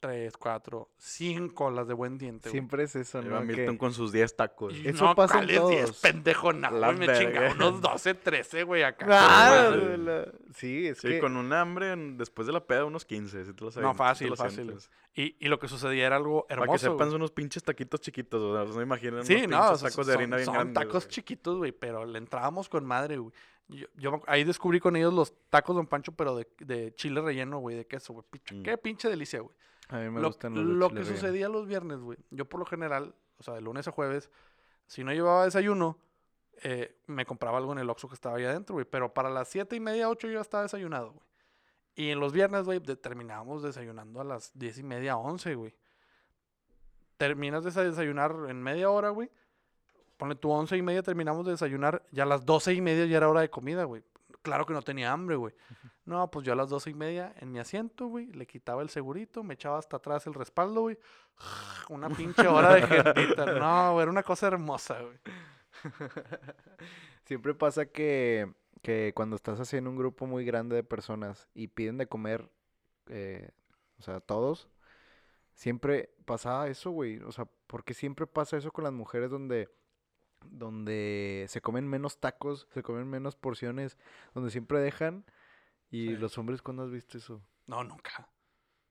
tres, 0.00 0.36
cuatro, 0.36 0.90
cinco 0.98 1.70
las 1.70 1.88
de 1.88 1.94
buen 1.94 2.18
diente, 2.18 2.48
güey. 2.48 2.52
Siempre 2.52 2.82
es 2.84 2.94
eso, 2.96 3.22
¿no? 3.22 3.40
Milton 3.40 3.74
Que- 3.74 3.78
con 3.78 3.92
sus 3.92 4.12
10 4.12 4.36
tacos. 4.36 4.74
Y 4.74 4.88
Eso 4.88 5.04
no, 5.04 5.14
pasa 5.14 5.40
en 5.40 5.46
¿cuáles 5.46 5.68
10, 5.68 5.84
todos. 5.86 6.00
pendejo, 6.00 6.52
no, 6.52 6.70
güey, 6.70 6.94
me 6.96 7.18
chingaba 7.18 7.52
unos 7.52 7.80
12, 7.80 8.14
13, 8.14 8.62
güey, 8.64 8.82
acá. 8.82 9.06
Ah, 9.08 9.70
la- 9.70 10.28
Sí, 10.54 10.86
es 10.86 10.98
Sí, 10.98 11.08
que... 11.08 11.20
con 11.20 11.36
un 11.36 11.52
hambre 11.52 11.94
después 12.16 12.46
de 12.46 12.52
la 12.52 12.64
peda, 12.64 12.84
unos 12.84 13.04
15. 13.04 13.44
Si 13.44 13.52
te 13.52 13.64
No, 13.64 13.68
avientas, 13.68 14.18
si 14.18 14.24
te 14.28 14.36
fácil, 14.36 14.72
fácil, 14.72 14.90
y, 15.14 15.36
y 15.38 15.48
lo 15.48 15.58
que 15.58 15.68
sucedía 15.68 16.06
era 16.06 16.16
algo 16.16 16.46
Para 16.48 16.60
hermoso, 16.62 16.72
que 16.86 16.92
sepan, 16.92 17.08
son 17.08 17.16
unos 17.16 17.32
pinches 17.32 17.62
taquitos 17.64 18.00
chiquitos. 18.00 18.40
O 18.40 18.54
sea, 18.66 18.74
no 18.74 18.82
imaginen 18.82 19.24
Sí, 19.24 19.34
unos 19.34 19.48
no, 19.48 19.60
pinches 19.70 19.78
son- 19.94 20.06
de 20.06 20.12
son- 20.12 20.14
harina 20.20 20.36
bien 20.36 20.44
son 20.46 20.54
grandes. 20.54 20.74
tacos 20.74 21.04
güey. 21.04 21.14
chiquitos, 21.14 21.56
güey, 21.58 21.72
pero 21.72 22.04
le 22.04 22.18
entrábamos 22.18 22.68
con 22.68 22.84
madre, 22.84 23.16
güey. 23.18 23.32
Yo, 23.68 23.86
yo 23.96 24.22
ahí 24.28 24.44
descubrí 24.44 24.78
con 24.78 24.94
ellos 24.94 25.12
los 25.12 25.34
tacos 25.50 25.74
Don 25.74 25.86
Pancho, 25.88 26.12
pero 26.12 26.36
de, 26.36 26.46
de 26.60 26.94
chile 26.94 27.20
relleno, 27.20 27.58
güey, 27.58 27.76
de 27.76 27.84
queso, 27.86 28.12
güey. 28.12 28.24
Picho, 28.30 28.54
Mm. 28.54 28.62
Qué 28.62 28.78
pinche 28.78 29.08
delicia, 29.08 29.40
güey. 29.40 29.54
A 29.88 29.98
mí 29.98 30.10
me 30.10 30.20
lo, 30.20 30.28
gustan 30.28 30.54
los 30.54 30.64
lo 30.64 30.88
que 30.90 31.04
sucedía 31.14 31.48
los 31.48 31.66
viernes, 31.66 31.98
güey. 32.00 32.18
Yo 32.30 32.48
por 32.48 32.58
lo 32.60 32.66
general, 32.66 33.14
o 33.38 33.42
sea, 33.42 33.54
de 33.54 33.60
lunes 33.60 33.86
a 33.86 33.92
jueves, 33.92 34.30
si 34.86 35.04
no 35.04 35.12
llevaba 35.12 35.44
desayuno, 35.44 35.98
eh, 36.62 36.96
me 37.06 37.24
compraba 37.26 37.58
algo 37.58 37.72
en 37.72 37.78
el 37.78 37.88
Oxxo 37.90 38.08
que 38.08 38.14
estaba 38.14 38.36
ahí 38.36 38.44
adentro, 38.44 38.74
güey. 38.74 38.86
Pero 38.88 39.12
para 39.14 39.30
las 39.30 39.48
siete 39.48 39.76
y 39.76 39.80
media, 39.80 40.08
ocho 40.08 40.26
yo 40.26 40.34
ya 40.34 40.40
estaba 40.40 40.62
desayunado, 40.64 41.12
güey. 41.12 41.26
Y 41.94 42.10
en 42.10 42.20
los 42.20 42.32
viernes, 42.32 42.64
güey, 42.64 42.78
de- 42.80 42.96
terminábamos 42.96 43.62
desayunando 43.62 44.20
a 44.20 44.24
las 44.24 44.50
diez 44.58 44.76
y 44.78 44.82
media, 44.82 45.16
once, 45.16 45.54
güey. 45.54 45.74
Terminas 47.16 47.64
de 47.64 47.84
desayunar 47.84 48.34
en 48.48 48.62
media 48.62 48.90
hora, 48.90 49.10
güey. 49.10 49.30
Ponle 50.18 50.34
tu 50.34 50.50
once 50.50 50.76
y 50.76 50.82
media, 50.82 51.02
terminamos 51.02 51.46
de 51.46 51.52
desayunar. 51.52 52.04
Ya 52.10 52.24
a 52.24 52.26
las 52.26 52.44
doce 52.44 52.74
y 52.74 52.80
media 52.80 53.06
ya 53.06 53.18
era 53.18 53.28
hora 53.28 53.40
de 53.40 53.50
comida, 53.50 53.84
güey. 53.84 54.02
Claro 54.46 54.64
que 54.64 54.72
no 54.72 54.82
tenía 54.82 55.10
hambre, 55.10 55.34
güey. 55.34 55.52
No, 56.04 56.30
pues 56.30 56.46
yo 56.46 56.52
a 56.52 56.56
las 56.56 56.70
doce 56.70 56.90
y 56.90 56.94
media 56.94 57.34
en 57.40 57.50
mi 57.50 57.58
asiento, 57.58 58.06
güey, 58.06 58.26
le 58.26 58.46
quitaba 58.46 58.80
el 58.80 58.90
segurito, 58.90 59.42
me 59.42 59.54
echaba 59.54 59.76
hasta 59.76 59.96
atrás 59.96 60.24
el 60.28 60.34
respaldo, 60.34 60.82
güey. 60.82 60.96
Una 61.88 62.08
pinche 62.08 62.46
hora 62.46 62.72
de 62.74 62.82
gentita. 62.82 63.44
No, 63.58 63.94
güey, 63.94 64.02
era 64.02 64.10
una 64.12 64.22
cosa 64.22 64.46
hermosa, 64.46 65.00
güey. 65.02 65.18
Siempre 67.24 67.54
pasa 67.54 67.86
que, 67.86 68.54
que 68.82 69.10
cuando 69.16 69.34
estás 69.34 69.58
haciendo 69.58 69.90
un 69.90 69.96
grupo 69.96 70.26
muy 70.26 70.44
grande 70.44 70.76
de 70.76 70.84
personas 70.84 71.48
y 71.52 71.66
piden 71.66 71.98
de 71.98 72.06
comer, 72.06 72.48
eh, 73.08 73.50
o 73.98 74.02
sea, 74.02 74.20
todos, 74.20 74.68
siempre 75.54 76.14
pasa 76.24 76.68
eso, 76.68 76.92
güey. 76.92 77.18
O 77.18 77.32
sea, 77.32 77.48
porque 77.66 77.94
siempre 77.94 78.28
pasa 78.28 78.56
eso 78.56 78.70
con 78.70 78.84
las 78.84 78.92
mujeres 78.92 79.28
donde, 79.28 79.68
donde 80.44 81.46
se 81.48 81.60
comen 81.60 81.88
menos 81.88 82.18
tacos, 82.20 82.68
se 82.72 82.82
comen 82.82 83.08
menos 83.08 83.36
porciones, 83.36 83.96
donde 84.34 84.50
siempre 84.50 84.78
dejan. 84.80 85.24
Y 85.90 86.08
Sí. 86.08 86.16
los 86.16 86.36
hombres, 86.38 86.62
¿cuándo 86.62 86.82
has 86.84 86.90
visto 86.90 87.18
eso? 87.18 87.40
No, 87.66 87.84
nunca. 87.84 88.28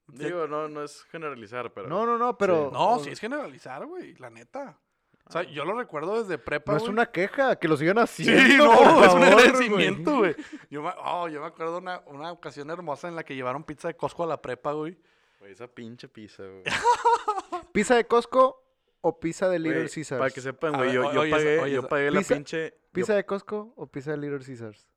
Digo, 0.08 0.48
no, 0.48 0.68
no 0.68 0.84
es 0.84 1.04
generalizar, 1.06 1.74
pero. 1.74 1.88
No, 1.88 2.06
no, 2.06 2.18
no, 2.18 2.38
pero... 2.38 2.70
No, 2.72 3.00
sí 3.00 3.10
es 3.10 3.20
generalizar, 3.20 3.86
güey, 3.86 4.14
la 4.16 4.30
neta. 4.30 4.80
O 5.28 5.32
sea, 5.32 5.41
yo 5.41 5.66
lo 5.66 5.76
recuerdo 5.76 6.22
desde 6.22 6.38
prepa, 6.38 6.74
No 6.74 6.78
es 6.78 6.88
una 6.88 7.08
queja, 7.08 7.56
que 7.56 7.68
lo 7.68 7.76
sigan 7.78 7.96
Sí, 8.08 8.30
haciendo. 8.30 8.66
no, 8.84 9.04
es 9.04 9.14
un 9.14 9.24
agradecimiento, 9.24 10.18
güey. 10.20 10.36
Yo 10.70 10.84
me, 10.84 10.91
oh, 11.04 11.28
yo 11.28 11.41
me 11.41 11.48
acuerdo 11.48 11.80
una, 11.80 12.04
una 12.06 12.32
ocasión 12.32 12.70
hermosa 12.70 13.08
en 13.08 13.16
la 13.16 13.24
que 13.24 13.34
llevaron 13.36 13.64
pizza 13.64 13.88
de 13.88 13.98
Costco 13.98 14.24
a 14.24 14.28
la 14.28 14.39
prepa, 14.41 14.74
güey. 14.74 14.96
Güey, 15.39 15.52
esa 15.52 15.68
pinche 15.68 16.08
pizza, 16.08 16.43
güey. 16.43 16.64
¿Pizza 17.74 17.96
de 17.96 18.06
Costco 18.06 18.64
o 19.08 19.20
pizza 19.20 19.47
de 19.49 19.60
Little 19.60 19.88
Caesars? 19.89 20.20
Para 20.20 20.32
que 20.32 20.41
sepan, 20.41 20.74
güey, 20.78 20.91
yo, 20.93 21.03
pagué, 21.03 21.60
oye 21.60 21.74
yo 21.76 21.88
pagué 21.88 22.10
la 22.12 22.20
Pizza- 22.20 22.36
pinche. 22.36 22.72
yo- 22.72 22.91
¿Pizza 22.91 23.14
de 23.16 23.26
Costco 23.26 23.74
o 23.76 23.88
pizza 23.88 24.12
de 24.12 24.18
Little 24.18 24.39
Caesars? 24.43 24.88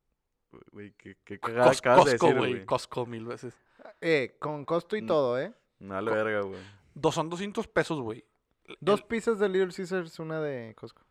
Güey, 0.73 0.93
qué, 0.93 1.17
qué 1.25 1.39
cagada 1.39 1.71
Cos- 1.71 1.79
acabas 1.79 2.05
de 2.07 2.13
Costco, 2.13 2.27
decir, 2.29 2.39
güey. 2.55 2.65
Costco 2.67 3.07
mil 3.07 3.27
veces. 3.27 3.55
Eh, 4.01 4.37
con 4.39 4.65
costo 4.65 4.97
y 4.97 5.03
Mm. 5.03 5.07
todo, 5.07 5.39
¿eh? 5.39 5.53
No, 5.81 6.01
la 6.01 6.11
verga, 6.11 6.41
güey. 6.41 6.59
Dos, 6.95 7.15
son 7.15 7.29
200 7.29 7.69
pesos, 7.69 8.01
güey. 8.01 8.25
El- 8.65 8.79
Dos 8.81 9.03
pizzas 9.03 9.39
de 9.39 9.49
Little 9.49 9.75
Caesars, 9.75 10.19
una 10.19 10.41
de 10.41 10.75
Costco. 10.75 11.03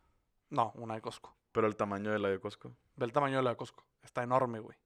No, 0.50 0.72
una 0.76 0.94
de 0.94 1.00
Costco. 1.00 1.36
Pero 1.52 1.66
el 1.66 1.76
tamaño 1.76 2.10
de 2.10 2.18
la 2.18 2.28
de 2.30 2.40
Costco. 2.40 2.72
Ve 2.96 3.06
el 3.06 3.12
tamaño 3.12 3.36
de 3.36 3.42
la 3.44 3.50
de 3.50 3.56
Costco. 3.56 3.84
Está 4.02 4.22
enorme, 4.24 4.58
güey. 4.60 4.76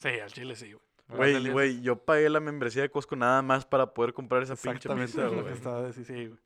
Sí, 0.00 0.08
al 0.08 0.32
chile 0.32 0.56
sí, 0.56 0.72
güey. 0.72 0.84
Güey, 1.08 1.50
güey, 1.50 1.82
yo 1.82 1.96
pagué 2.04 2.28
la 2.30 2.40
membresía 2.40 2.82
de 2.82 2.90
Costco 2.90 3.14
nada 3.16 3.42
más 3.42 3.64
para 3.66 3.92
poder 3.92 4.12
comprar 4.14 4.42
esa 4.42 4.54
pinche 4.54 4.70
Exactamente 4.88 5.12
pizza, 5.12 5.24
lo 5.24 5.30
que 5.36 5.40
güey. 5.42 5.52
estaba 5.54 5.86
diciendo, 5.86 6.08
sí, 6.14 6.26
güey. 6.28 6.40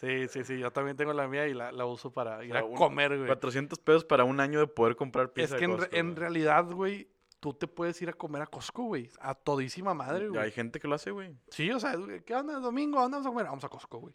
Sí, 0.00 0.28
sí, 0.28 0.44
sí. 0.44 0.58
Yo 0.58 0.70
también 0.72 0.96
tengo 0.96 1.12
la 1.12 1.28
mía 1.28 1.46
y 1.46 1.52
la, 1.54 1.70
la 1.72 1.84
uso 1.84 2.10
para 2.10 2.42
ir 2.44 2.52
sea, 2.52 2.60
a 2.60 2.64
un- 2.64 2.74
comer, 2.74 3.14
güey. 3.16 3.26
400 3.26 3.78
pesos 3.80 4.04
para 4.04 4.24
un 4.24 4.40
año 4.40 4.58
de 4.60 4.66
poder 4.66 4.96
comprar 4.96 5.26
Es 5.26 5.32
pizza 5.32 5.56
que 5.56 5.66
de 5.66 5.72
en, 5.72 5.76
Costco, 5.78 5.96
en 5.96 6.16
realidad, 6.16 6.64
güey, 6.72 7.08
tú 7.38 7.52
te 7.52 7.66
puedes 7.68 8.00
ir 8.00 8.08
a 8.08 8.12
comer 8.14 8.40
a 8.42 8.46
Costco, 8.46 8.84
güey. 8.84 9.10
A 9.20 9.34
todísima 9.34 9.92
madre, 9.92 10.28
güey. 10.28 10.40
Hay 10.40 10.50
gente 10.52 10.80
que 10.80 10.88
lo 10.88 10.94
hace, 10.94 11.10
güey. 11.10 11.36
Sí, 11.50 11.70
o 11.70 11.78
sea, 11.78 11.94
¿qué 12.24 12.34
onda? 12.34 12.58
Domingo, 12.60 12.98
¿dónde 13.00 13.16
vamos 13.16 13.26
a 13.26 13.30
comer? 13.30 13.44
Vamos 13.46 13.64
a 13.64 13.68
Costco, 13.68 13.98
güey. 13.98 14.14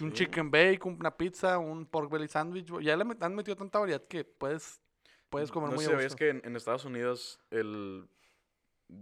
Un 0.00 0.10
Sí. 0.10 0.24
chicken 0.24 0.50
bake, 0.50 0.80
una 0.86 1.16
pizza, 1.16 1.58
un 1.58 1.86
pork 1.86 2.10
belly 2.10 2.26
sandwich. 2.26 2.70
güey. 2.70 2.84
Ya 2.86 2.96
le 2.96 3.04
han 3.20 3.34
metido 3.34 3.56
tanta 3.56 3.78
variedad 3.78 4.02
que 4.08 4.24
puedes, 4.24 4.80
puedes 5.28 5.52
comer 5.52 5.68
no 5.70 5.76
muy 5.76 5.84
sé, 5.84 5.94
a 5.94 6.00
es 6.00 6.16
que 6.16 6.30
en, 6.30 6.40
en 6.44 6.56
Estados 6.56 6.84
Unidos 6.84 7.38
el... 7.50 8.08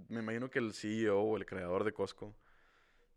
Me 0.09 0.21
imagino 0.21 0.51
que 0.51 0.59
el 0.59 0.73
CEO 0.75 1.19
o 1.21 1.37
el 1.37 1.47
creador 1.47 1.85
de 1.85 1.93
Costco, 1.93 2.35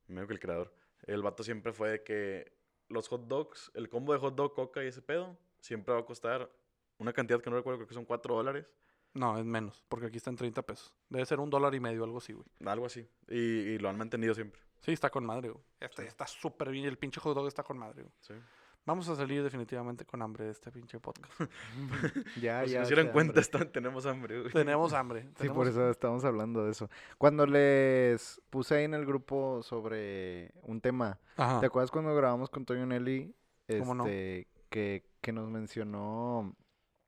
me 0.08 0.14
imagino 0.14 0.28
que 0.28 0.34
el 0.36 0.40
creador, 0.40 0.74
el 1.04 1.22
vato 1.22 1.44
siempre 1.44 1.74
fue 1.74 1.90
de 1.90 2.04
que 2.04 2.54
los 2.90 3.08
hot 3.10 3.28
dogs, 3.28 3.72
el 3.74 3.90
combo 3.90 4.14
de 4.14 4.20
hot 4.20 4.36
dog, 4.36 4.54
coca 4.54 4.84
y 4.84 4.88
ese 4.88 5.02
pedo, 5.02 5.38
siempre 5.60 5.94
va 5.94 6.02
a 6.02 6.06
costar 6.06 6.50
una 6.98 7.14
cantidad 7.14 7.42
que 7.42 7.50
no 7.50 7.56
recuerdo, 7.56 7.80
creo 7.80 7.88
que 7.88 7.94
son 7.94 8.06
4 8.06 8.36
dólares, 8.36 8.66
No, 9.16 9.38
es 9.38 9.46
menos, 9.46 9.84
porque 9.90 10.08
aquí 10.08 10.18
está 10.18 10.30
en 10.32 10.36
30 10.38 10.62
pesos. 10.64 10.92
Debe 11.10 11.26
ser 11.26 11.40
un 11.40 11.50
dólar 11.50 11.76
y 11.76 11.80
medio, 11.80 12.04
algo 12.04 12.18
así, 12.18 12.34
güey. 12.34 12.46
algo 12.66 12.86
así. 12.88 13.08
Y, 13.28 13.36
y 13.38 13.78
lo 13.78 13.90
han 13.90 13.98
mantenido 13.98 14.34
siempre. 14.34 14.60
Sí, 14.82 14.92
está 14.92 15.10
con 15.12 15.24
madre, 15.26 15.50
güey. 15.50 15.64
Está 15.80 16.02
Sí. 16.02 16.08
está 16.08 16.26
súper 16.28 16.70
bien. 16.72 16.86
y 16.86 16.88
El 16.88 16.98
pinche 16.98 17.20
hot 17.20 17.36
dog 17.36 17.48
está 17.48 17.62
con 17.64 17.78
madre, 17.78 18.02
güey. 18.04 18.14
Sí. 18.22 18.34
Vamos 18.86 19.08
a 19.08 19.16
salir 19.16 19.42
definitivamente 19.44 20.04
con 20.06 20.22
hambre 20.22 20.46
de 20.46 20.52
este 20.52 20.72
pinche 20.72 21.00
podcast. 21.00 21.32
Ya, 22.42 22.60
Pues 22.60 22.72
si 22.72 22.74
ya. 22.76 22.84
dieron 22.84 23.06
hace 23.06 23.14
cuenta, 23.14 23.40
están- 23.40 23.72
tenemos 23.72 24.06
hambre, 24.06 24.42
güey. 24.42 24.52
Tenemos 24.52 24.92
hambre. 24.94 25.30
Sí, 25.40 25.48
por 25.50 25.68
eso 25.68 25.90
estamos 25.90 26.26
hablando 26.26 26.66
de 26.66 26.72
eso. 26.72 26.90
Cuando 27.18 27.46
les 27.46 28.42
puse 28.50 28.76
ahí 28.76 28.84
en 28.84 28.94
el 28.94 29.06
grupo 29.06 29.64
sobre 29.64 30.52
un 30.64 30.82
tema, 30.82 31.20
Ajá. 31.38 31.60
¿te 31.62 31.66
acuerdas 31.68 31.92
cuando 31.92 32.14
grabamos 32.14 32.50
con 32.50 32.66
Toño 32.66 32.86
Nelly? 32.86 33.34
¿Cómo 33.80 33.96
no? 33.96 34.06
Este, 34.06 34.48
que, 34.70 35.06
que 35.22 35.32
nos 35.32 35.50
mencionó 35.50 36.54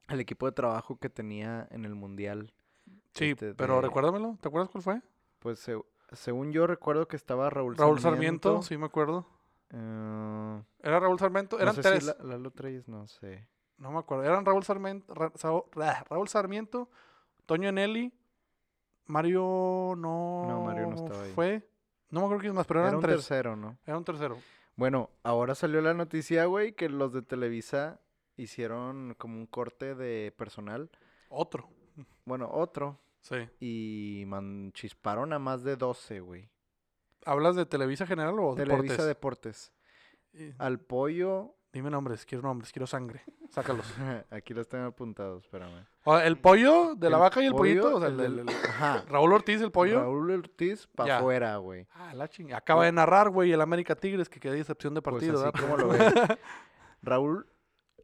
el 0.07 0.19
equipo 0.21 0.45
de 0.45 0.53
trabajo 0.53 0.97
que 0.97 1.09
tenía 1.09 1.67
en 1.71 1.84
el 1.84 1.95
Mundial. 1.95 2.53
Sí, 3.13 3.32
este, 3.32 3.53
pero 3.53 3.76
de- 3.76 3.82
recuérdamelo. 3.82 4.38
¿Te 4.39 4.47
acuerdas 4.47 4.69
cuál 4.69 4.82
fue? 4.84 5.01
Pues 5.39 5.59
se- 5.59 5.82
según 6.13 6.53
yo 6.53 6.67
recuerdo 6.67 7.07
que 7.09 7.17
estaba 7.17 7.49
Raúl, 7.49 7.76
Raúl 7.76 7.99
Sarmiento. 7.99 8.49
Sarmiento, 8.49 8.61
sí 8.67 8.78
me 8.78 8.86
acuerdo. 8.86 9.28
Eh, 9.76 10.63
Era 10.80 10.99
Raúl 10.99 11.19
Sarmiento, 11.19 11.57
no 11.57 11.61
eran 11.61 11.76
sé 11.76 11.84
si 11.84 11.89
tres. 11.89 12.05
La- 12.05 12.23
Lalo 12.23 12.51
Treyes, 12.51 12.88
no 12.88 13.07
sé. 13.07 13.47
No 13.78 13.91
me 13.91 13.99
acuerdo. 13.99 14.23
Eran 14.23 14.45
Raúl 14.45 14.63
Sarmiento, 14.63 15.13
Ra- 15.13 15.32
Ra- 15.73 16.05
Raúl 16.09 16.28
Sarmiento, 16.30 16.89
Toño 17.45 17.71
Nelly, 17.71 18.13
Mario 19.07 19.93
no. 19.97 20.45
No, 20.47 20.63
Mario 20.63 20.88
no 20.88 20.95
estaba 20.95 21.23
ahí. 21.23 21.32
Fue. 21.34 21.69
No 22.09 22.21
me 22.21 22.26
acuerdo 22.28 22.41
quién 22.41 22.55
más, 22.55 22.65
pero 22.67 22.80
eran 22.80 22.89
Era 22.91 22.97
un 22.97 23.03
tres. 23.03 23.15
tercero, 23.17 23.55
¿no? 23.55 23.78
Era 23.86 23.97
un 23.97 24.03
tercero. 24.05 24.38
Bueno, 24.78 25.09
ahora 25.23 25.55
salió 25.55 25.82
la 25.82 25.93
noticia, 25.93 26.45
güey, 26.45 26.73
que 26.73 26.89
los 26.89 27.13
de 27.13 27.21
Televisa 27.21 27.99
hicieron 28.38 29.15
como 29.17 29.36
un 29.38 29.45
corte 29.45 29.95
de 29.95 30.34
personal. 30.38 30.89
Otro. 31.30 31.69
Bueno, 32.26 32.49
otro. 32.51 32.99
Sí. 33.21 33.36
Y 33.59 34.23
man, 34.28 34.71
chisparon 34.73 35.34
a 35.34 35.39
más 35.39 35.63
de 35.63 35.76
12, 35.76 36.19
güey. 36.19 36.49
¿Hablas 37.26 37.55
de 37.55 37.65
Televisa 37.65 38.05
General 38.07 38.36
o 38.39 38.55
Televisa 38.55 39.05
Deportes? 39.05 39.71
Deportes. 40.34 40.55
Al 40.59 40.80
pollo. 40.80 41.51
Dime 41.73 41.89
nombres, 41.89 42.26
quiero 42.26 42.41
nombres, 42.41 42.71
quiero 42.71 42.88
sangre. 42.88 43.21
Sácalos. 43.49 43.86
Aquí 44.32 44.53
los 44.53 44.65
tengo 44.69 44.86
apuntados, 44.86 45.43
espérame. 45.43 45.86
O, 46.05 46.17
el 46.17 46.38
pollo 46.38 46.95
de 46.95 47.09
la 47.09 47.17
El 47.17 47.21
vaca 47.23 47.41
y 47.43 47.47
el 47.47 47.51
pollo, 47.51 47.82
pollito. 47.82 47.95
O 47.97 47.99
sea, 47.99 48.07
el, 48.07 48.19
el 48.19 48.26
el- 48.26 48.36
del- 48.45 48.49
el- 48.55 48.55
Ajá. 48.69 49.03
Raúl 49.09 49.34
Ortiz, 49.34 49.59
el 49.61 49.71
pollo. 49.71 49.99
Raúl 49.99 50.32
Ortiz 50.32 50.88
para 50.88 51.17
afuera, 51.17 51.57
güey. 51.57 51.86
Ah, 51.93 52.13
la 52.13 52.30
chinga. 52.30 52.55
Acaba 52.57 52.86
de 52.86 52.93
narrar, 52.93 53.30
güey, 53.30 53.51
el 53.51 53.59
América 53.59 53.93
Tigres, 53.95 54.30
que 54.30 54.39
queda 54.39 54.55
excepción 54.57 54.93
de 54.93 55.01
Pues 55.01 55.15
partido. 55.15 55.36
así 55.36 55.45
¿verdad? 55.45 55.59
como 55.61 55.78
lo 55.78 55.88
ves. 55.89 56.13
Raúl, 57.01 57.45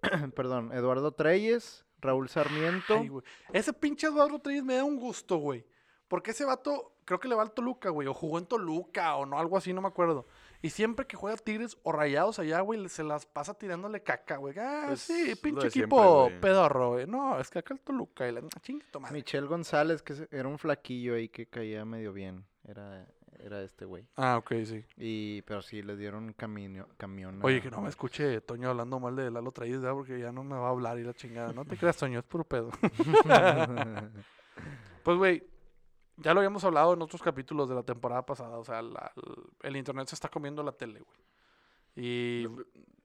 perdón, 0.35 0.71
Eduardo 0.73 1.13
Treyes, 1.13 1.85
Raúl 1.99 2.27
Sarmiento. 2.27 2.95
Ay. 2.95 3.09
Ese 3.53 3.71
pinche 3.71 4.07
Eduardo 4.07 4.39
Treyes 4.39 4.63
me 4.65 4.75
da 4.75 4.83
un 4.83 4.97
gusto, 4.97 5.37
güey. 5.37 5.65
Porque 6.09 6.31
ese 6.31 6.43
vato, 6.43 6.90
creo 7.05 7.19
que 7.19 7.27
le 7.27 7.35
va 7.35 7.43
al 7.43 7.51
Toluca, 7.51 7.89
güey. 7.89 8.07
O 8.07 8.13
jugó 8.13 8.37
en 8.39 8.45
Toluca, 8.45 9.15
o 9.15 9.25
no, 9.25 9.37
algo 9.39 9.57
así, 9.57 9.73
no 9.73 9.81
me 9.81 9.87
acuerdo. 9.87 10.25
Y 10.63 10.69
siempre 10.69 11.07
que 11.07 11.17
juega 11.17 11.35
Tigres 11.37 11.77
o 11.83 11.91
Rayados 11.91 12.37
allá, 12.37 12.59
güey, 12.61 12.87
se 12.87 13.03
las 13.03 13.25
pasa 13.25 13.55
tirándole 13.55 14.03
caca, 14.03 14.37
güey. 14.37 14.53
Ah, 14.59 14.83
Pues, 14.87 15.01
sí, 15.01 15.33
pinche 15.41 15.69
siempre, 15.71 15.97
equipo 15.97 16.23
güey. 16.25 16.39
pedorro, 16.39 16.89
güey. 16.91 17.07
No, 17.07 17.39
es 17.39 17.49
que 17.49 17.59
acá 17.59 17.73
el 17.73 17.79
Toluca 17.79 18.27
y 18.27 18.31
la 18.31 18.41
chingue 18.61 18.85
tomar. 18.91 19.11
Michel 19.11 19.47
González, 19.47 20.03
que 20.03 20.13
se- 20.13 20.27
era 20.31 20.47
un 20.47 20.59
flaquillo 20.59 21.15
ahí 21.15 21.29
que 21.29 21.47
caía 21.47 21.83
medio 21.83 22.13
bien. 22.13 22.45
Era, 22.67 23.07
era 23.39 23.63
este 23.63 23.85
güey. 23.85 24.05
Ah, 24.17 24.37
ok, 24.37 24.51
sí. 24.65 24.85
Y, 24.97 25.41
pero 25.41 25.63
sí, 25.63 25.81
les 25.81 25.97
dieron 25.97 26.31
camino, 26.33 26.85
camión. 26.97 27.39
Oye, 27.41 27.57
a- 27.57 27.61
que 27.61 27.71
no 27.71 27.81
me 27.81 27.89
escuche 27.89 28.39
Toño 28.41 28.69
hablando 28.69 28.99
mal 28.99 29.15
de 29.15 29.31
Lalo 29.31 29.51
Treyes, 29.51 29.81
¿verdad? 29.81 29.95
Porque 29.95 30.19
ya 30.19 30.31
no 30.31 30.43
me 30.43 30.55
va 30.55 30.67
a 30.67 30.69
hablar 30.69 30.99
y 30.99 31.03
la 31.03 31.15
chingada. 31.15 31.53
No 31.53 31.65
te 31.65 31.75
creas, 31.77 31.97
Toño, 31.97 32.19
es 32.19 32.25
puro 32.25 32.43
pedo. 32.43 32.69
Pues, 35.03 35.17
güey, 35.17 35.43
ya 36.21 36.33
lo 36.33 36.39
habíamos 36.39 36.63
hablado 36.63 36.93
en 36.93 37.01
otros 37.01 37.21
capítulos 37.21 37.67
de 37.69 37.75
la 37.75 37.83
temporada 37.83 38.25
pasada. 38.25 38.57
O 38.57 38.63
sea, 38.63 38.81
la- 38.81 39.11
el, 39.15 39.69
el 39.69 39.77
internet 39.77 40.07
se 40.07 40.15
está 40.15 40.29
comiendo 40.29 40.63
la 40.63 40.71
tele, 40.71 41.01
güey. 41.01 41.19
Y 41.95 42.47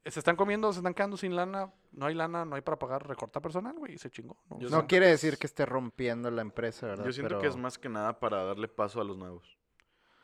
se 0.05 0.21
están 0.21 0.37
comiendo, 0.37 0.73
se 0.73 0.79
están 0.79 0.95
quedando 0.95 1.17
sin 1.17 1.35
lana. 1.35 1.73
No 1.93 2.07
hay 2.07 2.15
lana, 2.15 2.45
no 2.45 2.55
hay 2.55 2.63
para 2.63 2.79
pagar 2.79 3.07
recorta 3.07 3.41
personal, 3.41 3.75
güey. 3.77 3.95
Y 3.95 3.99
se 3.99 4.11
chingó. 4.11 4.37
¿no? 4.71 4.87
Quiere 4.87 5.09
decir 5.09 5.39
que 5.39 5.47
esté 5.47 5.67
rompiendo 5.67 6.31
la 6.31 6.43
empresa, 6.43 6.87
¿verdad? 6.87 7.05
Yo 7.05 7.13
siento 7.13 7.31
Pero, 7.31 7.41
que 7.41 7.49
es 7.49 7.57
más 7.57 7.79
que 7.79 7.89
nada 7.89 8.21
para 8.21 8.45
darle 8.45 8.69
paso 8.69 9.01
a 9.01 9.05
los 9.05 9.17
nuevos. 9.17 9.59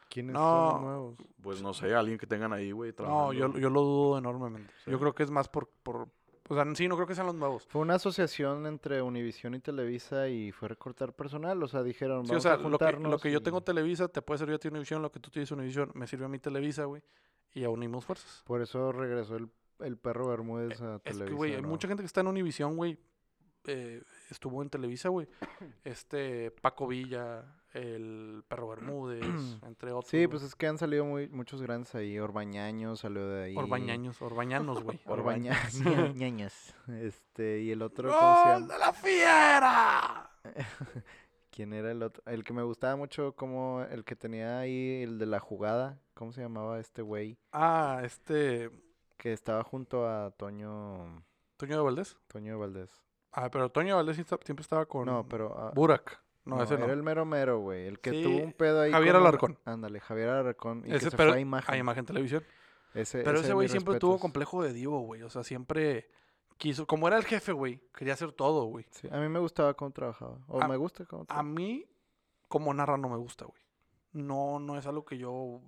¿Quiénes 0.08 0.34
No. 0.34 0.40
son 0.40 0.72
los 0.74 0.80
nuevos? 0.82 1.18
Pues 1.42 1.62
no 1.62 1.72
sé, 1.74 1.94
alguien 1.94 2.18
que 2.18 2.26
tengan 2.26 2.52
ahí, 2.52 2.70
güey, 2.70 2.90
no, 2.90 2.94
trabajando. 2.96 3.32
yo, 3.32 3.58
yo 3.58 3.70
lo 3.70 3.80
dudo 3.80 4.18
enormemente. 4.18 4.72
Sí. 4.84 4.90
Yo 4.90 5.00
creo 5.00 5.14
que 5.14 5.22
es 5.22 5.30
más 5.30 5.48
por, 5.48 5.68
por... 5.82 6.08
O 6.48 6.54
sea, 6.54 6.64
sí, 6.74 6.88
no 6.88 6.96
creo 6.96 7.06
que 7.06 7.14
sean 7.14 7.26
los 7.28 7.36
nuevos. 7.36 7.66
Fue 7.68 7.80
una 7.80 7.94
asociación 7.94 8.66
entre 8.66 9.00
Univision 9.00 9.54
y 9.54 9.60
Televisa 9.60 10.28
y 10.28 10.50
fue 10.52 10.68
recortar 10.68 11.12
personal. 11.14 11.62
O 11.62 11.68
sea, 11.68 11.82
dijeron, 11.82 12.24
Sí, 12.26 12.30
vamos 12.32 12.44
o 12.44 12.48
sea, 12.48 12.54
a 12.54 12.56
lo 12.56 12.62
que, 12.62 12.68
juntarnos. 12.70 13.10
lo 13.10 13.18
que 13.18 13.30
yo 13.32 13.40
tengo 13.42 13.60
Televisa 13.62 14.08
te 14.08 14.22
puede 14.22 14.38
servir 14.38 14.56
a 14.56 14.58
ti 14.58 14.68
Univision, 14.68 15.00
lo 15.02 15.12
que 15.12 15.20
tú 15.20 15.30
tienes 15.30 15.50
Univision 15.52 15.90
me 15.94 16.06
sirve 16.06 16.24
a 16.24 16.28
mí 16.28 16.38
Televisa, 16.38 16.84
güey. 16.84 17.02
Y 17.54 17.60
ya 17.60 17.68
unimos 17.70 18.04
fuerzas. 18.04 18.42
Por 18.46 18.60
eso 18.62 18.92
regresó 18.92 19.36
el, 19.36 19.48
el 19.80 19.96
perro 19.98 20.28
Bermúdez 20.28 20.80
a 20.80 20.96
Es 20.96 21.02
Televisa. 21.02 21.24
que, 21.26 21.32
güey, 21.32 21.54
hay 21.54 21.62
¿no? 21.62 21.68
mucha 21.68 21.86
gente 21.86 22.02
que 22.02 22.06
está 22.06 22.20
en 22.22 22.26
Univision, 22.26 22.76
güey. 22.76 22.98
eh, 23.66 24.02
estuvo 24.30 24.60
en 24.62 24.68
Televisa, 24.70 25.08
güey. 25.10 25.28
Este, 25.84 26.50
Paco 26.50 26.86
Villa, 26.88 27.44
el 27.74 28.44
Perro 28.48 28.68
Bermúdez, 28.68 29.24
entre 29.66 29.92
otros. 29.92 30.10
Sí, 30.10 30.26
pues 30.26 30.42
es 30.42 30.54
que 30.54 30.66
han 30.66 30.78
salido 30.78 31.04
muy, 31.04 31.28
muchos 31.28 31.62
grandes 31.62 31.94
ahí. 31.94 32.18
Orbañaño 32.18 32.96
salió 32.96 33.28
de 33.28 33.44
ahí. 33.44 33.56
Orbañaños, 33.56 34.20
Orbañanos, 34.20 34.82
güey. 34.82 35.00
Orbañaños. 35.06 36.74
este, 36.88 37.60
y 37.60 37.70
el 37.70 37.82
otro, 37.82 38.10
¿cómo 38.10 38.42
se 38.44 38.52
¡Gol 38.52 38.68
de 38.68 38.78
la 38.78 38.92
fiera! 38.92 40.30
¿Quién 41.50 41.74
era 41.74 41.90
el 41.90 42.02
otro? 42.02 42.22
El 42.26 42.44
que 42.44 42.54
me 42.54 42.62
gustaba 42.62 42.96
mucho, 42.96 43.34
como 43.36 43.82
el 43.90 44.04
que 44.04 44.16
tenía 44.16 44.60
ahí, 44.60 45.02
el 45.02 45.18
de 45.18 45.26
la 45.26 45.38
jugada. 45.38 45.98
¿Cómo 46.14 46.32
se 46.32 46.40
llamaba 46.40 46.80
este 46.80 47.02
güey? 47.02 47.36
Ah, 47.52 48.00
este, 48.04 48.70
Que 49.18 49.32
estaba 49.34 49.62
junto 49.62 50.08
a 50.08 50.30
Toño, 50.30 51.22
Toño 51.58 51.76
de 51.76 51.82
Valdés. 51.82 52.16
Toño 52.28 52.58
Valdés. 52.58 53.04
Ah, 53.32 53.50
pero 53.50 53.70
Toño 53.70 53.88
de 53.88 53.94
Valdés 54.02 54.16
siempre 54.16 54.62
estaba 54.62 54.86
con 54.86 55.06
No, 55.06 55.28
pero... 55.28 55.54
ah, 55.58 55.72
Burak. 55.74 56.21
No, 56.44 56.56
no, 56.56 56.62
ese 56.64 56.76
no. 56.76 56.84
Era 56.84 56.92
el 56.94 57.02
mero 57.02 57.24
mero, 57.24 57.60
güey. 57.60 57.86
El 57.86 58.00
que 58.00 58.10
Sí, 58.10 58.22
tuvo 58.22 58.36
un 58.38 58.52
pedo 58.52 58.80
ahí. 58.80 58.90
Javier 58.92 59.12
con 59.14 59.20
Alarcón. 59.22 59.58
Ándale, 59.64 60.00
Javier 60.00 60.28
Alarcón. 60.30 60.80
Y 60.84 60.90
que 60.90 60.96
Ese, 60.96 61.10
se 61.10 61.16
pero 61.16 61.30
fue 61.30 61.38
a 61.38 61.40
imagen. 61.40 61.74
a 61.74 61.78
Imagen 61.78 62.04
Televisión. 62.04 62.44
Ese, 62.94 63.22
Pero 63.22 63.40
ese 63.40 63.52
güey 63.54 63.68
siempre 63.68 63.98
tuvo 63.98 64.18
complejo 64.18 64.62
de 64.62 64.72
divo, 64.72 65.00
güey. 65.00 65.22
O 65.22 65.30
sea, 65.30 65.44
siempre 65.44 66.10
quiso... 66.58 66.86
Como 66.86 67.06
era 67.08 67.16
el 67.16 67.24
jefe, 67.24 67.52
güey, 67.52 67.80
quería 67.94 68.14
hacer 68.14 68.32
todo, 68.32 68.64
güey. 68.66 68.84
Sí, 68.90 69.08
a 69.10 69.16
mí 69.18 69.28
me 69.28 69.38
gustaba 69.38 69.72
cómo 69.74 69.92
trabajaba. 69.92 70.38
O 70.48 70.60
A- 70.60 70.68
me 70.68 70.76
gusta 70.76 71.04
cómo 71.06 71.22
A 71.22 71.26
trabajaba. 71.26 71.48
mí, 71.48 71.86
como 72.48 72.74
narra, 72.74 72.98
no 72.98 73.08
me 73.08 73.16
gusta, 73.16 73.46
güey. 73.46 73.62
No, 74.12 74.58
no 74.58 74.76
es 74.76 74.86
algo 74.86 75.04
que 75.06 75.16
yo 75.16 75.60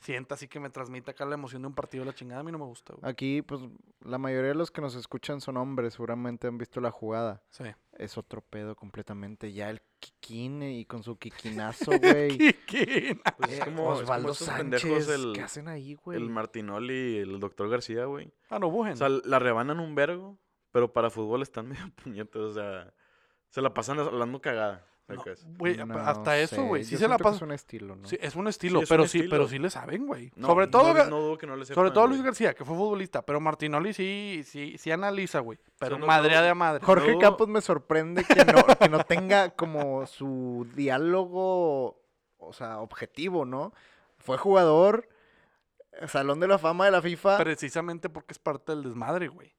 sienta 0.00 0.34
así 0.34 0.46
que 0.48 0.60
me 0.60 0.70
transmita 0.70 1.10
acá 1.10 1.24
la 1.24 1.34
emoción 1.34 1.62
de 1.62 1.68
un 1.68 1.74
partido 1.74 2.04
de 2.04 2.10
la 2.10 2.14
chingada. 2.14 2.40
A 2.40 2.44
mí 2.44 2.52
no 2.52 2.58
me 2.58 2.64
gusta, 2.64 2.94
güey. 2.94 3.10
Aquí, 3.10 3.42
pues, 3.42 3.60
la 4.00 4.18
mayoría 4.18 4.50
de 4.50 4.54
los 4.54 4.70
que 4.70 4.80
nos 4.80 4.94
escuchan 4.94 5.40
son 5.40 5.56
hombres. 5.56 5.94
Seguramente 5.94 6.46
han 6.46 6.58
visto 6.58 6.80
la 6.80 6.90
jugada. 6.90 7.42
Sí. 7.50 7.64
Es 7.92 8.16
otro 8.16 8.40
pedo 8.40 8.76
completamente. 8.76 9.52
Ya 9.52 9.70
el 9.70 9.82
Kikín 9.98 10.62
y 10.62 10.84
con 10.84 11.02
su 11.02 11.16
Kikinazo, 11.18 11.90
güey. 12.00 12.36
Pues 12.38 12.54
Kikín. 12.66 12.84
es 12.84 12.88
Eh, 12.88 13.20
como, 13.24 13.48
es 13.52 13.64
como 13.64 13.86
Osvaldo 13.88 14.34
Sánchez. 14.34 15.08
el, 15.08 15.32
¿Qué 15.34 15.42
hacen 15.42 15.68
ahí, 15.68 15.94
güey? 15.94 16.16
el 16.16 16.30
Martinoli 16.30 17.16
y 17.16 17.18
el 17.18 17.40
doctor 17.40 17.68
García, 17.68 18.04
güey. 18.04 18.32
Ah, 18.50 18.58
no, 18.58 18.70
bujen. 18.70 18.92
O 18.92 18.96
sea, 18.96 19.08
la 19.08 19.38
rebanan 19.38 19.80
un 19.80 19.94
vergo, 19.96 20.38
pero 20.70 20.92
para 20.92 21.10
fútbol 21.10 21.42
están 21.42 21.68
medio 21.68 21.90
puñetos, 22.02 22.52
o 22.52 22.54
sea, 22.54 22.94
se 23.48 23.60
la 23.62 23.74
pasan 23.74 23.98
hablando 23.98 24.40
cagada. 24.40 24.86
No, 25.08 25.24
güey, 25.56 25.76
No 25.78 25.98
hasta 25.98 26.38
eso, 26.38 26.64
güey. 26.64 26.84
Sí 26.84 26.92
yo 26.92 26.98
se 26.98 27.08
la 27.08 27.16
que 27.16 27.28
Es 27.28 27.40
un 27.40 27.52
estilo, 27.52 27.96
¿no? 27.96 28.06
Sí, 28.06 28.18
es 28.20 28.36
un 28.36 28.46
estilo, 28.46 28.80
es 28.82 28.90
un 28.90 28.94
pero 28.94 29.06
sí, 29.08 29.20
pero 29.20 29.44
estilo. 29.44 29.48
sí 29.48 29.58
le 29.58 29.70
saben, 29.70 30.06
güey. 30.06 30.30
No, 30.36 30.48
sobre 30.48 30.66
todo, 30.66 30.92
dudo 31.06 31.38
que 31.38 31.46
no 31.46 31.56
le 31.56 31.64
sobre 31.64 31.88
sepan, 31.88 31.94
todo 31.94 32.06
Luis. 32.08 32.22
García, 32.22 32.52
que 32.52 32.64
fue 32.64 32.76
futbolista, 32.76 33.22
pero 33.22 33.40
Martinoli 33.40 33.94
sí, 33.94 34.42
sí, 34.44 34.76
sí 34.76 34.90
analiza, 34.90 35.40
güey. 35.40 35.58
Pero 35.78 35.98
no, 35.98 36.06
madrea 36.06 36.40
no. 36.40 36.46
de 36.46 36.54
madre. 36.54 36.84
Jorge 36.84 37.12
No. 37.12 37.18
Campos 37.18 37.48
me 37.48 37.62
sorprende 37.62 38.22
que 38.22 38.44
no, 38.44 38.62
que 38.78 38.88
no 38.90 39.02
tenga 39.04 39.50
como 39.50 40.06
su 40.06 40.66
diálogo, 40.74 42.02
o 42.36 42.52
sea, 42.52 42.80
objetivo, 42.80 43.46
¿no? 43.46 43.72
Fue 44.18 44.36
jugador, 44.36 45.08
Salón 46.06 46.38
de 46.38 46.48
la 46.48 46.58
Fama 46.58 46.84
de 46.84 46.90
la 46.90 47.00
FIFA. 47.00 47.38
Precisamente 47.38 48.10
porque 48.10 48.32
es 48.32 48.38
parte 48.38 48.72
del 48.72 48.82
desmadre, 48.82 49.28
güey. 49.28 49.54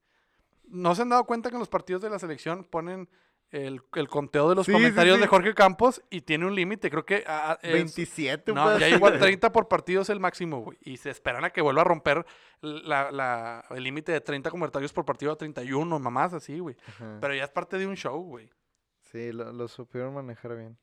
¿No 0.67 0.93
se 0.93 1.01
han 1.01 1.09
dado 1.09 1.23
cuenta 1.23 1.49
que 1.49 1.55
en 1.55 1.59
los 1.59 1.69
partidos 1.69 2.03
de 2.03 2.11
la 2.11 2.19
selección 2.19 2.63
ponen 2.63 3.09
el, 3.51 3.81
el 3.95 4.07
conteo 4.07 4.47
de 4.49 4.55
los 4.55 4.65
Sí, 4.67 4.71
comentarios 4.71 5.15
sí. 5.15 5.21
de 5.21 5.27
Jorge 5.27 5.53
Campos 5.55 6.01
y 6.09 6.21
tiene 6.21 6.45
un 6.45 6.53
límite? 6.53 6.89
Creo 6.91 7.05
que 7.05 7.23
ah, 7.27 7.53
ah, 7.53 7.59
es- 7.63 7.73
27, 7.73 8.53
No, 8.53 8.77
ya 8.77 8.87
igual 8.89 9.17
30 9.19 9.51
por 9.51 9.67
partido 9.67 10.01
es 10.03 10.09
el 10.09 10.19
máximo, 10.19 10.61
güey. 10.61 10.77
Y 10.81 10.97
se 10.97 11.09
esperan 11.09 11.43
a 11.45 11.49
que 11.49 11.61
vuelva 11.61 11.81
a 11.81 11.85
romper 11.85 12.25
la- 12.61 13.11
la- 13.11 13.65
el 13.71 13.83
límite 13.83 14.11
de 14.11 14.21
30 14.21 14.51
comentarios 14.51 14.93
por 14.93 15.03
partido 15.05 15.31
a 15.31 15.35
31, 15.35 15.99
mamás 15.99 16.33
así, 16.33 16.59
güey. 16.59 16.75
Ajá. 16.87 17.17
Pero 17.21 17.33
ya 17.33 17.43
es 17.43 17.49
parte 17.49 17.77
de 17.77 17.87
un 17.87 17.95
show, 17.95 18.21
güey. 18.21 18.49
Sí, 19.11 19.31
lo, 19.31 19.51
lo 19.51 19.67
supieron 19.67 20.13
manejar 20.13 20.55
bien. 20.55 20.77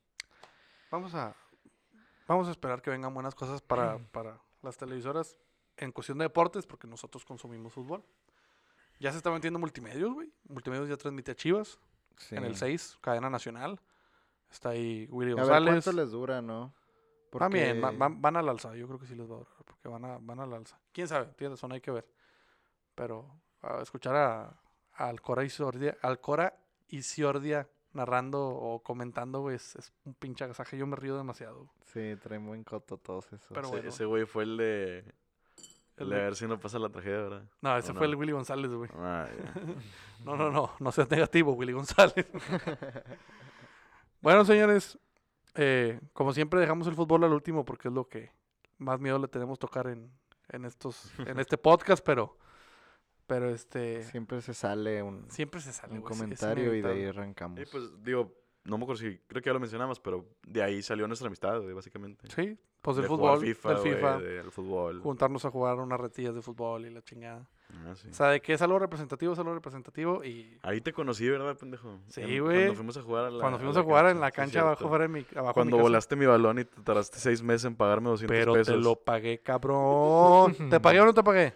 Vamos 0.91 1.15
a, 1.15 1.37
vamos 2.27 2.49
a 2.49 2.51
esperar 2.51 2.83
que 2.83 2.91
vengan 2.91 3.15
buenas 3.15 3.35
cosas 3.35 3.63
para, 3.63 3.99
para 4.11 4.41
las 4.63 4.77
televisoras 4.77 5.37
en 5.77 5.93
cuestión 5.93 6.19
de 6.19 6.25
deportes, 6.25 6.67
porque 6.67 6.89
nosotros 6.89 7.25
consumimos 7.25 7.73
fútbol. 7.73 8.05
Ya 8.99 9.13
se 9.13 9.19
está 9.19 9.31
metiendo 9.31 9.59
multimedios, 9.61 10.13
güey. 10.15 10.33
Multimedios 10.49 10.89
ya 10.89 10.97
transmite 10.97 11.31
a 11.33 11.35
Chivas 11.37 11.79
Sí. 12.17 12.37
en 12.37 12.45
el 12.45 12.57
6, 12.57 12.99
cadena 13.01 13.29
nacional. 13.31 13.81
Está 14.51 14.71
ahí 14.71 15.07
Willy 15.11 15.33
A 15.33 15.35
ver 15.37 15.45
González. 15.45 15.85
cuánto 15.85 15.93
les 16.01 16.11
dura, 16.11 16.41
¿no? 16.43 16.73
También, 17.39 17.79
va- 17.79 17.89
Porque- 17.89 17.99
van, 17.99 18.23
van 18.23 18.37
al 18.37 18.49
alza. 18.49 18.75
Yo 18.75 18.87
creo 18.87 18.99
que 18.99 19.07
sí 19.07 19.15
les 19.15 19.29
va 19.29 19.35
a 19.35 19.39
durar, 19.39 19.53
porque 19.67 19.89
van, 19.89 20.05
a, 20.05 20.19
van 20.21 20.41
al 20.41 20.53
alza. 20.55 20.79
¿Quién 20.93 21.07
sabe? 21.09 21.27
Tiene 21.37 21.55
razón, 21.55 21.73
hay 21.73 21.81
que 21.81 21.91
ver. 21.91 22.07
Pero 22.95 23.29
a 23.61 23.83
escuchar 23.83 24.15
a, 24.17 24.45
a 24.95 25.09
Alcora 25.09 25.45
y 25.45 25.51
Ciordia, 25.51 25.99
Alcora 26.03 26.57
y 26.89 27.03
Ciordia 27.03 27.69
narrando 27.93 28.47
o 28.49 28.83
comentando, 28.83 29.41
güey, 29.41 29.57
es, 29.57 29.77
es 29.77 29.93
un 30.05 30.15
pinche 30.15 30.45
agasaje. 30.45 30.79
Yo 30.79 30.87
me 30.87 30.97
río 30.97 31.17
demasiado. 31.17 31.69
Sí, 31.85 32.15
traen 32.23 32.47
buen 32.47 32.63
coto 32.65 32.97
todos 32.99 33.27
esos. 33.33 33.49
Pero 33.49 33.63
Ese- 33.63 33.71
bueno. 33.71 33.89
Ese 33.89 34.05
güey 34.07 34.25
fue 34.27 34.45
el 34.45 34.57
de... 34.57 35.15
El 35.97 36.13
a 36.13 36.17
ver 36.17 36.37
si 36.37 36.47
no 36.47 36.59
pasa 36.61 36.79
la 36.79 36.91
tragedia, 36.91 37.19
¿verdad? 37.23 37.43
No, 37.63 37.77
ese 37.77 37.93
¿O 37.93 37.95
fue 37.95 38.07
no? 38.07 38.13
el 38.13 38.17
Willy 38.17 38.33
González, 38.33 38.71
güey. 38.71 38.91
Ah, 38.97 39.29
ya. 39.31 39.55
No, 40.25 40.37
no, 40.37 40.51
no, 40.51 40.73
no 40.79 40.93
seas 40.93 41.11
negativo, 41.11 41.53
Willy 41.53 41.73
González. 41.73 42.27
bueno, 44.21 44.45
señores, 44.45 44.99
eh, 45.55 46.01
como 46.13 46.33
siempre 46.33 46.61
dejamos 46.61 46.87
el 46.87 46.95
fútbol 46.95 47.25
al 47.25 47.33
último 47.33 47.65
porque 47.65 47.89
es 47.89 47.95
lo 47.95 48.09
que 48.09 48.31
más 48.79 49.01
miedo 49.01 49.19
le 49.19 49.29
tenemos 49.29 49.59
tocar 49.59 49.87
en, 49.87 50.11
en 50.49 50.65
estos, 50.65 51.11
en 51.19 51.39
este 51.39 51.57
podcast, 51.59 52.05
pero, 52.05 52.37
pero 53.27 53.49
este, 53.51 54.03
Siempre 54.05 54.41
se 54.43 54.55
sale 54.55 55.03
un, 55.03 55.31
siempre 55.31 55.61
se 55.61 55.73
sale. 55.73 55.95
un 55.95 56.03
comentario 56.03 56.75
y 56.75 56.83
de 56.83 56.93
ahí 56.93 57.05
arrancamos. 57.05 57.61
Y 57.61 57.65
pues, 57.67 58.03
digo, 58.03 58.35
no 58.65 58.79
me 58.79 58.85
acuerdo 58.85 59.01
si, 59.01 59.19
creo 59.27 59.43
que 59.43 59.49
ya 59.49 59.55
lo 59.55 59.61
mencionamos, 59.61 60.01
pero 60.01 60.29
de 60.47 60.63
ahí 60.63 60.83
salió 60.83 61.07
nuestra 61.07 61.29
amistad, 61.29 61.61
güey, 61.61 61.73
básicamente. 61.73 62.29
Sí, 62.35 62.59
pues 62.87 62.97
del 62.99 63.03
De 63.03 63.09
fútbol, 63.09 63.41
FIFA, 63.41 63.69
del 63.71 63.79
FIFA. 63.79 64.19
del 64.19 64.51
fútbol. 64.53 65.01
Juntarnos 65.01 65.45
a 65.45 65.51
jugar 65.51 65.77
unas 65.79 65.99
retillas 66.01 66.37
de 66.37 66.41
fútbol 66.41 66.87
y 66.87 66.91
la 66.91 67.03
chingada. 67.03 67.45
Ah, 67.85 67.95
sí. 67.97 68.09
O 68.09 68.15
sea, 68.15 68.29
de 68.29 68.41
que 68.41 68.53
es 68.53 68.63
algo 68.63 68.79
representativo, 68.79 69.33
es 69.33 69.39
algo 69.41 69.53
representativo 69.53 70.23
y... 70.23 70.57
Ahí 70.63 70.81
te 70.81 70.93
conocí, 70.93 71.29
¿verdad, 71.29 71.57
pendejo? 71.59 71.99
Sí, 72.07 72.39
güey. 72.39 72.59
Cuando 72.59 72.75
fuimos 72.77 72.97
a 72.97 73.03
jugar 73.03 73.25
a 73.25 73.31
la 73.33 73.41
Cuando 73.41 73.59
fuimos 73.59 73.77
a 73.77 73.83
jugar 73.83 74.07
en 74.07 74.21
la 74.21 74.29
sí, 74.29 74.33
cancha 74.37 74.61
abajo, 74.61 74.89
fuera 74.89 75.03
de 75.03 75.09
mi, 75.09 75.27
abajo 75.35 75.35
de 75.35 75.49
mi 75.49 75.53
Cuando 75.73 75.79
volaste 75.79 76.15
mi 76.15 76.27
balón 76.27 76.61
y 76.61 76.65
te 76.65 76.81
tardaste 76.83 77.19
seis 77.19 77.43
meses 77.43 77.65
en 77.65 77.75
pagarme 77.75 78.09
200 78.11 78.37
Pero 78.39 78.53
pesos. 78.53 78.73
te 78.73 78.81
lo 78.81 78.95
pagué, 78.95 79.41
cabrón. 79.41 80.55
¿Te 80.71 80.79
pagué 80.79 81.01
o 81.01 81.07
no 81.07 81.13
te 81.13 81.25
pagué? 81.25 81.55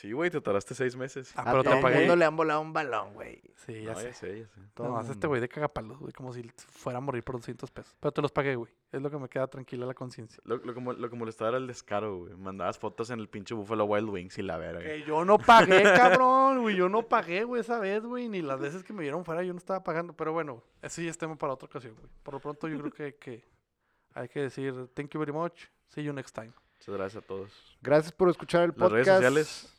Sí, 0.00 0.12
güey, 0.12 0.30
te 0.30 0.40
tardaste 0.40 0.76
seis 0.76 0.94
meses. 0.94 1.32
Ah, 1.34 1.40
A 1.40 1.44
pero 1.50 1.64
todo 1.64 1.72
te 1.72 1.76
el 1.78 1.82
pagué. 1.82 1.98
mundo 1.98 2.14
le 2.14 2.24
han 2.24 2.36
volado 2.36 2.60
un 2.60 2.72
balón, 2.72 3.14
güey. 3.14 3.42
Sí, 3.66 3.82
ya 3.82 3.94
No, 3.94 3.98
sé. 3.98 4.04
ya 4.06 4.12
sé, 4.14 4.38
ya 4.42 4.46
sé. 4.46 4.60
Todo 4.74 4.88
No, 4.90 5.00
el 5.00 5.10
este 5.10 5.26
güey 5.26 5.40
de 5.40 5.48
cagapalos, 5.48 5.98
güey, 5.98 6.12
como 6.12 6.32
si 6.32 6.48
fuera 6.68 6.98
a 6.98 7.00
morir 7.00 7.24
por 7.24 7.34
200 7.34 7.68
pesos. 7.72 7.96
Pero 7.98 8.12
te 8.12 8.22
los 8.22 8.30
pagué, 8.30 8.54
güey. 8.54 8.72
Es 8.92 9.02
lo 9.02 9.10
que 9.10 9.18
me 9.18 9.28
queda 9.28 9.48
tranquila 9.48 9.86
la 9.86 9.94
conciencia. 9.94 10.40
Lo, 10.44 10.58
lo, 10.58 10.72
que 10.72 10.78
mo- 10.78 10.92
lo 10.92 11.10
que 11.10 11.16
molestaba 11.16 11.48
era 11.48 11.58
el 11.58 11.66
descaro, 11.66 12.18
güey. 12.18 12.34
Mandabas 12.36 12.78
fotos 12.78 13.10
en 13.10 13.18
el 13.18 13.28
pinche 13.28 13.54
Buffalo 13.54 13.86
Wild 13.86 14.08
Wings 14.08 14.38
y 14.38 14.42
la 14.42 14.56
verga. 14.56 14.84
Que 14.84 15.02
yo 15.02 15.24
no 15.24 15.36
pagué, 15.36 15.82
cabrón, 15.82 16.60
güey. 16.62 16.76
Yo 16.76 16.88
no 16.88 17.02
pagué, 17.02 17.42
güey, 17.42 17.60
esa 17.62 17.80
vez, 17.80 18.04
güey. 18.04 18.28
Ni 18.28 18.40
las 18.40 18.60
veces 18.60 18.84
que 18.84 18.92
me 18.92 19.02
vieron 19.02 19.24
fuera 19.24 19.42
yo 19.42 19.52
no 19.52 19.58
estaba 19.58 19.82
pagando. 19.82 20.12
Pero 20.12 20.32
bueno, 20.32 20.62
ese 20.80 21.02
ya 21.02 21.10
es 21.10 21.18
tema 21.18 21.36
para 21.36 21.54
otra 21.54 21.66
ocasión, 21.66 21.94
güey. 21.96 22.06
Por 22.22 22.34
lo 22.34 22.40
pronto 22.40 22.68
yo 22.68 22.78
creo 22.78 22.92
que, 22.92 23.16
que 23.16 23.44
hay 24.14 24.28
que 24.28 24.42
decir 24.42 24.74
thank 24.94 25.10
you 25.10 25.18
very 25.18 25.32
much. 25.32 25.64
See 25.88 26.04
you 26.04 26.12
next 26.12 26.36
time. 26.36 26.52
Muchas 26.78 26.94
gracias 26.94 27.24
a 27.24 27.26
todos. 27.26 27.50
Gracias 27.82 28.12
por 28.12 28.28
escuchar 28.28 28.62
el 28.62 28.68
Las 28.68 28.76
podcast. 28.76 28.92
redes 28.92 29.06
sociales. 29.08 29.74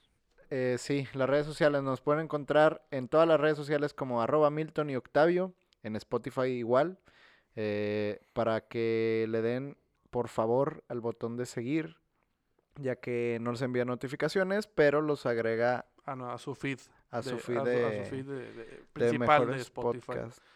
Eh, 0.49 0.77
sí, 0.79 1.07
las 1.13 1.29
redes 1.29 1.45
sociales 1.45 1.83
nos 1.83 2.01
pueden 2.01 2.23
encontrar 2.23 2.81
en 2.91 3.07
todas 3.07 3.27
las 3.27 3.39
redes 3.39 3.57
sociales 3.57 3.93
como 3.93 4.21
arroba 4.21 4.49
Milton 4.49 4.89
y 4.89 4.95
Octavio, 4.95 5.53
en 5.83 5.95
Spotify 5.95 6.47
igual, 6.47 6.97
eh, 7.55 8.19
para 8.33 8.61
que 8.67 9.27
le 9.29 9.41
den 9.41 9.77
por 10.09 10.27
favor 10.27 10.83
al 10.87 11.01
botón 11.01 11.37
de 11.37 11.45
seguir, 11.45 11.97
ya 12.75 12.95
que 12.95 13.37
no 13.41 13.51
les 13.51 13.61
envía 13.61 13.85
notificaciones, 13.85 14.67
pero 14.67 15.01
los 15.01 15.25
agrega 15.25 15.85
Ah, 16.09 16.15
no, 16.15 16.31
a 16.31 16.39
su 16.39 16.55
feed. 16.55 16.79
A 17.11 17.21
su 17.23 17.31
de- 17.31 17.37
feed 17.39 17.61
de, 17.63 17.71
de- 17.71 18.23
de- 18.23 18.53
de 18.53 18.83
principal 18.93 19.47
de 19.47 19.57
Spotify. 19.61 20.13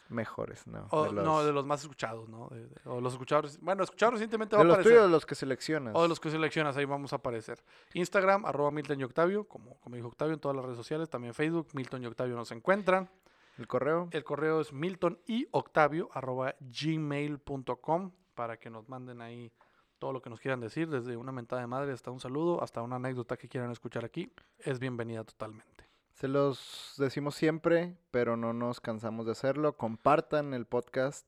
Mejores, 0.09 0.67
no. 0.67 0.87
O, 0.91 1.05
de 1.05 1.11
los, 1.13 1.25
No, 1.25 1.43
de 1.43 1.51
los 1.51 1.65
más 1.65 1.81
escuchados, 1.81 2.29
¿no? 2.29 2.47
De- 2.49 2.67
de- 2.67 2.75
o 2.85 3.01
los 3.01 3.13
escuchados. 3.13 3.59
Bueno, 3.61 3.83
escuchados 3.83 4.13
recientemente 4.13 4.55
va 4.55 4.61
de 4.61 4.65
a 4.65 4.67
los 4.67 4.73
aparecer. 4.75 4.97
tuyos, 4.99 5.11
los 5.11 5.25
que 5.25 5.33
seleccionas. 5.35 5.95
O 5.95 6.03
de 6.03 6.07
los 6.09 6.19
que 6.19 6.29
seleccionas, 6.29 6.77
ahí 6.77 6.85
vamos 6.85 7.13
a 7.13 7.15
aparecer. 7.15 7.63
Instagram, 7.93 8.45
arroba 8.45 8.69
Milton 8.71 8.99
y 8.99 9.03
Octavio, 9.03 9.45
como, 9.45 9.79
como 9.79 9.95
dijo 9.95 10.07
Octavio 10.09 10.35
en 10.35 10.39
todas 10.39 10.55
las 10.55 10.65
redes 10.65 10.77
sociales. 10.77 11.09
También 11.09 11.33
Facebook, 11.33 11.69
Milton 11.73 12.03
y 12.03 12.05
Octavio 12.05 12.35
nos 12.35 12.51
encuentran. 12.51 13.09
El 13.57 13.67
correo. 13.67 14.09
El 14.11 14.23
correo 14.23 14.61
es 14.61 14.73
milton 14.73 15.19
y 15.27 15.47
octavio 15.51 16.09
arroba 16.13 16.55
gmail.com 16.59 18.11
para 18.33 18.57
que 18.57 18.69
nos 18.69 18.89
manden 18.89 19.21
ahí 19.21 19.51
todo 19.99 20.11
lo 20.11 20.21
que 20.21 20.29
nos 20.29 20.39
quieran 20.39 20.59
decir, 20.59 20.89
desde 20.89 21.15
una 21.15 21.31
mentada 21.31 21.61
de 21.61 21.67
madre 21.67 21.93
hasta 21.93 22.11
un 22.11 22.19
saludo, 22.19 22.61
hasta 22.63 22.81
una 22.81 22.97
anécdota 22.97 23.37
que 23.37 23.47
quieran 23.47 23.71
escuchar 23.71 24.03
aquí. 24.03 24.31
Es 24.59 24.79
bienvenida 24.79 25.23
totalmente. 25.23 25.72
Se 26.13 26.27
los 26.27 26.93
decimos 26.97 27.35
siempre, 27.35 27.95
pero 28.11 28.37
no 28.37 28.53
nos 28.53 28.79
cansamos 28.79 29.25
de 29.25 29.31
hacerlo. 29.33 29.77
Compartan 29.77 30.53
el 30.53 30.65
podcast 30.65 31.25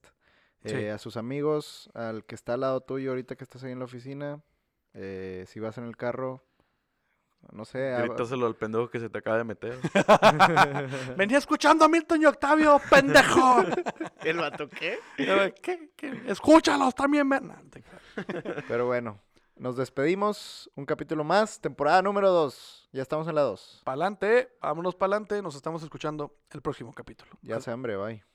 Sí. 0.63 0.73
eh, 0.73 0.91
a 0.91 0.97
sus 0.97 1.15
amigos, 1.17 1.91
al 1.93 2.23
que 2.25 2.33
está 2.33 2.55
al 2.55 2.61
lado 2.61 2.81
tuyo 2.81 3.11
ahorita 3.11 3.35
que 3.35 3.43
estás 3.43 3.63
ahí 3.63 3.71
en 3.71 3.79
la 3.79 3.85
oficina. 3.85 4.41
eh, 4.93 5.43
si 5.47 5.59
vas 5.59 5.77
en 5.77 5.83
el 5.85 5.95
carro, 5.97 6.43
no 7.51 7.65
sé. 7.65 7.93
Grítaselo 8.01 8.47
al 8.47 8.55
pendejo 8.55 8.89
que 8.89 8.99
se 8.99 9.09
te 9.09 9.17
acaba 9.19 9.37
de 9.37 9.43
meter. 9.43 9.77
Venía 11.17 11.37
escuchando 11.37 11.85
a 11.85 11.87
Milton 11.89 12.21
y 12.21 12.25
Octavio, 12.25 12.79
pendejo. 12.89 13.63
¿El 14.23 14.37
vato 14.37 14.67
qué? 14.69 14.97
¿Qué? 15.17 15.91
¿Qué? 15.95 16.21
Escúchalos 16.27 16.95
también, 16.95 17.29
creas. 17.29 17.53
Pero 18.67 18.85
bueno, 18.87 19.19
nos 19.57 19.77
despedimos. 19.77 20.69
Un 20.75 20.85
capítulo 20.85 21.23
más, 21.23 21.59
temporada 21.59 22.01
número 22.01 22.31
2. 22.31 22.89
Ya 22.91 23.01
estamos 23.01 23.27
en 23.27 23.35
la 23.35 23.41
2. 23.41 23.81
Pa'lante, 23.83 24.49
vámonos 24.61 24.95
pa'lante. 24.95 25.41
Nos 25.41 25.55
estamos 25.55 25.83
escuchando 25.83 26.37
el 26.51 26.61
próximo 26.61 26.93
capítulo. 26.93 27.31
Ya 27.41 27.59
se 27.59 27.71
hambre, 27.71 27.97
bye. 27.97 28.34